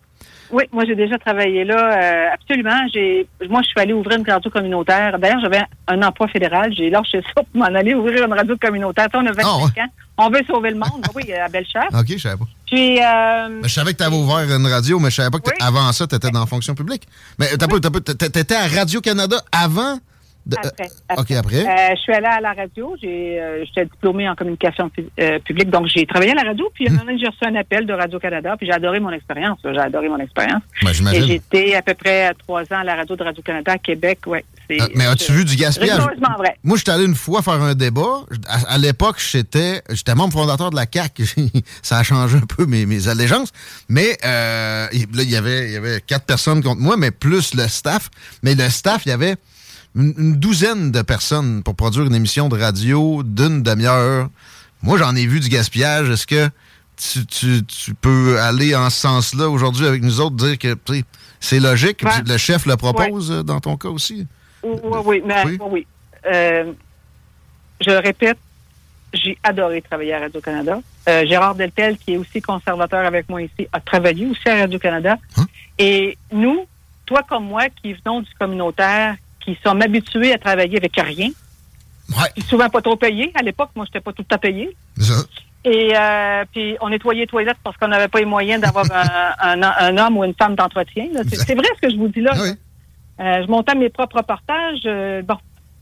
Oui, 0.54 0.64
moi 0.72 0.84
j'ai 0.86 0.94
déjà 0.94 1.18
travaillé 1.18 1.64
là, 1.64 1.76
euh, 1.76 2.26
absolument. 2.32 2.80
J'ai, 2.92 3.26
moi 3.50 3.60
je 3.62 3.68
suis 3.68 3.80
allée 3.80 3.92
ouvrir 3.92 4.18
une 4.18 4.30
radio 4.30 4.50
communautaire. 4.50 5.18
D'ailleurs, 5.18 5.40
j'avais 5.40 5.62
un 5.88 6.00
emploi 6.02 6.28
fédéral. 6.28 6.72
J'ai 6.72 6.90
lâché 6.90 7.20
ça 7.34 7.42
pour 7.42 7.46
m'en 7.54 7.64
aller 7.66 7.92
ouvrir 7.94 8.24
une 8.24 8.32
radio 8.32 8.56
communautaire. 8.56 9.08
On 9.14 9.26
a 9.26 9.32
25 9.32 9.42
Ah, 9.44 9.56
ouais. 9.58 9.82
ans. 9.82 9.88
On 10.16 10.30
veut 10.30 10.42
sauver 10.46 10.70
le 10.70 10.76
monde. 10.76 11.04
Oui, 11.14 11.32
à 11.32 11.48
Bellechasse. 11.48 11.92
OK, 11.92 12.06
je 12.08 12.18
savais 12.18 12.36
pas. 12.36 12.44
Puis, 12.66 12.98
euh, 12.98 13.02
Ben, 13.60 13.60
je 13.64 13.68
savais 13.68 13.92
que 13.92 13.98
tu 13.98 14.04
avais 14.04 14.16
ouvert 14.16 14.38
une 14.56 14.66
radio, 14.66 14.98
mais 15.00 15.10
je 15.10 15.16
savais 15.16 15.30
pas 15.30 15.38
que 15.40 15.50
avant 15.60 15.90
ça, 15.92 16.06
tu 16.06 16.14
étais 16.14 16.30
dans 16.30 16.40
la 16.40 16.46
fonction 16.46 16.74
publique. 16.74 17.02
Mais 17.38 17.46
t'as 17.58 17.66
pas, 17.68 17.80
t'as 17.80 17.90
pas- 17.90 18.00
t'étais 18.00 18.30
t'étais 18.30 18.54
à 18.54 18.66
Radio-Canada 18.68 19.36
avant? 19.52 19.98
De- 20.46 20.56
Après, 20.58 20.88
euh, 21.12 21.14
OK, 21.16 21.30
après. 21.30 21.56
Euh, 21.66 21.94
je 21.96 22.00
suis 22.00 22.12
allée 22.12 22.26
à 22.26 22.40
la 22.40 22.52
radio. 22.52 22.94
J'ai, 23.00 23.40
euh, 23.40 23.64
j'étais 23.64 23.86
diplômée 23.86 24.28
en 24.28 24.34
communication 24.34 24.88
pu- 24.90 25.08
euh, 25.20 25.38
publique, 25.38 25.70
donc 25.70 25.86
j'ai 25.86 26.04
travaillé 26.06 26.32
à 26.32 26.34
la 26.34 26.42
radio. 26.42 26.70
Puis 26.74 26.86
un 26.88 26.92
moment 26.92 27.04
donné, 27.06 27.18
j'ai 27.18 27.26
reçu 27.28 27.38
un 27.44 27.54
appel 27.54 27.86
de 27.86 27.92
Radio 27.92 28.18
Canada. 28.18 28.54
Puis 28.56 28.66
j'ai 28.66 28.72
adoré 28.72 29.00
mon 29.00 29.10
expérience. 29.10 29.58
J'ai 29.64 29.78
adoré 29.78 30.08
mon 30.08 30.18
expérience. 30.18 30.62
Ben. 30.82 30.92
Et 31.14 31.22
j'étais 31.26 31.74
à 31.74 31.82
peu 31.82 31.94
près 31.94 32.32
trois 32.34 32.62
ans 32.62 32.78
à 32.80 32.84
la 32.84 32.94
radio 32.96 33.16
de 33.16 33.22
Radio 33.24 33.42
Canada 33.42 33.72
à 33.72 33.78
Québec. 33.78 34.18
Ouais. 34.26 34.44
C'est, 34.70 34.78
mais 34.94 35.06
as-tu 35.06 35.32
vu 35.32 35.44
du 35.44 35.56
gaspillage? 35.56 36.00
Vrai. 36.38 36.56
Moi, 36.62 36.78
j'étais 36.78 36.90
allé 36.92 37.04
une 37.04 37.14
fois 37.14 37.42
faire 37.42 37.60
un 37.62 37.74
débat. 37.74 38.22
À, 38.48 38.74
à 38.74 38.78
l'époque, 38.78 39.16
j'étais 39.18 39.82
j'étais 39.90 40.14
membre 40.14 40.32
fondateur 40.32 40.70
de 40.70 40.76
la 40.76 40.86
CAC. 40.86 41.20
Ça 41.82 41.98
a 41.98 42.02
changé 42.02 42.38
un 42.38 42.46
peu 42.46 42.64
mes, 42.66 42.86
mes 42.86 43.08
allégeances. 43.08 43.52
Mais 43.88 44.16
euh, 44.24 44.86
là, 44.90 45.22
il 45.22 45.30
y 45.30 45.36
avait 45.36 45.66
il 45.66 45.72
y 45.72 45.76
avait 45.76 46.00
quatre 46.00 46.24
personnes 46.24 46.62
contre 46.62 46.80
moi, 46.80 46.96
mais 46.96 47.10
plus 47.10 47.54
le 47.54 47.68
staff. 47.68 48.08
Mais 48.42 48.54
le 48.54 48.68
staff, 48.70 49.02
il 49.04 49.10
y 49.10 49.12
avait 49.12 49.36
une, 49.94 50.14
une 50.18 50.36
douzaine 50.36 50.90
de 50.90 51.02
personnes 51.02 51.62
pour 51.62 51.74
produire 51.74 52.04
une 52.04 52.14
émission 52.14 52.48
de 52.48 52.58
radio 52.58 53.22
d'une 53.22 53.62
demi-heure. 53.62 54.28
Moi, 54.82 54.98
j'en 54.98 55.14
ai 55.16 55.26
vu 55.26 55.40
du 55.40 55.48
gaspillage. 55.48 56.10
Est-ce 56.10 56.26
que 56.26 56.48
tu, 56.96 57.24
tu- 57.26 57.64
tu 57.64 57.94
peux 57.94 58.38
aller 58.40 58.74
en 58.74 58.90
ce 58.90 59.00
sens-là 59.00 59.48
aujourd'hui 59.48 59.86
avec 59.86 60.02
nous 60.02 60.20
autres, 60.20 60.36
dire 60.36 60.58
que 60.58 60.76
c'est 61.40 61.60
logique, 61.60 62.02
Ouais. 62.04 62.10
le 62.26 62.36
chef 62.36 62.66
le 62.66 62.76
propose 62.76 63.30
euh, 63.30 63.42
dans 63.42 63.60
ton 63.60 63.76
cas 63.76 63.88
aussi? 63.88 64.26
Oui, 64.62 64.78
oui, 65.04 65.22
mais- 65.26 65.44
oui, 65.44 65.58
oui. 65.70 65.86
Euh, 66.26 66.72
je 67.84 67.90
le 67.90 67.98
répète, 67.98 68.38
j'ai 69.12 69.36
adoré 69.42 69.82
travailler 69.82 70.14
à 70.14 70.20
Radio-Canada. 70.20 70.80
Euh, 71.08 71.26
Gérard 71.26 71.54
Deltel, 71.54 71.98
qui 71.98 72.14
est 72.14 72.16
aussi 72.16 72.40
conservateur 72.40 73.04
avec 73.04 73.28
moi 73.28 73.42
ici, 73.42 73.66
a 73.72 73.80
travaillé 73.80 74.26
aussi 74.26 74.48
à 74.48 74.56
Radio-Canada. 74.60 75.18
Et 75.78 76.16
nous, 76.32 76.66
toi 77.06 77.22
comme 77.28 77.44
moi, 77.46 77.64
qui 77.82 77.92
venons 77.92 78.20
du 78.22 78.30
communautaire, 78.38 79.16
qui 79.44 79.58
sommes 79.62 79.82
habitués 79.82 80.32
à 80.32 80.38
travailler 80.38 80.76
avec 80.78 80.92
rien, 80.96 81.30
puis 82.34 82.42
souvent 82.48 82.68
pas 82.68 82.80
trop 82.82 82.96
payés. 82.96 83.32
À 83.34 83.42
l'époque, 83.42 83.70
moi, 83.74 83.84
j'étais 83.86 84.00
pas 84.00 84.12
tout 84.12 84.24
à 84.30 84.38
payer. 84.38 84.76
Et 85.66 85.96
euh, 85.96 86.44
puis 86.52 86.76
on 86.82 86.90
nettoyait 86.90 87.22
les 87.22 87.26
toilettes 87.26 87.56
parce 87.64 87.76
qu'on 87.78 87.88
n'avait 87.88 88.08
pas 88.08 88.18
les 88.18 88.26
moyens 88.26 88.60
d'avoir 88.60 88.84
un, 88.92 89.62
un- 89.62 89.62
un 89.78 89.98
homme 89.98 90.18
ou 90.18 90.24
une 90.24 90.34
femme 90.34 90.54
d'entretien. 90.54 91.06
C'est 91.30 91.54
vrai 91.54 91.66
ce 91.76 91.80
que 91.86 91.90
je 91.92 91.96
vous 91.96 92.08
dis 92.08 92.20
là. 92.20 92.32
Euh, 93.20 93.42
je 93.42 93.50
montais 93.50 93.74
mes 93.74 93.88
propres 93.88 94.16
reportages. 94.18 94.82
euh, 94.84 95.22
bon, 95.22 95.36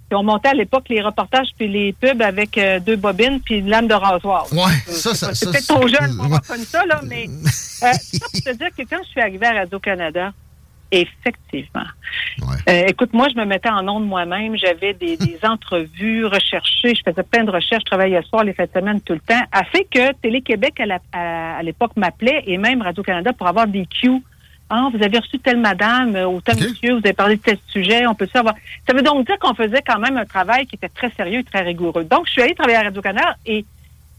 Puis 0.08 0.16
on 0.16 0.22
montait 0.22 0.50
à 0.50 0.54
l'époque 0.54 0.84
les 0.88 1.00
reportages 1.02 1.48
puis 1.58 1.66
les 1.66 1.92
pubs 1.94 2.22
avec 2.22 2.60
deux 2.86 2.94
bobines 2.96 3.40
puis 3.40 3.56
une 3.56 3.68
lame 3.70 3.88
de 3.88 3.94
rasoir. 3.94 4.46
Ouais, 4.52 4.60
ça, 4.86 5.14
ça, 5.16 5.34
C'est 5.34 5.46
peut-être 5.50 5.66
trop 5.66 5.88
jeune 5.88 6.14
pour 6.14 6.26
avoir 6.26 6.42
ouais. 6.50 6.58
ça, 6.58 6.84
là, 6.86 7.00
mais 7.08 7.26
ça 7.50 7.90
pour 8.20 8.30
te 8.40 8.50
dire 8.56 8.68
que 8.76 8.82
quand 8.88 9.02
je 9.02 9.08
suis 9.08 9.20
arrivée 9.20 9.46
à 9.46 9.54
Radio-Canada, 9.54 10.32
effectivement. 10.92 11.86
Euh, 12.68 12.84
écoute, 12.86 13.12
moi, 13.12 13.28
je 13.34 13.40
me 13.40 13.44
mettais 13.44 13.70
en 13.70 13.88
onde 13.88 14.06
moi-même. 14.06 14.56
J'avais 14.56 14.92
des, 14.92 15.16
des 15.28 15.38
entrevues 15.42 16.26
recherchées. 16.26 16.94
Je 16.94 17.02
faisais 17.04 17.22
plein 17.22 17.44
de 17.44 17.50
recherches. 17.50 17.82
Je 17.86 17.90
travaillais 17.90 18.18
le 18.18 18.24
soir, 18.24 18.44
les 18.44 18.52
fins 18.52 18.64
de 18.64 18.78
semaine, 18.78 19.00
tout 19.00 19.14
le 19.14 19.20
temps. 19.20 19.42
A 19.50 19.64
fait 19.64 19.84
que 19.90 20.12
Télé-Québec, 20.20 20.80
à 21.12 21.62
l'époque, 21.62 21.92
m'appelait 21.96 22.44
et 22.46 22.58
même 22.58 22.82
Radio-Canada 22.82 23.32
pour 23.32 23.48
avoir 23.48 23.66
des 23.66 23.86
cues. 23.86 24.22
Ah, 24.74 24.88
vous 24.90 25.02
avez 25.02 25.18
reçu 25.18 25.38
telle 25.38 25.58
madame 25.58 26.16
euh, 26.16 26.26
ou 26.26 26.40
tel 26.40 26.56
monsieur, 26.56 26.92
vous 26.92 27.00
avez 27.04 27.12
parlé 27.12 27.36
de 27.36 27.42
tel 27.42 27.58
sujet, 27.66 28.06
on 28.06 28.14
peut 28.14 28.28
savoir. 28.32 28.54
Ça 28.88 28.94
veut 28.94 29.02
donc 29.02 29.26
dire 29.26 29.38
qu'on 29.38 29.52
faisait 29.52 29.82
quand 29.86 29.98
même 29.98 30.16
un 30.16 30.24
travail 30.24 30.64
qui 30.66 30.76
était 30.76 30.88
très 30.88 31.10
sérieux 31.10 31.40
et 31.40 31.44
très 31.44 31.60
rigoureux. 31.60 32.04
Donc, 32.04 32.26
je 32.26 32.32
suis 32.32 32.40
allée 32.40 32.54
travailler 32.54 32.78
à 32.78 32.82
Radio-Canada 32.84 33.36
et, 33.44 33.66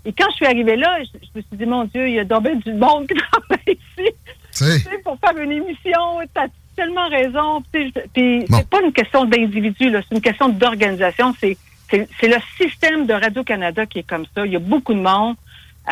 et 0.06 0.14
quand 0.14 0.30
je 0.30 0.36
suis 0.36 0.46
arrivée 0.46 0.76
là, 0.76 1.00
je, 1.02 1.18
je 1.24 1.40
me 1.40 1.42
suis 1.42 1.58
dit, 1.58 1.66
mon 1.66 1.86
Dieu, 1.86 2.08
il 2.08 2.14
y 2.14 2.20
a 2.20 2.24
donc 2.24 2.44
du 2.64 2.74
monde 2.74 3.08
qui 3.08 3.16
travaille 3.32 3.80
ici. 3.98 4.12
Pour 5.04 5.18
faire 5.20 5.36
une 5.42 5.52
émission, 5.52 6.20
t'as 6.34 6.48
tellement 6.76 7.08
raison. 7.10 7.64
Puis 7.72 7.94
c'est 7.94 8.70
pas 8.70 8.82
une 8.82 8.94
question 8.94 9.26
d'individu, 9.26 9.92
c'est 9.92 10.16
une 10.16 10.22
question 10.22 10.50
d'organisation. 10.50 11.34
C'est 11.40 11.58
le 12.24 12.38
système 12.60 13.06
de 13.06 13.14
Radio-Canada 13.14 13.86
qui 13.86 14.00
est 14.00 14.08
comme 14.08 14.26
ça. 14.36 14.46
Il 14.46 14.52
y 14.52 14.56
a 14.56 14.60
beaucoup 14.60 14.94
de 14.94 15.00
monde 15.02 15.36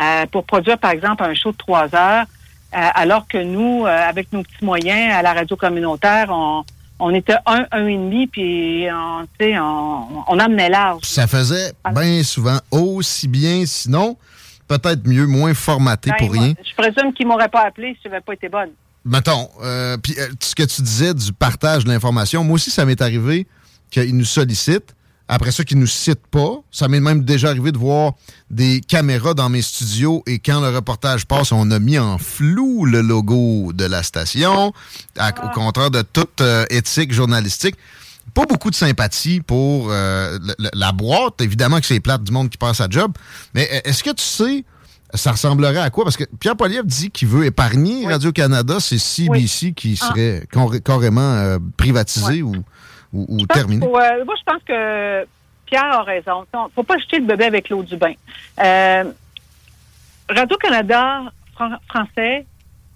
euh, 0.00 0.26
pour 0.30 0.44
produire, 0.44 0.78
par 0.78 0.90
exemple, 0.90 1.22
un 1.22 1.34
show 1.34 1.52
de 1.52 1.56
trois 1.56 1.94
heures, 1.94 2.24
euh, 2.74 2.88
alors 2.94 3.28
que 3.28 3.38
nous, 3.38 3.84
euh, 3.84 4.08
avec 4.08 4.32
nos 4.32 4.42
petits 4.42 4.64
moyens 4.64 5.14
à 5.14 5.22
la 5.22 5.32
radio 5.32 5.54
communautaire, 5.54 6.28
on, 6.30 6.64
on 6.98 7.14
était 7.14 7.36
un, 7.46 7.66
un 7.70 7.86
et 7.86 7.96
demi, 7.96 8.26
puis 8.26 8.86
on, 8.90 9.26
on, 9.40 10.24
on 10.26 10.38
amenait 10.38 10.70
large. 10.70 11.02
Ça 11.04 11.26
faisait 11.26 11.72
bien 11.94 12.22
souvent 12.22 12.58
aussi 12.70 13.28
bien, 13.28 13.64
sinon, 13.66 14.16
peut-être 14.66 15.06
mieux, 15.06 15.26
moins 15.26 15.54
formaté 15.54 16.10
Ben, 16.10 16.16
pour 16.16 16.34
moi, 16.34 16.44
rien. 16.44 16.54
Je 16.64 16.74
présume 16.74 17.12
qu'ils 17.12 17.26
m'auraient 17.26 17.48
pas 17.48 17.66
appelé 17.66 17.92
si 17.94 18.00
je 18.04 18.08
n'avais 18.08 18.22
pas 18.22 18.32
été 18.32 18.48
bonne. 18.48 18.70
Mettons, 19.04 19.48
euh, 19.62 19.96
puis 19.96 20.14
euh, 20.18 20.28
ce 20.40 20.54
que 20.54 20.62
tu 20.62 20.80
disais 20.82 21.12
du 21.14 21.32
partage 21.32 21.84
de 21.84 21.88
l'information, 21.88 22.44
moi 22.44 22.54
aussi, 22.54 22.70
ça 22.70 22.84
m'est 22.84 23.00
arrivé 23.02 23.46
qu'ils 23.90 24.16
nous 24.16 24.24
sollicitent. 24.24 24.94
Après 25.28 25.50
ça, 25.50 25.64
qu'ils 25.64 25.78
nous 25.78 25.86
citent 25.86 26.26
pas. 26.30 26.56
Ça 26.70 26.88
m'est 26.88 27.00
même 27.00 27.24
déjà 27.24 27.48
arrivé 27.48 27.72
de 27.72 27.78
voir 27.78 28.12
des 28.50 28.80
caméras 28.80 29.32
dans 29.34 29.48
mes 29.48 29.62
studios 29.62 30.22
et 30.26 30.38
quand 30.38 30.60
le 30.60 30.68
reportage 30.74 31.24
passe, 31.26 31.52
on 31.52 31.70
a 31.70 31.78
mis 31.78 31.98
en 31.98 32.18
flou 32.18 32.84
le 32.84 33.00
logo 33.00 33.72
de 33.72 33.84
la 33.86 34.02
station, 34.02 34.72
à- 35.18 35.32
au 35.46 35.48
contraire 35.54 35.90
de 35.90 36.02
toute 36.02 36.40
euh, 36.42 36.66
éthique 36.70 37.12
journalistique. 37.12 37.76
Pas 38.34 38.44
beaucoup 38.46 38.70
de 38.70 38.74
sympathie 38.74 39.40
pour 39.40 39.88
euh, 39.90 40.38
le- 40.42 40.54
le- 40.58 40.70
la 40.74 40.92
boîte. 40.92 41.40
Évidemment 41.40 41.80
que 41.80 41.86
c'est 41.86 42.00
plate 42.00 42.22
du 42.24 42.32
monde 42.32 42.50
qui 42.50 42.58
passe 42.58 42.80
à 42.80 42.86
job. 42.90 43.12
Mais 43.54 43.68
euh, 43.72 43.80
est-ce 43.84 44.02
que 44.04 44.10
tu 44.10 44.22
sais 44.24 44.64
ça 45.14 45.32
ressemblerait 45.32 45.78
à 45.80 45.90
quoi? 45.90 46.04
Parce 46.04 46.16
que 46.16 46.24
Pierre 46.40 46.56
Poliev 46.56 46.84
dit 46.84 47.10
qu'il 47.10 47.28
veut 47.28 47.44
épargner 47.46 48.06
Radio-Canada. 48.06 48.76
C'est 48.80 48.98
CBC 48.98 49.72
qui 49.72 49.98
Ah. 50.00 50.06
serait 50.06 50.46
carrément 50.84 51.20
euh, 51.34 51.58
privatisé 51.76 52.42
ou, 52.42 52.54
ou- 53.12 53.26
ou 53.42 53.46
terminé. 53.46 53.84
Faut, 53.86 53.96
euh, 53.98 54.24
moi, 54.24 54.34
je 54.38 54.42
pense 54.44 54.62
que 54.66 55.26
Pierre 55.66 55.84
a 56.00 56.02
raison. 56.02 56.44
Il 56.54 56.58
ne 56.58 56.68
faut 56.74 56.82
pas 56.82 56.98
jeter 56.98 57.18
le 57.18 57.26
bébé 57.26 57.44
avec 57.44 57.68
l'eau 57.70 57.82
du 57.82 57.96
bain. 57.96 58.12
Euh, 58.62 59.04
Radio-Canada 60.28 61.22
fran- 61.54 61.78
français 61.88 62.46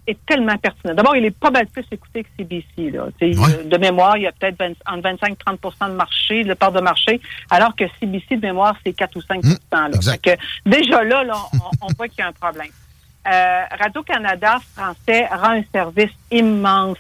est 0.07 0.19
tellement 0.27 0.57
pertinent. 0.57 0.95
D'abord, 0.95 1.17
il 1.17 1.25
est 1.25 1.31
pas 1.31 1.51
mal 1.51 1.67
plus 1.67 1.85
écouté 1.91 2.23
que 2.25 2.29
CBC. 2.39 2.91
Là. 2.91 3.07
De 3.21 3.77
mémoire, 3.79 4.17
il 4.17 4.23
y 4.23 4.27
a 4.27 4.33
peut-être 4.33 4.59
20 4.59 4.73
entre 4.87 5.03
25 5.03 5.33
et 5.33 5.35
30% 5.35 5.91
de 5.91 5.95
marché, 5.95 6.45
de 6.45 6.55
part 6.55 6.73
de 6.73 6.81
marché, 6.81 7.21
alors 7.51 7.75
que 7.75 7.85
CBC, 8.01 8.37
de 8.37 8.47
mémoire, 8.47 8.77
c'est 8.85 8.93
4 8.93 9.17
ou 9.17 9.23
5 9.23 9.43
là. 9.45 9.91
Fait 10.03 10.19
que 10.19 10.31
déjà 10.65 11.03
là, 11.03 11.25
là, 11.25 11.35
on, 11.55 11.87
on 11.87 11.93
voit 11.97 12.09
qu'il 12.09 12.21
y 12.21 12.23
a 12.23 12.29
un 12.29 12.33
problème. 12.33 12.69
Euh, 13.27 13.63
Radio-Canada 13.81 14.59
français 14.77 15.27
rend 15.27 15.51
un 15.51 15.63
service 15.73 16.13
immense 16.31 16.99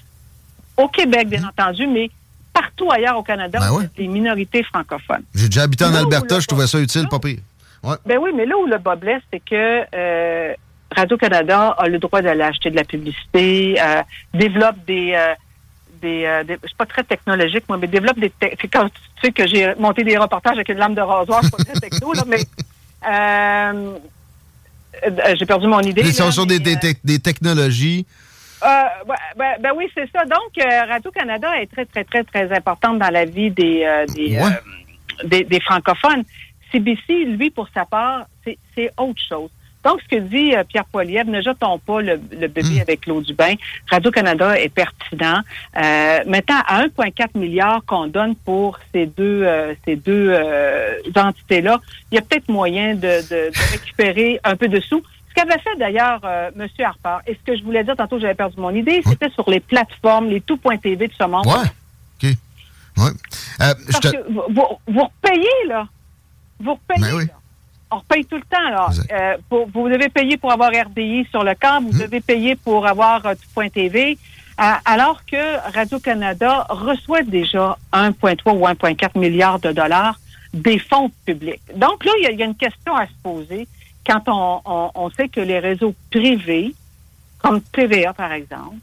au 0.77 0.89
Québec, 0.89 1.29
bien 1.29 1.45
entendu, 1.45 1.87
mais 1.87 2.11
partout 2.53 2.91
ailleurs 2.91 3.17
au 3.19 3.23
Canada, 3.23 3.59
Ben 3.61 3.73
ouais. 3.73 3.89
les 3.97 4.09
minorités 4.09 4.63
francophones. 4.65 5.23
J'ai 5.35 5.47
déjà 5.47 5.63
habité 5.63 5.85
en 5.85 5.91
Là 5.91 6.01
Alberta, 6.01 6.41
je 6.41 6.47
trouvais 6.47 6.67
ça 6.67 6.81
utile, 6.81 7.07
pas 7.09 7.19
pire. 7.19 7.39
Ouais. 7.83 7.97
Ben 8.05 8.19
oui, 8.19 8.31
mais 8.35 8.47
là 8.47 8.57
où 8.57 8.67
le 8.67 8.79
bas 8.79 8.97
blesse, 8.97 9.23
c'est 9.33 9.41
que 9.41 9.85
euh, 9.95 10.55
Radio-Canada 10.95 11.75
a 11.79 11.89
le 11.89 11.99
droit 11.99 12.23
d'aller 12.23 12.43
acheter 12.43 12.71
de 12.71 12.77
la 12.77 12.85
publicité, 12.85 13.77
euh, 13.81 14.03
développe 14.35 14.77
des... 14.87 15.13
euh, 15.15 15.35
des, 16.03 16.25
euh, 16.27 16.45
des- 16.45 16.59
je 16.63 16.67
suis 16.69 16.77
pas 16.77 16.85
très 16.87 17.03
technologique, 17.05 17.65
moi, 17.69 17.79
mais 17.79 17.87
développe 17.87 18.19
des... 18.19 18.31
quand 18.73 18.87
tu 18.89 19.01
sais 19.23 19.33
que 19.33 19.47
j'ai 19.47 19.75
monté 19.77 20.05
des 20.05 20.17
reportages 20.19 20.55
avec 20.57 20.69
une 20.69 20.77
lame 20.79 20.95
de 20.95 21.01
rasoir, 21.01 21.41
je 21.43 21.49
suis 21.49 21.57
pas 21.57 21.65
très 21.65 21.81
techno, 21.89 22.13
là, 22.13 22.23
mais... 22.27 22.39
euh, 23.09 23.99
euh, 25.07 25.35
j'ai 25.39 25.47
perdu 25.47 25.67
mon 25.67 25.81
idée. 25.81 26.03
Ils 26.03 26.13
sont 26.15 26.31
sur 26.31 26.47
des, 26.47 26.59
des 26.59 26.77
des 27.05 27.19
technologies. 27.19 28.07
euh, 28.63 28.69
ben, 29.37 29.73
oui, 29.77 29.89
c'est 29.95 30.09
ça. 30.11 30.25
Donc, 30.25 30.53
euh, 30.59 30.85
Radio-Canada 30.89 31.61
est 31.61 31.67
très, 31.71 31.85
très, 31.87 32.05
très, 32.05 32.25
très 32.25 32.51
importante 32.57 32.99
dans 32.99 33.11
la 33.11 33.25
vie 33.25 33.51
des, 33.51 33.85
euh, 33.85 34.07
des, 34.15 34.39
des, 35.25 35.45
des 35.45 35.61
francophones. 35.61 36.25
CBC, 36.73 37.25
lui, 37.39 37.51
pour 37.51 37.69
sa 37.75 37.85
part, 37.85 38.27
c'est 38.45 38.59
c'est 38.75 38.91
autre 38.99 39.21
chose. 39.29 39.51
Donc, 39.87 40.01
ce 40.03 40.09
que 40.17 40.21
dit 40.21 40.55
euh, 40.55 40.65
Pierre 40.65 40.85
Poilievre, 40.87 41.31
ne 41.31 41.41
jetons 41.41 41.79
pas 41.79 42.01
le, 42.01 42.21
le 42.33 42.49
bébé 42.49 42.81
avec 42.81 43.07
l'eau 43.07 43.21
du 43.21 43.35
bain. 43.35 43.55
Radio-Canada 43.91 44.59
est 44.61 44.69
pertinent. 44.69 45.41
Euh, 45.77 46.19
maintenant, 46.27 46.61
à 46.67 46.83
1,4 46.87 47.39
milliard 47.39 47.83
qu'on 47.87 48.09
donne 48.09 48.35
pour 48.35 48.79
ces 48.93 49.07
deux, 49.07 49.43
euh, 49.45 49.75
ces 49.85 49.95
deux 49.97 50.35
entités-là, 51.17 51.81
il 52.11 52.17
y 52.17 52.19
a 52.19 52.23
peut-être 52.23 52.49
moyen 52.49 52.95
de, 52.95 53.01
de- 53.01 53.51
de 53.51 53.71
récupérer 53.73 54.41
un 54.45 54.57
peu 54.57 54.69
de 54.69 54.81
sous. 54.81 55.03
Ce 55.29 55.35
qu'avait 55.35 55.61
fait 55.61 55.77
d'ailleurs 55.79 56.21
euh, 56.25 56.51
M. 56.59 56.67
Harper, 56.85 57.19
et 57.31 57.35
ce 57.35 57.53
que 57.53 57.57
je 57.59 57.63
voulais 57.63 57.85
dire 57.85 57.95
tantôt, 57.97 58.19
j'avais 58.19 58.35
perdu 58.35 58.59
mon 58.59 58.71
idée, 58.75 59.03
c'était 59.07 59.31
sur 59.31 59.49
les 59.51 59.61
plateformes, 59.61 60.29
les 60.31 60.41
tout.tv 60.41 61.09
de 61.09 61.13
ce 61.13 61.25
monde. 61.25 61.47
Ouais. 61.47 61.53
OK. 62.23 62.31
Ouais. 62.97 63.11
Euh, 63.61 63.75
je 63.87 63.93
Parce 63.93 64.01
te- 64.01 64.09
que 64.17 64.33
vous, 64.33 64.43
vous, 64.49 64.65
vous 64.89 65.03
repayez, 65.05 65.69
là. 65.69 65.87
Vous 66.59 66.73
repayez. 66.73 67.03
Ben 67.13 67.17
oui. 67.19 67.27
là. 67.27 67.33
On 67.91 67.99
repaye 67.99 68.25
tout 68.25 68.37
le 68.37 68.43
temps, 68.43 68.69
là. 68.71 68.89
Euh, 69.13 69.37
pour- 69.49 69.69
vous 69.69 69.89
devez 69.89 70.09
payer 70.09 70.37
pour 70.37 70.51
avoir 70.53 70.71
RDI 70.71 71.27
sur 71.31 71.45
le 71.45 71.55
câble, 71.55 71.87
Hmm. 71.87 71.91
vous 71.91 71.99
devez 72.01 72.21
payer 72.21 72.57
pour 72.57 72.87
avoir 72.87 73.25
euh, 73.27 73.35
tout 73.35 73.71
TV. 73.71 74.19
Euh, 74.59 74.63
alors 74.87 75.25
que 75.27 75.73
Radio-Canada 75.75 76.67
reçoit 76.71 77.23
déjà 77.23 77.77
1,3 77.93 78.55
ou 78.55 78.67
1,4 78.67 79.17
milliards 79.19 79.59
de 79.61 79.71
dollars 79.71 80.19
des 80.55 80.79
fonds 80.79 81.11
publics. 81.27 81.61
Donc 81.77 82.05
là, 82.07 82.13
il 82.19 82.25
y 82.25 82.27
y, 82.39 82.43
a 82.43 82.47
une 82.47 82.55
question 82.55 82.97
à 82.97 83.07
se 83.07 83.13
poser 83.23 83.69
quand 84.07 84.23
on, 84.29 84.61
on- 84.65 84.91
on 84.95 85.11
sait 85.11 85.29
que 85.29 85.41
les 85.41 85.59
réseaux 85.59 85.95
privés, 86.11 86.75
comme 87.39 87.61
TVA 87.61 88.15
par 88.15 88.33
exemple, 88.33 88.77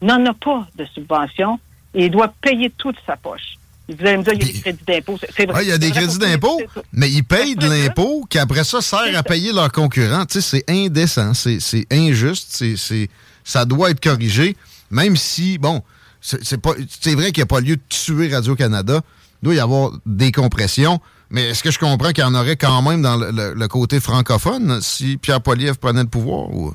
n'en 0.00 0.24
a 0.26 0.32
pas 0.32 0.66
de 0.76 0.84
subvention 0.86 1.60
et 1.94 2.08
doit 2.08 2.32
payer 2.40 2.70
tout 2.70 2.90
de 2.92 2.98
sa 3.06 3.16
poche. 3.16 3.56
Vous 3.88 4.06
allez 4.06 4.16
me 4.16 4.22
dire, 4.22 4.32
il 4.34 4.40
y 4.40 4.42
a 4.42 4.52
des 4.52 4.60
crédits 4.60 4.84
d'impôt. 4.86 5.18
C'est 5.36 5.46
vrai. 5.46 5.54
Ouais, 5.58 5.64
il 5.64 5.68
y 5.68 5.72
a 5.72 5.78
des 5.78 5.90
crédits 5.90 6.18
d'impôt, 6.18 6.60
mais 6.92 7.10
ils 7.10 7.24
payent 7.24 7.56
de 7.56 7.66
l'impôt 7.68 8.24
qui, 8.30 8.38
après 8.38 8.64
ça, 8.64 8.80
sert 8.80 9.16
à 9.18 9.22
payer 9.22 9.52
leurs 9.52 9.72
concurrents. 9.72 10.24
Tu 10.26 10.40
sais, 10.40 10.62
c'est 10.66 10.70
indécent, 10.70 11.32
c'est 11.34 11.86
injuste, 11.92 12.64
c'est 12.76 13.08
ça 13.44 13.64
doit 13.64 13.90
être 13.90 14.00
corrigé, 14.00 14.56
même 14.90 15.16
si, 15.16 15.58
bon, 15.58 15.82
c'est 16.20 16.44
c'est 16.44 16.58
pas- 16.60 16.74
c'est 17.00 17.14
vrai 17.14 17.32
qu'il 17.32 17.38
n'y 17.38 17.42
a 17.42 17.46
pas 17.46 17.60
lieu 17.60 17.74
de 17.76 17.82
tuer 17.88 18.32
Radio-Canada. 18.32 19.00
Il 19.42 19.46
doit 19.46 19.54
y 19.56 19.60
avoir 19.60 19.90
des 20.06 20.30
compressions, 20.30 21.00
mais 21.28 21.48
est-ce 21.50 21.64
que 21.64 21.72
je 21.72 21.78
comprends 21.80 22.10
qu'il 22.12 22.22
y 22.22 22.26
en 22.26 22.34
aurait 22.36 22.54
quand 22.56 22.80
même 22.82 23.02
dans 23.02 23.16
le, 23.16 23.32
le- 23.32 23.54
le 23.54 23.68
côté 23.68 23.98
francophone 23.98 24.80
si 24.80 25.16
Pierre 25.16 25.40
Poilievre 25.40 25.76
prenait 25.78 26.02
le 26.04 26.08
pouvoir? 26.08 26.50
Ou... 26.54 26.72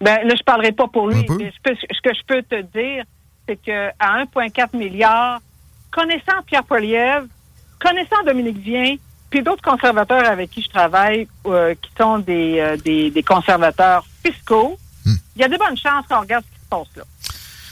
Ben, 0.00 0.18
là, 0.24 0.34
je 0.38 0.42
parlerai 0.44 0.70
pas 0.70 0.86
pour 0.86 1.08
lui. 1.08 1.16
mais 1.16 1.26
je 1.52 1.70
peux- 1.70 1.74
ce 1.76 2.00
que 2.00 2.14
je 2.14 2.22
peux 2.28 2.42
te 2.42 2.62
dire, 2.78 3.04
c'est 3.48 3.56
que 3.56 3.88
à 3.98 4.22
1,4 4.22 4.76
milliard, 4.76 5.40
connaissant 5.94 6.42
Pierre 6.46 6.64
Poilievre, 6.64 7.26
connaissant 7.80 8.22
Dominique 8.26 8.58
Vien, 8.58 8.96
puis 9.30 9.42
d'autres 9.42 9.62
conservateurs 9.62 10.28
avec 10.28 10.50
qui 10.50 10.62
je 10.62 10.68
travaille, 10.68 11.28
euh, 11.46 11.74
qui 11.74 11.90
sont 11.98 12.18
des, 12.18 12.58
euh, 12.58 12.76
des, 12.76 13.10
des 13.10 13.22
conservateurs 13.22 14.04
fiscaux, 14.24 14.78
il 15.36 15.42
y 15.42 15.44
a 15.44 15.48
de 15.48 15.56
bonnes 15.56 15.76
chances 15.76 16.06
qu'on 16.08 16.20
regarde 16.20 16.44
ce 16.44 16.54
qui 16.54 16.64
se 16.64 16.68
passe 16.68 16.96
là. 16.96 17.02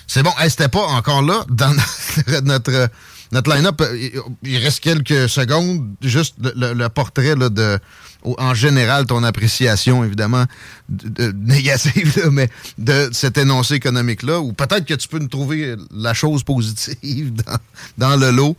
C'est 0.07 0.23
bon. 0.23 0.33
Hey, 0.39 0.51
C'était 0.51 0.69
pas 0.69 0.85
encore 0.87 1.23
là 1.23 1.45
dans 1.49 1.75
notre, 2.43 2.89
notre 3.33 3.55
line-up. 3.55 3.83
Il- 3.95 4.13
Il 4.43 4.59
reste 4.59 4.81
quelques 4.81 5.29
secondes. 5.29 5.89
Juste 6.03 6.37
le, 6.43 6.53
le- 6.55 6.73
le 6.75 6.89
portrait 6.89 7.35
là, 7.35 7.49
de, 7.49 7.79
en 8.25 8.55
général, 8.55 9.07
ton 9.07 9.25
appréciation, 9.25 10.05
évidemment, 10.05 10.45
de- 10.89 11.09
de- 11.09 11.33
négative, 11.33 12.13
là, 12.23 12.31
mais 12.31 12.49
de 12.79 13.09
cet 13.13 13.39
énoncé 13.39 13.75
économique-là. 13.75 14.41
Ou 14.41 14.53
peut-être 14.53 14.85
que 14.85 14.95
tu 14.95 15.09
peux 15.09 15.19
nous 15.19 15.29
trouver 15.29 15.75
la 15.91 16.15
chose 16.15 16.45
positive 16.45 17.33
dans, 17.99 18.09
dans 18.11 18.17
le 18.17 18.31
lot. 18.31 18.57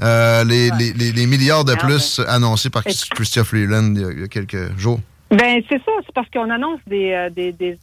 Euh, 0.00 0.42
les, 0.44 0.70
les- 0.78 0.92
les- 0.92 1.12
les 1.12 1.26
milliards 1.26 1.64
de 1.64 1.74
plus 1.74 2.20
annoncés 2.26 2.70
par. 2.70 2.82
Christophe 2.84 3.48
Freeland 3.48 3.94
il 3.94 4.00
y 4.00 4.04
a- 4.04 4.12
il 4.12 4.20
y 4.20 4.24
a 4.24 4.28
quelques 4.28 4.76
jours. 4.78 5.00
Ben 5.30 5.62
c'est 5.68 5.78
ça, 5.78 5.90
c'est 6.06 6.14
parce 6.14 6.28
qu'on 6.30 6.48
annonce 6.50 6.80
des, 6.86 7.10
euh, 7.12 7.28
des, 7.30 7.52
des 7.52 7.78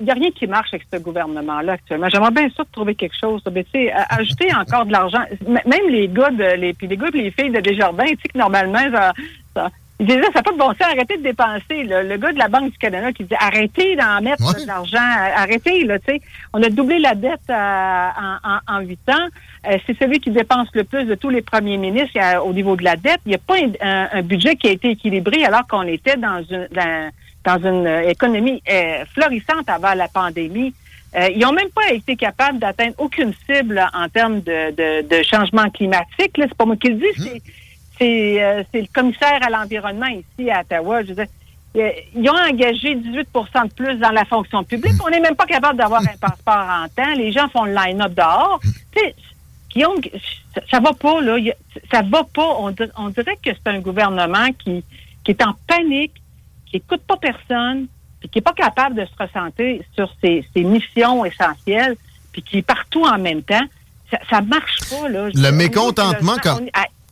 il 0.00 0.04
n'y 0.04 0.10
a 0.10 0.14
rien 0.14 0.30
qui 0.30 0.46
marche 0.46 0.72
avec 0.72 0.86
ce 0.92 0.98
gouvernement-là 0.98 1.72
actuellement. 1.74 2.08
J'aimerais 2.08 2.30
bien 2.30 2.48
ça 2.56 2.64
de 2.64 2.68
trouver 2.72 2.94
quelque 2.94 3.16
chose. 3.20 3.42
Mais 3.52 3.64
tu 3.64 3.70
sais, 3.72 3.92
à- 3.92 4.14
ajouter 4.16 4.48
encore 4.54 4.86
de 4.86 4.92
l'argent. 4.92 5.22
Même 5.46 5.88
les 5.90 6.08
gars 6.08 6.30
de 6.30 6.56
les, 6.56 6.72
puis 6.72 6.86
les 6.86 6.96
gars 6.96 7.08
et 7.12 7.18
les 7.22 7.30
filles 7.30 7.50
de 7.50 7.60
Desjardins, 7.60 8.04
tu 8.04 8.16
sais 8.22 8.28
que 8.32 8.38
normalement, 8.38 8.80
ça, 8.92 9.12
ça- 9.54 9.70
ils 9.98 10.06
disaient 10.06 10.22
ça 10.22 10.30
n'a 10.36 10.42
pas 10.42 10.52
de 10.52 10.56
bon 10.56 10.68
sens, 10.68 10.80
arrêtez 10.80 11.18
de 11.18 11.22
dépenser. 11.22 11.82
là. 11.84 12.02
Le 12.02 12.16
gars 12.16 12.32
de 12.32 12.38
la 12.38 12.48
Banque 12.48 12.72
du 12.72 12.78
Canada 12.78 13.12
qui 13.12 13.24
disait 13.24 13.36
arrêtez 13.38 13.96
d'en 13.96 14.22
mettre 14.22 14.42
Ouais. 14.56 14.62
de 14.62 14.66
l'argent, 14.66 14.96
arrêtez, 15.36 15.84
là, 15.84 15.98
tu 15.98 16.06
sais. 16.14 16.20
On 16.54 16.62
a 16.62 16.70
doublé 16.70 16.98
la 17.00 17.14
dette 17.14 17.40
euh, 17.50 17.52
en, 17.54 18.36
en, 18.72 18.76
en 18.76 18.80
huit 18.80 19.06
ans. 19.10 19.26
Euh, 19.70 19.76
c'est 19.86 19.98
celui 19.98 20.18
qui 20.20 20.30
dépense 20.30 20.68
le 20.72 20.84
plus 20.84 21.04
de 21.04 21.14
tous 21.14 21.28
les 21.28 21.42
premiers 21.42 21.76
ministres 21.76 22.18
au 22.46 22.54
niveau 22.54 22.76
de 22.76 22.84
la 22.84 22.96
dette. 22.96 23.20
Il 23.26 23.28
n'y 23.28 23.34
a 23.34 23.38
pas 23.38 23.56
un, 23.56 23.72
un- 23.86 24.08
un 24.12 24.22
budget 24.22 24.56
qui 24.56 24.68
a 24.68 24.70
été 24.70 24.88
équilibré 24.92 25.44
alors 25.44 25.66
qu'on 25.68 25.82
était 25.82 26.16
dans 26.16 26.42
une 26.50 26.66
dans, 26.72 27.10
dans 27.44 27.58
une 27.58 27.86
euh, 27.86 28.08
économie 28.08 28.62
euh, 28.70 29.04
florissante 29.14 29.68
avant 29.68 29.94
la 29.94 30.08
pandémie. 30.08 30.74
Euh, 31.16 31.28
ils 31.34 31.40
n'ont 31.40 31.52
même 31.52 31.70
pas 31.70 31.92
été 31.92 32.14
capables 32.16 32.58
d'atteindre 32.58 32.94
aucune 32.98 33.32
cible 33.48 33.84
en 33.92 34.08
termes 34.08 34.40
de, 34.42 34.70
de, 34.70 35.08
de 35.08 35.22
changement 35.24 35.68
climatique. 35.70 36.32
C'est 36.36 36.54
pas 36.54 36.64
moi 36.66 36.76
qui 36.76 36.88
le 36.90 36.96
dis, 36.96 37.22
c'est 37.22 37.42
c'est 37.98 38.42
euh, 38.42 38.62
le 38.72 38.86
commissaire 38.94 39.40
à 39.42 39.50
l'environnement 39.50 40.06
ici 40.06 40.50
à 40.50 40.60
Ottawa. 40.60 41.02
Je 41.02 41.08
veux 41.08 41.14
dire, 41.16 41.26
ils 42.14 42.30
ont 42.30 42.34
engagé 42.50 42.94
18 42.94 43.28
de 43.34 43.74
plus 43.74 43.96
dans 43.98 44.10
la 44.10 44.24
fonction 44.24 44.64
publique. 44.64 44.94
On 45.04 45.10
n'est 45.10 45.20
même 45.20 45.36
pas 45.36 45.44
capable 45.44 45.76
d'avoir 45.78 46.00
un 46.00 46.16
passeport 46.20 46.66
en 46.66 46.86
temps. 46.88 47.12
Les 47.14 47.30
gens 47.30 47.48
font 47.48 47.64
le 47.64 47.74
line-up 47.74 48.14
dehors. 48.14 48.58
Tu 48.62 49.00
sais, 49.02 49.14
Guillaume, 49.68 50.00
ça, 50.70 50.80
va 50.80 50.92
pas, 50.94 51.20
là. 51.20 51.36
Ça 51.92 52.02
va 52.02 52.24
pas. 52.24 52.56
On, 52.58 52.70
dir- 52.70 52.90
on 52.96 53.08
dirait 53.10 53.36
que 53.36 53.50
c'est 53.52 53.68
un 53.70 53.80
gouvernement 53.80 54.48
qui, 54.64 54.82
qui 55.22 55.30
est 55.32 55.42
en 55.44 55.54
panique, 55.68 56.14
qui 56.70 56.76
écoute 56.78 57.02
pas 57.06 57.16
personne, 57.16 57.86
puis 58.20 58.28
qui 58.28 58.38
est 58.38 58.42
pas 58.42 58.52
capable 58.52 58.94
de 58.96 59.04
se 59.04 59.12
recentrer 59.18 59.82
sur 59.94 60.10
ses, 60.22 60.44
ses 60.54 60.62
missions 60.64 61.24
essentielles, 61.24 61.96
puis 62.32 62.42
qui 62.42 62.58
est 62.58 62.62
partout 62.62 63.04
en 63.04 63.18
même 63.18 63.42
temps. 63.42 63.64
Ça, 64.10 64.18
ça 64.28 64.40
marche 64.40 64.78
pas, 64.90 65.08
là. 65.08 65.28
Le 65.32 65.50
mécontentement 65.52 66.32
On- 66.36 66.56
com- 66.56 66.68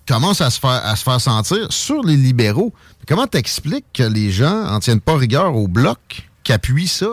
commence 0.07 0.41
à 0.41 0.51
se, 0.51 0.59
faire, 0.59 0.81
à 0.85 0.97
se 0.97 1.05
faire 1.05 1.21
sentir 1.21 1.71
sur 1.73 2.03
les 2.03 2.17
libéraux. 2.17 2.73
Comment 3.07 3.27
t'expliques 3.27 3.87
que 3.95 4.03
les 4.03 4.31
gens 4.31 4.67
en 4.67 4.79
tiennent 4.81 5.01
pas 5.01 5.17
rigueur 5.17 5.55
au 5.55 5.69
bloc 5.69 5.99
qui 6.45 6.53
appuie 6.53 6.87
ça 6.89 7.07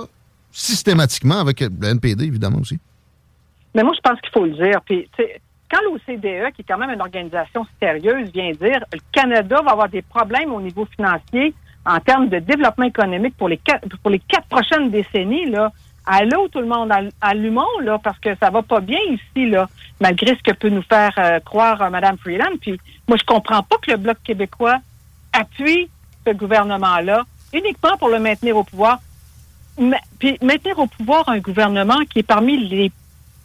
systématiquement 0.51 1.39
avec 1.39 1.59
le 1.61 1.69
NPD, 1.87 2.25
évidemment 2.25 2.59
aussi? 2.59 2.79
Mais 3.73 3.83
moi, 3.83 3.93
je 3.95 4.01
pense 4.01 4.19
qu'il 4.21 4.31
faut 4.31 4.45
le 4.45 4.51
dire. 4.53 4.81
Puis, 4.85 5.09
quand 5.69 5.79
l'OCDE, 5.83 6.53
qui 6.55 6.61
est 6.61 6.65
quand 6.67 6.77
même 6.77 6.91
une 6.91 7.01
organisation 7.01 7.65
sérieuse, 7.81 8.29
vient 8.33 8.51
dire 8.51 8.79
le 8.93 8.99
Canada 9.11 9.57
va 9.63 9.71
avoir 9.71 9.89
des 9.89 10.01
problèmes 10.01 10.51
au 10.53 10.61
niveau 10.61 10.87
financier 10.95 11.53
en 11.85 11.99
termes 11.99 12.29
de 12.29 12.39
développement 12.39 12.85
économique 12.85 13.35
pour 13.37 13.47
les 13.49 13.57
quatre, 13.57 13.87
pour 14.01 14.09
les 14.11 14.19
quatre 14.19 14.47
prochaines 14.47 14.89
décennies, 14.89 15.45
là, 15.49 15.71
allô 16.05 16.47
tout 16.49 16.59
le 16.59 16.67
monde, 16.67 16.91
all- 16.91 17.11
allumons, 17.21 17.79
là, 17.81 17.99
parce 18.03 18.19
que 18.19 18.35
ça 18.39 18.49
va 18.49 18.61
pas 18.61 18.79
bien 18.79 18.99
ici, 19.09 19.49
là, 19.49 19.67
malgré 19.99 20.35
ce 20.35 20.41
que 20.43 20.51
peut 20.55 20.69
nous 20.69 20.81
faire 20.83 21.13
euh, 21.17 21.39
croire 21.39 21.81
euh, 21.81 21.89
Mme 21.89 22.17
Freeland. 22.17 22.57
Puis, 22.61 22.79
moi, 23.07 23.17
je 23.19 23.23
comprends 23.25 23.63
pas 23.63 23.77
que 23.81 23.91
le 23.91 23.97
Bloc 23.97 24.17
québécois 24.23 24.77
appuie 25.33 25.89
ce 26.25 26.33
gouvernement-là 26.33 27.23
uniquement 27.53 27.95
pour 27.97 28.09
le 28.09 28.19
maintenir 28.19 28.57
au 28.57 28.63
pouvoir. 28.63 28.99
Ma- 29.79 29.97
Puis 30.19 30.37
maintenir 30.41 30.79
au 30.79 30.87
pouvoir 30.87 31.27
un 31.29 31.39
gouvernement 31.39 31.99
qui 32.09 32.19
est 32.19 32.23
parmi 32.23 32.57
les, 32.67 32.91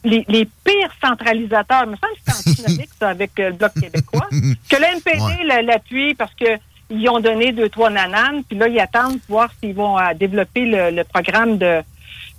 les, 0.03 0.25
les 0.27 0.45
pires 0.63 0.91
centralisateurs. 1.03 1.83
Il 1.85 1.91
me 1.91 1.95
semble 1.95 2.13
que 2.15 2.21
c'est 2.25 2.51
antinomique, 2.65 2.89
ça, 2.99 3.09
avec 3.09 3.39
euh, 3.39 3.49
le 3.49 3.55
Bloc 3.55 3.73
québécois. 3.73 4.27
Que 4.69 4.75
le 4.77 4.95
NPD 4.97 5.63
l'appuie 5.63 6.15
parce 6.15 6.33
que 6.33 6.45
ils 6.91 7.09
ont 7.09 7.19
donné 7.19 7.51
deux, 7.51 7.69
trois 7.69 7.89
nananes, 7.89 8.43
puis 8.43 8.57
là, 8.57 8.67
ils 8.67 8.79
attendent 8.79 9.19
pour 9.21 9.37
voir 9.37 9.49
s'ils 9.59 9.73
vont 9.73 9.97
euh, 9.97 10.13
développer 10.13 10.65
le, 10.65 10.91
le 10.91 11.03
programme 11.03 11.57
de, 11.57 11.81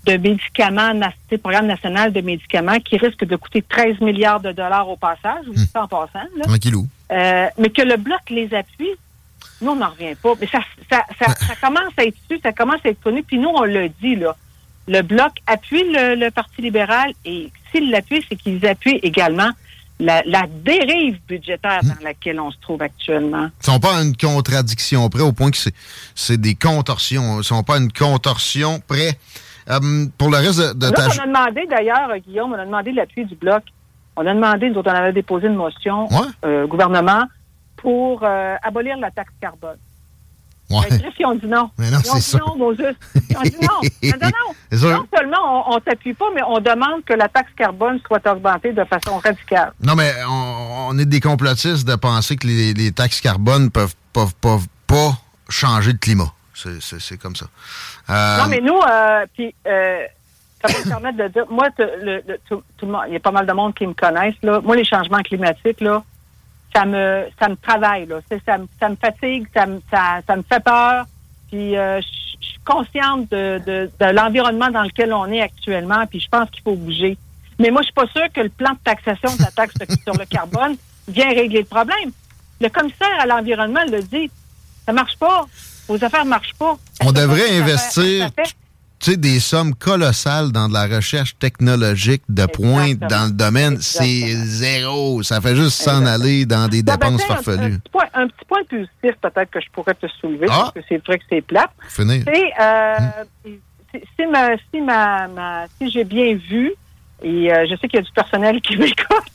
de 0.07 0.17
médicaments, 0.17 0.93
sais, 1.31 1.39
programme 1.39 1.67
national 1.67 2.13
de 2.13 2.21
médicaments 2.21 2.79
qui 2.81 2.97
risque 2.97 3.25
de 3.25 3.37
coûter 3.37 3.63
13 3.63 4.01
milliards 4.01 4.41
de 4.41 4.53
dollars 4.53 4.89
au 4.89 4.97
passage, 4.97 5.47
ou 5.49 5.55
ça 5.57 5.85
en 5.85 5.89
passant. 5.89 6.27
Là. 6.37 6.45
Tranquillou. 6.45 6.87
Euh, 7.11 7.47
mais 7.59 7.71
que 7.71 7.83
le 7.83 7.97
bloc 7.97 8.21
les 8.31 8.53
appuie, 8.55 8.91
nous, 9.61 9.73
on 9.73 9.77
n'en 9.77 9.91
revient 9.91 10.15
pas. 10.21 10.33
Mais 10.41 10.47
ça, 10.47 10.61
ça, 10.91 11.05
ça, 11.19 11.35
ça 11.35 11.55
commence 11.61 11.93
à 11.97 12.05
être 12.05 12.17
su, 12.29 12.39
ça 12.43 12.53
commence 12.53 12.81
à 12.85 12.89
être 12.89 13.01
connu. 13.01 13.23
Puis 13.23 13.39
nous, 13.39 13.51
on 13.51 13.65
le 13.65 13.89
dit, 13.89 14.17
là. 14.17 14.37
Le 14.89 15.03
bloc 15.03 15.31
appuie 15.47 15.85
le, 15.93 16.17
le 16.17 16.31
Parti 16.33 16.61
libéral 16.61 17.13
et 17.25 17.51
s'il 17.71 17.91
l'appuie, 17.91 18.25
c'est 18.29 18.35
qu'ils 18.35 18.67
appuient 18.67 18.99
également 19.05 19.51
la, 19.99 20.23
la 20.27 20.43
dérive 20.49 21.19
budgétaire 21.27 21.81
dans 21.83 22.05
laquelle 22.05 22.41
on 22.41 22.51
se 22.51 22.59
trouve 22.61 22.83
actuellement. 22.83 23.49
Ils 23.61 23.67
sont 23.67 23.81
pas 23.81 23.99
à 23.99 24.03
une 24.03 24.17
contradiction 24.17 25.09
près 25.09 25.23
au 25.23 25.33
point 25.33 25.51
que 25.51 25.59
c'est, 26.15 26.41
des 26.41 26.55
contorsions. 26.55 27.41
Ils 27.41 27.45
sont 27.45 27.63
pas 27.63 27.77
à 27.77 27.79
une 27.79 27.93
contorsion 27.93 28.81
près. 28.87 29.19
Euh, 29.71 30.07
pour 30.19 30.29
le 30.29 30.39
reste 30.39 30.59
de, 30.59 30.73
de 30.73 30.87
Nous, 30.87 30.93
ta... 30.93 31.07
on 31.07 31.23
a 31.23 31.27
demandé, 31.27 31.67
d'ailleurs, 31.71 32.11
euh, 32.11 32.19
Guillaume, 32.19 32.53
on 32.53 32.59
a 32.59 32.65
demandé 32.65 32.93
l'appui 32.93 33.25
du 33.25 33.37
bloc. 33.37 33.63
On 34.17 34.27
a 34.27 34.35
demandé, 34.35 34.69
nous 34.69 34.79
autres, 34.79 34.91
on 34.91 34.95
avait 34.95 35.13
déposé 35.13 35.47
une 35.47 35.55
motion 35.55 36.09
euh, 36.45 36.65
au 36.65 36.69
gouvernement 36.69 37.23
pour 37.77 38.23
euh, 38.25 38.57
abolir 38.63 38.97
la 38.99 39.11
taxe 39.11 39.33
carbone. 39.41 39.79
Ouais. 40.71 40.87
Bref, 40.89 41.15
ils 41.19 41.27
ont 41.27 41.35
dit 41.35 41.47
non. 41.47 41.71
Mais 41.79 41.91
non, 41.91 41.99
ils 42.03 42.11
ont 42.11 42.15
c'est 42.15 42.19
dit 42.19 42.23
ça. 42.23 42.39
non. 42.39 42.55
Ils 42.57 42.63
ont 42.63 42.73
dit 42.73 42.83
non. 43.63 43.69
non, 44.03 44.13
non, 44.23 44.31
non. 44.91 45.07
Seulement 45.15 45.71
on, 45.71 45.75
on 45.77 45.81
t'appuie 45.81 46.15
pas, 46.15 46.27
mais 46.35 46.41
on 46.47 46.61
demande 46.61 47.05
que 47.05 47.13
la 47.13 47.29
taxe 47.29 47.51
carbone 47.57 48.01
soit 48.07 48.27
augmentée 48.27 48.73
de 48.73 48.85
façon 48.85 49.19
radicale. 49.19 49.73
Non, 49.83 49.95
mais 49.95 50.13
on, 50.27 50.87
on 50.91 50.99
est 50.99 51.05
des 51.05 51.21
complotistes 51.21 51.87
de 51.87 51.95
penser 51.97 52.37
que 52.37 52.47
les, 52.47 52.73
les 52.75 52.93
taxes 52.93 53.21
carbone 53.21 53.71
peuvent, 53.71 53.95
peuvent, 54.13 54.35
peuvent 54.41 54.67
pas 54.87 55.13
changer 55.51 55.93
le 55.93 55.99
climat. 55.99 56.33
C'est, 56.55 57.19
comme 57.21 57.35
ça. 57.37 57.47
Euh, 58.09 58.39
Non, 58.39 58.47
mais 58.49 58.61
nous, 58.61 58.79
euh, 58.79 59.27
puis, 59.35 59.53
euh, 59.67 60.05
ça 60.65 60.73
va 60.73 60.79
me 60.79 60.89
permettre 60.89 61.19
de 61.19 61.29
dire, 61.29 61.45
moi, 61.51 61.69
te- 61.77 61.83
le- 61.83 62.23
le- 62.27 62.39
tout, 62.49 62.63
tout 62.77 62.87
le 62.87 62.93
monde, 62.93 63.03
il 63.09 63.15
y 63.15 63.17
a 63.17 63.21
pas 63.21 63.33
mal 63.33 63.47
de 63.47 63.53
monde 63.53 63.75
qui 63.75 63.85
me 63.87 63.95
connaissent, 63.95 64.37
là. 64.43 64.61
Moi, 64.61 64.77
les 64.77 64.85
changements 64.85 65.23
climatiques, 65.23 65.81
là, 65.81 66.05
ça 66.75 66.85
me, 66.85 67.27
ça 67.41 67.49
me 67.49 67.57
travaille, 67.57 68.07
là. 68.07 68.17
Ça, 68.47 68.59
me- 68.59 68.69
ça 68.81 68.89
me 68.89 68.97
fatigue, 68.97 69.47
ça 69.55 69.67
me, 69.67 69.81
ça, 69.91 70.21
ça 70.27 70.37
me 70.37 70.43
fait 70.43 70.63
peur. 70.63 71.05
Puis, 71.51 71.77
euh, 71.77 72.01
je 72.01 72.47
suis 72.47 72.59
consciente 72.65 73.31
de, 73.31 73.61
de, 73.67 73.91
de 74.01 74.07
l'environnement 74.07 74.71
dans 74.71 74.83
lequel 74.83 75.13
on 75.13 75.27
est 75.27 75.43
actuellement, 75.43 76.07
puis 76.07 76.21
je 76.21 76.29
pense 76.29 76.49
qu'il 76.51 76.63
faut 76.63 76.75
bouger. 76.75 77.17
Mais 77.59 77.71
moi, 77.71 77.83
je 77.83 77.87
suis 77.87 77.93
pas 77.95 78.07
sûre 78.07 78.33
que 78.33 78.41
le 78.41 78.49
plan 78.49 78.71
de 78.73 78.79
taxation 78.83 79.35
de 79.37 79.43
la 79.43 79.51
taxe 79.51 79.75
sur 80.03 80.15
le 80.15 80.25
carbone 80.25 80.77
vient 81.09 81.29
régler 81.29 81.61
le 81.61 81.67
problème. 81.67 82.11
Le 82.61 82.69
commissaire 82.69 83.21
à 83.21 83.27
l'environnement 83.27 83.85
le 83.91 84.03
dit. 84.03 84.31
Ça 84.87 84.93
marche 84.93 85.17
pas. 85.17 85.47
Vos 85.89 86.03
affaires 86.03 86.25
marchent 86.25 86.55
pas. 86.59 86.77
on 87.05 87.13
devrait 87.13 87.51
investir 87.59 88.31
tu 89.03 89.11
sais, 89.11 89.17
des 89.17 89.41
sommes 89.41 89.75
colossales 89.75 90.53
dans 90.53 90.69
de 90.69 90.75
la 90.75 90.87
recherche 90.87 91.37
technologique 91.39 92.23
de 92.29 92.47
pointe 92.47 92.99
dans 93.01 93.27
le 93.27 93.33
domaine. 93.33 93.79
C'est 93.81 94.33
zéro. 94.37 95.23
Ça 95.25 95.41
fait 95.41 95.57
juste 95.57 95.83
s'en 95.83 96.07
aller 96.07 96.47
dans 96.47 96.69
des 96.69 96.83
ben, 96.85 96.93
dépenses 96.95 97.23
tiens, 97.27 97.35
un- 97.35 97.39
Un, 97.39 97.43
farfelues. 97.43 97.79
petit 97.81 97.91
point, 97.91 98.05
un 98.15 98.27
petit 98.29 98.45
point 98.47 98.65
positif 98.71 99.15
peut-être 99.21 99.51
que 99.51 99.61
je 99.61 99.67
pourrais 99.73 99.95
te 99.95 100.07
soulever, 100.21 100.47
Ah. 100.49 100.71
parce 100.73 100.73
que 100.75 100.81
c'est 100.89 101.05
vrai 101.05 101.19
que 101.19 101.25
c'est 101.29 101.41
plate. 101.43 101.71
Finir. 101.89 102.23
Euh, 102.61 102.95
si, 103.45 103.61
si 104.19 104.27
ma, 104.27 104.51
si, 104.73 104.81
ma, 104.81 105.27
ma- 105.29 105.65
si 105.81 105.91
j'ai 105.91 106.05
bien 106.05 106.37
vu, 106.37 106.73
et 107.25 107.53
euh, 107.53 107.67
je 107.69 107.77
sais 107.77 107.89
qu'il 107.89 107.99
y 107.99 108.03
a 108.03 108.07
du 108.07 108.13
personnel 108.13 108.61
qui 108.61 108.77
m'écoute, 108.79 109.33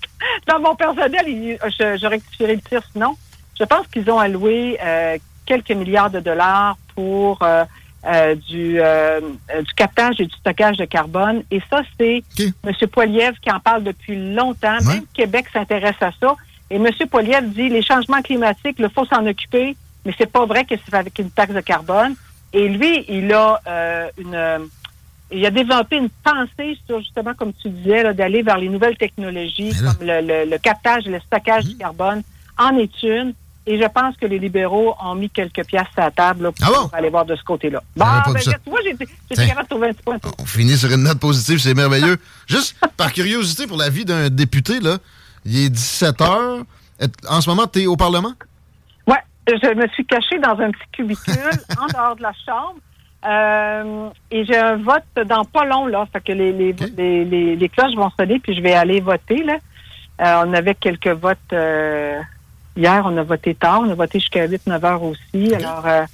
dans 0.47 0.59
mon 0.61 0.75
personnel, 0.75 1.25
il- 1.27 1.57
je, 1.77 1.97
je 2.01 2.07
rectifierai 2.07 2.55
le 2.55 2.61
tir 2.61 2.81
sinon, 2.93 3.17
je 3.59 3.65
pense 3.65 3.85
qu'ils 3.87 4.09
ont 4.09 4.19
alloué 4.19 4.77
euh, 4.81 5.17
quelques 5.45 5.71
milliards 5.71 6.09
de 6.09 6.19
dollars 6.21 6.77
pour 6.95 7.39
euh, 7.43 7.65
euh, 8.07 8.35
du, 8.35 8.77
euh, 8.79 9.19
du 9.59 9.73
captage 9.75 10.19
et 10.21 10.25
du 10.25 10.35
stockage 10.35 10.77
de 10.77 10.85
carbone. 10.85 11.43
Et 11.51 11.61
ça, 11.69 11.81
c'est 11.99 12.23
M. 12.63 12.73
Poiliev 12.91 13.33
qui 13.41 13.51
en 13.51 13.59
parle 13.59 13.83
depuis 13.83 14.15
longtemps. 14.33 14.77
Même 14.93 15.05
Québec 15.13 15.45
s'intéresse 15.51 15.95
à 16.01 16.11
ça. 16.19 16.35
Et 16.69 16.75
M. 16.77 16.87
Poiliev 17.09 17.49
dit 17.49 17.69
les 17.69 17.81
changements 17.81 18.21
climatiques, 18.21 18.77
il 18.79 18.89
faut 18.89 19.05
s'en 19.05 19.25
occuper, 19.25 19.75
mais 20.05 20.13
c'est 20.17 20.31
pas 20.31 20.45
vrai 20.45 20.63
que 20.65 20.75
c'est 20.85 20.95
avec 20.95 21.17
une 21.19 21.31
taxe 21.31 21.53
de 21.53 21.61
carbone. 21.61 22.15
Et 22.53 22.67
lui, 22.69 23.05
il 23.09 23.31
a 23.33 23.59
euh, 23.67 24.07
une 24.17 24.35
euh, 24.35 24.59
il 25.29 25.45
a 25.45 25.51
développé 25.51 25.97
une 25.97 26.09
pensée 26.23 26.77
sur 26.87 26.99
justement, 26.99 27.33
comme 27.33 27.51
tu 27.61 27.67
disais, 27.69 28.13
d'aller 28.13 28.41
vers 28.43 28.57
les 28.57 28.69
nouvelles 28.69 28.95
technologies 28.95 29.73
comme 29.97 30.07
le, 30.07 30.21
le- 30.21 30.49
le 30.49 30.57
captage 30.57 31.05
et 31.05 31.09
le 31.09 31.19
stockage 31.19 31.65
du 31.65 31.77
carbone 31.77 32.21
en 32.57 32.77
est 32.77 33.03
une. 33.03 33.33
Et 33.69 33.77
je 33.81 33.85
pense 33.89 34.15
que 34.15 34.25
les 34.25 34.39
libéraux 34.39 34.95
ont 35.03 35.13
mis 35.13 35.29
quelques 35.29 35.65
pièces 35.65 35.87
à 35.97 36.05
la 36.05 36.11
table 36.11 36.43
là, 36.45 36.51
pour 36.53 36.89
aller 36.93 37.09
voir 37.09 37.25
de 37.25 37.35
ce 37.35 37.43
côté-là. 37.43 37.81
Bon, 37.97 38.05
pas 38.05 38.23
ben, 38.33 38.39
tu 38.39 38.69
vois, 38.69 38.79
été 38.81 39.05
capable 39.47 39.63
de 39.63 39.69
trouver 39.69 39.87
un 39.89 39.93
petit 39.93 40.03
point. 40.03 40.17
On 40.39 40.45
finit 40.45 40.77
sur 40.77 40.89
une 40.91 41.03
note 41.03 41.19
positive, 41.19 41.59
c'est 41.59 41.73
merveilleux. 41.73 42.17
Juste 42.47 42.77
par 42.95 43.11
curiosité 43.11 43.67
pour 43.67 43.77
la 43.77 43.89
vie 43.89 44.05
d'un 44.05 44.29
député, 44.29 44.79
là, 44.79 44.97
il 45.45 45.65
est 45.65 45.69
17 45.69 46.21
heures. 46.21 46.59
En 47.29 47.41
ce 47.41 47.49
moment, 47.49 47.67
tu 47.67 47.81
es 47.81 47.85
au 47.87 47.97
Parlement? 47.97 48.31
Ouais, 49.05 49.19
je 49.47 49.73
me 49.75 49.87
suis 49.89 50.05
cachée 50.05 50.39
dans 50.39 50.57
un 50.59 50.71
petit 50.71 50.87
cubicule 50.93 51.35
en 51.77 51.87
dehors 51.87 52.15
de 52.15 52.21
la 52.23 52.31
chambre. 52.45 52.75
Euh, 53.25 54.09
et 54.31 54.45
j'ai 54.45 54.57
un 54.57 54.77
vote 54.77 55.03
dans 55.27 55.43
pas 55.43 55.65
long, 55.65 55.87
là. 55.87 56.07
Fait 56.13 56.21
que 56.21 56.31
les, 56.31 56.53
les, 56.53 56.73
les, 56.95 57.25
les- 57.25 57.55
les 57.57 57.69
cloches 57.69 57.95
vont 57.95 58.09
sonner, 58.17 58.39
puis 58.39 58.55
je 58.55 58.61
vais 58.61 58.73
aller 58.73 59.01
voter, 59.01 59.43
là. 59.43 59.57
Euh, 60.21 60.43
on 60.47 60.53
avait 60.53 60.75
quelques 60.75 61.07
votes 61.09 61.37
euh, 61.53 62.19
hier, 62.77 63.01
on 63.05 63.17
a 63.17 63.23
voté 63.23 63.55
tard, 63.55 63.81
on 63.81 63.89
a 63.89 63.95
voté 63.95 64.19
jusqu'à 64.19 64.47
8-9 64.47 64.85
heures 64.85 65.03
aussi. 65.03 65.53
Alors, 65.53 65.85
euh, 65.85 66.05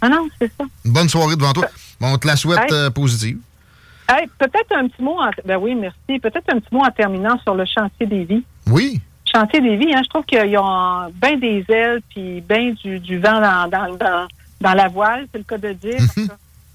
ah 0.00 0.08
non, 0.08 0.28
c'est 0.40 0.52
ça. 0.58 0.64
Une 0.84 0.92
bonne 0.92 1.08
soirée 1.08 1.36
devant 1.36 1.52
toi. 1.52 1.68
Bon, 2.00 2.12
on 2.12 2.16
te 2.18 2.28
la 2.28 2.36
souhaite 2.36 2.70
euh, 2.70 2.90
positive. 2.90 3.38
Hey, 4.08 4.28
peut-être 4.38 4.70
un 4.70 4.86
petit 4.86 5.02
mot 5.02 5.18
en, 5.20 5.30
ben 5.44 5.56
oui, 5.56 5.74
merci. 5.74 6.20
Peut-être 6.20 6.48
un 6.54 6.60
petit 6.60 6.72
mot 6.72 6.84
en 6.84 6.90
terminant 6.92 7.36
sur 7.40 7.56
le 7.56 7.64
chantier 7.64 8.06
des 8.06 8.22
vies. 8.22 8.44
Oui. 8.68 9.00
Chantier 9.24 9.60
des 9.60 9.76
vies, 9.76 9.92
hein, 9.92 10.02
je 10.04 10.08
trouve 10.08 10.24
qu'ils 10.24 10.56
ont 10.58 11.12
bien 11.20 11.36
des 11.36 11.64
ailes 11.68 12.00
puis 12.08 12.40
bien 12.40 12.72
du, 12.84 13.00
du 13.00 13.18
vent 13.18 13.40
dans, 13.40 13.68
dans, 13.68 13.96
dans, 13.96 14.28
dans 14.60 14.74
la 14.74 14.86
voile, 14.86 15.26
c'est 15.32 15.38
le 15.38 15.44
cas 15.44 15.58
de 15.58 15.72
dire. 15.72 15.98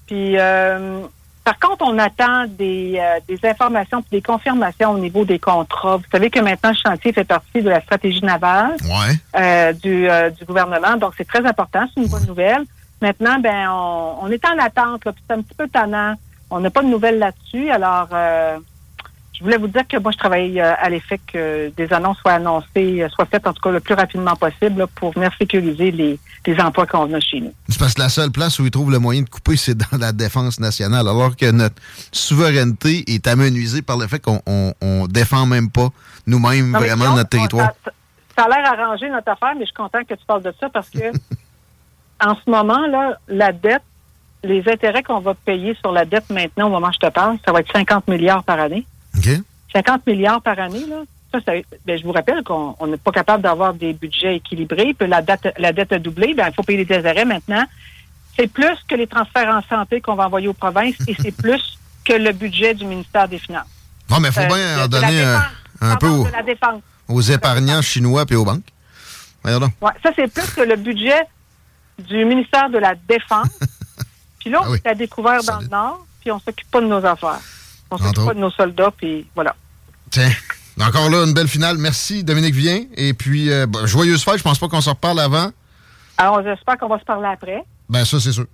Puis 0.06 0.38
euh, 0.38 1.00
par 1.44 1.58
contre, 1.58 1.84
on 1.86 1.98
attend 1.98 2.46
des, 2.48 2.94
euh, 2.98 3.20
des 3.28 3.38
informations 3.48 4.00
puis 4.00 4.18
des 4.18 4.22
confirmations 4.22 4.92
au 4.92 4.98
niveau 4.98 5.24
des 5.26 5.38
contrats. 5.38 5.98
Vous 5.98 6.04
savez 6.10 6.30
que 6.30 6.40
maintenant, 6.40 6.70
le 6.70 6.76
chantier 6.90 7.12
fait 7.12 7.24
partie 7.24 7.60
de 7.62 7.68
la 7.68 7.80
stratégie 7.82 8.24
navale 8.24 8.76
Ouais. 8.84 9.14
euh, 9.38 9.72
du, 9.74 10.08
euh, 10.08 10.30
du 10.30 10.44
gouvernement. 10.46 10.96
Donc, 10.96 11.12
c'est 11.18 11.26
très 11.28 11.44
important. 11.44 11.84
C'est 11.94 12.00
une 12.02 12.08
bonne 12.08 12.26
nouvelle. 12.26 12.62
Maintenant, 13.02 13.38
ben, 13.40 13.68
on, 13.70 14.16
on 14.22 14.30
est 14.30 14.42
en 14.46 14.58
attente. 14.58 15.02
C'est 15.04 15.34
un 15.34 15.42
petit 15.42 15.54
peu 15.54 15.68
tannant. 15.68 16.14
On 16.50 16.60
n'a 16.60 16.70
pas 16.70 16.82
de 16.82 16.88
nouvelles 16.88 17.18
là-dessus. 17.18 17.70
Alors, 17.70 18.08
euh, 18.12 18.58
je 19.34 19.42
voulais 19.42 19.56
vous 19.56 19.66
dire 19.66 19.86
que 19.88 19.98
moi, 19.98 20.12
je 20.12 20.18
travaille 20.18 20.60
euh, 20.60 20.74
à 20.78 20.88
l'effet 20.88 21.18
que 21.18 21.70
des 21.76 21.92
annonces 21.92 22.18
soient 22.18 22.34
annoncées, 22.34 23.02
euh, 23.02 23.08
soient 23.08 23.26
faites 23.26 23.46
en 23.46 23.52
tout 23.52 23.60
cas 23.60 23.70
le 23.70 23.80
plus 23.80 23.94
rapidement 23.94 24.36
possible 24.36 24.78
là, 24.78 24.86
pour 24.86 25.12
venir 25.12 25.32
sécuriser 25.38 25.90
les, 25.90 26.18
les 26.46 26.60
emplois 26.60 26.86
qu'on 26.86 27.12
a 27.12 27.20
chez 27.20 27.40
nous. 27.40 27.52
C'est 27.68 27.78
parce 27.78 27.94
que 27.94 28.00
la 28.00 28.08
seule 28.08 28.30
place 28.30 28.58
où 28.60 28.64
ils 28.64 28.70
trouvent 28.70 28.92
le 28.92 29.00
moyen 29.00 29.22
de 29.22 29.28
couper, 29.28 29.56
c'est 29.56 29.76
dans 29.76 29.98
la 29.98 30.12
défense 30.12 30.60
nationale, 30.60 31.08
alors 31.08 31.34
que 31.34 31.50
notre 31.50 31.74
souveraineté 32.12 33.04
est 33.12 33.26
amenuisée 33.26 33.82
par 33.82 33.96
le 33.96 34.06
fait 34.06 34.20
qu'on 34.20 34.40
on, 34.46 34.72
on 34.80 35.06
défend 35.06 35.46
même 35.46 35.68
pas 35.68 35.88
nous-mêmes 36.26 36.72
vraiment 36.72 37.14
notre 37.14 37.30
territoire. 37.30 37.72
Ça, 37.84 37.90
ça 38.38 38.44
a 38.44 38.48
l'air 38.48 38.72
arrangé 38.72 39.08
notre 39.08 39.30
affaire, 39.30 39.54
mais 39.54 39.62
je 39.62 39.66
suis 39.66 39.74
content 39.74 40.04
que 40.08 40.14
tu 40.14 40.24
parles 40.26 40.42
de 40.42 40.54
ça 40.60 40.68
parce 40.68 40.90
que 40.90 41.10
en 42.24 42.36
ce 42.36 42.48
moment, 42.48 42.86
là, 42.86 43.18
la 43.28 43.50
dette, 43.50 43.82
les 44.44 44.62
intérêts 44.68 45.02
qu'on 45.02 45.20
va 45.20 45.34
payer 45.34 45.74
sur 45.80 45.90
la 45.90 46.04
dette 46.04 46.30
maintenant, 46.30 46.66
au 46.68 46.70
moment 46.70 46.88
où 46.88 46.92
je 46.92 47.06
te 47.06 47.12
parle, 47.12 47.38
ça 47.44 47.52
va 47.52 47.60
être 47.60 47.72
50 47.72 48.06
milliards 48.08 48.44
par 48.44 48.60
année. 48.60 48.86
OK. 49.74 49.82
50 49.84 50.06
milliards 50.06 50.40
par 50.42 50.58
année, 50.58 50.86
là. 50.86 51.02
Ça, 51.32 51.40
ça- 51.44 51.52
ben, 51.84 51.98
je 51.98 52.04
vous 52.04 52.12
rappelle 52.12 52.42
qu'on 52.44 52.76
on 52.78 52.86
n'est 52.86 52.96
pas 52.96 53.10
capable 53.10 53.42
d'avoir 53.42 53.74
des 53.74 53.92
budgets 53.92 54.36
équilibrés, 54.36 54.94
puis 54.96 55.08
la 55.08 55.20
dette, 55.20 55.52
la 55.58 55.72
dette 55.72 55.92
a 55.92 55.98
doublé, 55.98 56.32
ben, 56.34 56.46
il 56.48 56.54
faut 56.54 56.62
payer 56.62 56.84
les 56.84 56.96
intérêts 56.96 57.24
maintenant. 57.24 57.64
C'est 58.36 58.46
plus 58.46 58.76
que 58.88 58.94
les 58.94 59.06
transferts 59.06 59.48
en 59.48 59.62
santé 59.68 60.00
qu'on 60.00 60.14
va 60.14 60.26
envoyer 60.26 60.48
aux 60.48 60.52
provinces 60.54 60.96
et 61.08 61.14
c'est 61.20 61.34
plus 61.36 61.78
que 62.04 62.12
le 62.12 62.32
budget 62.32 62.74
du 62.74 62.84
ministère 62.84 63.28
des 63.28 63.38
Finances. 63.38 63.66
Non, 64.10 64.20
mais 64.20 64.28
il 64.28 64.34
faut 64.34 64.40
Euh, 64.40 64.46
bien 64.46 64.84
en 64.84 64.88
donner 64.88 65.22
un, 65.22 65.38
défense. 65.38 65.52
un 65.80 65.96
peu 65.96 66.08
aux, 67.08 67.20
épargnants 67.20 67.82
chinois 67.82 68.24
et 68.30 68.34
aux 68.36 68.44
banques. 68.44 68.62
Ouais, 69.80 69.92
ça, 70.02 70.10
c'est 70.16 70.32
plus 70.32 70.50
que 70.54 70.60
le 70.62 70.76
budget 70.76 71.20
du 71.98 72.24
ministère 72.24 72.70
de 72.70 72.78
la 72.78 72.94
Défense. 73.08 73.48
puis 74.38 74.50
là, 74.50 74.60
Ah 74.62 74.66
on 74.68 74.74
est 74.74 74.86
à 74.86 74.94
découvert 74.94 75.42
dans 75.44 75.60
le 75.60 75.68
Nord, 75.68 76.06
puis 76.20 76.30
on 76.30 76.38
s'occupe 76.38 76.70
pas 76.70 76.80
de 76.80 76.86
nos 76.86 77.04
affaires. 77.04 77.40
On 77.90 77.98
s'occupe 77.98 78.24
pas 78.24 78.34
de 78.34 78.40
nos 78.40 78.50
soldats, 78.50 78.90
puis 78.96 79.26
voilà. 79.34 79.54
Tiens. 80.14 80.30
Encore 80.80 81.10
là, 81.10 81.24
une 81.24 81.32
belle 81.34 81.48
finale. 81.48 81.76
Merci, 81.76 82.22
Dominique 82.22 82.54
Vien. 82.54 82.84
Et 82.96 83.14
puis, 83.14 83.50
euh, 83.50 83.66
joyeuse 83.84 84.22
fête. 84.22 84.38
Je 84.38 84.44
pense 84.44 84.60
pas 84.60 84.68
qu'on 84.68 84.80
se 84.80 84.90
reparle 84.90 85.18
avant. 85.18 85.50
Alors, 86.16 86.40
j'espère 86.44 86.78
qu'on 86.78 86.86
va 86.88 87.00
se 87.00 87.04
parler 87.04 87.26
après. 87.32 87.64
Ben, 87.88 88.04
ça, 88.04 88.20
c'est 88.20 88.30
sûr. 88.30 88.46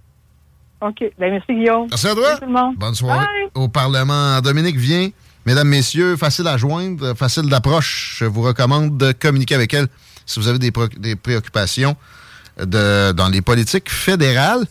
OK. 0.81 1.01
Ben, 1.19 1.31
merci, 1.33 1.53
Guillaume. 1.55 1.87
Merci 1.91 2.09
à 2.09 2.15
toi. 2.15 2.29
Salut 2.29 2.41
tout 2.41 2.47
le 2.47 2.53
monde. 2.53 2.77
Bonne 2.79 2.95
soirée. 2.95 3.27
Bye. 3.27 3.63
Au 3.63 3.69
Parlement, 3.69 4.41
Dominique 4.41 4.79
vient. 4.79 5.11
Mesdames, 5.45 5.69
Messieurs, 5.69 6.17
facile 6.17 6.47
à 6.49 6.57
joindre, 6.57 7.15
facile 7.15 7.43
d'approche. 7.51 8.17
Je 8.21 8.25
vous 8.25 8.41
recommande 8.41 8.97
de 8.97 9.13
communiquer 9.13 9.55
avec 9.55 9.75
elle 9.75 9.89
si 10.25 10.41
vous 10.41 10.49
avez 10.49 10.59
des, 10.59 10.71
pré- 10.71 10.89
des 10.97 11.15
préoccupations 11.17 11.95
de, 12.59 13.13
dans 13.13 13.29
les 13.29 13.43
politiques 13.43 13.91
fédérales. 13.91 14.65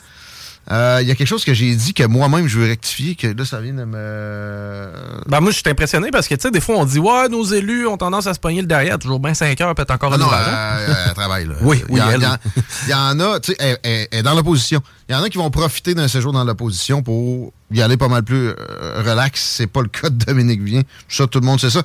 Euh, 0.71 0.99
Il 1.01 1.07
y 1.07 1.11
a 1.11 1.15
quelque 1.15 1.27
chose 1.27 1.43
que 1.43 1.53
j'ai 1.53 1.75
dit 1.75 1.93
que 1.95 2.03
moi-même 2.03 2.47
je 2.47 2.59
veux 2.59 2.67
rectifier, 2.67 3.15
que 3.15 3.25
là, 3.27 3.43
ça 3.45 3.59
vient 3.59 3.73
de 3.73 3.85
me. 3.85 4.91
Ben 5.27 5.39
moi, 5.41 5.49
je 5.51 5.57
suis 5.57 5.69
impressionné 5.69 6.11
parce 6.11 6.27
que, 6.27 6.35
tu 6.35 6.41
sais, 6.41 6.51
des 6.51 6.61
fois, 6.61 6.75
on 6.77 6.85
dit, 6.85 6.99
ouais, 6.99 7.27
nos 7.29 7.43
élus 7.43 7.87
ont 7.87 7.97
tendance 7.97 8.27
à 8.27 8.33
se 8.35 8.39
pogner 8.39 8.61
le 8.61 8.67
derrière, 8.67 8.99
toujours 8.99 9.19
bien 9.19 9.33
5 9.33 9.59
heures, 9.61 9.73
peut-être 9.73 9.91
encore 9.91 10.11
Ah 10.13 10.15
une 10.15 10.21
non, 10.21 10.27
ouvrage, 10.27 10.45
euh, 10.47 10.51
hein? 10.51 10.77
euh, 10.89 11.03
elle 11.07 11.13
travaille, 11.15 11.45
là. 11.47 11.55
Oui, 11.61 11.83
oui, 11.89 11.93
il 11.93 11.97
y, 11.97 12.01
en- 12.01 12.19
y 12.19 12.89
y 12.89 12.91
a, 12.93 13.39
tu 13.39 13.51
sais, 13.51 13.57
elle, 13.83 14.07
elle- 14.11 14.23
dans 14.23 14.35
l'opposition. 14.35 14.81
Il 15.07 15.13
y 15.13 15.15
en 15.15 15.23
a 15.23 15.29
qui 15.29 15.37
vont 15.39 15.49
profiter 15.49 15.95
d'un 15.95 16.07
séjour 16.07 16.33
dans 16.33 16.43
l'opposition 16.43 17.01
pour 17.01 17.51
y 17.71 17.81
aller 17.81 17.97
pas 17.97 18.07
mal 18.07 18.21
plus 18.23 18.49
euh, 18.49 19.01
relax. 19.03 19.41
C'est 19.57 19.65
pas 19.67 19.81
le 19.81 19.87
cas 19.87 20.09
de 20.11 20.23
Dominique 20.23 20.61
Vien. 20.61 20.81
Ça, 21.07 21.25
tout 21.25 21.39
le 21.39 21.45
monde 21.47 21.59
sait 21.59 21.71
ça. 21.71 21.81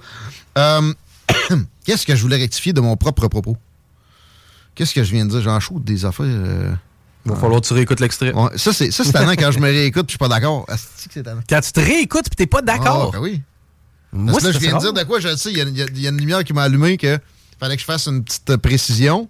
Euh, 0.59 0.93
Qu'est-ce 1.87 2.05
que 2.07 2.15
je 2.15 2.21
voulais 2.23 2.37
rectifier 2.37 2.73
de 2.75 2.81
mon 2.83 2.97
propre 2.97 3.29
propos? 3.29 3.57
Qu'est-ce 4.75 4.93
que 4.95 5.03
je 5.05 5.11
viens 5.13 5.25
de 5.25 5.31
dire? 5.31 5.41
J'en 5.41 5.59
chaude 5.61 5.85
des 5.85 6.05
affaires. 6.05 6.27
Il 7.27 7.33
va 7.33 7.37
falloir 7.39 7.61
que 7.61 7.67
tu 7.67 7.73
réécoutes 7.75 8.01
l'extrait. 8.01 8.33
Ça, 8.57 8.73
c'est 8.73 8.91
tannant 9.13 9.33
quand 9.33 9.51
je 9.51 9.59
me 9.59 9.67
réécoute 9.69 10.07
puis 10.07 10.13
je 10.13 10.13
suis 10.13 10.19
pas 10.19 10.29
d'accord. 10.29 10.67
Quand 11.49 11.61
tu 11.61 11.73
te 11.73 11.81
réécoutes 11.81 12.25
puis 12.27 12.37
t'es 12.37 12.47
pas 12.47 12.61
d'accord. 12.63 13.11
Ah, 13.15 13.17
ben 13.17 13.23
oui. 13.23 13.41
Moi, 14.13 14.33
Parce 14.33 14.45
que 14.45 14.49
là, 14.49 14.53
je 14.53 14.59
viens 14.59 14.75
de 14.77 14.81
dire 14.81 14.93
de 14.93 15.03
quoi 15.03 15.19
je 15.21 15.29
le 15.29 15.37
sais. 15.37 15.51
Il 15.53 15.59
y 15.59 15.61
a, 15.61 15.65
y 15.87 16.01
y 16.03 16.07
une 16.09 16.19
lumière 16.19 16.45
qui 16.45 16.53
m'a 16.53 16.63
allumé 16.63 16.97
que 16.97 17.19
fallait 17.59 17.75
que 17.77 17.81
je 17.81 17.87
fasse 17.87 18.07
une 18.07 18.23
petite 18.23 18.51
euh, 18.51 18.59
précision. 18.59 19.29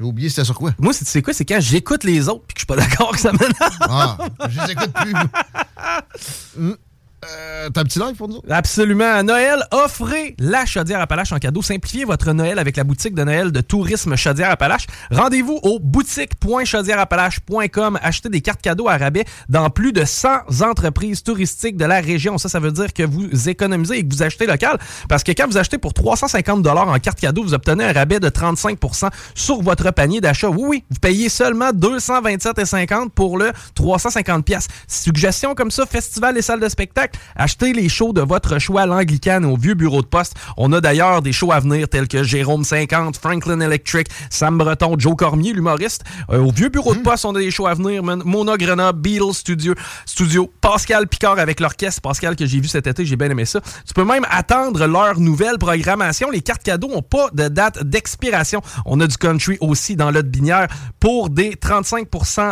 J'ai 0.00 0.06
oublié 0.06 0.28
c'était 0.30 0.44
sur 0.44 0.54
quoi. 0.58 0.72
Moi, 0.78 0.92
c'est- 0.92 1.04
tu 1.04 1.10
sais 1.10 1.22
quoi? 1.22 1.32
C'est 1.34 1.44
quand 1.44 1.60
j'écoute 1.60 2.04
les 2.04 2.28
autres 2.28 2.44
puis 2.46 2.54
que 2.54 2.60
je 2.60 2.60
suis 2.60 2.66
pas 2.66 2.76
d'accord 2.76 3.12
que 3.12 3.20
ça 3.20 3.32
m'énerve. 3.32 3.76
Ah, 3.80 4.16
je 4.48 4.60
les 4.60 4.72
écoute 4.72 4.92
plus. 4.94 5.14
Euh, 7.24 7.70
T'as 7.72 7.82
un 7.82 7.84
petit 7.84 8.00
live 8.00 8.16
pour 8.16 8.28
nous? 8.28 8.40
Absolument. 8.50 9.22
Noël, 9.22 9.62
offrez 9.70 10.34
la 10.38 10.66
chaudière 10.66 11.00
Appalaches 11.00 11.32
en 11.32 11.38
cadeau. 11.38 11.62
Simplifiez 11.62 12.04
votre 12.04 12.32
Noël 12.32 12.58
avec 12.58 12.76
la 12.76 12.82
boutique 12.82 13.14
de 13.14 13.22
Noël 13.22 13.52
de 13.52 13.60
Tourisme 13.60 14.16
Chaudière 14.16 14.50
Appalaches. 14.50 14.88
Rendez-vous 15.12 15.60
au 15.62 15.78
boutique.chaudiereappalaches.com. 15.78 18.00
Achetez 18.02 18.28
des 18.28 18.40
cartes 18.40 18.62
cadeaux 18.62 18.88
à 18.88 18.96
rabais 18.96 19.24
dans 19.48 19.70
plus 19.70 19.92
de 19.92 20.04
100 20.04 20.62
entreprises 20.62 21.22
touristiques 21.22 21.76
de 21.76 21.84
la 21.84 22.00
région. 22.00 22.38
Ça, 22.38 22.48
ça 22.48 22.58
veut 22.58 22.72
dire 22.72 22.92
que 22.92 23.04
vous 23.04 23.48
économisez 23.48 23.98
et 23.98 24.06
que 24.06 24.12
vous 24.12 24.24
achetez 24.24 24.46
local. 24.46 24.80
Parce 25.08 25.22
que 25.22 25.30
quand 25.30 25.46
vous 25.46 25.58
achetez 25.58 25.78
pour 25.78 25.94
350 25.94 26.66
en 26.66 26.98
carte 26.98 27.20
cadeau, 27.20 27.44
vous 27.44 27.54
obtenez 27.54 27.84
un 27.84 27.92
rabais 27.92 28.18
de 28.18 28.28
35% 28.28 29.10
sur 29.36 29.62
votre 29.62 29.92
panier 29.92 30.20
d'achat. 30.20 30.48
Oui, 30.48 30.64
oui, 30.64 30.82
vous 30.90 30.98
payez 30.98 31.28
seulement 31.28 31.70
227,50 31.70 33.10
pour 33.10 33.38
le 33.38 33.52
350 33.74 34.44
pièces. 34.44 34.66
Suggestion 34.88 35.54
comme 35.54 35.70
ça, 35.70 35.86
festival 35.86 36.36
et 36.36 36.42
salles 36.42 36.58
de 36.60 36.68
spectacle, 36.68 37.11
achetez 37.36 37.72
les 37.72 37.88
shows 37.88 38.12
de 38.12 38.20
votre 38.20 38.58
choix 38.58 38.82
à 38.82 38.86
l'Anglicane 38.86 39.44
et 39.44 39.46
au 39.46 39.56
vieux 39.56 39.74
bureau 39.74 40.02
de 40.02 40.06
poste. 40.06 40.34
On 40.56 40.72
a 40.72 40.80
d'ailleurs 40.80 41.22
des 41.22 41.32
shows 41.32 41.52
à 41.52 41.60
venir 41.60 41.88
tels 41.88 42.08
que 42.08 42.22
Jérôme 42.22 42.64
50, 42.64 43.16
Franklin 43.16 43.60
Electric, 43.60 44.08
Sam 44.30 44.58
Breton, 44.58 44.96
Joe 44.98 45.14
Cormier, 45.16 45.52
l'humoriste. 45.52 46.02
Euh, 46.30 46.38
au 46.38 46.50
vieux 46.52 46.68
bureau 46.68 46.94
de 46.94 47.00
poste, 47.00 47.24
on 47.24 47.34
a 47.34 47.38
des 47.38 47.50
shows 47.50 47.66
à 47.66 47.74
venir. 47.74 48.02
Mon- 48.02 48.22
Mona 48.24 48.56
Grenoble, 48.56 49.00
Beatles 49.00 49.34
Studio, 49.34 49.74
Studio, 50.06 50.50
Pascal 50.60 51.06
Picard 51.08 51.38
avec 51.38 51.60
l'orchestre. 51.60 52.00
Pascal 52.00 52.36
que 52.36 52.46
j'ai 52.46 52.60
vu 52.60 52.68
cet 52.68 52.86
été, 52.86 53.04
j'ai 53.04 53.16
bien 53.16 53.30
aimé 53.30 53.44
ça. 53.44 53.60
Tu 53.86 53.94
peux 53.94 54.04
même 54.04 54.26
attendre 54.30 54.86
leur 54.86 55.18
nouvelle 55.20 55.58
programmation. 55.58 56.30
Les 56.30 56.40
cartes 56.40 56.62
cadeaux 56.62 56.88
n'ont 56.88 57.02
pas 57.02 57.28
de 57.32 57.48
date 57.48 57.82
d'expiration. 57.84 58.60
On 58.86 59.00
a 59.00 59.06
du 59.06 59.16
country 59.16 59.58
aussi 59.60 59.96
dans 59.96 60.10
l'autre 60.10 60.28
binière 60.28 60.68
pour 61.00 61.30
des 61.30 61.56
35 61.56 62.08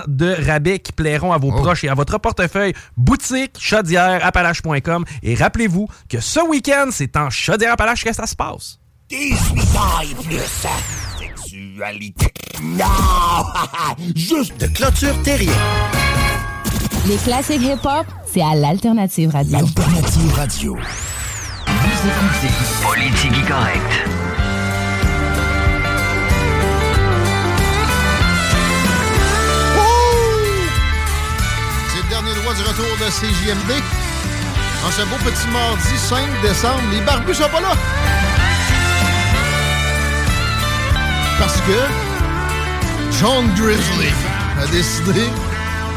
de 0.08 0.34
rabais 0.46 0.78
qui 0.78 0.92
plairont 0.92 1.32
à 1.32 1.38
vos 1.38 1.50
proches 1.52 1.84
et 1.84 1.88
à 1.88 1.94
votre 1.94 2.18
portefeuille. 2.18 2.72
Boutique 2.96 3.56
Chaudière 3.58 4.24
Appalaches.com. 4.51 5.05
Et 5.22 5.35
rappelez-vous 5.35 5.89
que 6.09 6.20
ce 6.20 6.40
week-end, 6.40 6.89
c'est 6.90 7.16
en 7.16 7.31
Chaudière 7.31 7.72
Appalaches 7.72 8.05
que 8.05 8.12
ça 8.12 8.27
se 8.27 8.35
passe. 8.35 8.78
18 9.09 9.60
ans 9.77 10.01
et 10.02 10.14
plus. 10.22 10.39
Sexualité. 11.18 12.32
Non! 12.62 12.86
Juste 14.14 14.56
de 14.60 14.66
clôture 14.66 15.20
terrien. 15.22 15.52
Les 17.06 17.16
classiques 17.16 17.62
hip-hop, 17.62 18.06
c'est 18.32 18.43
à 18.43 18.55
l'Alternative 18.55 19.31
Radio. 19.31 19.59
Alternative 19.59 20.35
Radio. 20.35 20.77
Vous 21.66 22.09
écoutez 22.09 22.55
Politique 22.82 23.48
correcte. 23.48 24.09
C'est 31.89 32.02
le 32.02 32.09
dernier 32.09 32.35
droit 32.43 32.55
du 32.55 32.62
retour 32.62 32.85
de 33.01 33.10
CJMD. 33.10 33.82
En 34.86 34.90
ce 34.90 35.02
beau 35.02 35.16
petit 35.16 35.47
mardi 35.48 35.98
5 35.98 36.40
décembre, 36.43 36.81
les 36.90 37.01
barbus 37.02 37.35
sont 37.35 37.48
pas 37.51 37.61
là. 37.61 37.73
Parce 41.39 41.57
que 41.57 43.19
John 43.20 43.47
Grizzly 43.57 44.09
a 44.62 44.66
décidé 44.69 45.28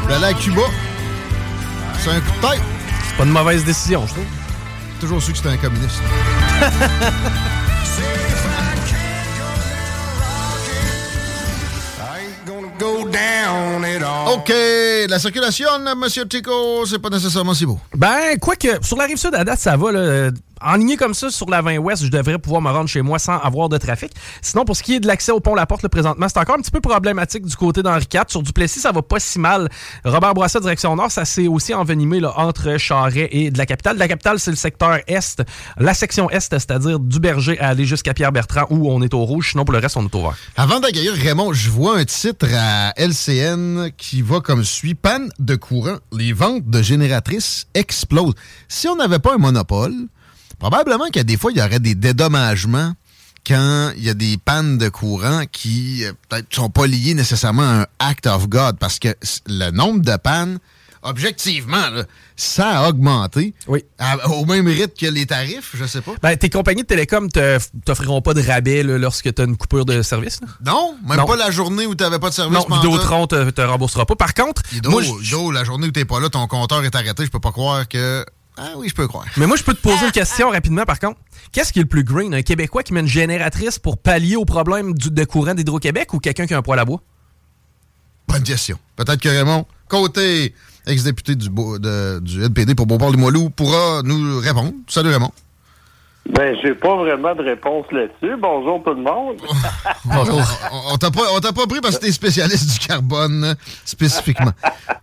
d'aller 0.08 0.26
à 0.26 0.34
Cuba. 0.34 0.62
C'est 1.98 2.10
un 2.10 2.20
coup 2.20 2.32
de 2.42 2.48
tête. 2.48 2.62
C'est 3.08 3.16
pas 3.16 3.24
une 3.24 3.30
mauvaise 3.30 3.64
décision, 3.64 4.06
je 4.06 4.12
trouve. 4.12 4.24
Toujours 5.00 5.22
su 5.22 5.32
que 5.32 5.38
c'était 5.38 5.50
un 5.50 5.56
communiste. 5.56 6.02
OK, 14.34 14.52
la 15.08 15.18
circulation, 15.18 15.66
Monsieur 15.96 16.26
Tico, 16.26 16.84
c'est 16.86 16.98
pas 16.98 17.10
nécessairement 17.10 17.54
si 17.54 17.66
beau. 17.66 17.78
Ben, 17.94 18.38
quoique, 18.40 18.68
sur 18.82 18.96
la 18.96 19.04
rive 19.04 19.16
sud, 19.16 19.34
à 19.34 19.44
date, 19.44 19.60
ça 19.60 19.76
va. 19.76 19.92
Là. 19.92 20.30
Enligné 20.64 20.96
comme 20.96 21.14
ça 21.14 21.30
sur 21.30 21.48
la 21.50 21.62
20 21.62 21.78
Ouest, 21.78 22.04
je 22.04 22.10
devrais 22.10 22.38
pouvoir 22.38 22.62
me 22.62 22.70
rendre 22.70 22.88
chez 22.88 23.02
moi 23.02 23.18
sans 23.18 23.38
avoir 23.38 23.68
de 23.68 23.78
trafic. 23.78 24.12
Sinon, 24.42 24.64
pour 24.64 24.76
ce 24.76 24.82
qui 24.82 24.94
est 24.94 25.00
de 25.00 25.06
l'accès 25.06 25.32
au 25.32 25.40
pont 25.40 25.54
La 25.54 25.66
Porte, 25.66 25.82
là, 25.82 25.88
présentement, 25.88 26.26
c'est 26.28 26.38
encore 26.38 26.56
un 26.56 26.60
petit 26.60 26.70
peu 26.70 26.80
problématique 26.80 27.46
du 27.46 27.56
côté 27.56 27.82
d'Henri 27.82 28.06
IV. 28.12 28.22
Sur 28.28 28.42
Duplessis, 28.42 28.80
ça 28.80 28.92
va 28.92 29.02
pas 29.02 29.20
si 29.20 29.38
mal. 29.38 29.68
Robert 30.04 30.34
Bourassa, 30.34 30.60
direction 30.60 30.96
Nord, 30.96 31.10
ça 31.10 31.24
s'est 31.24 31.48
aussi 31.48 31.74
envenimé 31.74 32.20
entre 32.36 32.76
Charret 32.78 33.28
et 33.32 33.50
de 33.50 33.58
la 33.58 33.66
capitale. 33.66 33.96
La 33.98 34.08
capitale, 34.08 34.38
c'est 34.38 34.50
le 34.50 34.56
secteur 34.56 34.98
Est, 35.06 35.42
la 35.78 35.94
section 35.94 36.30
Est, 36.30 36.50
c'est-à-dire 36.50 36.98
du 36.98 37.20
Berger 37.20 37.58
à 37.60 37.68
aller 37.68 37.84
jusqu'à 37.84 38.14
Pierre-Bertrand 38.14 38.66
où 38.70 38.90
on 38.90 39.02
est 39.02 39.14
au 39.14 39.24
rouge. 39.24 39.50
Sinon, 39.50 39.64
pour 39.64 39.72
le 39.72 39.80
reste, 39.80 39.96
on 39.96 40.04
est 40.04 40.14
au 40.14 40.22
vert. 40.22 40.36
Avant 40.56 40.80
d'accueillir 40.80 41.14
Raymond, 41.14 41.52
je 41.52 41.70
vois 41.70 41.98
un 41.98 42.04
titre 42.04 42.46
à 42.54 42.92
LCN 42.96 43.90
qui 43.96 44.22
va 44.22 44.40
comme 44.40 44.64
suit. 44.64 44.94
Panne 44.94 45.28
de 45.38 45.56
courant, 45.56 45.96
les 46.12 46.32
ventes 46.32 46.68
de 46.68 46.82
génératrices 46.82 47.66
explosent. 47.74 48.34
Si 48.68 48.88
on 48.88 48.96
n'avait 48.96 49.18
pas 49.18 49.34
un 49.34 49.38
monopole, 49.38 49.92
probablement 50.58 51.06
qu'il 51.06 51.16
y 51.16 51.20
a 51.20 51.24
des 51.24 51.36
fois, 51.36 51.52
il 51.52 51.58
y 51.58 51.62
aurait 51.62 51.80
des 51.80 51.94
dédommagements 51.94 52.92
quand 53.46 53.92
il 53.96 54.04
y 54.04 54.08
a 54.08 54.14
des 54.14 54.36
pannes 54.38 54.78
de 54.78 54.88
courant 54.88 55.42
qui 55.50 56.04
euh, 56.04 56.12
peut-être 56.28 56.54
sont 56.54 56.70
pas 56.70 56.86
liées 56.86 57.14
nécessairement 57.14 57.62
à 57.62 57.82
un 57.82 57.86
act 57.98 58.26
of 58.26 58.48
God, 58.48 58.78
parce 58.78 58.98
que 58.98 59.08
le 59.46 59.70
nombre 59.70 60.00
de 60.00 60.16
pannes, 60.16 60.58
objectivement, 61.02 61.90
là, 61.90 62.04
ça 62.36 62.80
a 62.80 62.88
augmenté. 62.88 63.54
Oui. 63.68 63.84
À- 63.98 64.28
au 64.30 64.46
même 64.46 64.66
rythme 64.66 64.94
que 64.98 65.06
les 65.06 65.26
tarifs, 65.26 65.72
je 65.74 65.84
sais 65.84 66.00
pas. 66.00 66.12
Ben, 66.22 66.36
tes 66.36 66.48
compagnies 66.48 66.80
de 66.82 66.86
télécom 66.86 67.28
t'offriront 67.84 68.22
pas 68.22 68.32
de 68.32 68.40
rabais 68.42 68.82
là, 68.82 68.96
lorsque 68.96 69.32
tu 69.34 69.42
as 69.42 69.44
une 69.44 69.56
coupure 69.58 69.84
de 69.84 70.00
service. 70.00 70.40
là? 70.40 70.48
Non, 70.72 70.96
même 71.06 71.18
Non. 71.18 71.26
pas 71.26 71.36
la 71.36 71.50
journée 71.50 71.86
où 71.86 71.94
tu 71.94 72.02
n'avais 72.02 72.18
pas 72.18 72.30
de 72.30 72.34
service. 72.34 72.58
Non, 72.58 72.76
Vidéotron 72.76 73.26
te, 73.26 73.50
te 73.50 73.60
remboursera 73.60 74.06
pas. 74.06 74.16
Par 74.16 74.32
contre, 74.32 74.62
moi, 74.88 75.02
la 75.52 75.64
journée 75.64 75.86
où 75.88 75.92
t'es 75.92 76.06
pas 76.06 76.18
là, 76.18 76.30
ton 76.30 76.46
compteur 76.46 76.82
est 76.84 76.94
arrêté, 76.94 77.26
je 77.26 77.30
peux 77.30 77.40
pas 77.40 77.52
croire 77.52 77.86
que. 77.86 78.24
Ah 78.56 78.72
oui, 78.76 78.88
je 78.88 78.94
peux 78.94 79.08
croire. 79.08 79.26
Mais 79.36 79.46
moi, 79.46 79.56
je 79.56 79.64
peux 79.64 79.74
te 79.74 79.80
poser 79.80 80.06
une 80.06 80.12
question 80.12 80.50
rapidement, 80.50 80.84
par 80.84 81.00
contre. 81.00 81.18
Qu'est-ce 81.50 81.72
qui 81.72 81.80
est 81.80 81.82
le 81.82 81.88
plus 81.88 82.04
green? 82.04 82.32
Un 82.34 82.42
Québécois 82.42 82.82
qui 82.84 82.92
met 82.92 83.00
une 83.00 83.06
génératrice 83.08 83.78
pour 83.80 83.98
pallier 83.98 84.36
au 84.36 84.44
problème 84.44 84.94
du- 84.94 85.10
de 85.10 85.24
courant 85.24 85.54
d'Hydro-Québec 85.54 86.14
ou 86.14 86.18
quelqu'un 86.20 86.46
qui 86.46 86.54
a 86.54 86.58
un 86.58 86.62
poêle 86.62 86.78
à 86.78 86.84
bois? 86.84 87.00
Bonne 88.28 88.42
question. 88.44 88.78
Peut-être 88.96 89.20
que 89.20 89.28
Raymond, 89.28 89.66
côté 89.88 90.54
ex-député 90.86 91.34
du, 91.34 91.48
de- 91.48 92.20
du 92.20 92.42
NPD 92.44 92.74
pour 92.74 92.86
Beauport-Limoilou, 92.86 93.50
pourra 93.50 94.02
nous 94.04 94.38
répondre. 94.40 94.72
Salut 94.88 95.10
Raymond. 95.10 95.32
Ben, 96.30 96.56
j'ai 96.62 96.74
pas 96.74 96.96
vraiment 96.96 97.34
de 97.34 97.42
réponse 97.42 97.86
là-dessus. 97.92 98.36
Bonjour 98.40 98.82
tout 98.82 98.94
le 98.94 99.02
monde. 99.02 99.36
Bonjour. 100.06 100.40
on 100.72 100.94
on 100.94 100.96
t'a 100.96 101.10
pas, 101.52 101.66
pris 101.66 101.80
parce 101.80 101.98
que 101.98 102.06
t'es 102.06 102.12
spécialiste 102.12 102.72
du 102.80 102.86
carbone, 102.86 103.44
euh, 103.44 103.54
spécifiquement. 103.84 104.52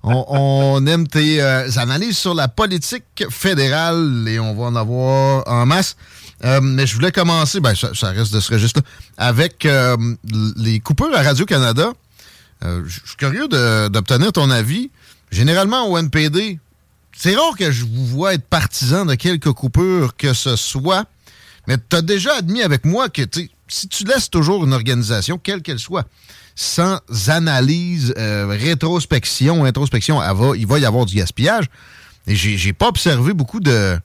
on, 0.03 0.25
on 0.27 0.85
aime 0.87 1.07
tes 1.07 1.41
euh, 1.41 1.69
analyses 1.77 2.17
sur 2.17 2.33
la 2.33 2.47
politique 2.47 3.25
fédérale 3.29 4.25
et 4.27 4.39
on 4.39 4.55
va 4.55 4.63
en 4.63 4.75
avoir 4.75 5.47
en 5.47 5.65
masse. 5.65 5.95
Euh, 6.43 6.59
mais 6.61 6.87
je 6.87 6.95
voulais 6.95 7.11
commencer, 7.11 7.59
ben, 7.59 7.75
ça, 7.75 7.93
ça 7.93 8.09
reste 8.09 8.33
de 8.33 8.39
ce 8.39 8.51
registre-là, 8.53 8.85
avec 9.17 9.65
euh, 9.65 9.95
les 10.57 10.79
coupures 10.79 11.15
à 11.15 11.21
Radio-Canada. 11.21 11.91
Euh, 12.63 12.81
Je 12.85 12.99
suis 13.05 13.17
curieux 13.17 13.47
d'obtenir 13.47 14.31
ton 14.31 14.49
avis. 14.49 14.89
Généralement, 15.31 15.87
au 15.87 15.97
NPD, 15.97 16.59
c'est 17.15 17.35
rare 17.35 17.55
que 17.57 17.71
je 17.71 17.85
vous 17.85 18.05
vois 18.05 18.33
être 18.33 18.45
partisan 18.45 19.05
de 19.05 19.15
quelques 19.15 19.51
coupures 19.51 20.15
que 20.15 20.33
ce 20.33 20.55
soit, 20.55 21.05
mais 21.67 21.77
tu 21.77 21.95
as 21.95 22.01
déjà 22.01 22.35
admis 22.35 22.61
avec 22.63 22.85
moi 22.85 23.09
que 23.09 23.21
si 23.67 23.87
tu 23.87 24.03
laisses 24.03 24.29
toujours 24.29 24.65
une 24.65 24.73
organisation, 24.73 25.37
quelle 25.37 25.61
qu'elle 25.61 25.79
soit, 25.79 26.05
sans 26.55 26.99
analyse, 27.27 28.13
euh, 28.17 28.47
rétrospection, 28.47 29.63
introspection, 29.65 30.21
il 30.53 30.67
va 30.67 30.79
y 30.79 30.85
avoir 30.85 31.05
du 31.05 31.15
gaspillage. 31.15 31.65
Et 32.27 32.35
j'ai 32.35 32.73
pas 32.73 32.87
observé 32.87 33.33
beaucoup 33.33 33.59
de, 33.59 33.97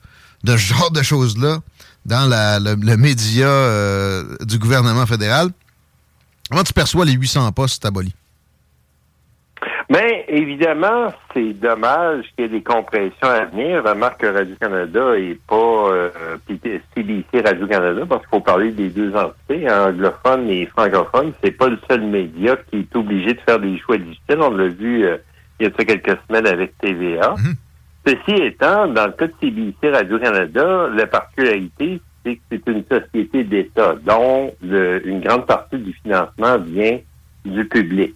ce 0.45 0.57
genre 0.57 0.91
de 0.91 1.03
choses-là 1.03 1.59
dans 2.05 2.27
le 2.27 2.95
média 2.95 3.47
euh, 3.47 4.37
du 4.45 4.57
gouvernement 4.57 5.05
fédéral. 5.05 5.51
Comment 6.49 6.63
tu 6.63 6.73
perçois 6.73 7.05
les 7.05 7.13
800 7.13 7.51
postes 7.51 7.85
abolis? 7.85 8.15
Mais 9.89 10.25
évidemment, 10.27 11.13
c'est 11.33 11.53
dommage 11.53 12.25
qu'il 12.35 12.43
y 12.43 12.47
ait 12.47 12.49
des 12.49 12.61
compressions 12.61 13.13
à 13.21 13.45
venir. 13.45 13.83
Remarque 13.85 14.19
que 14.19 14.27
Radio-Canada 14.27 15.17
et 15.17 15.39
pas 15.47 15.55
euh, 15.55 16.09
CBC 16.93 17.25
Radio-Canada, 17.45 18.01
parce 18.07 18.21
qu'il 18.23 18.29
faut 18.31 18.41
parler 18.41 18.71
des 18.71 18.89
deux 18.89 19.15
entités, 19.15 19.65
hein, 19.69 19.87
anglophones 19.89 20.49
et 20.49 20.65
francophones. 20.65 21.31
C'est 21.41 21.51
pas 21.51 21.69
le 21.69 21.77
seul 21.89 22.01
média 22.01 22.57
qui 22.69 22.79
est 22.79 22.95
obligé 22.97 23.33
de 23.33 23.39
faire 23.41 23.59
des 23.59 23.77
choix 23.79 23.97
difficiles. 23.97 24.39
On 24.41 24.49
l'a 24.51 24.67
vu 24.67 25.05
euh, 25.05 25.17
il 25.59 25.67
y 25.67 25.67
a 25.67 25.71
quelques 25.85 26.17
semaines 26.27 26.47
avec 26.47 26.77
TVA. 26.79 27.35
Ceci 28.05 28.41
étant, 28.43 28.87
dans 28.87 29.05
le 29.07 29.13
cas 29.13 29.27
de 29.27 29.33
CBC 29.41 29.89
Radio-Canada, 29.89 30.89
la 30.93 31.07
particularité, 31.07 32.01
c'est 32.25 32.35
que 32.35 32.41
c'est 32.51 32.67
une 32.67 32.83
société 32.91 33.43
d'État, 33.45 33.95
dont 34.05 34.53
le- 34.61 35.05
une 35.07 35.21
grande 35.21 35.45
partie 35.45 35.77
du 35.77 35.93
financement 36.03 36.57
vient 36.57 36.99
du 37.45 37.65
public. 37.65 38.13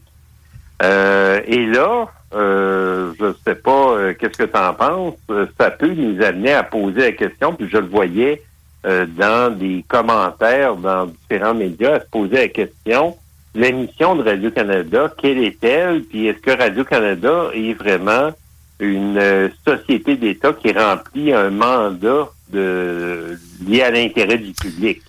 Euh, 0.82 1.42
et 1.46 1.66
là, 1.66 2.08
euh, 2.34 3.12
je 3.20 3.26
ne 3.26 3.34
sais 3.46 3.56
pas 3.56 3.92
euh, 3.92 4.14
qu'est-ce 4.18 4.38
que 4.38 4.44
tu 4.44 4.58
en 4.58 4.74
penses, 4.74 5.16
euh, 5.30 5.46
ça 5.60 5.70
peut 5.70 5.94
nous 5.94 6.22
amener 6.24 6.54
à 6.54 6.64
poser 6.64 7.02
la 7.02 7.12
question, 7.12 7.54
puis 7.54 7.68
je 7.70 7.78
le 7.78 7.88
voyais 7.88 8.42
euh, 8.86 9.06
dans 9.06 9.56
des 9.56 9.86
commentaires 9.88 10.76
dans 10.76 11.06
différents 11.06 11.54
médias, 11.54 11.96
à 11.96 12.00
se 12.00 12.06
poser 12.10 12.38
la 12.38 12.48
question, 12.48 13.16
la 13.54 13.72
mission 13.72 14.16
de 14.16 14.24
Radio-Canada, 14.24 15.14
quelle 15.22 15.44
est-elle, 15.44 16.04
puis 16.04 16.28
est-ce 16.28 16.40
que 16.40 16.58
Radio-Canada 16.58 17.50
est 17.54 17.74
vraiment 17.74 18.32
une 18.80 19.18
euh, 19.18 19.50
société 19.68 20.16
d'État 20.16 20.54
qui 20.54 20.72
remplit 20.72 21.34
un 21.34 21.52
mandat 21.52 22.30
de 22.52 23.38
lié 23.68 23.84
à 23.84 23.92
l'intérêt 23.92 24.38
du 24.38 24.54
public? 24.54 25.02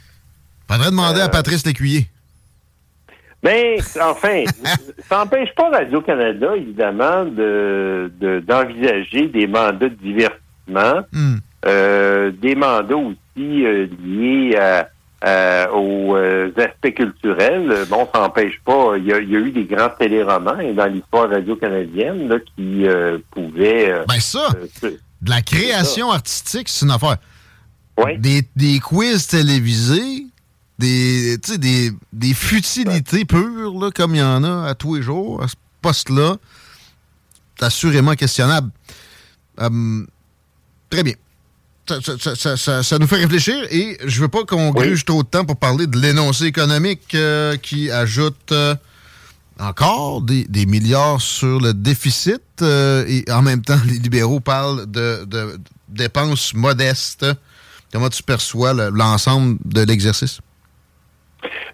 Faudrait 0.69 0.91
demander 0.91 1.21
à 1.21 1.29
Patrice 1.29 1.65
Lécuyer. 1.65 2.07
Mais 3.43 3.79
enfin, 4.01 4.45
ça 5.09 5.19
n'empêche 5.19 5.53
pas 5.57 5.69
Radio-Canada, 5.71 6.55
évidemment, 6.57 7.25
de 7.25 8.11
de- 8.21 8.41
d'envisager 8.41 9.27
des 9.29 9.47
mandats 9.47 9.89
de 9.89 9.97
divertissement, 9.97 11.03
euh, 11.67 12.31
des 12.41 12.55
mandats 12.55 12.97
aussi 12.97 13.65
euh, 13.67 13.87
liés 14.05 14.57
à- 14.57 14.89
à- 15.25 15.73
aux 15.73 16.17
euh, 16.17 16.51
aspects 16.57 16.95
culturels. 16.95 17.85
Bon, 17.89 18.09
ça 18.15 18.21
n'empêche 18.21 18.61
pas. 18.65 18.95
Il 18.99 19.05
y, 19.07 19.13
a, 19.13 19.19
il 19.19 19.31
y 19.31 19.37
a 19.37 19.41
eu 19.41 19.51
des 19.51 19.65
grands 19.65 19.91
téléromans 19.99 20.73
dans 20.75 20.87
l'histoire 20.87 21.29
radio-canadienne 21.31 22.29
là, 22.29 22.37
qui 22.57 22.87
euh, 22.87 23.19
pouvaient. 23.31 23.91
euh, 23.93 24.05
Ben 24.09 24.21
ça, 24.21 24.49
de 24.83 25.31
la 25.31 25.43
création 25.43 26.11
artistique, 26.11 26.69
c'est 26.69 26.85
une 26.85 26.93
affaire. 26.93 27.17
Oui. 27.99 28.19
Des, 28.19 28.43
des 28.57 28.81
quiz 28.81 29.27
télévisés, 29.29 30.27
des, 30.83 31.39
des, 31.59 31.93
des 32.13 32.35
futilités 32.35 33.25
pures, 33.25 33.79
là, 33.81 33.91
comme 33.95 34.15
il 34.15 34.19
y 34.19 34.23
en 34.23 34.43
a 34.45 34.69
à 34.69 34.75
tous 34.75 34.97
les 34.97 35.03
jours, 35.03 35.43
à 35.43 35.49
ce 35.49 35.55
poste-là, 35.81 36.37
c'est 37.59 37.67
assurément 37.67 38.15
questionnable. 38.15 38.71
Hum, 39.59 40.07
très 40.91 41.03
bien. 41.03 41.15
Ça, 41.89 42.57
ça- 42.57 42.83
ça- 42.83 42.99
nous 42.99 43.07
fait 43.09 43.17
réfléchir 43.17 43.57
et 43.71 43.99
je 44.05 44.21
veux 44.21 44.29
pas 44.29 44.45
qu'on 44.45 44.71
gruge 44.71 45.05
trop 45.05 45.23
de 45.25 45.29
temps 45.29 45.45
pour 45.45 45.57
parler 45.57 45.87
de 45.87 45.99
l'énoncé 45.99 46.45
économique 46.47 47.15
euh, 47.15 47.57
qui 47.57 47.91
ajoute 47.91 48.53
euh, 48.53 48.75
encore 49.59 50.23
des, 50.23 50.45
des 50.45 50.65
milliards 50.65 51.21
sur 51.21 51.61
le 51.61 51.75
déficit 51.75 52.41
euh, 52.63 53.05
et 53.09 53.25
en 53.31 53.43
même 53.43 53.63
temps, 53.63 53.81
les 53.87 53.99
libéraux 53.99 54.41
parlent 54.41 54.87
de, 54.91 55.25
de 55.27 55.59
dépenses 55.89 56.55
modestes. 56.55 57.27
Comment 57.93 58.09
tu 58.09 58.23
perçois 58.23 58.73
le- 58.73 58.89
l'ensemble 58.91 59.59
de 59.65 59.83
l'exercice? 59.83 60.39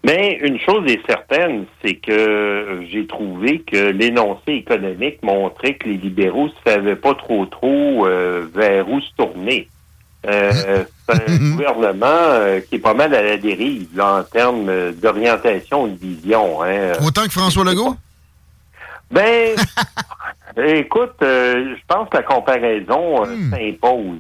Mais 0.05 0.39
une 0.43 0.61
chose 0.61 0.89
est 0.91 1.05
certaine, 1.07 1.67
c'est 1.83 1.95
que 1.95 2.85
j'ai 2.91 3.07
trouvé 3.07 3.61
que 3.61 3.91
l'énoncé 3.91 4.53
économique 4.53 5.23
montrait 5.23 5.75
que 5.75 5.89
les 5.89 5.97
libéraux 5.97 6.47
ne 6.47 6.71
savaient 6.71 6.97
pas 6.97 7.15
trop 7.15 7.47
trop 7.47 8.07
euh, 8.07 8.47
vers 8.55 8.89
où 8.89 9.01
se 9.01 9.11
tourner. 9.17 9.69
Euh, 10.27 10.85
c'est 11.09 11.31
un 11.31 11.37
gouvernement 11.51 12.07
euh, 12.07 12.61
qui 12.61 12.77
est 12.77 12.81
pas 12.81 12.95
mal 12.95 13.15
à 13.15 13.23
la 13.23 13.37
dérive 13.37 13.89
là, 13.95 14.21
en 14.21 14.23
termes 14.25 14.93
d'orientation 14.93 15.85
ou 15.85 15.89
de 15.89 15.99
vision. 15.99 16.63
Hein. 16.63 16.93
Autant 17.05 17.25
que 17.25 17.33
François 17.33 17.65
Legault? 17.65 17.97
Ben, 19.11 19.57
écoute, 20.57 21.15
je 21.21 21.81
pense 21.87 22.09
que 22.11 22.17
la 22.17 22.23
comparaison 22.23 23.25
euh, 23.25 23.37
s'impose. 23.51 24.19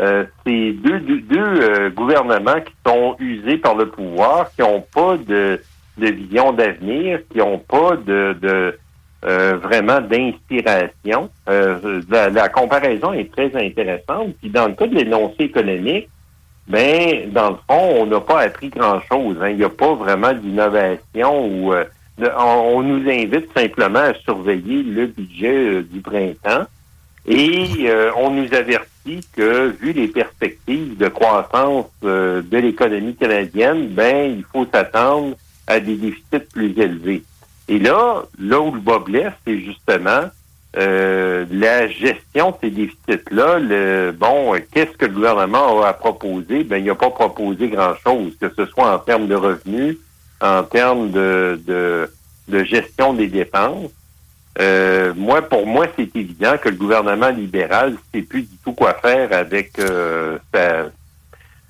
Euh, 0.00 0.24
c'est 0.46 0.72
deux, 0.72 1.02
euh, 1.32 1.90
gouvernements 1.90 2.60
qui 2.60 2.72
sont 2.86 3.16
usés 3.18 3.58
par 3.58 3.74
le 3.74 3.88
pouvoir, 3.88 4.50
qui 4.54 4.62
n'ont 4.62 4.84
pas 4.94 5.16
de, 5.16 5.60
vision 5.96 6.52
d'avenir, 6.52 7.20
qui 7.32 7.38
n'ont 7.38 7.58
pas 7.58 7.96
de, 7.96 8.78
euh, 9.24 9.56
vraiment 9.60 10.00
d'inspiration. 10.00 11.30
Euh, 11.48 12.00
la, 12.08 12.48
comparaison 12.48 13.12
est 13.12 13.32
très 13.32 13.50
intéressante. 13.56 14.34
Puis 14.40 14.50
dans 14.50 14.68
le 14.68 14.74
cas 14.74 14.86
de 14.86 14.94
l'énoncé 14.94 15.44
économique, 15.44 16.08
ben, 16.68 17.32
dans 17.32 17.50
le 17.50 17.56
fond, 17.68 18.02
on 18.02 18.06
n'a 18.06 18.20
pas 18.20 18.42
appris 18.42 18.68
grand-chose. 18.68 19.36
hein. 19.40 19.48
Il 19.48 19.56
n'y 19.56 19.64
a 19.64 19.70
pas 19.70 19.94
vraiment 19.94 20.32
d'innovation 20.32 21.46
ou 21.46 21.74
on, 22.20 22.82
nous 22.82 23.10
invite 23.10 23.48
simplement 23.56 23.98
à 23.98 24.14
surveiller 24.14 24.84
le 24.84 25.06
budget 25.06 25.82
du 25.82 26.00
printemps 26.00 26.66
et 27.26 27.90
on 28.16 28.30
nous 28.30 28.52
avertit 28.54 28.97
que, 29.34 29.68
vu 29.80 29.92
les 29.92 30.08
perspectives 30.08 30.96
de 30.96 31.08
croissance 31.08 31.86
euh, 32.04 32.42
de 32.42 32.58
l'économie 32.58 33.14
canadienne, 33.14 33.88
ben 33.88 34.36
il 34.38 34.44
faut 34.52 34.66
s'attendre 34.72 35.36
à 35.66 35.80
des 35.80 35.96
déficits 35.96 36.46
plus 36.52 36.78
élevés. 36.78 37.22
Et 37.68 37.78
là, 37.78 38.22
là 38.38 38.60
où 38.60 38.72
le 38.72 38.80
bas 38.80 38.98
blesse, 38.98 39.32
c'est 39.46 39.58
justement 39.58 40.22
euh, 40.76 41.44
la 41.50 41.88
gestion 41.88 42.50
de 42.50 42.56
ces 42.62 42.70
déficits-là. 42.70 44.12
Bon, 44.12 44.54
qu'est-ce 44.72 44.96
que 44.96 45.06
le 45.06 45.12
gouvernement 45.12 45.82
a 45.82 45.88
à 45.88 45.92
proposer? 45.92 46.64
Ben, 46.64 46.78
il 46.78 46.84
n'a 46.84 46.94
pas 46.94 47.10
proposé 47.10 47.68
grand-chose, 47.68 48.32
que 48.40 48.50
ce 48.56 48.66
soit 48.66 48.94
en 48.94 48.98
termes 48.98 49.28
de 49.28 49.34
revenus, 49.34 49.96
en 50.40 50.62
termes 50.62 51.10
de 51.10 52.08
gestion 52.64 53.12
des 53.12 53.28
dépenses. 53.28 53.90
Euh, 54.60 55.12
moi, 55.16 55.42
pour 55.42 55.66
moi, 55.66 55.86
c'est 55.96 56.14
évident 56.16 56.56
que 56.58 56.68
le 56.68 56.74
gouvernement 56.76 57.28
libéral 57.30 57.92
ne 57.92 57.96
sait 58.12 58.26
plus 58.26 58.42
du 58.42 58.56
tout 58.64 58.72
quoi 58.72 58.94
faire 58.94 59.32
avec 59.32 59.78
euh, 59.78 60.38
sa- 60.52 60.86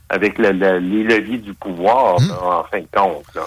avec 0.08 0.38
la- 0.38 0.52
la- 0.54 0.80
les 0.80 1.02
leviers 1.02 1.36
du 1.38 1.52
pouvoir, 1.52 2.18
là, 2.20 2.42
en 2.60 2.64
fin 2.64 2.80
de 2.80 2.86
compte. 2.90 3.26
là. 3.34 3.42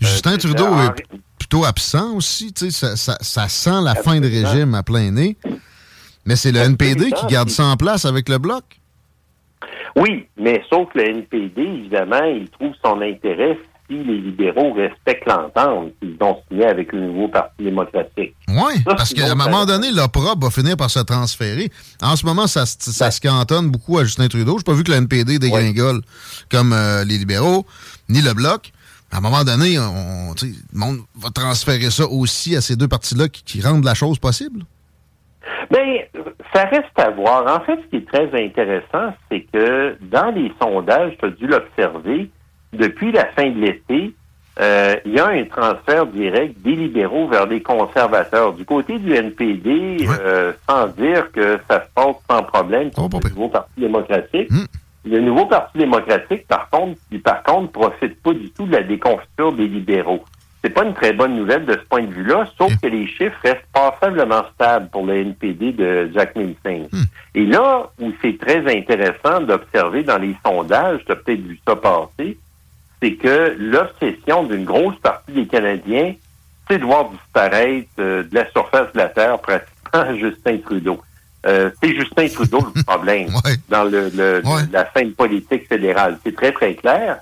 Justin 0.00 0.36
Trudeau 0.38 0.64
en- 0.66 0.94
est 0.94 1.04
plutôt 1.38 1.64
absent 1.64 2.14
aussi. 2.14 2.52
tu 2.54 2.70
sais, 2.70 2.70
Ça, 2.70 2.96
ça- 2.96 3.18
ça 3.20 3.48
sent 3.48 3.80
la 3.82 3.94
fin 3.94 4.18
de 4.20 4.26
régime 4.26 4.74
à 4.74 4.82
plein 4.82 5.10
nez. 5.10 5.36
Mais 6.24 6.34
c'est 6.36 6.50
le 6.52 6.60
NPD 6.60 7.12
qui 7.12 7.26
garde 7.26 7.50
ça 7.50 7.64
en 7.66 7.76
place 7.76 8.04
avec 8.06 8.28
le 8.28 8.38
bloc. 8.38 8.64
Oui, 9.94 10.26
mais 10.36 10.62
sauf 10.70 10.90
que 10.92 10.98
le 10.98 11.08
NPD, 11.10 11.62
évidemment, 11.62 12.24
il 12.24 12.48
trouve 12.50 12.72
son 12.84 13.00
intérêt 13.00 13.58
les 13.94 14.18
libéraux 14.20 14.72
respectent 14.72 15.26
l'entente 15.26 15.92
qu'ils 16.00 16.16
ont 16.20 16.36
signé 16.48 16.66
avec 16.66 16.92
le 16.92 17.00
nouveau 17.00 17.28
Parti 17.28 17.62
démocratique. 17.64 18.34
Oui, 18.48 18.82
parce 18.84 19.14
qu'à 19.14 19.30
un 19.30 19.34
moment 19.34 19.64
donné, 19.64 19.90
l'opprobre 19.92 20.44
va 20.46 20.50
finir 20.50 20.76
par 20.76 20.90
se 20.90 21.00
transférer. 21.00 21.70
En 22.02 22.16
ce 22.16 22.26
moment, 22.26 22.46
ça, 22.46 22.66
se- 22.66 22.76
ça 22.92 23.10
se 23.10 23.20
cantonne 23.20 23.70
beaucoup 23.70 23.98
à 23.98 24.04
Justin 24.04 24.28
Trudeau. 24.28 24.58
Je 24.58 24.64
pas 24.64 24.72
vu 24.74 24.82
que 24.84 24.90
le 24.90 24.98
NPD 24.98 25.38
dégringole 25.38 26.00
comme 26.50 26.72
euh, 26.72 27.04
les 27.04 27.18
libéraux, 27.18 27.64
ni 28.08 28.20
le 28.22 28.34
Bloc. 28.34 28.72
À 29.12 29.18
un 29.18 29.20
moment 29.20 29.44
donné, 29.44 29.78
on, 29.78 30.32
le 30.42 30.78
monde 30.78 30.98
va 31.20 31.30
transférer 31.30 31.90
ça 31.90 32.06
aussi 32.06 32.56
à 32.56 32.60
ces 32.60 32.74
deux 32.76 32.88
partis-là 32.88 33.28
qui, 33.28 33.44
qui 33.44 33.60
rendent 33.62 33.84
la 33.84 33.94
chose 33.94 34.18
possible. 34.18 34.62
Ben, 35.70 35.98
ça 36.54 36.64
reste 36.64 36.96
à 36.98 37.10
voir. 37.10 37.44
En 37.60 37.64
fait, 37.64 37.78
ce 37.84 37.86
qui 37.90 37.96
est 37.96 38.08
très 38.08 38.26
intéressant, 38.44 39.14
c'est 39.30 39.46
que 39.52 39.96
dans 40.02 40.30
les 40.32 40.52
sondages, 40.60 41.12
tu 41.20 41.26
as 41.26 41.30
dû 41.30 41.46
l'observer, 41.46 42.30
depuis 42.76 43.12
la 43.12 43.26
fin 43.26 43.50
de 43.50 43.58
l'été, 43.58 44.14
euh, 44.58 44.96
il 45.04 45.12
y 45.12 45.18
a 45.18 45.26
un 45.26 45.44
transfert 45.44 46.06
direct 46.06 46.56
des 46.62 46.74
libéraux 46.76 47.28
vers 47.28 47.46
les 47.46 47.60
conservateurs. 47.60 48.54
Du 48.54 48.64
côté 48.64 48.98
du 48.98 49.14
NPD, 49.14 50.06
euh, 50.08 50.52
sans 50.68 50.86
dire 50.88 51.30
que 51.32 51.58
ça 51.68 51.84
se 51.84 51.88
passe 51.94 52.16
sans 52.30 52.42
problème 52.42 52.90
contre 52.90 53.20
le 53.22 53.30
nouveau 53.30 53.48
Parti 53.48 53.80
démocratique, 53.80 54.48
le 55.04 55.20
nouveau 55.20 55.46
Parti 55.46 55.78
démocratique, 55.78 56.46
par 56.48 56.70
contre, 56.70 56.98
qui, 57.10 57.18
par 57.18 57.42
contre, 57.42 57.72
profite 57.72 58.20
pas 58.22 58.32
du 58.32 58.50
tout 58.50 58.66
de 58.66 58.72
la 58.72 58.82
déconfiture 58.82 59.52
des 59.52 59.68
libéraux. 59.68 60.24
C'est 60.64 60.70
pas 60.70 60.84
une 60.84 60.94
très 60.94 61.12
bonne 61.12 61.36
nouvelle 61.36 61.64
de 61.64 61.74
ce 61.74 61.86
point 61.88 62.02
de 62.02 62.12
vue-là, 62.12 62.48
sauf 62.58 62.74
que 62.80 62.88
les 62.88 63.06
chiffres 63.06 63.38
restent 63.44 63.68
passablement 63.72 64.42
stables 64.54 64.88
pour 64.88 65.06
le 65.06 65.16
NPD 65.18 65.72
de 65.72 66.10
Jack 66.12 66.34
Milstein. 66.34 66.86
Et 67.34 67.44
là 67.44 67.90
où 68.00 68.10
c'est 68.22 68.38
très 68.38 68.66
intéressant 68.74 69.42
d'observer 69.42 70.02
dans 70.02 70.18
les 70.18 70.34
sondages, 70.44 71.00
tu 71.04 71.12
as 71.12 71.16
peut-être 71.16 71.42
vu 71.42 71.60
ça 71.68 71.76
passer, 71.76 72.38
c'est 73.02 73.14
que 73.14 73.54
l'obsession 73.58 74.44
d'une 74.44 74.64
grosse 74.64 74.96
partie 75.02 75.32
des 75.32 75.46
Canadiens, 75.46 76.14
c'est 76.68 76.78
de 76.78 76.84
voir 76.84 77.10
disparaître 77.10 77.86
euh, 77.98 78.22
de 78.24 78.34
la 78.34 78.50
surface 78.50 78.92
de 78.92 78.98
la 78.98 79.08
Terre 79.08 79.38
pratiquement 79.38 80.16
Justin 80.18 80.58
Trudeau. 80.58 81.00
Euh, 81.46 81.70
c'est 81.80 81.94
Justin 81.94 82.26
Trudeau 82.28 82.66
le 82.74 82.82
problème 82.82 83.28
dans 83.68 83.84
le, 83.84 84.10
le- 84.14 84.40
la 84.72 84.90
scène 84.92 85.12
politique 85.12 85.68
fédérale. 85.68 86.18
C'est 86.24 86.34
très, 86.34 86.52
très 86.52 86.74
clair. 86.74 87.18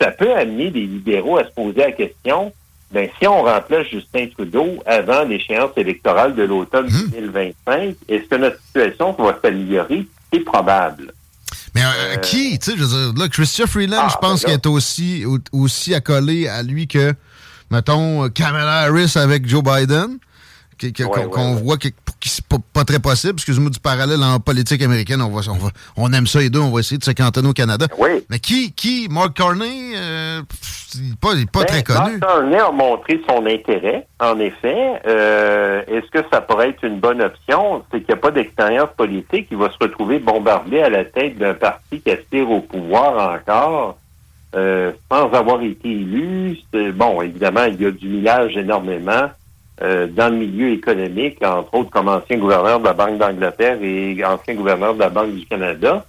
Ça 0.00 0.10
peut 0.10 0.32
amener 0.34 0.70
les 0.70 0.86
libéraux 0.86 1.38
à 1.38 1.44
se 1.44 1.50
poser 1.50 1.78
la 1.80 1.92
question, 1.92 2.52
ben, 2.90 3.08
si 3.18 3.26
on 3.28 3.42
remplace 3.42 3.86
Justin 3.86 4.26
Trudeau 4.28 4.82
avant 4.84 5.22
l'échéance 5.22 5.70
électorale 5.76 6.34
de 6.34 6.42
l'automne 6.42 6.88
2025, 7.12 7.94
est-ce 8.08 8.24
que 8.28 8.34
notre 8.34 8.60
situation 8.62 9.12
va 9.12 9.38
s'améliorer? 9.40 10.06
C'est 10.32 10.40
probable. 10.40 11.12
Mais 11.74 11.82
euh, 11.84 12.16
qui, 12.16 12.58
tu 12.58 12.70
sais, 12.72 12.76
je 12.76 12.84
veux 12.84 13.12
dire, 13.12 13.18
là, 13.22 13.28
Christian 13.28 13.66
Freeland, 13.66 14.02
Ah, 14.02 14.08
je 14.10 14.16
pense 14.18 14.40
ben 14.42 14.46
qu'il 14.46 14.48
là. 14.48 14.54
est 14.54 14.66
aussi, 14.66 15.24
au- 15.24 15.38
aussi 15.52 15.94
accolé 15.94 16.46
à 16.48 16.62
lui 16.62 16.86
que, 16.86 17.14
mettons, 17.70 18.28
Kamala 18.28 18.80
Harris 18.82 19.12
avec 19.16 19.48
Joe 19.48 19.62
Biden, 19.62 20.18
qu'on 21.32 21.54
voit 21.54 21.76
qui 21.76 21.92
c'est 22.24 22.44
pas, 22.46 22.58
pas 22.72 22.84
très 22.84 23.00
possible, 23.00 23.34
excuse-moi 23.34 23.68
du 23.70 23.80
parallèle 23.80 24.22
en 24.22 24.38
politique 24.38 24.80
américaine, 24.82 25.20
on, 25.22 25.30
va, 25.30 25.40
on, 25.50 25.54
va- 25.56 25.70
on 25.96 26.12
aime 26.12 26.28
ça 26.28 26.38
les 26.38 26.50
deux, 26.50 26.60
on 26.60 26.70
va 26.70 26.78
essayer 26.78 26.98
de 26.98 27.02
se 27.04 27.10
cantonner 27.10 27.48
au 27.48 27.52
Canada. 27.52 27.86
Mais 28.30 28.38
qui, 28.38 28.72
qui, 28.72 29.08
Mark 29.10 29.34
Carney, 29.34 29.92
euh, 29.96 30.40
il 30.94 31.10
n'est 31.10 31.16
pas, 31.20 31.30
il 31.34 31.42
est 31.42 31.50
pas 31.50 31.60
Ben, 31.60 31.66
très 31.66 31.82
connu. 31.82 31.98
Mark 31.98 32.20
Carney 32.20 32.58
a 32.58 32.70
montré 32.70 33.20
son 33.28 33.44
intérêt, 33.46 34.06
en 34.20 34.38
effet. 34.38 35.00
Euh, 35.04 35.82
Est-ce 35.88 36.10
que 36.12 36.24
ça 36.32 36.40
pourrait 36.40 36.70
être 36.70 36.84
une 36.84 37.00
bonne 37.00 37.20
option? 37.22 37.82
C'est 37.90 37.98
qu'il 37.98 38.14
n'y 38.14 38.18
a 38.20 38.22
pas 38.22 38.30
d'expérience 38.30 38.90
politique. 38.96 39.48
Il 39.50 39.56
va 39.56 39.68
se 39.70 39.76
retrouver 39.80 40.20
bombardé 40.20 40.80
à 40.80 40.90
la 40.90 41.04
tête 41.04 41.38
d'un 41.38 41.54
parti 41.54 42.00
qui 42.00 42.10
aspire 42.12 42.48
au 42.48 42.60
pouvoir 42.60 43.34
encore, 43.34 43.98
euh, 44.54 44.92
sans 45.10 45.28
avoir 45.32 45.60
été 45.62 45.90
élu. 45.90 46.56
Bon, 46.94 47.20
évidemment, 47.20 47.64
il 47.64 47.80
y 47.82 47.86
a 47.86 47.90
du 47.90 48.06
millage 48.08 48.56
énormément 48.56 49.28
euh, 49.80 50.06
dans 50.06 50.28
le 50.28 50.36
milieu 50.36 50.70
économique, 50.72 51.42
entre 51.42 51.74
autres 51.74 51.90
comme 51.90 52.08
ancien 52.08 52.38
gouverneur 52.38 52.80
de 52.80 52.84
la 52.84 52.92
Banque 52.92 53.18
d'Angleterre 53.18 53.78
et 53.82 54.22
ancien 54.24 54.54
gouverneur 54.54 54.94
de 54.94 55.00
la 55.00 55.08
Banque 55.08 55.34
du 55.34 55.46
Canada. 55.46 56.04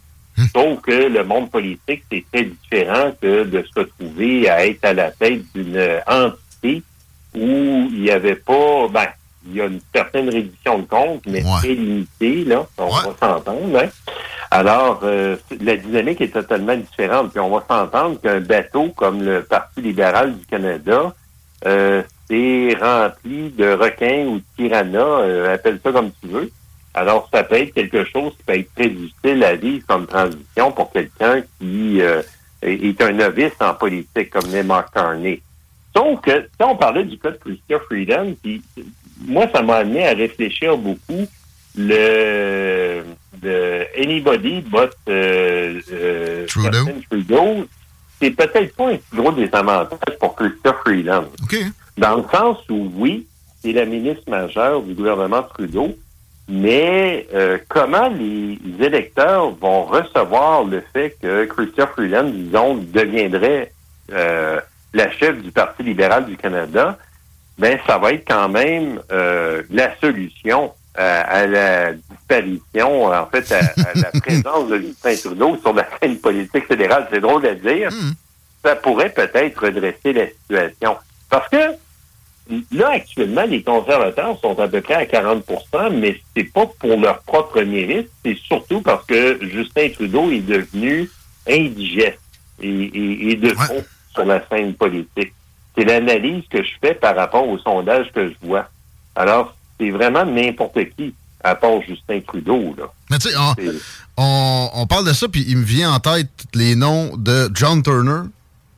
Sauf 0.53 0.81
que 0.81 0.91
le 0.91 1.23
monde 1.23 1.51
politique, 1.51 2.03
c'est 2.11 2.25
très 2.31 2.43
différent 2.43 3.11
que 3.21 3.43
de 3.43 3.63
se 3.63 3.79
retrouver 3.79 4.49
à 4.49 4.65
être 4.65 4.83
à 4.83 4.93
la 4.93 5.11
tête 5.11 5.43
d'une 5.53 5.79
entité 6.07 6.81
où 7.35 7.87
il 7.91 8.01
n'y 8.01 8.09
avait 8.09 8.35
pas, 8.35 8.87
ben, 8.91 9.07
il 9.47 9.55
y 9.55 9.61
a 9.61 9.65
une 9.65 9.81
certaine 9.93 10.29
réduction 10.29 10.79
de 10.79 10.85
compte, 10.85 11.23
mais 11.27 11.41
très 11.41 11.73
limitée, 11.73 12.45
là, 12.45 12.65
on 12.77 12.87
va 12.87 13.03
s'entendre. 13.19 13.77
Hein? 13.77 13.89
Alors, 14.51 14.99
euh, 15.03 15.35
la 15.61 15.75
dynamique 15.77 16.21
est 16.21 16.33
totalement 16.33 16.75
différente. 16.75 17.31
Puis 17.31 17.39
on 17.39 17.49
va 17.49 17.65
s'entendre 17.67 18.21
qu'un 18.21 18.39
bateau 18.39 18.89
comme 18.89 19.23
le 19.23 19.43
Parti 19.43 19.81
libéral 19.81 20.37
du 20.37 20.45
Canada, 20.45 21.13
euh, 21.65 22.03
c'est 22.27 22.75
rempli 22.79 23.51
de 23.51 23.73
requins 23.73 24.25
ou 24.25 24.37
de 24.37 24.43
piranhas, 24.55 25.21
euh, 25.21 25.53
appelle 25.53 25.79
ça 25.83 25.91
comme 25.91 26.11
tu 26.21 26.27
veux. 26.29 26.51
Alors, 26.93 27.27
ça 27.33 27.43
peut 27.43 27.55
être 27.55 27.73
quelque 27.73 28.05
chose 28.05 28.33
qui 28.37 28.43
peut 28.45 28.57
être 28.59 28.73
très 28.75 28.89
difficile 28.89 29.43
à 29.43 29.55
vivre 29.55 29.85
comme 29.87 30.05
transition 30.05 30.71
pour 30.71 30.91
quelqu'un 30.91 31.41
qui 31.59 32.01
euh, 32.01 32.21
est 32.61 33.01
un 33.01 33.11
novice 33.13 33.53
en 33.59 33.73
politique, 33.73 34.29
comme 34.29 34.51
l'est 34.51 34.63
Mark 34.63 34.93
Carney. 34.93 35.41
Sauf 35.95 36.21
que, 36.21 36.41
si 36.41 36.63
on 36.63 36.75
parlait 36.75 37.03
du 37.03 37.17
cas 37.17 37.31
de 37.31 37.37
Chrystia 37.37 37.79
Freedom, 37.79 38.35
puis 38.41 38.61
moi, 39.25 39.47
ça 39.53 39.61
m'a 39.61 39.77
amené 39.77 40.07
à 40.07 40.13
réfléchir 40.13 40.77
beaucoup 40.77 41.27
le, 41.75 43.03
le 43.41 43.85
anybody 43.97 44.61
but 44.61 44.91
euh, 45.09 45.81
euh, 45.91 46.45
Trudeau. 46.47 47.65
C'est 48.23 48.31
peut-être 48.31 48.73
pas 48.77 48.87
un 48.87 48.95
si 48.95 49.15
gros 49.17 49.33
désavantage 49.33 50.17
pour 50.17 50.33
Chrystia 50.35 50.73
Freeland. 50.85 51.25
Dans 51.97 52.15
le 52.15 52.23
sens 52.31 52.57
où, 52.69 52.89
oui, 52.95 53.27
c'est 53.61 53.73
la 53.73 53.83
ministre 53.83 54.23
majeure 54.29 54.81
du 54.81 54.93
gouvernement 54.93 55.43
Trudeau, 55.43 55.93
mais 56.47 57.27
euh, 57.33 57.57
comment 57.67 58.07
les 58.07 58.57
électeurs 58.79 59.49
vont 59.49 59.83
recevoir 59.83 60.63
le 60.63 60.81
fait 60.93 61.17
que 61.21 61.43
Chrystia 61.43 61.85
Freeland, 61.87 62.29
disons, 62.29 62.75
deviendrait 62.75 63.73
euh, 64.13 64.61
la 64.93 65.11
chef 65.11 65.41
du 65.41 65.51
Parti 65.51 65.83
libéral 65.83 66.25
du 66.25 66.37
Canada, 66.37 66.97
ben 67.57 67.77
ça 67.85 67.97
va 67.97 68.13
être 68.13 68.25
quand 68.25 68.47
même 68.47 69.01
euh, 69.11 69.63
la 69.69 69.97
solution 69.97 70.71
à, 70.95 71.21
à 71.21 71.47
la 71.47 71.93
disparition, 71.93 73.05
en 73.05 73.25
fait, 73.27 73.51
à, 73.51 73.59
à 73.59 73.93
la 73.95 74.11
présence 74.21 74.69
de 74.69 74.79
Justin 74.79 75.15
Trudeau 75.15 75.57
sur 75.57 75.73
la 75.73 75.87
scène 75.99 76.17
politique 76.17 76.67
fédérale. 76.67 77.07
C'est 77.11 77.21
drôle 77.21 77.45
à 77.45 77.55
dire. 77.55 77.89
Ça 78.63 78.75
pourrait 78.75 79.09
peut-être 79.09 79.65
redresser 79.65 80.13
la 80.13 80.27
situation. 80.27 80.97
Parce 81.29 81.49
que 81.49 81.75
là, 82.71 82.91
actuellement, 82.91 83.43
les 83.43 83.63
conservateurs 83.63 84.39
sont 84.39 84.57
à 84.59 84.67
peu 84.67 84.81
près 84.81 84.93
à 84.93 85.05
40% 85.05 85.89
mais 85.91 86.19
c'est 86.35 86.43
pas 86.43 86.65
pour 86.79 86.97
leur 86.99 87.19
propre 87.23 87.61
mérite, 87.61 88.09
c'est 88.23 88.37
surtout 88.37 88.81
parce 88.81 89.05
que 89.05 89.39
Justin 89.41 89.89
Trudeau 89.89 90.29
est 90.31 90.39
devenu 90.39 91.09
indigeste 91.47 92.19
et, 92.61 92.69
et, 92.69 93.31
et 93.31 93.35
de 93.35 93.49
fond 93.49 93.83
sur 94.13 94.25
la 94.25 94.45
scène 94.47 94.73
politique. 94.75 95.33
C'est 95.75 95.85
l'analyse 95.85 96.43
que 96.49 96.63
je 96.63 96.71
fais 96.81 96.93
par 96.93 97.15
rapport 97.15 97.47
au 97.47 97.57
sondage 97.57 98.11
que 98.13 98.29
je 98.29 98.47
vois. 98.47 98.69
Alors, 99.15 99.55
c'est 99.79 99.89
vraiment 99.89 100.25
n'importe 100.25 100.77
qui, 100.97 101.13
à 101.43 101.55
part 101.55 101.81
Justin 101.87 102.19
Trudeau, 102.25 102.75
là. 102.77 102.85
Mais 103.09 103.17
tu 103.19 103.29
sais, 103.29 103.35
on, 103.37 103.53
on- 104.17 104.69
on 104.75 104.87
parle 104.87 105.05
de 105.07 105.13
ça, 105.13 105.27
puis 105.27 105.43
il 105.47 105.57
me 105.57 105.63
vient 105.65 105.91
en 105.93 105.99
tête 105.99 106.29
les 106.53 106.75
noms 106.75 107.15
de 107.17 107.49
John 107.53 107.81
Turner, 107.83 108.21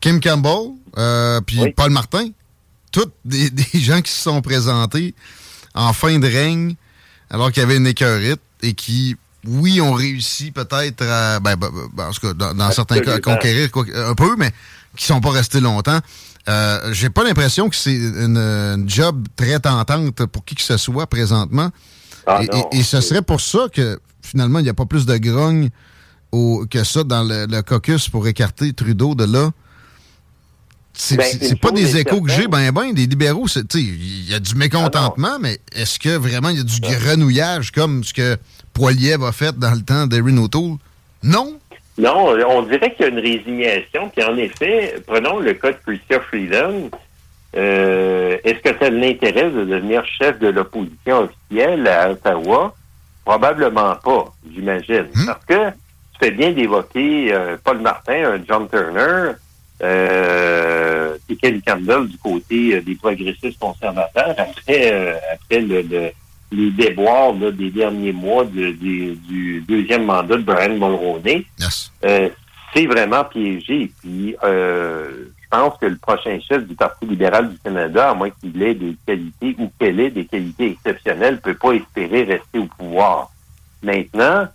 Kim 0.01 0.19
Campbell, 0.19 0.71
euh, 0.97 1.41
puis 1.41 1.57
Paul 1.73 1.91
Martin. 1.91 2.29
Tous 2.91 3.11
des, 3.25 3.49
des 3.51 3.79
gens 3.79 4.01
qui 4.01 4.11
se 4.11 4.21
sont 4.21 4.41
présentés 4.41 5.13
en 5.73 5.91
fin 5.93 6.17
de 6.19 6.27
règne, 6.27 6.75
alors 7.29 7.51
qu'il 7.51 7.61
y 7.61 7.65
avait 7.65 7.77
une 7.77 7.87
écœurite 7.87 8.41
et 8.63 8.73
qui 8.73 9.15
oui, 9.47 9.79
on 9.79 9.93
réussit 9.93 10.51
peut-être 10.53 11.03
à, 11.03 11.39
ben, 11.39 11.55
ben, 11.55 11.69
ben, 11.93 12.07
en 12.07 12.11
tout 12.11 12.21
cas, 12.21 12.33
dans, 12.33 12.53
dans 12.55 12.71
certains 12.71 12.95
cas, 13.01 13.11
à 13.15 13.19
conquérir 13.35 13.69
quoi- 13.71 13.85
un 13.93 14.15
peu, 14.15 14.35
mais 14.37 14.51
qui 14.95 15.05
sont 15.05 15.21
pas 15.21 15.29
restés 15.31 15.59
longtemps. 15.59 15.99
Euh, 16.47 16.93
J'ai 16.93 17.09
pas 17.09 17.23
l'impression 17.23 17.69
que 17.69 17.75
c'est 17.75 17.95
une, 17.95 18.37
une 18.37 18.89
job 18.89 19.27
très 19.35 19.59
tentante 19.59 20.25
pour 20.27 20.45
qui 20.45 20.55
que 20.55 20.61
ce 20.61 20.77
soit 20.77 21.07
présentement. 21.07 21.71
Ah, 22.27 22.41
et, 22.43 22.47
non. 22.47 22.69
et- 22.71 22.77
et 22.79 22.83
ce 22.83 23.01
serait 23.01 23.21
pour 23.21 23.41
ça 23.41 23.67
que 23.71 23.99
finalement, 24.21 24.59
il 24.59 24.63
n'y 24.63 24.69
a 24.69 24.73
pas 24.73 24.85
plus 24.85 25.05
de 25.05 25.17
grogne 25.17 25.69
au, 26.31 26.65
que 26.69 26.83
ça 26.83 27.03
dans 27.03 27.23
le, 27.23 27.45
le 27.47 27.61
caucus 27.61 28.09
pour 28.09 28.27
écarter 28.27 28.73
Trudeau 28.73 29.15
de 29.15 29.23
là. 29.25 29.51
C'est 30.97 31.17
Ben, 31.17 31.57
pas 31.57 31.71
des 31.71 31.97
échos 31.97 32.21
que 32.21 32.31
j'ai, 32.31 32.47
ben 32.47 32.71
ben, 32.71 32.93
des 32.93 33.05
libéraux, 33.05 33.47
c'est- 33.49 33.67
tu 33.67 33.79
sais, 33.79 33.83
il 33.83 34.29
y 34.29 34.33
a 34.33 34.39
du 34.39 34.55
mécontentement, 34.55 35.37
mais 35.41 35.59
est-ce 35.73 35.99
que 35.99 36.15
vraiment 36.15 36.49
il 36.49 36.57
y 36.57 36.61
a 36.61 36.63
du 36.63 36.79
grenouillage 36.79 37.71
comme 37.71 38.03
ce 38.03 38.13
que 38.13 38.37
Poiliev 38.73 39.23
a 39.25 39.31
fait 39.33 39.57
dans 39.59 39.71
le 39.73 39.81
temps 39.81 40.07
d'Erin 40.07 40.37
O'Toole? 40.37 40.77
Non. 41.21 41.59
Non, 41.97 42.35
on 42.49 42.61
dirait 42.63 42.93
qu'il 42.93 43.05
y 43.05 43.09
a 43.09 43.11
une 43.11 43.19
résignation. 43.19 44.09
Puis 44.09 44.23
en 44.25 44.35
effet, 44.37 44.95
prenons 45.07 45.39
le 45.39 45.53
cas 45.53 45.71
de 45.71 45.77
Chrystia 45.85 46.19
Freeland. 46.19 46.89
Euh, 47.55 48.37
Est-ce 48.43 48.59
que 48.59 48.77
ça 48.77 48.89
l'intéresse 48.89 49.53
de 49.53 49.63
devenir 49.63 50.05
chef 50.05 50.37
de 50.39 50.47
l'opposition 50.49 51.29
officielle 51.29 51.87
à 51.87 52.11
Ottawa? 52.11 52.75
Probablement 53.23 53.95
pas, 54.03 54.25
j'imagine. 54.53 55.07
Parce 55.25 55.45
que 55.45 55.69
tu 55.69 56.19
fais 56.19 56.31
bien 56.31 56.51
d'évoquer 56.51 57.33
euh, 57.33 57.55
Paul 57.63 57.79
Martin, 57.79 58.33
un 58.33 58.39
John 58.47 58.67
Turner, 58.69 59.31
euh, 59.81 61.17
et 61.29 61.35
Kelly 61.37 61.61
Campbell 61.61 62.07
du 62.07 62.17
côté 62.17 62.75
euh, 62.75 62.81
des 62.81 62.95
progressistes 62.95 63.59
conservateurs 63.59 64.35
après, 64.37 64.91
euh, 64.93 65.15
après 65.33 65.61
le, 65.61 65.81
le- 65.81 66.11
les 66.51 66.69
déboires 66.71 67.33
là, 67.33 67.51
des 67.51 67.69
derniers 67.69 68.13
mois 68.13 68.45
de- 68.45 68.71
du- 68.71 69.15
du 69.15 69.61
deuxième 69.67 70.05
mandat 70.05 70.37
de 70.37 70.43
Brian 70.43 70.73
Mulroney. 70.73 71.45
Euh, 72.05 72.29
c'est 72.73 72.85
vraiment 72.85 73.23
piégé. 73.23 73.91
Puis 74.01 74.35
euh, 74.43 75.25
je 75.41 75.47
pense 75.49 75.77
que 75.79 75.85
le 75.85 75.95
prochain 75.97 76.37
chef 76.47 76.65
du 76.67 76.75
Parti 76.75 77.05
libéral 77.05 77.49
du 77.49 77.57
Canada, 77.59 78.09
à 78.11 78.13
moins 78.13 78.29
qu'il 78.29 78.61
ait 78.61 78.73
des 78.75 78.95
qualités 79.07 79.55
ou 79.59 79.71
qu'elle 79.79 79.99
ait 79.99 80.11
des 80.11 80.25
qualités 80.25 80.71
exceptionnelles, 80.71 81.39
peut 81.41 81.55
pas 81.55 81.71
espérer 81.71 82.23
rester 82.23 82.59
au 82.59 82.65
pouvoir. 82.65 83.31
Maintenant, 83.83 84.47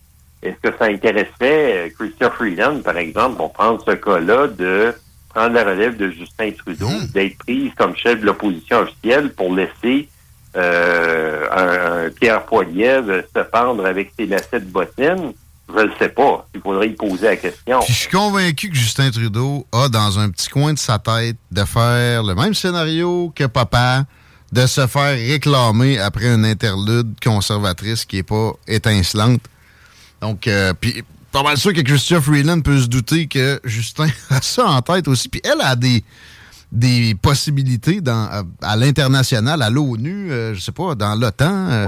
est-ce 0.42 0.56
que 0.70 0.76
ça 0.78 0.86
intéresserait 0.86 1.86
euh, 1.86 1.88
Christian 1.98 2.30
Freeland, 2.30 2.80
par 2.82 2.96
exemple, 2.96 3.36
pour 3.36 3.52
prendre 3.52 3.82
ce 3.84 3.92
cas-là, 3.92 4.48
de 4.48 4.94
prendre 5.28 5.54
la 5.54 5.64
relève 5.64 5.96
de 5.96 6.10
Justin 6.10 6.50
Trudeau, 6.52 6.88
d'être 7.14 7.38
prise 7.38 7.70
comme 7.76 7.94
chef 7.96 8.20
de 8.20 8.26
l'opposition 8.26 8.78
officielle 8.80 9.32
pour 9.32 9.54
laisser 9.54 10.08
euh, 10.56 11.46
un, 11.52 12.10
Pierre 12.10 12.44
Poilievre 12.44 13.22
se 13.34 13.42
pendre 13.42 13.86
avec 13.86 14.12
ses 14.18 14.26
lacets 14.26 14.60
de 14.60 14.70
bottines? 14.70 15.32
Je 15.72 15.84
ne 15.84 15.90
sais 15.98 16.08
pas. 16.08 16.46
Il 16.54 16.60
faudrait 16.60 16.88
y 16.88 16.94
poser 16.94 17.26
la 17.26 17.36
question. 17.36 17.80
Puis 17.80 17.92
je 17.92 17.98
suis 18.00 18.10
convaincu 18.10 18.70
que 18.70 18.76
Justin 18.76 19.10
Trudeau 19.10 19.66
a 19.70 19.88
dans 19.88 20.18
un 20.18 20.30
petit 20.30 20.48
coin 20.48 20.72
de 20.72 20.78
sa 20.78 20.98
tête 20.98 21.36
de 21.52 21.64
faire 21.64 22.24
le 22.24 22.34
même 22.34 22.54
scénario 22.54 23.32
que 23.34 23.44
papa, 23.44 24.04
de 24.50 24.66
se 24.66 24.86
faire 24.88 25.16
réclamer 25.16 25.98
après 25.98 26.34
une 26.34 26.44
interlude 26.44 27.14
conservatrice 27.22 28.04
qui 28.04 28.18
est 28.18 28.24
pas 28.24 28.52
étincelante. 28.66 29.42
Donc, 30.20 30.48
euh, 30.48 30.72
puis 30.78 31.04
pas 31.30 31.44
mal 31.44 31.56
sûr 31.56 31.72
que 31.72 31.80
Christian 31.80 32.20
Freeland 32.20 32.60
peut 32.60 32.80
se 32.80 32.88
douter 32.88 33.28
que 33.28 33.60
Justin 33.64 34.08
a 34.30 34.42
ça 34.42 34.66
en 34.66 34.82
tête 34.82 35.06
aussi. 35.06 35.28
Puis 35.28 35.40
elle 35.44 35.60
a 35.60 35.76
des 35.76 36.02
des 36.72 37.14
possibilités 37.20 38.00
dans, 38.00 38.28
à, 38.30 38.42
à 38.62 38.76
l'international, 38.76 39.62
à 39.62 39.70
l'ONU, 39.70 40.30
euh, 40.30 40.54
je 40.54 40.60
sais 40.60 40.72
pas, 40.72 40.94
dans 40.94 41.14
l'OTAN, 41.18 41.68
euh, 41.70 41.86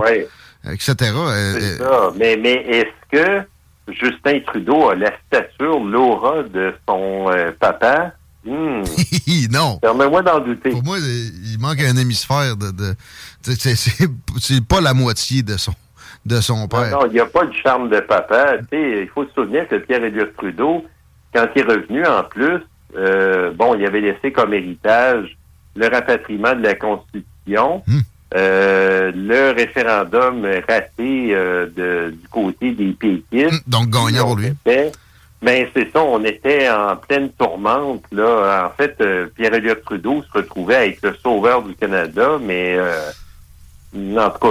etc. 0.72 0.94
Euh, 1.14 1.54
C'est 1.58 1.80
euh, 1.82 2.10
ça. 2.10 2.12
Mais, 2.18 2.36
mais 2.36 2.54
est-ce 2.54 3.10
que 3.10 3.46
Justin 3.92 4.40
Trudeau 4.46 4.90
a 4.90 4.94
la 4.94 5.12
stature, 5.26 5.78
l'aura 5.80 6.42
de 6.42 6.74
son 6.88 7.30
euh, 7.30 7.52
papa? 7.58 8.12
Hmm. 8.44 8.82
non. 9.52 9.78
Permets-moi 9.78 10.22
d'en 10.22 10.40
douter. 10.40 10.70
Pour 10.70 10.82
moi, 10.82 10.98
il 10.98 11.58
manque 11.60 11.80
un 11.80 11.96
hémisphère 11.96 12.56
de. 12.56 12.72
de 12.72 12.94
c'est- 13.44 14.66
pas 14.68 14.80
la 14.80 14.94
moitié 14.94 15.42
de 15.44 15.56
son, 15.56 15.72
de 16.26 16.40
son 16.40 16.66
père. 16.66 16.90
Non, 16.90 17.06
il 17.06 17.12
n'y 17.12 17.20
a 17.20 17.26
pas 17.26 17.46
de 17.46 17.52
charme 17.52 17.88
de 17.88 18.00
papa. 18.00 18.58
Tu 18.58 18.64
sais, 18.76 19.02
il 19.02 19.08
faut 19.14 19.24
se 19.26 19.32
souvenir 19.32 19.68
que 19.68 19.76
Pierre-Éliott 19.76 20.36
Trudeau, 20.36 20.84
quand 21.32 21.46
il 21.54 21.60
est 21.62 21.64
revenu 21.64 22.04
en 22.04 22.24
plus, 22.24 22.60
euh, 22.96 23.50
bon, 23.52 23.74
il 23.74 23.84
avait 23.86 24.00
laissé 24.00 24.32
comme 24.32 24.52
héritage 24.54 25.36
le 25.74 25.88
rapatriement 25.88 26.54
de 26.54 26.62
la 26.62 26.74
Constitution, 26.74 27.82
euh, 28.34 29.12
le 29.14 29.52
référendum 29.52 30.46
raté 30.68 31.34
euh, 31.34 31.66
de- 31.74 32.10
du 32.10 32.28
côté 32.28 32.72
des 32.72 32.92
péquistes. 32.92 33.62
Donc, 33.68 33.90
gagnant 33.90 34.26
pour 34.26 34.36
lui. 34.36 34.48
Était- 34.66 34.92
Ben, 35.42 35.66
c'est 35.74 35.90
ça, 35.92 36.00
on 36.04 36.22
était 36.22 36.70
en 36.70 36.94
pleine 36.96 37.30
tourmente, 37.30 38.04
là. 38.12 38.66
En 38.70 38.76
fait, 38.76 38.94
euh, 39.00 39.26
Pierre-Éliott 39.36 39.82
Trudeau 39.84 40.22
se 40.22 40.38
retrouvait 40.38 40.76
à 40.76 40.86
être 40.86 41.02
le 41.02 41.14
sauveur 41.20 41.62
du 41.62 41.74
Canada, 41.74 42.38
mais 42.40 42.76
euh, 42.78 43.10
en 43.94 44.30
tout 44.30 44.48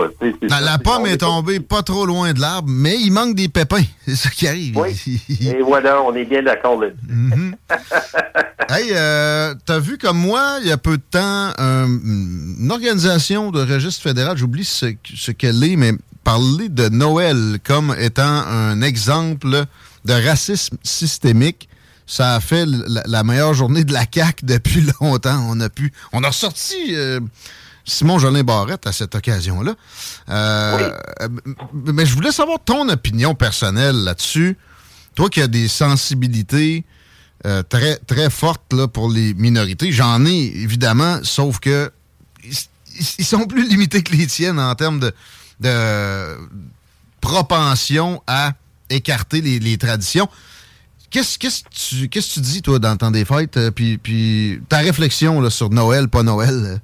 cas, 0.50 0.60
La, 0.62 0.78
pomme 0.78 1.08
est 1.08 1.18
tombée 1.18 1.60
pas 1.60 1.82
trop 1.82 2.06
loin 2.06 2.32
de 2.34 2.40
l'arbre, 2.40 2.70
mais 2.72 3.00
il 3.00 3.12
manque 3.12 3.36
des 3.36 3.50
pépins. 3.50 3.82
C'est 4.08 4.16
ça 4.16 4.30
qui 4.30 4.48
arrive. 4.48 4.78
Et 5.42 5.62
voilà, 5.64 6.02
on 6.02 6.14
est 6.16 6.26
bien 6.26 6.44
d'accord 6.44 6.80
là 6.82 6.88
Mhm. 7.08 7.56
Hey, 8.70 8.92
euh, 8.94 9.54
t'as 9.66 9.80
vu 9.80 9.98
comme 9.98 10.18
moi, 10.20 10.60
il 10.62 10.68
y 10.68 10.72
a 10.72 10.78
peu 10.78 10.96
de 10.98 11.02
temps, 11.10 11.52
un- 11.58 11.88
une 11.88 12.70
organisation 12.72 13.52
de 13.52 13.60
registre 13.62 14.02
fédéral, 14.04 14.38
j'oublie 14.38 14.64
ce, 14.64 14.86
ce 15.14 15.32
qu'elle 15.32 15.62
est, 15.64 15.76
mais 15.76 15.92
parler 16.24 16.70
de 16.70 16.88
Noël 16.88 17.58
comme 17.66 17.94
étant 18.00 18.24
un 18.24 18.82
exemple 18.82 19.66
de 20.06 20.14
racisme 20.14 20.78
systémique, 20.84 21.68
ça 22.08 22.36
a 22.36 22.40
fait 22.40 22.66
la, 22.66 23.02
la 23.06 23.24
meilleure 23.24 23.54
journée 23.56 23.84
de 23.84 23.92
la 23.92 24.06
CAQ 24.10 24.46
depuis 24.46 24.86
longtemps. 25.02 25.44
On 25.50 25.60
a 25.60 25.68
pu, 25.70 25.92
on 26.14 26.24
a 26.24 26.28
ressorti 26.30 26.76
euh, 26.96 27.20
Simon 27.92 28.20
Jolin 28.20 28.44
Barrette 28.44 28.88
à 28.88 28.92
cette 28.94 29.16
occasion-là. 29.16 29.76
Euh, 30.30 30.92
euh, 31.22 31.28
Mais 31.74 32.06
je 32.06 32.16
voulais 32.16 32.32
savoir 32.32 32.60
ton 32.64 32.88
opinion 32.90 33.36
personnelle 33.36 33.96
là-dessus. 34.04 34.58
Toi 35.16 35.30
qui 35.30 35.42
as 35.42 35.48
des 35.48 35.68
sensibilités 35.68 36.86
euh, 37.46 37.64
très, 37.64 37.98
très 37.98 38.30
fortes 38.30 38.72
là, 38.74 38.88
pour 38.88 39.10
les 39.10 39.34
minorités, 39.34 39.92
j'en 39.92 40.26
ai 40.26 40.54
évidemment, 40.56 41.20
sauf 41.24 41.60
que 41.60 41.92
ils, 42.44 42.56
ils 43.20 43.26
sont 43.26 43.46
plus 43.46 43.68
limités 43.68 44.04
que 44.04 44.16
les 44.16 44.28
tiennes 44.28 44.60
en 44.60 44.74
termes 44.76 45.00
de, 45.00 45.14
de 45.60 46.38
propension 47.20 48.22
à 48.28 48.54
écarter 48.90 49.42
les, 49.42 49.60
les 49.60 49.78
traditions. 49.78 50.30
Qu'est-ce 51.10 51.38
que 51.38 51.48
tu, 51.72 52.08
qu'est-ce 52.08 52.30
que 52.30 52.34
tu 52.36 52.40
dis, 52.40 52.62
toi, 52.62 52.80
dans 52.80 52.92
le 52.92 52.98
temps 52.98 53.12
des 53.12 53.26
fêtes? 53.26 53.58
euh, 53.58 53.70
puis, 53.70 53.98
puis 53.98 54.62
ta 54.70 54.78
réflexion 54.78 55.42
là, 55.42 55.50
sur 55.50 55.70
Noël, 55.70 56.08
pas 56.08 56.24
Noël, 56.24 56.80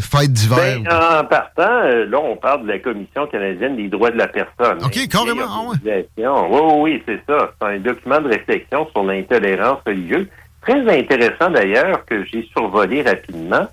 fête 0.00 0.32
d'hiver. 0.32 0.80
Ben, 0.82 1.20
en 1.20 1.24
partant, 1.24 1.82
euh, 1.84 2.06
là, 2.06 2.18
on 2.18 2.36
parle 2.36 2.62
de 2.62 2.68
la 2.68 2.78
Commission 2.78 3.26
canadienne 3.26 3.76
des 3.76 3.88
droits 3.88 4.10
de 4.10 4.18
la 4.18 4.28
personne. 4.28 4.78
OK, 4.84 5.08
carrément, 5.08 5.42
ah. 5.48 5.70
Oui, 5.84 6.04
oui, 6.16 6.72
oui, 6.78 7.02
c'est 7.06 7.20
ça. 7.28 7.52
C'est 7.60 7.66
un 7.66 7.78
document 7.78 8.20
de 8.20 8.28
réflexion 8.28 8.88
sur 8.92 9.02
l'intolérance 9.04 9.78
religieuse. 9.86 10.26
Très 10.62 10.98
intéressant, 10.98 11.50
d'ailleurs, 11.50 12.04
que 12.04 12.24
j'ai 12.24 12.48
survolé 12.52 13.02
rapidement. 13.02 13.66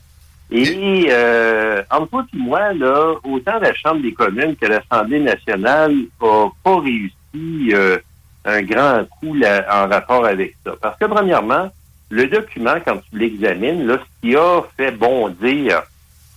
Et 0.49 1.07
euh, 1.09 1.81
entre 1.91 2.09
toi 2.09 2.25
et 2.33 2.37
moi, 2.37 2.73
là, 2.73 3.15
autant 3.23 3.59
la 3.59 3.73
Chambre 3.73 4.01
des 4.01 4.13
communes 4.13 4.55
que 4.55 4.65
l'Assemblée 4.65 5.19
nationale 5.19 5.93
n'a 5.93 6.51
pas 6.63 6.79
réussi 6.79 7.73
euh, 7.73 7.97
un 8.45 8.61
grand 8.61 9.03
coup 9.19 9.33
là, 9.33 9.65
en 9.69 9.89
rapport 9.89 10.25
avec 10.25 10.55
ça. 10.65 10.73
Parce 10.81 10.97
que, 10.97 11.05
premièrement, 11.05 11.69
le 12.09 12.27
document, 12.27 12.75
quand 12.85 12.97
tu 13.09 13.17
l'examines, 13.17 13.85
là, 13.85 13.97
ce 13.97 14.21
qui 14.21 14.35
a 14.35 14.61
fait 14.77 14.91
bondir 14.91 15.83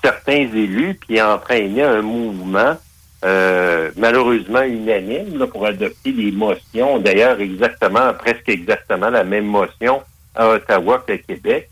certains 0.02 0.32
élus, 0.54 0.94
puis 0.94 1.18
a 1.18 1.34
entraîné 1.34 1.82
un 1.82 2.02
mouvement 2.02 2.76
euh, 3.22 3.90
malheureusement 3.96 4.62
unanime 4.62 5.36
là, 5.38 5.46
pour 5.46 5.66
adopter 5.66 6.12
des 6.12 6.32
motions, 6.32 6.98
d'ailleurs 6.98 7.38
exactement, 7.40 8.14
presque 8.14 8.48
exactement 8.48 9.10
la 9.10 9.24
même 9.24 9.44
motion 9.44 10.02
à 10.34 10.48
Ottawa 10.48 11.04
qu'à 11.06 11.18
Québec, 11.18 11.68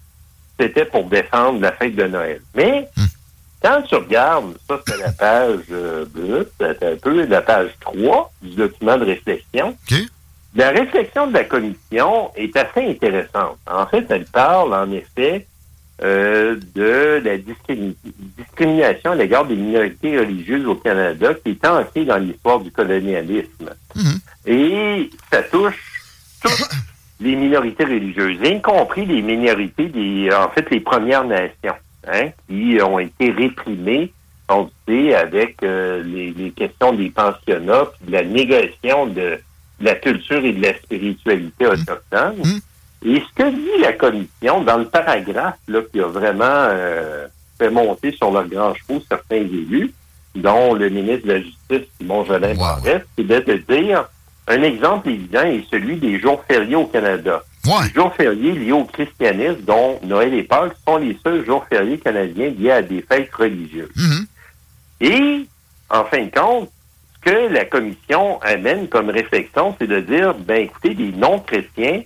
c'était 0.60 0.84
pour 0.84 1.04
défendre 1.04 1.60
la 1.60 1.72
fête 1.72 1.94
de 1.94 2.04
Noël. 2.04 2.42
Mais 2.54 2.88
quand 3.62 3.80
tu 3.82 3.94
regardes, 3.94 4.56
ça 4.68 4.78
c'est 4.86 4.98
la 4.98 5.12
page 5.12 5.60
euh, 5.70 6.04
brute, 6.12 6.48
c'est 6.60 6.82
un 6.82 6.96
peu 6.96 7.24
la 7.24 7.40
page 7.40 7.70
3 7.80 8.30
du 8.42 8.54
document 8.56 8.98
de 8.98 9.06
réflexion. 9.06 9.74
La 10.54 10.70
réflexion 10.70 11.28
de 11.28 11.32
la 11.32 11.44
commission 11.44 12.30
est 12.36 12.54
assez 12.56 12.90
intéressante. 12.90 13.58
En 13.66 13.86
fait, 13.86 14.04
elle 14.10 14.26
parle 14.26 14.74
en 14.74 14.90
effet 14.92 15.46
euh, 16.02 16.56
de 16.74 17.20
la 17.24 17.38
discrimi- 17.38 17.96
discrimination 18.36 19.12
à 19.12 19.14
l'égard 19.16 19.44
des 19.46 19.56
minorités 19.56 20.18
religieuses 20.18 20.66
au 20.66 20.76
Canada 20.76 21.34
qui 21.34 21.50
est 21.50 21.66
ancrée 21.66 22.04
dans 22.04 22.18
l'histoire 22.18 22.60
du 22.60 22.70
colonialisme. 22.70 23.70
Et 24.46 25.10
ça 25.32 25.42
touche 25.42 26.02
toutes 26.42 26.68
les 27.20 27.34
minorités 27.34 27.84
religieuses, 27.84 28.38
y 28.44 28.60
compris 28.62 29.06
les 29.06 29.22
minorités 29.22 29.88
des, 29.88 30.30
en 30.32 30.48
fait, 30.50 30.70
les 30.70 30.80
Premières 30.80 31.24
Nations, 31.24 31.74
hein, 32.06 32.28
qui 32.48 32.78
ont 32.82 32.98
été 32.98 33.30
réprimées 33.30 34.12
on 34.50 34.70
sait, 34.88 35.14
avec 35.14 35.62
euh, 35.62 36.02
les, 36.04 36.30
les 36.30 36.50
questions 36.52 36.94
des 36.94 37.10
pensionnats, 37.10 37.84
puis 37.84 38.06
de 38.06 38.12
la 38.12 38.24
négociation 38.24 39.06
de, 39.06 39.12
de 39.14 39.84
la 39.84 39.94
culture 39.96 40.42
et 40.42 40.52
de 40.54 40.62
la 40.62 40.74
spiritualité 40.74 41.66
autochtone. 41.66 42.36
Et 43.04 43.20
ce 43.20 43.42
que 43.42 43.50
dit 43.50 43.80
la 43.80 43.92
commission, 43.92 44.62
dans 44.62 44.78
le 44.78 44.86
paragraphe 44.86 45.58
là, 45.68 45.80
qui 45.92 46.00
a 46.00 46.06
vraiment 46.06 46.44
euh, 46.44 47.26
fait 47.58 47.70
monter 47.70 48.12
sur 48.12 48.30
leur 48.30 48.46
grand 48.48 48.74
chevaux 48.74 49.02
certains 49.08 49.36
élus, 49.36 49.92
dont 50.34 50.74
le 50.74 50.88
ministre 50.88 51.26
de 51.26 51.32
la 51.32 51.40
Justice, 51.40 51.88
Simon 51.98 52.24
Jolin 52.24 52.54
Barrette, 52.54 53.06
c'est 53.16 53.26
de 53.26 53.38
te 53.40 53.72
dire, 53.72 54.08
un 54.46 54.62
exemple 54.62 55.10
évident 55.10 55.42
est 55.42 55.64
celui 55.70 55.96
des 55.96 56.18
jours 56.18 56.42
fériés 56.48 56.76
au 56.76 56.86
Canada. 56.86 57.42
Les 57.84 57.92
jours 57.94 58.14
fériés 58.14 58.52
liés 58.52 58.72
au 58.72 58.84
christianisme, 58.84 59.60
dont 59.62 60.00
Noël 60.02 60.32
et 60.34 60.42
Pâques, 60.42 60.74
sont 60.86 60.96
les 60.96 61.16
seuls 61.22 61.44
jours 61.44 61.66
fériés 61.68 61.98
canadiens 61.98 62.50
liés 62.50 62.70
à 62.70 62.82
des 62.82 63.02
fêtes 63.02 63.32
religieuses. 63.34 63.90
Et, 65.00 65.46
en 65.90 66.04
fin 66.04 66.24
de 66.24 66.30
compte, 66.30 66.70
ce 67.14 67.30
que 67.30 67.52
la 67.52 67.64
commission 67.64 68.40
amène 68.42 68.88
comme 68.88 69.10
réflexion, 69.10 69.76
c'est 69.78 69.86
de 69.86 70.00
dire, 70.00 70.34
ben 70.34 70.64
écoutez, 70.64 70.94
les 70.94 71.12
non-chrétiens, 71.12 72.02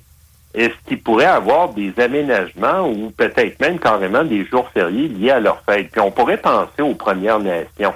est-ce 0.55 0.75
qu'ils 0.87 1.03
pourraient 1.03 1.25
avoir 1.25 1.71
des 1.71 1.93
aménagements 1.99 2.89
ou 2.89 3.11
peut-être 3.11 3.59
même 3.61 3.79
carrément 3.79 4.25
des 4.25 4.45
jours 4.45 4.69
fériés 4.73 5.09
liés 5.09 5.31
à 5.31 5.41
leur 5.41 5.63
fête? 5.63 5.91
Puis 5.91 6.01
on 6.01 6.11
pourrait 6.11 6.37
penser 6.37 6.83
aux 6.83 6.95
Premières 6.95 7.41
Nations 7.41 7.95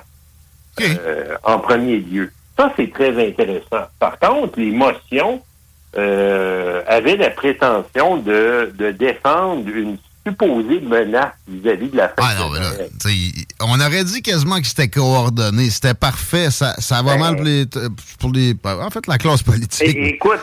euh, 0.81 1.37
en 1.43 1.59
premier 1.59 1.99
lieu. 1.99 2.31
Ça, 2.57 2.73
c'est 2.77 2.91
très 2.91 3.11
intéressant. 3.29 3.87
Par 3.99 4.19
contre, 4.19 4.59
les 4.59 4.71
motions 4.71 5.43
euh, 5.99 6.83
avaient 6.87 7.17
la 7.17 7.31
prétention 7.31 8.17
de, 8.17 8.73
de 8.75 8.91
défendre 8.91 9.69
une 9.69 9.99
supposée 10.27 10.81
menace 10.81 11.33
vis-à-vis 11.49 11.89
de 11.89 11.97
la. 11.97 12.13
Ah 12.17 12.35
non, 12.39 12.51
mais 12.51 12.59
là, 12.61 12.71
t'sais, 12.99 13.11
on 13.61 13.79
aurait 13.81 14.05
dit 14.05 14.23
quasiment 14.23 14.59
que 14.61 14.67
c'était 14.67 14.89
coordonné. 14.89 15.71
C'était 15.71 15.95
parfait. 15.95 16.51
Ça, 16.51 16.75
ça 16.79 17.03
va 17.03 17.15
Ben, 17.15 17.21
mal 17.21 17.37
pour 17.37 17.45
les, 17.45 17.65
pour 18.19 18.33
les- 18.33 18.55
En 18.65 18.91
fait, 18.91 19.07
la 19.07 19.19
classe 19.19 19.43
politique. 19.43 19.97
Écoute, 19.97 20.41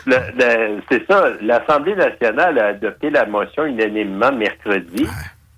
c'est 0.90 1.06
ça, 1.08 1.26
l'Assemblée 1.42 1.96
nationale 1.96 2.58
a 2.60 2.66
adopté 2.68 3.10
la 3.10 3.26
motion 3.26 3.66
unanimement 3.66 4.32
mercredi. 4.32 5.06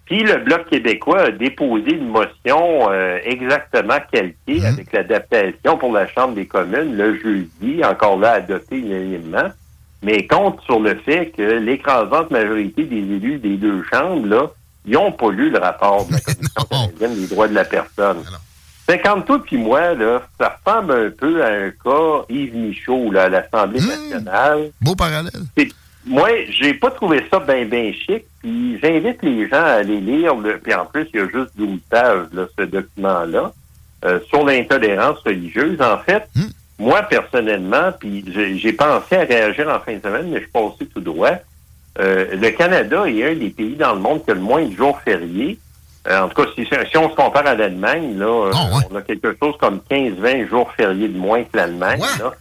Puis 0.05 0.19
le 0.23 0.37
Bloc 0.43 0.69
québécois 0.69 1.21
a 1.23 1.31
déposé 1.31 1.93
une 1.93 2.09
motion 2.09 2.91
euh, 2.91 3.17
exactement 3.23 3.97
calquée 4.11 4.63
avec 4.63 4.93
l'adaptation 4.93 5.77
pour 5.79 5.91
la 5.93 6.07
Chambre 6.07 6.35
des 6.35 6.45
communes 6.45 6.95
le 6.95 7.19
jeudi, 7.19 7.83
encore 7.83 8.19
là 8.19 8.33
adoptée 8.33 8.77
unanimement, 8.77 9.49
mais 10.03 10.25
compte 10.27 10.61
sur 10.65 10.79
le 10.79 10.95
fait 10.95 11.31
que 11.35 11.41
l'écrasante 11.41 12.31
majorité 12.31 12.83
des 12.83 12.97
élus 12.97 13.37
des 13.39 13.57
deux 13.57 13.83
chambres, 13.91 14.27
là, 14.27 14.51
ils 14.85 14.93
n'ont 14.93 15.11
pas 15.11 15.31
lu 15.31 15.49
le 15.49 15.57
rapport 15.59 16.05
de 16.07 16.13
la 16.13 16.19
Commission 16.21 16.63
canadienne 16.69 17.15
des 17.15 17.27
droits 17.27 17.47
de 17.47 17.53
la 17.55 17.65
personne. 17.65 18.17
C'est 18.87 19.01
comme 19.01 19.25
toi 19.25 19.41
puis 19.43 19.57
moi, 19.57 19.95
là, 19.95 20.21
ça 20.39 20.57
ressemble 20.63 20.91
un 20.93 21.09
peu 21.09 21.43
à 21.43 21.47
un 21.47 21.71
cas 21.71 22.25
Yves 22.29 22.55
Michaud 22.55 23.11
là, 23.11 23.23
à 23.23 23.29
l'Assemblée 23.29 23.79
nationale. 23.81 24.69
Beau 24.81 24.93
parallèle. 24.95 25.31
C'est- 25.57 25.69
Moi, 26.05 26.29
j'ai 26.51 26.75
pas 26.75 26.91
trouvé 26.91 27.23
ça 27.31 27.39
bien 27.39 27.65
bien 27.65 27.91
chic. 27.93 28.25
Puis 28.41 28.77
j'invite 28.79 29.23
les 29.23 29.49
gens 29.49 29.55
à 29.63 29.79
aller 29.81 29.99
lire. 29.99 30.35
Le, 30.35 30.59
puis 30.59 30.71
en 30.75 30.85
plus, 30.85 31.07
il 31.11 31.19
y 31.19 31.23
a 31.23 31.25
juste 31.29 31.49
12 31.57 31.79
pages, 31.89 32.27
là, 32.31 32.45
ce 32.55 32.63
document-là, 32.63 33.51
euh, 34.05 34.19
sur 34.29 34.45
l'intolérance 34.45 35.17
religieuse. 35.25 35.81
En 35.81 35.97
fait, 35.97 36.27
moi, 36.77 37.03
personnellement, 37.03 37.91
puis 37.97 38.23
j'ai 38.57 38.73
pensé 38.73 39.15
à 39.15 39.21
réagir 39.21 39.69
en 39.69 39.79
fin 39.79 39.95
de 39.95 40.01
semaine, 40.01 40.27
mais 40.29 40.37
je 40.37 40.43
suis 40.43 40.51
passé 40.51 40.85
tout 40.93 40.99
droit. 40.99 41.31
Euh, 41.99 42.35
le 42.35 42.49
Canada 42.49 43.05
est 43.07 43.23
un 43.23 43.35
des 43.35 43.49
pays 43.49 43.75
dans 43.75 43.93
le 43.93 43.99
monde 43.99 44.23
qui 44.25 44.31
a 44.31 44.33
le 44.33 44.41
moins 44.41 44.65
de 44.65 44.75
jours 44.75 44.99
fériés. 45.01 45.57
Euh, 46.07 46.21
en 46.21 46.27
tout 46.27 46.43
cas, 46.43 46.49
si, 46.53 46.65
si 46.65 46.97
on 46.97 47.09
se 47.09 47.15
compare 47.15 47.47
à 47.47 47.55
l'Allemagne, 47.55 48.17
là, 48.17 48.25
euh, 48.25 48.51
on 48.91 48.95
a 48.95 49.01
quelque 49.01 49.35
chose 49.41 49.55
comme 49.59 49.79
15-20 49.89 50.49
jours 50.49 50.69
fériés 50.75 51.07
de 51.07 51.17
moins 51.17 51.43
que 51.43 51.55
l'Allemagne. 51.55 52.01
là. 52.19 52.33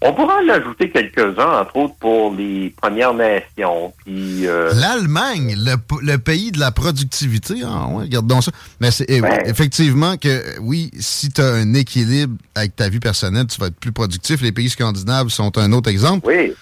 On 0.00 0.12
pourra 0.12 0.36
en 0.36 0.48
ajouter 0.48 0.90
quelques-uns, 0.90 1.60
entre 1.60 1.76
autres 1.76 1.94
pour 1.98 2.32
les 2.32 2.72
Premières 2.80 3.14
Nations. 3.14 3.92
Puis, 4.04 4.46
euh, 4.46 4.70
L'Allemagne, 4.74 5.56
le, 5.56 5.74
le 6.02 6.18
pays 6.18 6.52
de 6.52 6.60
la 6.60 6.70
productivité, 6.70 7.54
ah 7.64 7.88
ouais, 7.88 8.04
regarde 8.04 8.28
donc 8.28 8.44
ça. 8.44 8.52
Mais 8.80 8.92
c'est 8.92 9.06
eh, 9.08 9.20
effectivement 9.46 10.16
que, 10.16 10.60
oui, 10.60 10.92
si 11.00 11.30
tu 11.30 11.40
as 11.40 11.52
un 11.52 11.74
équilibre 11.74 12.36
avec 12.54 12.76
ta 12.76 12.88
vie 12.88 13.00
personnelle, 13.00 13.46
tu 13.48 13.60
vas 13.60 13.66
être 13.66 13.80
plus 13.80 13.90
productif. 13.90 14.40
Les 14.40 14.52
pays 14.52 14.68
scandinaves 14.68 15.30
sont 15.30 15.58
un 15.58 15.72
autre 15.72 15.90
exemple. 15.90 16.26
Oui. 16.28 16.54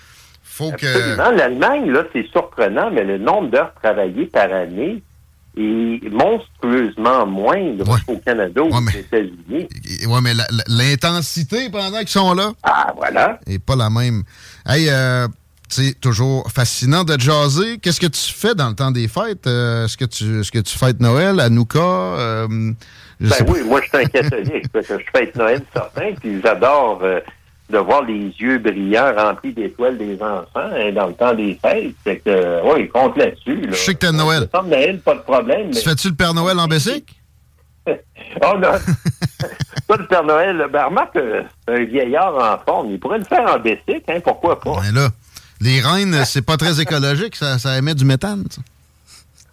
Faut 0.42 0.72
que. 0.72 1.16
L'Allemagne, 1.36 1.90
là, 1.90 2.04
c'est 2.14 2.26
surprenant, 2.32 2.90
mais 2.90 3.04
le 3.04 3.18
nombre 3.18 3.50
d'heures 3.50 3.74
travaillées 3.82 4.26
par 4.26 4.50
année 4.50 5.02
est 5.56 6.10
monstrueusement 6.10 7.26
moindre 7.26 7.98
au 8.08 8.16
Canada 8.18 8.62
ou 8.62 8.68
aux 8.74 8.88
États-Unis. 8.90 9.68
Ouais, 10.06 10.20
mais 10.22 10.32
l'intensité 10.68 11.68
pendant 11.70 11.98
qu'ils 12.00 12.08
sont 12.08 12.34
là. 12.34 12.52
Ah, 12.62 12.92
voilà. 12.96 13.40
Et 13.46 13.58
pas 13.58 13.76
la 13.76 13.90
même. 13.90 14.22
Hey, 14.66 14.88
euh, 14.88 15.26
c'est 15.68 15.98
toujours 16.00 16.50
fascinant 16.50 17.04
de 17.04 17.18
jaser. 17.18 17.78
Qu'est-ce 17.78 18.00
que 18.00 18.06
tu 18.06 18.32
fais 18.32 18.54
dans 18.54 18.68
le 18.68 18.74
temps 18.74 18.90
des 18.90 19.08
fêtes? 19.08 19.46
Euh, 19.46 19.86
est-ce 19.86 19.96
que 19.96 20.04
tu 20.04 20.40
est-ce 20.40 20.52
que 20.52 20.58
tu 20.60 20.76
fêtes 20.78 21.00
Noël, 21.00 21.40
Hanouka? 21.40 21.78
Euh, 21.80 22.46
Ben 23.20 23.30
oui, 23.48 23.60
moi, 23.66 23.80
je 23.82 23.88
suis 23.88 24.06
un 24.06 24.08
catholique. 24.22 24.66
je 24.74 24.94
fête 25.12 25.34
Noël 25.36 25.62
certain, 25.72 26.12
puis 26.20 26.40
j'adore 26.42 27.00
euh, 27.02 27.20
de 27.70 27.78
voir 27.78 28.02
les 28.02 28.32
yeux 28.38 28.58
brillants 28.58 29.12
remplis 29.16 29.52
d'étoiles 29.52 29.98
des 29.98 30.14
enfants 30.22 30.46
hein, 30.54 30.92
dans 30.92 31.08
le 31.08 31.14
temps 31.14 31.34
des 31.34 31.58
fêtes. 31.60 31.94
Fait 32.04 32.18
que, 32.18 32.30
euh, 32.30 32.60
oui, 32.64 32.82
ils 32.82 32.88
comptent 32.88 33.16
là-dessus. 33.16 33.62
Là. 33.62 33.72
Je 33.72 33.76
sais 33.76 33.94
que 33.94 34.00
t'as 34.00 34.12
Noël. 34.12 34.48
Noël, 34.64 35.00
pas 35.00 35.14
de 35.14 35.20
problème. 35.20 35.70
Tu 35.70 35.80
fais-tu 35.80 36.08
le 36.10 36.14
Père 36.14 36.34
Noël 36.34 36.58
en 36.58 36.66
Bessic? 36.66 37.20
Oh 38.42 38.58
non! 38.58 38.72
Pas 39.86 39.96
le 39.96 40.06
Père 40.08 40.24
Noël. 40.24 40.66
Ben, 40.72 40.86
remarque, 40.86 41.14
euh, 41.14 41.42
un 41.68 41.84
vieillard 41.84 42.34
en 42.34 42.58
forme, 42.64 42.90
il 42.90 42.98
pourrait 42.98 43.18
le 43.18 43.24
faire 43.24 43.46
en 43.48 43.60
Bessic, 43.60 44.02
hein, 44.08 44.18
pourquoi 44.22 44.58
pas? 44.60 44.80
Mais 44.82 44.90
là, 44.90 45.10
les 45.60 45.80
reines, 45.80 46.24
c'est 46.24 46.42
pas 46.42 46.56
très 46.56 46.80
écologique, 46.80 47.36
ça, 47.36 47.60
ça 47.60 47.78
émet 47.78 47.94
du 47.94 48.04
méthane. 48.04 48.44
ça. 48.50 48.60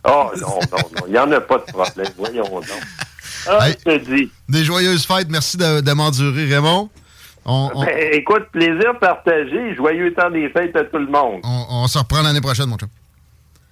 Oh 0.05 0.31
non, 0.41 0.47
non, 0.71 0.77
non, 0.77 1.03
il 1.07 1.11
n'y 1.13 1.19
en 1.19 1.31
a 1.31 1.39
pas 1.39 1.59
de 1.59 1.71
problème, 1.71 2.11
voyons 2.17 2.43
donc. 2.49 2.65
Ah, 3.47 3.67
je 3.69 3.73
te 3.73 3.97
dis. 3.97 4.31
Des 4.47 4.63
joyeuses 4.63 5.05
fêtes, 5.05 5.27
merci 5.29 5.57
de, 5.57 5.81
de 5.81 5.91
m'endurer, 5.91 6.45
Raymond. 6.45 6.89
On, 7.45 7.69
on- 7.75 7.83
Ben, 7.85 8.13
écoute, 8.13 8.43
plaisir 8.51 8.97
partagé, 8.99 9.75
joyeux 9.75 10.13
temps 10.13 10.29
des 10.31 10.49
fêtes 10.49 10.75
à 10.75 10.83
tout 10.85 10.97
le 10.97 11.07
monde. 11.07 11.41
on- 11.43 11.65
on 11.83 11.87
se 11.87 11.97
reprend 11.99 12.21
l'année 12.21 12.41
prochaine, 12.41 12.67
mon 12.67 12.77
chum. 12.77 12.87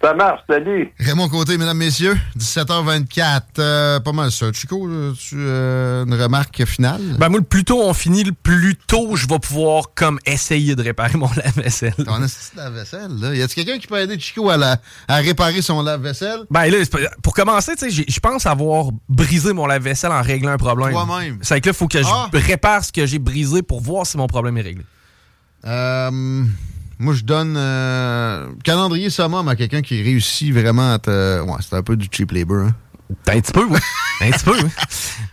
Ça 0.03 0.15
marche, 0.15 0.40
salut! 0.49 0.91
Raymond 0.99 1.30
Côté, 1.30 1.60
mesdames, 1.60 1.78
messieurs, 1.78 2.18
17h24. 2.38 3.41
euh, 3.60 3.99
pas 3.99 4.11
mal 4.14 4.32
ça. 4.32 4.52
Chico, 4.52 4.90
tu 5.14 5.36
euh, 5.38 6.06
une 6.06 6.14
remarque 6.15 6.65
finale? 6.65 7.02
Ben 7.19 7.30
moi, 7.30 7.40
le 7.40 7.45
plus 7.45 7.64
tôt 7.64 7.84
on 7.84 7.94
finit, 7.94 8.23
le 8.23 8.32
plus 8.32 8.76
tôt 8.76 9.15
je 9.15 9.28
vais 9.28 9.38
pouvoir 9.38 9.94
comme 9.94 10.18
essayer 10.26 10.76
de 10.76 10.82
réparer 10.82 11.18
mon 11.19 11.30
lave-vaisselle. 11.36 11.94
Ton 11.94 12.18
de 12.19 12.26
lave-vaisselle, 12.57 13.11
là. 13.19 13.36
Y 13.36 13.44
a-t-il 13.44 13.64
quelqu'un 13.64 13.80
qui 13.80 13.86
peut 13.86 13.99
aider 13.99 14.19
Chico 14.19 14.49
à, 14.49 14.57
la- 14.57 14.78
à 15.07 15.18
réparer 15.18 15.61
son 15.61 15.84
lave-vaisselle? 15.84 16.40
Ben 16.49 16.65
là, 16.72 16.78
pour 17.22 17.36
commencer, 17.36 17.76
tu 17.76 17.91
sais, 17.91 18.06
je 18.07 18.19
pense 18.19 18.48
avoir 18.48 18.88
brisé 19.07 19.53
mon 19.53 19.68
lave-vaisselle 19.68 20.11
en 20.11 20.23
réglant 20.23 20.52
un 20.53 20.57
problème. 20.57 20.94
Toi-même. 20.94 21.38
C'est 21.44 21.61
que 21.61 21.69
là, 21.69 21.73
il 21.73 21.78
faut 21.78 21.88
que 21.88 21.99
Ah! 22.03 22.28
je 22.34 22.40
répare 22.40 22.84
ce 22.84 22.91
que 22.91 23.06
j'ai 23.06 23.19
brisé 23.19 23.61
pour 23.61 23.82
voir 23.82 24.07
si 24.07 24.18
mon 24.18 24.26
problème 24.28 24.57
est 24.57 24.61
réglé. 24.61 24.84
Euh, 25.65 26.44
moi, 27.02 27.14
je 27.14 27.23
donne 27.23 27.56
euh, 27.57 28.48
calendrier 28.64 29.10
summum 29.10 29.48
à 29.48 29.56
quelqu'un 29.56 29.82
qui 29.82 30.02
réussit 30.02 30.53
vraiment 30.53 30.94
à 30.94 30.99
te. 30.99 31.41
Ouais, 31.41 31.57
c'est 31.68 31.76
un 31.76 31.84
peu 31.84 31.95
du 31.95 32.07
cheap 32.11 32.32
labor. 32.32 32.68
Hein. 32.68 32.76
Un 33.28 33.41
petit 33.41 33.52
peu, 33.52 33.65
oui. 33.65 33.80
Un 34.22 34.32
petit 34.32 34.45
peu, 34.45 34.52
oui. 34.64 34.69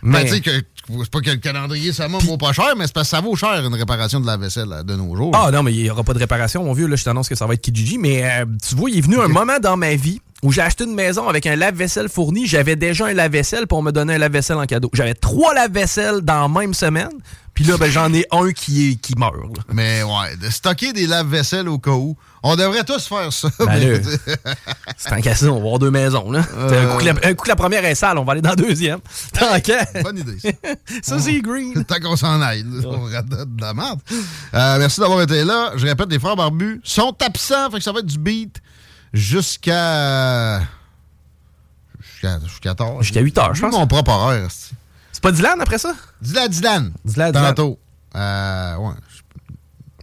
Mais 0.01 0.23
Mais- 0.23 0.29
sais 0.29 0.41
que 0.41 0.49
c'est 0.51 1.11
pas 1.11 1.21
que 1.21 1.29
le 1.29 1.37
calendrier 1.37 1.93
summum 1.93 2.19
vaut 2.23 2.37
pas 2.37 2.51
cher, 2.51 2.73
mais 2.75 2.87
c'est 2.87 2.93
parce 2.93 3.09
que 3.09 3.15
ça 3.15 3.21
vaut 3.21 3.35
cher 3.35 3.63
une 3.63 3.75
réparation 3.75 4.19
de 4.19 4.25
la 4.25 4.37
vaisselle 4.37 4.67
là, 4.67 4.81
de 4.83 4.95
nos 4.95 5.15
jours. 5.15 5.31
Ah 5.35 5.51
non, 5.51 5.61
mais 5.61 5.71
il 5.73 5.83
n'y 5.83 5.89
aura 5.89 6.03
pas 6.03 6.13
de 6.15 6.19
réparation, 6.19 6.63
mon 6.63 6.73
vieux. 6.73 6.87
Là, 6.87 6.95
je 6.95 7.03
t'annonce 7.03 7.29
que 7.29 7.35
ça 7.35 7.45
va 7.45 7.53
être 7.53 7.61
Kijiji. 7.61 7.99
Mais 7.99 8.23
euh, 8.23 8.45
tu 8.67 8.75
vois, 8.75 8.89
il 8.89 8.97
est 8.97 9.01
venu 9.01 9.19
un 9.19 9.27
moment 9.27 9.59
dans 9.61 9.77
ma 9.77 9.93
vie 9.95 10.19
où 10.41 10.51
j'ai 10.51 10.61
acheté 10.61 10.85
une 10.85 10.95
maison 10.95 11.27
avec 11.27 11.45
un 11.45 11.55
lave-vaisselle 11.55 12.09
fourni. 12.09 12.47
J'avais 12.47 12.75
déjà 12.75 13.05
un 13.05 13.13
lave-vaisselle 13.13 13.67
pour 13.67 13.83
me 13.83 13.91
donner 13.91 14.15
un 14.15 14.17
lave-vaisselle 14.17 14.57
en 14.57 14.65
cadeau. 14.65 14.89
J'avais 14.93 15.13
trois 15.13 15.53
lave-vaisselles 15.53 16.21
dans 16.21 16.41
la 16.51 16.59
même 16.61 16.73
semaine. 16.73 17.09
Puis 17.59 17.67
là, 17.67 17.75
ben, 17.77 17.91
j'en 17.91 18.13
ai 18.13 18.25
un 18.31 18.53
qui, 18.53 18.91
est, 18.91 18.95
qui 18.95 19.15
meurt. 19.17 19.35
là. 19.35 19.63
Mais 19.73 20.01
ouais, 20.01 20.37
de 20.37 20.49
stocker 20.49 20.93
des 20.93 21.05
lave-vaisselles 21.07 21.67
au 21.67 21.77
cas 21.77 21.91
où. 21.91 22.15
On 22.41 22.55
devrait 22.55 22.85
tous 22.85 23.05
faire 23.05 23.33
ça. 23.33 23.49
Ben 23.59 23.65
mais- 23.67 23.99
là, 23.99 23.99
C'est 24.97 25.11
en 25.11 25.19
cassé, 25.19 25.45
on 25.49 25.55
va 25.55 25.57
avoir 25.57 25.77
deux 25.77 25.91
maisons. 25.91 26.31
Là. 26.31 26.41
Euh. 26.55 26.85
Un, 26.89 26.93
coup 26.93 26.99
que 26.99 27.05
la, 27.05 27.11
un 27.29 27.33
coup 27.33 27.43
que 27.43 27.49
la 27.49 27.57
première 27.57 27.83
est 27.83 27.95
sale, 27.95 28.17
on 28.17 28.23
va 28.23 28.31
aller 28.31 28.41
dans 28.41 28.51
la 28.51 28.55
deuxième. 28.55 28.99
Tant 29.37 29.59
qu'à. 29.59 29.83
Bonne 30.01 30.19
idée, 30.19 30.39
ça. 30.39 30.49
ça, 31.03 31.19
c'est 31.19 31.41
green. 31.41 31.83
Tant 31.83 31.99
qu'on 31.99 32.15
s'en 32.15 32.39
aille, 32.41 32.63
là, 32.63 32.87
on 32.87 33.03
radote 33.11 33.53
de 33.53 33.61
la 33.61 33.73
merde. 33.73 33.99
Euh, 34.53 34.77
merci 34.79 35.01
d'avoir 35.01 35.21
été 35.21 35.43
là. 35.43 35.73
Je 35.75 35.85
répète, 35.85 36.09
les 36.09 36.19
frères 36.19 36.37
barbus 36.37 36.79
sont 36.85 37.13
absents, 37.21 37.69
fait 37.71 37.79
que 37.79 37.83
ça 37.83 37.91
va 37.91 37.99
être 37.99 38.05
du 38.05 38.19
beat 38.19 38.61
jusqu'à. 39.11 40.61
Jusqu'à 41.99 42.39
jusqu'à 42.47 42.73
tard. 42.73 43.01
Jusqu'à 43.03 43.19
8 43.19 43.37
heures, 43.37 43.53
je 43.53 43.61
pense. 43.63 43.73
mon 43.73 43.85
propre 43.85 44.11
horaire. 44.11 44.47
c'est- 44.49 44.75
C'est 45.19 45.23
pas 45.23 45.31
Dylan 45.33 45.59
après 45.59 45.77
ça? 45.77 45.93
Dylan, 46.21 46.47
Dylan. 46.47 46.93
Dylan, 47.03 47.31
Dylan. 47.33 47.53
Tantôt. 47.53 47.77
Euh, 48.15 48.77
ouais. 48.77 48.93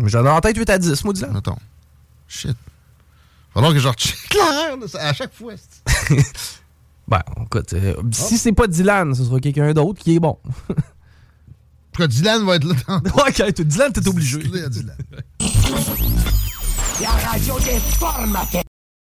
J'en 0.05 0.27
ai 0.27 0.29
en 0.29 0.41
tête 0.43 0.59
8 0.59 0.69
à 0.69 0.77
10, 0.77 1.05
moi, 1.05 1.15
Dylan. 1.15 1.35
Attends. 1.35 1.59
Shit. 2.29 2.55
Falloir 3.55 3.73
que 3.73 3.79
je 3.79 3.89
recheck 3.89 4.35
là, 4.35 4.77
à 5.01 5.15
chaque 5.15 5.33
fois. 5.33 5.55
Ben, 7.09 7.23
écoute, 7.41 7.73
euh, 7.73 7.95
si 8.11 8.37
c'est 8.37 8.53
pas 8.53 8.67
Dylan, 8.67 9.15
ce 9.15 9.25
sera 9.25 9.41
quelqu'un 9.41 9.73
d'autre 9.73 10.03
qui 10.03 10.17
est 10.17 10.19
bon. 10.19 10.39
Cas, 11.97 12.09
Dylan 12.09 12.45
va 12.45 12.57
être 12.57 12.65
là. 12.65 12.75
ok, 12.99 13.55
toi, 13.55 13.65
Dylan, 13.65 13.93
t'es 13.93 14.09
obligé. 14.09 14.43
La 17.01 17.09
radio 17.09 17.59
des 17.61 17.79
formateurs. 17.99 18.65